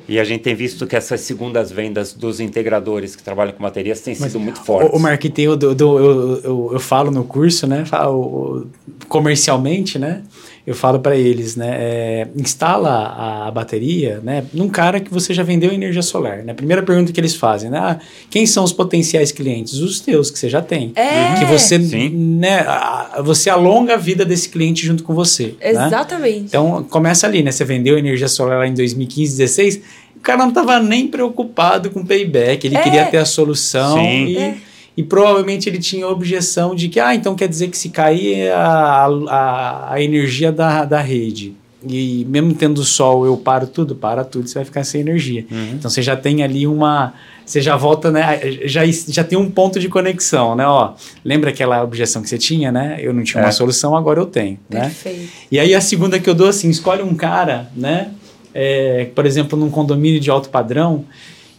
E 0.09 0.21
a 0.21 0.25
gente 0.25 0.43
tem 0.43 0.55
visto 0.55 0.87
que 0.87 0.95
essas 0.95 1.21
segundas 1.23 1.73
vendas 1.73 2.13
dos 2.13 2.39
integradores 2.39 3.17
que 3.17 3.23
trabalham 3.25 3.53
com 3.53 3.61
baterias 3.63 4.01
têm 4.01 4.15
sido 4.15 4.39
muito 4.39 4.63
fortes. 4.63 4.93
O, 4.93 4.97
o 4.97 5.01
marketing, 5.01 5.43
eu, 5.43 5.57
do- 5.57 5.75
do- 5.75 5.99
eu, 5.99 6.41
eu, 6.45 6.71
eu 6.75 6.81
falo 6.81 7.11
no 7.11 7.25
curso, 7.25 7.67
né? 7.67 7.85
falo, 7.85 8.69
comercialmente, 9.09 9.99
né? 9.99 10.23
Eu 10.71 10.77
falo 10.77 11.01
para 11.01 11.17
eles, 11.17 11.57
né? 11.57 11.69
é, 11.81 12.29
instala 12.37 12.91
a, 12.91 13.49
a 13.49 13.51
bateria, 13.51 14.21
né? 14.23 14.45
Num 14.55 14.69
cara 14.69 15.01
que 15.01 15.13
você 15.13 15.35
já 15.35 15.43
vendeu 15.43 15.73
energia 15.73 16.01
solar, 16.01 16.45
né? 16.45 16.55
Primeira 16.55 16.81
pergunta 16.81 17.11
que 17.11 17.19
eles 17.19 17.35
fazem, 17.35 17.69
né? 17.69 17.79
Ah, 17.79 17.99
quem 18.31 18.47
são 18.47 18.63
os 18.63 18.73
potenciais 18.73 19.33
clientes? 19.33 19.75
Os 19.81 19.99
teus 19.99 20.31
que 20.31 20.39
você 20.39 20.49
já 20.49 20.63
tem. 20.63 20.93
É. 20.95 21.35
Que 21.41 21.45
você, 21.47 21.81
Sim. 21.81 22.11
né? 22.11 22.61
a- 22.61 23.21
Você 23.25 23.51
alonga 23.51 23.95
a 23.95 23.97
vida 23.97 24.25
desse 24.25 24.49
cliente 24.49 24.87
junto 24.87 25.03
com 25.03 25.13
você. 25.13 25.57
né? 25.61 25.71
Exatamente. 25.71 26.45
Então 26.47 26.85
começa 26.89 27.27
ali, 27.27 27.43
né? 27.43 27.51
Você 27.51 27.65
vendeu 27.65 27.99
energia 27.99 28.29
solar 28.29 28.59
lá 28.59 28.67
em 28.69 28.75
2015, 28.75 29.37
16, 29.39 29.81
o 30.17 30.21
cara 30.21 30.39
não 30.39 30.51
estava 30.51 30.79
nem 30.79 31.09
preocupado 31.09 31.91
com 31.91 32.07
payback, 32.07 32.65
ele 32.65 32.77
É. 32.77 32.81
queria 32.81 33.07
ter 33.07 33.17
a 33.17 33.25
solução 33.25 33.97
Sim. 33.99 34.27
e, 34.27 34.37
É. 34.37 34.55
e 34.97 35.03
provavelmente 35.03 35.69
ele 35.69 35.79
tinha 35.79 36.05
a 36.05 36.09
objeção 36.09 36.75
de 36.75 36.89
que, 36.89 36.99
ah, 37.01 37.15
então 37.15 37.35
quer 37.35 37.49
dizer 37.49 37.69
que 37.69 37.79
se 37.79 37.89
cair 37.89 38.35
é 38.35 38.53
a, 38.53 39.07
a, 39.29 39.93
a 39.95 40.03
energia 40.03 40.51
da, 40.53 40.85
da 40.85 41.01
rede. 41.01 41.55
E 41.89 42.27
mesmo 42.29 42.53
tendo 42.53 42.85
sol, 42.85 43.25
eu 43.25 43.37
paro 43.39 43.67
tudo, 43.67 43.95
para 43.95 44.23
tudo, 44.23 44.47
você 44.47 44.55
vai 44.55 44.65
ficar 44.67 44.85
sem 44.85 45.01
energia. 45.01 45.47
Uhum. 45.51 45.71
Então 45.79 45.91
você 45.91 46.03
já 46.03 46.15
tem 46.15 46.43
ali 46.43 46.67
uma. 46.67 47.15
Você 47.47 47.63
já 47.63 47.75
volta, 47.75 48.11
né? 48.11 48.39
Já, 48.67 48.83
já 48.87 49.25
tem 49.25 49.39
um 49.39 49.51
ponto 49.51 49.81
de 49.81 49.89
conexão, 49.89 50.55
né? 50.55 50.67
Ó, 50.67 50.93
lembra 51.25 51.49
aquela 51.51 51.83
objeção 51.83 52.21
que 52.21 52.29
você 52.29 52.37
tinha, 52.37 52.71
né? 52.71 52.99
Eu 53.01 53.15
não 53.15 53.25
tinha 53.25 53.43
É. 53.43 53.47
uma 53.47 53.53
solução, 53.53 53.97
agora 53.97 54.21
eu 54.21 54.27
tenho. 54.27 54.59
Né? 54.69 54.83
Perfeito. 54.83 55.33
E 55.51 55.59
aí 55.59 55.75
a 55.75 55.81
segunda 55.81 56.21
que 56.21 56.29
eu 56.29 56.35
dou 56.35 56.49
assim, 56.49 56.69
escolhe 56.69 57.03
um 57.03 57.15
cara, 57.15 57.71
né? 57.75 58.11
é, 58.55 59.09
por 59.15 59.27
exemplo, 59.27 59.59
num 59.59 59.71
condomínio 59.71 60.21
de 60.21 60.31
alto 60.31 60.49
padrão 60.49 61.05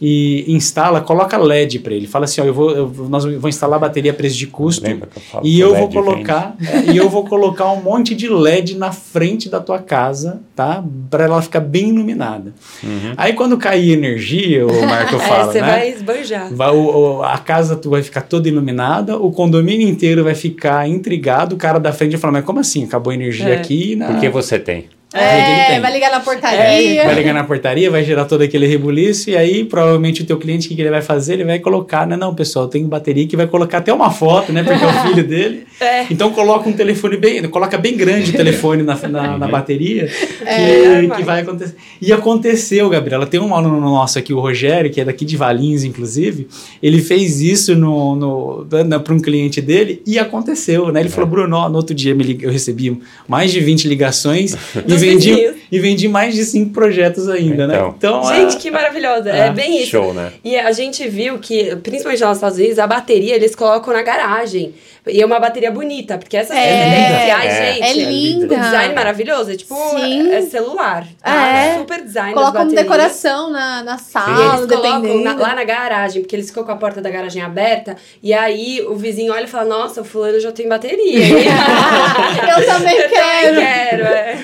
e 0.04 0.44
instala, 0.48 1.00
coloca 1.00 1.38
LED 1.38 1.78
para 1.78 1.94
ele. 1.94 2.08
Fala 2.08 2.24
assim, 2.24 2.40
ó, 2.40 2.44
eu 2.44 2.52
vou, 2.52 2.70
eu 2.72 2.92
nós 3.08 3.24
vou 3.24 3.48
instalar 3.48 3.78
bateria 3.78 4.10
a 4.10 4.14
preço 4.14 4.36
de 4.36 4.48
custo 4.48 4.84
eu 4.84 4.98
e 5.44 5.60
eu 5.60 5.76
vou 5.76 5.88
colocar 5.88 6.56
é, 6.60 6.90
e 6.90 6.96
eu 6.96 7.08
vou 7.08 7.24
colocar 7.24 7.70
um 7.70 7.80
monte 7.80 8.12
de 8.12 8.28
LED 8.28 8.76
na 8.76 8.90
frente 8.90 9.48
da 9.48 9.60
tua 9.60 9.78
casa, 9.78 10.40
tá? 10.56 10.82
Para 11.08 11.22
ela 11.24 11.40
ficar 11.40 11.60
bem 11.60 11.90
iluminada. 11.90 12.52
Uhum. 12.82 13.12
Aí 13.16 13.32
quando 13.34 13.56
cair 13.56 13.92
energia, 13.92 14.66
o 14.66 14.86
Marco 14.88 15.14
É, 15.14 15.18
fala, 15.20 15.52
você 15.52 15.60
né? 15.60 15.66
vai 15.68 15.90
esbanjar. 15.90 16.52
Vai, 16.52 16.70
o- 16.74 17.18
o- 17.18 17.22
a 17.22 17.38
casa 17.38 17.76
tu 17.76 17.90
vai 17.90 18.02
ficar 18.02 18.22
toda 18.22 18.48
iluminada, 18.48 19.16
o 19.16 19.30
condomínio 19.30 19.88
inteiro 19.88 20.24
vai 20.24 20.34
ficar 20.34 20.88
intrigado, 20.88 21.54
o 21.54 21.58
cara 21.58 21.78
da 21.78 21.92
frente 21.92 22.10
vai 22.12 22.20
falar, 22.20 22.32
mas 22.32 22.44
como 22.44 22.58
assim? 22.58 22.82
Acabou 22.84 23.12
a 23.12 23.14
energia 23.14 23.50
É. 23.50 23.54
aqui 23.56 23.94
na... 23.94 24.06
Porque 24.08 24.28
você 24.28 24.58
tem. 24.58 24.86
É, 25.14 25.74
É, 25.76 25.80
vai 25.80 25.92
ligar 25.92 26.10
na 26.10 26.20
portaria. 26.20 27.04
Vai 27.04 27.14
ligar 27.14 27.34
na 27.34 27.44
portaria, 27.44 27.90
vai 27.90 28.04
gerar 28.04 28.24
todo 28.24 28.42
aquele 28.42 28.66
rebuliço, 28.66 29.30
e 29.30 29.36
aí 29.36 29.64
provavelmente 29.64 30.22
o 30.22 30.26
teu 30.26 30.38
cliente, 30.38 30.72
o 30.72 30.74
que 30.74 30.80
ele 30.80 30.90
vai 30.90 31.02
fazer? 31.02 31.34
Ele 31.34 31.44
vai 31.44 31.58
colocar, 31.58 32.06
né? 32.06 32.16
Não, 32.16 32.34
pessoal, 32.34 32.68
tem 32.68 32.84
bateria 32.86 33.26
que 33.26 33.36
vai 33.36 33.46
colocar 33.46 33.78
até 33.78 33.92
uma 33.92 34.10
foto, 34.10 34.52
né? 34.52 34.62
Porque 34.62 34.82
é 34.82 34.86
o 34.86 34.92
filho 35.08 35.26
dele. 35.26 35.66
É. 35.80 36.06
Então 36.10 36.30
coloca 36.32 36.68
um 36.68 36.72
telefone 36.72 37.16
bem, 37.16 37.42
coloca 37.48 37.76
bem 37.78 37.96
grande 37.96 38.30
o 38.30 38.34
telefone 38.34 38.82
na, 38.82 38.96
na, 39.08 39.38
na 39.38 39.48
bateria, 39.48 40.06
que, 40.06 40.44
É, 40.44 41.08
que 41.16 41.22
vai 41.22 41.42
acontecer. 41.42 41.74
E 42.00 42.12
aconteceu, 42.12 42.88
Gabriela. 42.88 43.26
Tem 43.26 43.40
um 43.40 43.54
aluno 43.54 43.80
nosso 43.80 44.18
aqui, 44.18 44.32
o 44.32 44.40
Rogério, 44.40 44.90
que 44.90 45.00
é 45.00 45.04
daqui 45.04 45.24
de 45.24 45.36
Valinhos, 45.36 45.84
inclusive. 45.84 46.48
Ele 46.82 47.00
fez 47.00 47.40
isso 47.40 47.74
no, 47.74 48.16
no, 48.16 48.66
para 49.00 49.14
um 49.14 49.20
cliente 49.20 49.60
dele 49.60 50.02
e 50.06 50.18
aconteceu, 50.18 50.90
né? 50.92 51.00
Ele 51.00 51.08
falou, 51.08 51.28
Bruno, 51.28 51.68
no 51.68 51.76
outro 51.76 51.94
dia 51.94 52.16
eu 52.40 52.50
recebi 52.50 53.00
mais 53.28 53.50
de 53.50 53.60
20 53.60 53.88
ligações 53.88 54.56
e 54.86 54.96
Vendi. 55.02 55.61
E 55.72 55.80
vendi 55.80 56.06
mais 56.06 56.34
de 56.34 56.44
5 56.44 56.70
projetos 56.72 57.28
ainda, 57.28 57.66
né? 57.66 57.74
Então. 57.76 57.94
Então, 57.96 58.24
Gente, 58.24 58.56
é- 58.56 58.58
que 58.60 58.70
maravilhosa. 58.70 59.32
Ah, 59.32 59.36
é 59.46 59.50
bem 59.50 59.78
isso. 59.80 59.90
Show, 59.92 60.12
né? 60.14 60.30
E 60.44 60.56
a 60.56 60.70
gente 60.70 61.08
viu 61.08 61.38
que, 61.38 61.74
principalmente 61.76 62.22
nos 62.22 62.36
Estados 62.36 62.58
Unidos, 62.58 62.78
a 62.78 62.86
bateria 62.86 63.34
eles 63.34 63.56
colocam 63.56 63.92
na 63.94 64.02
garagem. 64.02 64.74
E 65.04 65.20
é 65.20 65.26
uma 65.26 65.40
bateria 65.40 65.68
bonita, 65.72 66.16
porque 66.16 66.36
essas 66.36 66.56
É. 66.56 67.28
É. 67.28 67.74
gente. 67.74 67.82
É 67.82 67.92
O 68.06 68.08
linda. 68.10 68.56
design 68.56 68.94
maravilhoso. 68.94 69.50
É 69.50 69.56
tipo, 69.56 69.74
Sim. 69.96 70.30
é 70.30 70.42
celular. 70.42 71.04
tá? 71.20 71.48
É. 71.48 71.78
Super 71.78 72.02
design. 72.04 72.34
Coloca 72.34 72.58
como 72.58 72.70
decoração 72.72 73.50
na, 73.50 73.82
na 73.82 73.96
E 73.96 73.98
sala, 73.98 74.56
eles 74.58 74.66
colocam 74.70 75.00
dependendo. 75.00 75.24
na- 75.24 75.34
lá 75.34 75.54
na 75.56 75.64
garagem, 75.64 76.22
porque 76.22 76.36
eles 76.36 76.46
ficam 76.50 76.62
com 76.62 76.70
a 76.70 76.76
porta 76.76 77.00
da 77.00 77.10
garagem 77.10 77.42
aberta, 77.42 77.96
e 78.22 78.32
aí 78.32 78.80
o 78.86 78.94
vizinho 78.94 79.32
olha 79.32 79.44
e 79.44 79.48
fala, 79.48 79.64
nossa, 79.64 80.02
o 80.02 80.04
fulano 80.04 80.38
já 80.38 80.52
tem 80.52 80.68
bateria. 80.68 81.18
Eu 82.58 82.66
também 82.66 82.96
Eu 82.96 83.08
quero. 83.08 83.54
também 83.54 83.64
quero, 83.64 84.02
é. 84.04 84.36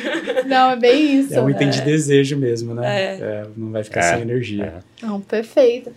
Não, 0.47 0.71
é 0.73 0.77
bem 0.77 1.18
isso. 1.18 1.18
É 1.31 1.41
um 1.41 1.51
item 1.51 1.71
de 1.71 1.81
desejo 1.83 2.37
mesmo, 2.37 2.75
né? 2.75 2.87
É. 2.87 3.05
É, 3.21 3.47
não 3.57 3.71
vai 3.73 3.83
ficar 3.85 4.01
É, 4.01 4.13
sem 4.15 4.23
energia. 4.23 4.83
é. 5.03 5.07
Não, 5.07 5.21
perfeito. 5.21 5.91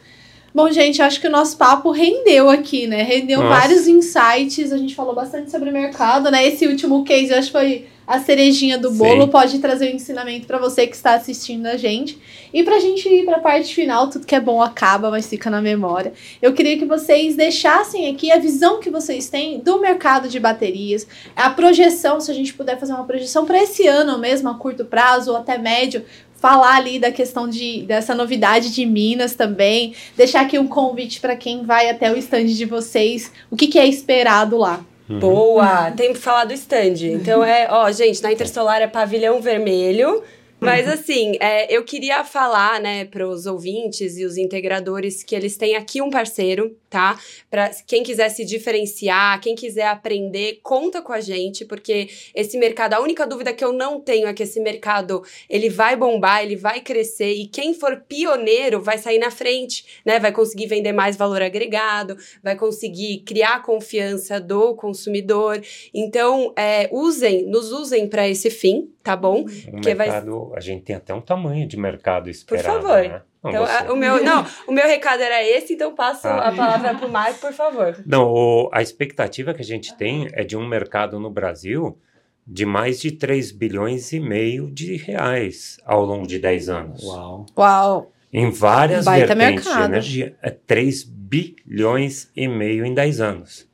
Bom, 0.53 0.69
gente, 0.69 1.01
acho 1.01 1.21
que 1.21 1.27
o 1.27 1.31
nosso 1.31 1.55
papo 1.57 1.91
rendeu 1.91 2.49
aqui, 2.49 2.85
né? 2.85 3.03
Rendeu 3.03 3.41
Nossa. 3.41 3.61
vários 3.61 3.87
insights. 3.87 4.73
A 4.73 4.77
gente 4.77 4.93
falou 4.93 5.15
bastante 5.15 5.49
sobre 5.49 5.69
o 5.69 5.73
mercado, 5.73 6.29
né? 6.29 6.45
Esse 6.45 6.67
último 6.67 7.03
case, 7.05 7.31
eu 7.31 7.37
acho 7.37 7.47
que 7.47 7.53
foi 7.53 7.85
a 8.11 8.19
cerejinha 8.19 8.77
do 8.77 8.89
Sim. 8.89 8.97
bolo. 8.97 9.29
Pode 9.29 9.59
trazer 9.59 9.89
um 9.89 9.95
ensinamento 9.95 10.45
pra 10.45 10.57
você 10.57 10.85
que 10.85 10.95
está 10.95 11.13
assistindo 11.13 11.65
a 11.65 11.77
gente. 11.77 12.19
E 12.53 12.61
pra 12.61 12.77
gente 12.77 13.07
ir 13.07 13.23
pra 13.23 13.39
parte 13.39 13.73
final, 13.73 14.09
tudo 14.09 14.25
que 14.25 14.35
é 14.35 14.39
bom 14.39 14.61
acaba, 14.61 15.09
mas 15.09 15.27
fica 15.27 15.49
na 15.49 15.61
memória. 15.61 16.11
Eu 16.41 16.51
queria 16.53 16.77
que 16.77 16.83
vocês 16.83 17.37
deixassem 17.37 18.09
aqui 18.09 18.29
a 18.29 18.37
visão 18.37 18.81
que 18.81 18.89
vocês 18.89 19.29
têm 19.29 19.59
do 19.59 19.79
mercado 19.79 20.27
de 20.27 20.41
baterias, 20.41 21.07
a 21.33 21.49
projeção, 21.49 22.19
se 22.19 22.29
a 22.29 22.33
gente 22.33 22.53
puder 22.53 22.77
fazer 22.77 22.91
uma 22.91 23.05
projeção 23.05 23.45
para 23.45 23.63
esse 23.63 23.87
ano 23.87 24.17
mesmo, 24.17 24.49
a 24.49 24.55
curto 24.55 24.83
prazo 24.83 25.31
ou 25.31 25.37
até 25.37 25.57
médio, 25.57 26.03
falar 26.35 26.75
ali 26.75 26.99
da 26.99 27.11
questão 27.11 27.47
de 27.47 27.83
dessa 27.83 28.13
novidade 28.13 28.73
de 28.73 28.85
Minas 28.85 29.35
também, 29.35 29.95
deixar 30.17 30.41
aqui 30.41 30.59
um 30.59 30.67
convite 30.67 31.21
para 31.21 31.37
quem 31.37 31.63
vai 31.63 31.89
até 31.89 32.11
o 32.11 32.17
stand 32.17 32.47
de 32.47 32.65
vocês, 32.65 33.31
o 33.49 33.55
que, 33.55 33.67
que 33.67 33.79
é 33.79 33.87
esperado 33.87 34.57
lá. 34.57 34.83
Boa! 35.19 35.91
Tem 35.91 36.13
que 36.13 36.19
falar 36.19 36.45
do 36.45 36.53
stand. 36.53 37.03
Então 37.03 37.43
é, 37.43 37.67
ó, 37.69 37.91
gente, 37.91 38.21
na 38.21 38.31
Intersolar 38.31 38.81
é 38.81 38.87
pavilhão 38.87 39.41
vermelho. 39.41 40.23
Mas 40.61 40.87
assim, 40.87 41.37
é, 41.39 41.75
eu 41.75 41.83
queria 41.83 42.23
falar, 42.23 42.79
né, 42.79 43.05
para 43.05 43.27
os 43.27 43.47
ouvintes 43.47 44.15
e 44.17 44.23
os 44.25 44.37
integradores 44.37 45.23
que 45.23 45.35
eles 45.35 45.57
têm 45.57 45.75
aqui 45.75 46.01
um 46.03 46.09
parceiro, 46.11 46.77
tá? 46.87 47.17
Para 47.49 47.71
quem 47.87 48.03
quiser 48.03 48.29
se 48.29 48.45
diferenciar, 48.45 49.41
quem 49.41 49.55
quiser 49.55 49.87
aprender, 49.87 50.59
conta 50.61 51.01
com 51.01 51.11
a 51.11 51.19
gente, 51.19 51.65
porque 51.65 52.09
esse 52.35 52.57
mercado, 52.59 52.93
a 52.93 52.99
única 53.01 53.25
dúvida 53.25 53.53
que 53.53 53.63
eu 53.65 53.73
não 53.73 53.99
tenho 53.99 54.27
é 54.27 54.33
que 54.33 54.43
esse 54.43 54.59
mercado 54.59 55.23
ele 55.49 55.67
vai 55.69 55.95
bombar, 55.95 56.43
ele 56.43 56.55
vai 56.55 56.79
crescer 56.81 57.33
e 57.33 57.47
quem 57.47 57.73
for 57.73 58.03
pioneiro 58.07 58.79
vai 58.81 58.99
sair 58.99 59.17
na 59.17 59.31
frente, 59.31 59.85
né? 60.05 60.19
Vai 60.19 60.31
conseguir 60.31 60.67
vender 60.67 60.91
mais 60.91 61.15
valor 61.15 61.41
agregado, 61.41 62.15
vai 62.43 62.55
conseguir 62.55 63.23
criar 63.25 63.55
a 63.55 63.59
confiança 63.59 64.39
do 64.39 64.75
consumidor. 64.75 65.59
Então, 65.93 66.53
é, 66.55 66.87
usem, 66.91 67.43
nos 67.47 67.71
usem 67.71 68.07
para 68.07 68.27
esse 68.29 68.49
fim, 68.51 68.91
tá 69.01 69.15
bom? 69.15 69.45
Que 69.81 69.95
vai- 69.95 70.07
mercado, 70.07 70.50
a 70.55 70.59
gente 70.59 70.83
tem 70.83 70.95
até 70.95 71.13
um 71.13 71.21
tamanho 71.21 71.67
de 71.67 71.77
mercado 71.77 72.29
esperado, 72.29 72.81
favor. 72.81 73.01
né? 73.03 73.21
Não, 73.43 73.49
Então, 73.49 73.65
você- 73.65 73.73
a- 73.87 73.93
o 73.93 73.95
meu, 73.95 74.23
não, 74.23 74.45
o 74.67 74.71
meu 74.71 74.85
recado 74.85 75.21
era 75.23 75.43
esse, 75.43 75.73
então 75.73 75.95
passo 75.95 76.27
Ah. 76.27 76.49
a 76.49 76.51
palavra 76.51 76.93
para 76.95 77.07
o 77.07 77.11
Marco, 77.11 77.39
por 77.39 77.53
favor. 77.53 77.97
Não, 78.05 78.31
o- 78.31 78.69
a 78.71 78.81
expectativa 78.81 79.53
que 79.53 79.61
a 79.61 79.65
gente 79.65 79.95
tem 79.97 80.27
é 80.33 80.43
de 80.43 80.55
um 80.55 80.67
mercado 80.67 81.19
no 81.19 81.29
Brasil 81.31 81.97
de 82.45 82.65
mais 82.65 82.99
de 82.99 83.11
3 83.11 83.51
bilhões 83.51 84.11
e 84.13 84.19
meio 84.19 84.69
de 84.71 84.95
reais 84.97 85.77
ao 85.85 86.03
longo 86.05 86.27
de 86.27 86.37
10 86.39 86.69
anos. 86.69 87.03
Uau. 87.03 87.45
Uau! 87.57 88.11
Em 88.33 88.49
várias 88.49 89.05
Baita 89.05 89.33
vertentes 89.35 89.63
de 89.63 89.69
mercado. 89.69 89.91
energia. 89.91 90.35
É 90.41 90.49
3 90.49 91.03
bilhões 91.03 92.31
e 92.35 92.47
meio 92.47 92.85
em 92.85 92.93
10 92.93 93.19
anos. 93.21 93.67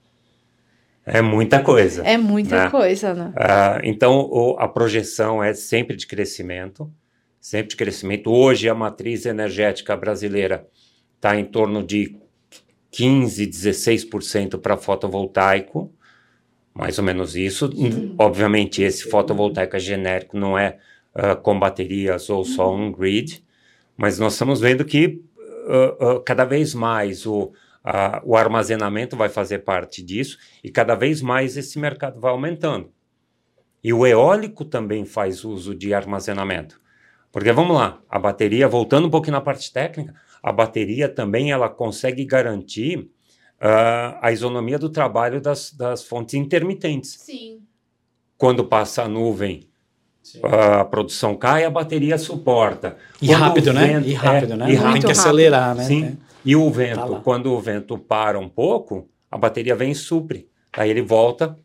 É 1.09 1.21
muita 1.21 1.61
coisa. 1.61 2.03
É 2.05 2.17
muita 2.17 2.65
Né? 2.65 2.69
coisa, 2.69 3.13
né? 3.13 3.31
Ah, 3.37 3.79
então, 3.83 4.19
o- 4.29 4.55
a 4.59 4.67
projeção 4.67 5.41
é 5.41 5.53
sempre 5.53 5.95
de 5.95 6.05
crescimento, 6.05 6.91
sempre 7.39 7.69
de 7.69 7.75
crescimento. 7.77 8.29
Hoje, 8.29 8.67
a 8.67 8.75
matriz 8.75 9.25
energética 9.25 9.95
brasileira 9.95 10.67
está 11.15 11.35
em 11.39 11.45
torno 11.45 11.81
de 11.81 12.17
15, 12.91 13.45
16% 13.45 14.57
para 14.59 14.75
fotovoltaico, 14.75 15.91
mais 16.73 16.97
ou 16.99 17.05
menos 17.05 17.35
isso. 17.37 17.69
Obviamente, 18.19 18.81
esse 18.83 19.09
fotovoltaico 19.09 19.75
é 19.75 19.79
genérico, 19.79 20.37
não 20.37 20.57
é 20.57 20.77
ah, 21.15 21.35
com 21.35 21.57
baterias 21.57 22.29
ou 22.29 22.43
só 22.43 22.73
um 22.75 22.91
grid, 22.91 23.43
mas 23.95 24.19
nós 24.19 24.33
estamos 24.33 24.59
vendo 24.59 24.83
que 24.85 25.21
ah, 25.69 25.95
ah, 25.99 26.21
cada 26.25 26.43
vez 26.43 26.73
mais 26.75 27.25
o, 27.25 27.51
ah, 27.89 28.21
o 28.25 28.35
armazenamento 28.35 29.15
vai 29.15 29.29
fazer 29.29 29.59
parte 29.59 30.03
disso 30.03 30.37
e 30.61 30.69
cada 30.69 30.93
vez 30.93 31.21
mais 31.21 31.55
esse 31.55 31.79
mercado 31.79 32.19
vai 32.19 32.31
aumentando. 32.31 32.91
E 33.81 33.93
o 33.93 34.05
eólico 34.05 34.65
também 34.65 35.05
faz 35.05 35.45
uso 35.45 35.73
de 35.73 35.93
armazenamento. 35.93 36.81
Porque 37.31 37.51
vamos 37.53 37.77
lá, 37.77 37.99
a 38.09 38.19
bateria, 38.19 38.67
voltando 38.67 39.07
um 39.07 39.09
pouquinho 39.09 39.33
na 39.33 39.41
parte 39.41 39.71
técnica, 39.71 40.13
a 40.43 40.51
bateria 40.51 41.07
também 41.07 41.51
ela 41.51 41.69
consegue 41.69 42.25
garantir 42.25 42.99
uh, 42.99 44.17
a 44.21 44.31
isonomia 44.33 44.77
do 44.77 44.89
trabalho 44.89 45.39
das, 45.39 45.71
das 45.71 46.03
fontes 46.03 46.33
intermitentes. 46.33 47.11
Sim. 47.19 47.61
Quando 48.37 48.65
passa 48.65 49.03
a 49.03 49.07
nuvem, 49.07 49.69
a 50.43 50.83
produção 50.83 51.35
cai, 51.37 51.63
a 51.63 51.69
bateria 51.69 52.17
suporta. 52.17 52.97
E 53.21 53.27
Quando 53.27 53.39
rápido, 53.39 53.73
né? 53.73 53.87
vento- 53.87 54.07
E 54.09 54.13
rápido, 54.13 54.53
é, 54.53 54.55
né? 54.57 54.65
e 54.65 54.67
Tem 54.67 54.75
rápido. 54.75 55.05
que 55.05 55.11
acelerar, 55.11 55.73
né? 55.75 55.83
Sim. 55.85 56.17
E 56.47 56.55
o 56.55 56.71
Tá 56.71 56.77
vento, 56.77 57.11
lá. 57.11 57.19
quando 57.21 57.51
o 57.51 57.59
vento 57.59 57.97
para 57.97 58.39
um 58.39 58.47
pouco, 58.49 59.09
a 59.29 59.37
bateria 59.37 59.75
vem 59.75 59.91
e 59.91 59.95
supre. 59.95 60.47
Aí 60.73 60.89
ele 60.89 61.01
volta. 61.01 61.57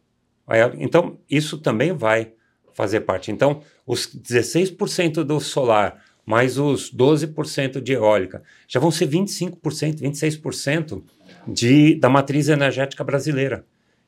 aí- 0.46 0.60
então, 0.78 1.18
isso 1.30 1.56
também 1.58 1.92
vai 1.92 2.32
fazer 2.74 3.00
parte. 3.02 3.30
Então, 3.30 3.60
os 3.86 4.06
16% 4.06 5.22
do 5.24 5.38
solar, 5.38 6.02
mais 6.26 6.58
os 6.58 6.90
12% 6.90 7.80
de 7.80 7.92
eólica, 7.92 8.42
já 8.68 8.80
vão 8.80 8.90
ser 8.90 9.06
25%, 9.06 10.00
26% 10.02 11.02
de, 11.46 11.94
da 11.94 12.08
matriz 12.08 12.48
energética 12.48 13.04
brasileira, 13.04 13.64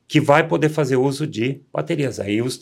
que 0.07 0.19
vai 0.19 0.45
poder 0.47 0.69
fazer 0.69 0.97
uso 0.97 1.25
de 1.25 1.61
baterias. 1.73 2.19
Aí 2.19 2.41
os 2.41 2.57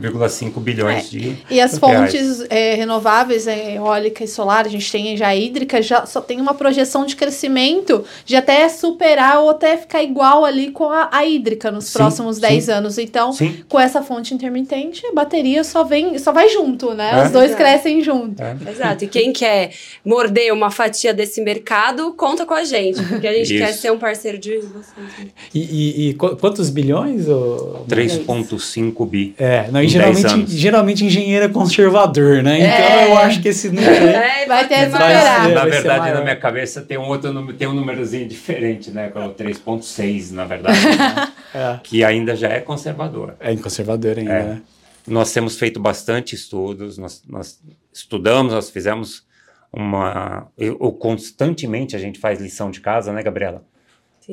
3,5 0.00 0.60
bilhões 0.60 1.06
É. 1.06 1.08
de 1.08 1.36
E 1.50 1.60
as 1.60 1.76
fontes 1.78 2.44
é, 2.48 2.74
renováveis, 2.74 3.46
é, 3.48 3.74
eólica 3.76 4.22
e 4.22 4.28
solar, 4.28 4.64
a 4.64 4.68
gente 4.68 4.90
tem 4.90 5.16
já 5.16 5.28
a 5.28 5.36
hídrica, 5.36 5.82
já 5.82 6.06
só 6.06 6.20
tem 6.20 6.40
uma 6.40 6.54
projeção 6.54 7.04
de 7.04 7.16
crescimento 7.16 8.04
de 8.24 8.36
até 8.36 8.68
superar 8.68 9.40
ou 9.40 9.50
até 9.50 9.76
ficar 9.76 10.02
igual 10.02 10.44
ali 10.44 10.70
com 10.70 10.88
a, 10.90 11.08
a 11.10 11.26
hídrica 11.26 11.70
nos 11.70 11.86
Sim, 11.86 11.98
próximos 11.98 12.36
sim. 12.36 12.42
10 12.42 12.68
anos. 12.68 12.98
Então, 12.98 13.32
Sim. 13.32 13.64
com 13.68 13.80
essa 13.80 14.02
fonte 14.02 14.32
intermitente, 14.32 15.04
a 15.06 15.12
bateria 15.12 15.64
só 15.64 15.82
vem, 15.82 16.16
só 16.18 16.32
vai 16.32 16.48
junto, 16.48 16.94
né? 16.94 17.10
É. 17.20 17.24
Os 17.26 17.30
dois 17.32 17.46
Exato. 17.50 17.62
crescem 17.62 18.02
junto. 18.02 18.40
É. 18.42 18.56
Exato. 18.70 19.04
E 19.04 19.08
quem 19.08 19.32
quer 19.32 19.72
morder 20.04 20.52
uma 20.52 20.70
fatia 20.70 21.12
desse 21.12 21.40
mercado, 21.40 22.12
conta 22.12 22.46
com 22.46 22.54
a 22.54 22.62
gente, 22.64 23.02
porque 23.02 23.26
a 23.26 23.32
gente 23.32 23.54
Isso. 23.54 23.64
quer 23.64 23.72
ser 23.72 23.90
um 23.90 23.98
parceiro 23.98 24.38
de 24.38 24.58
vocês. 24.58 25.32
E, 25.54 25.58
e- 25.60 26.08
e 26.10 26.14
qu- 26.14 26.36
quantos 26.36 26.70
bilhões? 26.70 27.28
ô- 27.28 27.84
3,5 27.88 29.04
bi. 29.06 29.34
É, 29.38 29.68
não, 29.72 29.82
e 29.82 29.87
Em 29.88 29.98
10 29.98 30.18
geralmente, 30.18 30.26
anos. 30.34 30.50
geralmente 30.52 31.04
engenheiro 31.04 31.44
é 31.44 31.48
conservador, 31.48 32.42
né? 32.42 32.58
Então 32.58 32.68
É. 32.70 33.10
eu 33.10 33.18
acho 33.18 33.40
que 33.42 33.48
esse 33.48 33.68
número 33.68 33.90
aí 33.90 34.14
É, 34.42 34.46
Vai 34.46 34.66
ter 34.68 34.88
maior. 34.88 34.88
ser- 34.88 35.54
Na 35.54 35.60
vai 35.60 35.64
ser 35.64 35.70
verdade, 35.70 36.00
maior. 36.00 36.14
na 36.16 36.22
minha 36.22 36.36
cabeça 36.36 36.80
tem 36.82 36.96
um 36.98 37.08
outro 37.08 37.32
número, 37.32 37.56
tem 37.56 37.68
um 37.68 37.74
númerozinho 37.74 38.26
diferente, 38.28 38.90
né? 38.90 39.10
Que 39.10 39.18
é 39.18 39.20
o 39.24 39.30
3.6, 39.34 40.30
na 40.32 40.44
verdade, 40.44 40.78
né? 40.86 41.32
é, 41.54 41.78
que 41.82 42.04
ainda 42.04 42.34
já 42.36 42.48
é 42.48 42.60
conservador. 42.60 43.34
é 43.40 43.54
conservador 43.56 44.18
ainda, 44.18 44.32
É. 44.32 44.42
né? 44.44 44.62
Nós 45.06 45.32
temos 45.32 45.56
feito 45.58 45.80
bastante 45.80 46.34
estudos, 46.34 46.98
nós, 46.98 47.22
nós 47.26 47.58
estudamos, 47.92 48.52
nós 48.52 48.68
fizemos 48.70 49.26
uma. 49.72 50.48
Eu, 50.56 50.76
eu 50.80 50.92
constantemente 50.92 51.94
a 51.96 51.98
gente 51.98 52.18
faz 52.18 52.40
lição 52.40 52.70
de 52.70 52.80
casa, 52.80 53.12
né, 53.12 53.22
Gabriela? 53.22 53.62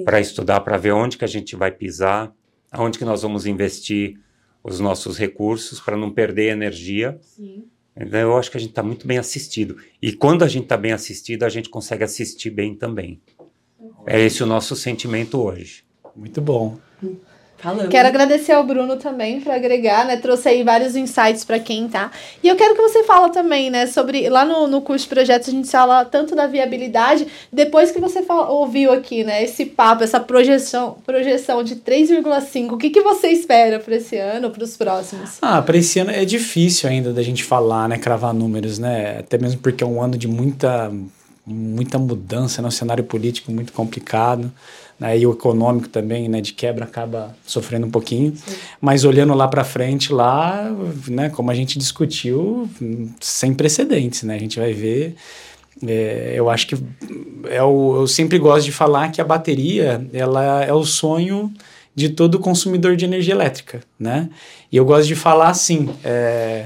Para 0.03 0.19
estudar, 0.19 0.59
para 0.59 0.77
ver 0.77 0.91
onde 0.91 1.17
que 1.17 1.23
a 1.23 1.27
gente 1.27 1.55
vai 1.55 1.71
pisar, 1.71 2.29
aonde 2.71 2.97
que 2.99 3.05
nós 3.05 3.21
vamos 3.21 3.45
investir 3.45 4.17
os 4.65 4.79
nossos 4.79 5.17
recursos 5.17 5.79
para 5.79 5.95
não 5.95 6.11
perder 6.11 6.51
energia. 6.51 7.19
Então, 7.95 8.19
eu 8.19 8.35
acho 8.35 8.49
que 8.51 8.57
a 8.57 8.59
gente 8.59 8.71
está 8.71 8.83
muito 8.83 9.07
bem 9.07 9.17
assistido. 9.17 9.77
E 10.01 10.11
quando 10.11 10.43
a 10.43 10.47
gente 10.47 10.63
está 10.63 10.75
bem 10.75 10.91
assistido, 10.91 11.43
a 11.43 11.49
gente 11.49 11.69
consegue 11.69 12.03
assistir 12.03 12.49
bem 12.49 12.75
também. 12.75 13.21
É 14.05 14.19
esse 14.19 14.43
o 14.43 14.45
nosso 14.45 14.75
sentimento 14.75 15.39
hoje. 15.39 15.83
Muito 16.15 16.41
bom. 16.41 16.79
Falamos. 17.65 17.89
Quero 17.89 18.07
agradecer 18.07 18.51
ao 18.51 18.63
Bruno 18.63 18.95
também 18.97 19.41
por 19.41 19.51
agregar, 19.51 20.05
né? 20.05 20.17
Trouxe 20.17 20.49
aí 20.49 20.63
vários 20.63 20.95
insights 20.95 21.43
para 21.43 21.57
quem 21.59 21.87
tá. 21.87 22.11
E 22.43 22.47
eu 22.47 22.55
quero 22.55 22.75
que 22.75 22.81
você 22.81 23.03
fala 23.03 23.29
também, 23.29 23.71
né, 23.71 23.87
sobre 23.87 24.29
lá 24.29 24.45
no, 24.45 24.67
no 24.67 24.81
curso 24.81 25.05
de 25.05 25.09
projetos 25.09 25.49
a 25.49 25.51
gente 25.51 25.67
fala 25.69 26.05
tanto 26.05 26.35
da 26.35 26.45
viabilidade, 26.45 27.25
depois 27.51 27.89
que 27.91 27.99
você 27.99 28.21
fala- 28.21 28.49
ouviu 28.51 28.93
aqui, 28.93 29.23
né, 29.23 29.43
esse 29.43 29.65
papo, 29.65 30.03
essa 30.03 30.19
projeção, 30.19 30.97
projeção 31.05 31.63
de 31.63 31.75
3,5, 31.77 32.73
o 32.73 32.77
que 32.77 32.89
que 32.91 33.01
você 33.01 33.29
espera 33.29 33.79
para 33.79 33.95
esse 33.95 34.15
ano, 34.17 34.51
para 34.51 34.63
os 34.63 34.77
próximos? 34.77 35.37
Ah, 35.41 35.61
para 35.61 35.77
esse 35.77 35.97
ano 35.99 36.11
é 36.11 36.23
difícil 36.23 36.87
ainda 36.87 37.11
da 37.11 37.23
gente 37.23 37.43
falar, 37.43 37.89
né? 37.89 37.97
Cravar 37.97 38.33
números, 38.33 38.77
né? 38.77 39.17
Até 39.19 39.37
mesmo 39.37 39.59
porque 39.61 39.83
é 39.83 39.87
um 39.87 40.01
ano 40.01 40.17
de 40.17 40.27
muita, 40.27 40.91
muita 41.45 41.97
mudança, 41.97 42.61
né? 42.61 42.67
Um 42.67 42.71
cenário 42.71 43.03
político 43.03 43.51
muito 43.51 43.73
complicado. 43.73 44.51
Né? 44.99 45.19
E 45.19 45.27
o 45.27 45.33
econômico 45.33 45.89
também, 45.89 46.29
né? 46.29 46.39
De 46.39 46.53
quebra 46.53 46.85
acaba 46.85 47.35
sofrendo 47.45 47.85
um 47.85 47.91
pouquinho. 47.91 48.33
Mas 48.79 49.03
olhando 49.03 49.33
lá 49.33 49.47
para 49.47 49.63
frente, 49.63 50.13
lá, 50.13 50.73
né? 51.07 51.29
Como 51.29 51.51
a 51.51 51.53
gente 51.53 51.77
discutiu, 51.77 52.69
sem 53.19 53.53
precedentes, 53.53 54.23
né? 54.23 54.35
A 54.35 54.39
gente 54.39 54.57
vai 54.59 54.71
ver. 54.71 55.15
é, 55.85 56.33
eu 56.35 56.49
acho 56.49 56.67
que 56.67 56.77
é 57.49 57.61
o, 57.61 57.97
eu 57.97 58.07
sempre 58.07 58.39
gosto 58.39 58.65
de 58.65 58.71
falar 58.71 59.11
que 59.11 59.19
a 59.19 59.25
bateria 59.25 60.07
ela 60.13 60.63
é 60.63 60.71
o 60.73 60.85
sonho 60.85 61.53
de 61.93 62.09
todo 62.09 62.39
consumidor 62.39 62.95
de 62.95 63.05
energia 63.05 63.33
elétrica, 63.33 63.81
né? 63.99 64.29
E 64.71 64.77
eu 64.77 64.85
gosto 64.85 65.07
de 65.07 65.15
falar 65.15 65.49
assim, 65.49 65.89
é, 66.03 66.65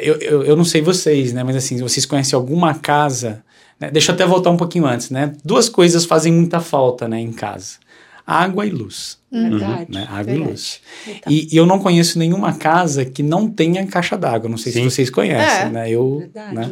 eu, 0.00 0.14
eu, 0.16 0.44
eu 0.44 0.56
não 0.56 0.64
sei 0.64 0.80
vocês, 0.80 1.32
né? 1.32 1.42
Mas 1.42 1.56
assim, 1.56 1.78
vocês 1.78 2.06
conhecem 2.06 2.36
alguma 2.36 2.74
casa... 2.74 3.44
né? 3.80 3.90
Deixa 3.90 4.12
eu 4.12 4.14
até 4.14 4.24
voltar 4.26 4.50
um 4.50 4.56
pouquinho 4.56 4.86
antes, 4.86 5.10
né? 5.10 5.32
Duas 5.44 5.68
coisas 5.68 6.04
fazem 6.04 6.32
muita 6.32 6.60
falta, 6.60 7.06
né? 7.08 7.20
Em 7.20 7.32
casa. 7.32 7.76
Água 8.24 8.64
e 8.64 8.70
luz, 8.70 9.18
Verdade. 9.32 9.86
né? 9.90 10.06
Água 10.08 10.20
e 10.20 10.24
verdade. 10.26 10.50
luz. 10.50 10.80
Verdade. 11.04 11.26
E, 11.34 11.48
e 11.52 11.56
eu 11.56 11.66
não 11.66 11.80
conheço 11.80 12.18
nenhuma 12.20 12.52
casa 12.52 13.04
que 13.04 13.20
não 13.20 13.48
tenha 13.50 13.84
caixa 13.86 14.16
d'água. 14.16 14.48
Não 14.48 14.56
sei 14.56 14.70
Sim. 14.72 14.84
se 14.88 14.90
vocês 14.94 15.10
conhecem, 15.10 15.66
É. 15.66 15.68
né? 15.68 15.90
Eu, 15.90 16.18
Verdade, 16.20 16.54
né? 16.54 16.70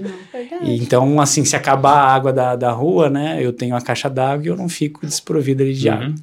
não. 0.60 0.68
E 0.68 0.76
então, 0.78 1.20
assim, 1.20 1.44
se 1.44 1.56
acabar 1.56 1.92
a 1.92 2.14
água 2.14 2.32
da, 2.32 2.54
da 2.54 2.70
rua, 2.70 3.10
né? 3.10 3.38
Eu 3.44 3.52
tenho 3.52 3.74
a 3.74 3.80
caixa 3.80 4.08
d'água 4.08 4.44
e 4.46 4.48
eu 4.48 4.56
não 4.56 4.68
fico 4.68 5.04
desprovido 5.04 5.62
ali 5.64 5.74
de 5.74 5.88
Uhum. 5.88 5.94
água. 5.94 6.14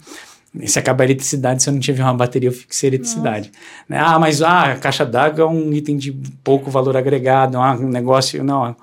E 0.61 0.67
Se 0.67 0.79
acabar 0.79 1.03
a 1.03 1.05
eletricidade, 1.07 1.61
se 1.61 1.69
eu 1.69 1.73
não 1.73 1.79
tiver 1.81 2.03
uma 2.03 2.13
bateria, 2.13 2.47
eu 2.47 2.53
fico 2.53 2.73
sem 2.73 2.87
eletricidade. 2.87 3.51
Né? 3.87 3.99
Ah, 3.99 4.17
mas 4.17 4.41
ah, 4.41 4.71
a 4.71 4.75
caixa 4.77 5.05
d'água 5.05 5.43
é 5.43 5.45
um 5.45 5.73
item 5.73 5.97
de 5.97 6.13
pouco 6.41 6.71
valor 6.71 6.95
agregado, 6.95 7.57
ah, 7.57 7.73
um 7.75 7.89
negócio, 7.89 8.41
não, 8.45 8.73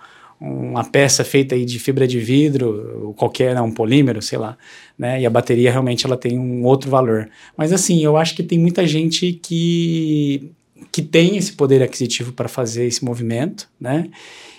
uma 0.44 0.84
peça 0.84 1.24
feita 1.24 1.54
aí 1.54 1.64
de 1.64 1.78
fibra 1.78 2.06
de 2.06 2.20
vidro, 2.20 3.06
ou 3.06 3.14
qualquer, 3.14 3.54
né, 3.54 3.60
um 3.60 3.70
polímero, 3.70 4.20
sei 4.20 4.38
lá, 4.38 4.56
né? 4.98 5.20
E 5.20 5.26
a 5.26 5.30
bateria 5.30 5.70
realmente 5.70 6.04
ela 6.04 6.16
tem 6.16 6.38
um 6.38 6.64
outro 6.64 6.90
valor. 6.90 7.28
Mas 7.56 7.72
assim, 7.72 8.04
eu 8.04 8.16
acho 8.16 8.34
que 8.34 8.42
tem 8.42 8.58
muita 8.58 8.86
gente 8.86 9.32
que 9.32 10.52
que 10.92 11.02
tem 11.02 11.36
esse 11.36 11.52
poder 11.52 11.82
aquisitivo 11.82 12.32
para 12.32 12.48
fazer 12.48 12.84
esse 12.84 13.04
movimento, 13.04 13.68
né? 13.80 14.10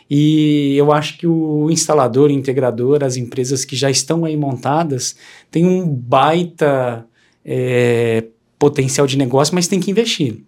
E 0.10 0.76
eu 0.76 0.91
acho 0.91 1.18
que 1.18 1.26
o 1.26 1.70
instalador, 1.72 2.30
integrador, 2.30 3.03
as 3.03 3.16
empresas 3.16 3.64
que 3.64 3.76
já 3.76 3.90
estão 3.90 4.26
aí 4.26 4.36
montadas, 4.36 5.16
têm 5.49 5.66
um 5.66 5.88
baita 5.88 7.06
é, 7.44 8.26
potencial 8.60 9.07
de 9.07 9.18
negócio, 9.18 9.56
mas 9.56 9.68
tem 9.68 9.80
que 9.80 9.91
investir. 9.91 10.41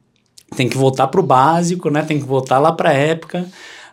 Tem 0.56 0.68
que 0.68 0.78
voltar 0.78 1.08
para 1.08 1.22
o 1.22 1.24
básico, 1.24 1.90
né? 1.90 2.02
Tem 2.02 2.20
que 2.20 2.26
voltar 2.26 2.60
lá 2.60 2.72
para 2.72 2.90
a 2.90 2.94
época 2.94 3.48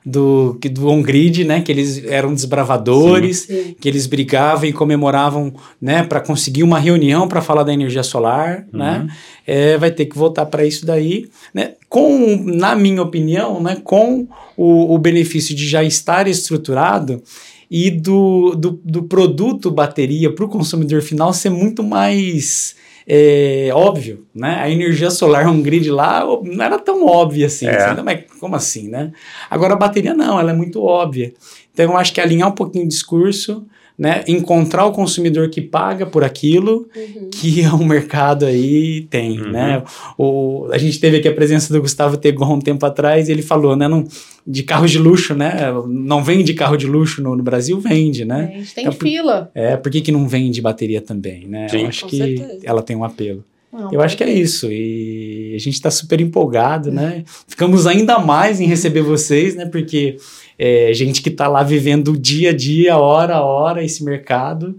do, 0.05 0.59
do 0.71 0.89
on-grid, 0.89 1.45
né? 1.45 1.63
Que 1.63 1.73
eles 1.73 2.05
eram 2.05 2.35
desbravadores, 2.35 3.39
Sim. 3.39 3.75
que 3.81 3.89
eles 3.89 4.07
brigavam 4.07 4.69
e 4.69 4.73
comemoravam, 4.73 5.55
né? 5.81 6.03
Para 6.03 6.21
conseguir 6.21 6.63
uma 6.63 6.79
reunião 6.79 7.27
para 7.27 7.41
falar 7.41 7.63
da 7.63 7.73
energia 7.73 8.03
solar, 8.03 8.67
né? 8.73 9.09
É, 9.47 9.79
vai 9.79 9.91
ter 9.91 10.07
que 10.07 10.17
voltar 10.17 10.47
para 10.47 10.65
isso 10.65 10.85
daí, 10.85 11.29
né? 11.55 11.73
Com, 11.89 12.37
na 12.45 12.75
minha 12.75 13.01
opinião, 13.01 13.63
né? 13.63 13.79
Com 13.83 14.29
o, 14.57 14.95
o 14.95 14.99
benefício 14.99 15.55
de 15.55 15.67
já 15.67 15.83
estar 15.83 16.29
estruturado 16.29 17.23
e 17.71 17.91
do, 17.91 18.55
do, 18.55 18.81
do 18.85 19.03
produto 19.05 19.71
bateria 19.71 20.33
para 20.33 20.45
o 20.45 20.49
consumidor 20.49 21.01
final 21.01 21.33
ser 21.33 21.51
muito 21.51 21.83
mais 21.83 22.77
é, 23.07 23.69
óbvio, 23.73 24.27
né? 24.35 24.57
A 24.61 24.71
energia 24.71 25.11
solar 25.11 25.47
on 25.47 25.61
grid 25.61 25.91
lá 25.91 26.25
não 26.43 26.65
era 26.65 26.79
tão 26.79 27.07
óbvia 27.07 27.47
assim, 27.47 27.67
É. 27.67 27.77
assim, 27.77 28.03
mas 28.03 28.21
como 28.41 28.57
assim, 28.57 28.89
né? 28.89 29.13
Agora 29.51 29.75
a 29.75 29.77
bateria 29.77 30.15
não, 30.15 30.39
ela 30.41 30.51
é 30.51 30.55
muito 30.55 30.83
óbvia. 30.83 31.33
Então 31.73 31.87
eu 31.87 31.97
acho 31.97 32.13
que 32.13 32.21
alinhar 32.21 32.49
um 32.49 32.53
pouquinho 32.53 32.85
o 32.85 32.89
discurso, 32.89 33.67
né? 33.99 34.25
Encontrar 34.27 34.85
o 34.87 34.93
consumidor 34.93 35.49
que 35.51 35.61
paga 35.61 36.05
por 36.05 36.25
aquilo, 36.25 36.89
Uhum. 36.97 37.29
que 37.31 37.61
é 37.63 37.73
um 37.73 37.85
mercado 37.85 38.45
aí 38.45 39.03
tem, 39.09 39.41
Uhum. 39.41 39.51
né? 39.53 39.83
O, 40.19 40.69
a 40.73 40.79
gente 40.79 40.99
teve 40.99 41.19
aqui 41.19 41.29
a 41.29 41.35
presença 41.35 41.73
do 41.73 41.81
Gustavo 41.81 42.17
Tegon 42.17 42.55
um 42.55 42.61
tempo 42.61 42.85
atrás 42.85 43.29
e 43.29 43.33
ele 43.33 43.43
falou, 43.43 43.77
né? 43.77 43.87
Não, 43.87 44.05
de 44.47 44.63
carro 44.63 44.87
de 44.87 44.99
luxo, 44.99 45.35
né? 45.35 45.55
Não 45.89 46.23
vende 46.25 46.53
carro 46.55 46.77
de 46.77 46.87
luxo 46.87 47.23
no, 47.23 47.35
no 47.37 47.43
Brasil? 47.43 47.79
Vende, 47.81 48.25
né? 48.25 48.51
A 48.55 48.59
gente 48.59 48.75
tem 48.75 48.85
por- 48.87 48.95
fila. 48.95 49.51
É, 49.55 49.77
por 49.77 49.91
que, 49.91 50.01
que 50.01 50.13
não 50.13 50.27
vende 50.29 50.61
bateria 50.61 51.01
também, 51.01 51.47
né? 51.47 51.69
Sim. 51.69 51.83
Eu 51.83 51.87
acho 51.89 52.03
Com 52.03 52.09
que 52.11 52.17
certeza. 52.19 52.59
ela 52.65 52.83
tem 52.83 52.97
um 52.97 53.05
apelo. 53.05 53.45
Não, 53.73 53.93
Eu 53.93 54.01
acho 54.01 54.17
que 54.17 54.23
é 54.23 54.31
isso. 54.33 54.69
E 54.71 55.53
a 55.57 55.59
gente 55.59 55.75
está 55.75 55.91
super 55.91 56.21
empolgado, 56.21 56.93
né? 56.93 57.25
Ficamos 57.49 57.87
ainda 57.89 58.21
mais 58.21 58.61
em 58.61 58.67
receber 58.67 59.03
vocês, 59.03 59.57
né? 59.57 59.67
Porque 59.67 60.17
é 60.59 60.93
gente 60.93 61.23
que 61.23 61.29
está 61.29 61.49
lá 61.49 61.63
vivendo 61.63 62.17
dia 62.17 62.51
a 62.51 62.57
dia, 62.57 62.97
hora 62.97 63.37
a 63.37 63.45
hora, 63.45 63.83
esse 63.85 64.05
mercado. 64.05 64.77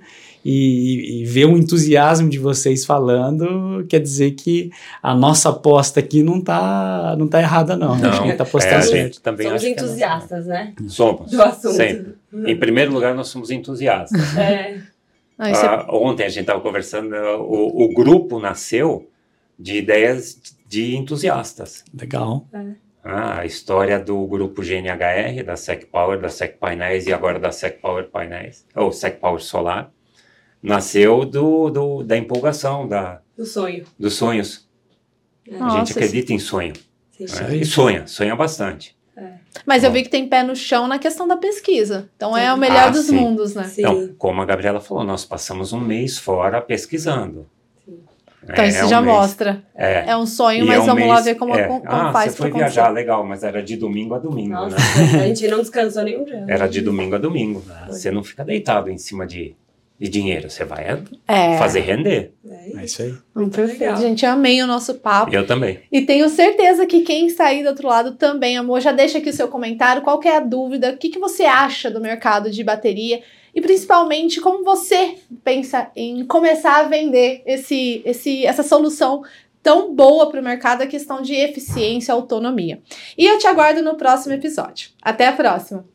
e, 0.48 1.22
e, 1.22 1.26
ver 1.26 1.46
o 1.46 1.58
entusiasmo 1.58 2.30
de 2.30 2.38
vocês 2.38 2.86
falando, 2.86 3.84
quer 3.90 4.00
dizer 4.00 4.32
que 4.36 4.70
a 5.02 5.16
nossa 5.16 5.50
aposta 5.50 6.00
aqui 6.00 6.22
não 6.22 6.40
tá, 6.40 7.16
não 7.18 7.28
tá 7.28 7.40
errada, 7.42 7.76
não. 7.76 7.98
Não, 7.98 8.10
a 8.12 8.14
gente 8.28 8.38
tá 8.38 8.44
apostando 8.44 8.76
é, 8.76 8.82
certo. 8.82 9.22
também 9.22 9.48
Somos 9.48 9.64
é 9.64 9.70
entusiastas, 9.70 10.46
né? 10.46 10.74
Somos. 10.88 11.32
Do 11.32 11.42
assunto. 11.42 11.74
Sempre. 11.74 12.14
Em 12.46 12.56
primeiro 12.56 12.94
lugar, 12.94 13.16
nós 13.16 13.28
somos 13.30 13.50
entusiastas. 13.50 14.38
É. 14.38 14.78
Ah, 15.38 15.50
isso 15.52 15.66
é- 15.66 15.68
Ah, 15.68 15.88
ontem 15.90 16.24
a 16.24 16.30
gente 16.30 16.42
estava 16.42 16.62
conversando, 16.62 17.16
o, 17.16 17.86
o 17.86 17.94
grupo 17.94 18.40
nasceu 18.40 19.10
de 19.58 19.78
ideias 19.78 20.40
de 20.70 20.96
entusiastas. 20.96 21.84
Legal. 21.92 22.46
Ah, 22.54 22.64
a 23.06 23.46
história 23.46 24.00
do 24.00 24.26
grupo 24.26 24.64
GNHR, 24.64 25.44
da 25.46 25.56
SEC 25.56 25.86
Power, 25.86 26.20
da 26.20 26.28
SEC 26.28 26.58
Painéis 26.58 27.06
e 27.06 27.14
agora 27.14 27.38
da 27.40 27.52
SEC 27.52 27.80
Power 27.80 28.10
Painéis, 28.10 28.66
ou 28.76 28.92
SEC 28.92 29.20
Power 29.20 29.40
Solar, 29.40 29.92
nasceu 30.62 31.24
do, 31.24 31.70
do- 31.70 32.04
da 32.04 32.18
empolgação, 32.18 32.88
da, 32.88 33.22
Do 33.38 33.46
sonho. 33.46 33.86
dos 34.00 34.16
sonhos. 34.16 34.68
a 35.52 35.58
Nossa, 35.60 35.78
gente 35.78 35.92
acredita 35.92 36.34
em 36.34 36.40
sonho. 36.40 36.74
Sim. 37.12 37.26
né? 37.44 37.56
E 37.58 37.64
sonha, 37.66 38.08
sonha 38.08 38.36
bastante. 38.36 38.96
Mas 39.66 39.84
eu 39.84 39.90
Bom. 39.90 39.94
vi 39.94 40.04
que 40.04 40.10
tem 40.10 40.28
pé 40.28 40.44
no 40.44 40.54
chão 40.56 40.88
na 40.88 41.00
questão 41.00 41.26
da 41.28 41.38
pesquisa. 41.38 42.10
Então 42.18 42.36
é 42.36 42.48
Sim. 42.48 42.54
o 42.54 42.58
melhor 42.58 42.88
Ah, 42.88 42.90
dos 42.90 43.06
sim. 43.06 43.16
mundos, 43.16 43.54
né? 43.56 43.64
Sim. 43.66 43.82
Então, 43.82 44.16
como 44.18 44.42
a 44.42 44.46
Gabriela 44.46 44.82
falou, 44.82 45.04
nós 45.06 45.24
passamos 45.24 45.72
um 45.72 45.80
mês 45.80 46.18
fora 46.18 46.60
pesquisando. 46.62 47.48
Então 48.48 48.64
É, 48.64 48.68
isso 48.68 48.78
é 48.80 48.86
um 48.86 48.90
já 48.90 49.02
mês. 49.02 49.16
mostra. 49.16 49.64
É. 49.76 50.12
É 50.12 50.18
um 50.18 50.26
sonho, 50.26 50.64
E 50.64 50.68
mas 50.68 50.78
é 50.78 50.82
um 50.82 50.86
vamos 50.86 51.08
lá 51.08 51.14
mês- 51.16 51.26
ver 51.26 51.36
como, 51.36 51.56
é. 51.56 51.64
como 51.68 51.82
ah, 51.86 52.12
faz 52.14 52.32
você 52.34 52.38
foi 52.38 52.52
viajar, 52.52 52.84
acontecer. 52.84 52.94
legal, 53.02 53.26
mas 53.26 53.44
era 53.44 53.62
de 53.64 53.76
domingo 53.76 54.14
a 54.16 54.20
domingo, 54.20 54.54
Nossa, 54.54 54.76
né? 54.78 55.24
a 55.24 55.28
gente 55.28 55.48
não 55.48 55.60
descansou 55.60 56.04
nenhum 56.04 56.24
dia. 56.24 56.46
Era 56.48 56.68
de 56.68 56.82
domingo 56.82 57.16
a 57.16 57.18
domingo. 57.18 57.64
Você 57.88 58.12
não 58.12 58.24
fica 58.24 58.44
deitado 58.46 58.90
em 58.92 58.98
cima 59.00 59.26
de, 59.26 59.56
de 60.00 60.08
dinheiro, 60.10 60.50
você 60.50 60.64
vai 60.64 60.86
É. 61.28 61.58
fazer 61.58 61.80
render. 61.80 62.34
É 62.48 62.80
É 62.82 62.86
isso. 62.86 63.02
aí. 63.02 63.14
Perfeito, 63.50 63.80
legal. 63.80 63.98
gente. 63.98 64.26
Amei 64.26 64.62
o 64.62 64.68
nosso 64.68 64.94
papo. 64.96 65.34
Eu 65.34 65.48
também. 65.48 65.80
E 65.92 66.02
tenho 66.02 66.30
certeza 66.30 66.86
que 66.86 67.02
quem 67.02 67.30
sair 67.30 67.64
do 67.64 67.70
outro 67.70 67.88
lado 67.88 68.12
também 68.14 68.58
amor. 68.58 68.80
Já 68.82 68.92
deixa 68.92 69.18
aqui 69.18 69.30
o 69.30 69.34
seu 69.34 69.48
comentário. 69.48 70.02
Qual 70.04 70.20
que 70.20 70.28
é 70.28 70.38
a 70.38 70.40
dúvida? 70.40 70.92
O 70.92 70.98
que, 70.98 71.10
que 71.10 71.20
você 71.20 71.44
acha 71.46 71.90
do 71.90 72.00
mercado 72.02 72.52
de 72.52 72.64
bateria? 72.64 73.22
E 73.56 73.62
principalmente, 73.62 74.42
como 74.42 74.66
você 74.66 75.16
pensa 75.44 75.90
em 75.96 76.26
começar 76.26 76.82
a 76.82 76.84
vender 76.84 77.42
esse, 77.46 78.02
esse, 78.06 78.46
essa 78.46 78.62
solução 78.62 79.24
tão 79.64 79.96
boa 79.96 80.30
para 80.30 80.42
o 80.42 80.44
mercado, 80.44 80.82
a 80.82 80.88
questão 80.88 81.22
de 81.22 81.34
eficiência 81.34 82.12
e 82.12 82.14
autonomia. 82.14 82.82
E 83.18 83.26
eu 83.26 83.40
te 83.40 83.48
aguardo 83.48 83.82
no 83.82 83.96
próximo 83.96 84.34
episódio. 84.34 84.90
Até 85.02 85.26
a 85.26 85.34
próxima! 85.34 85.95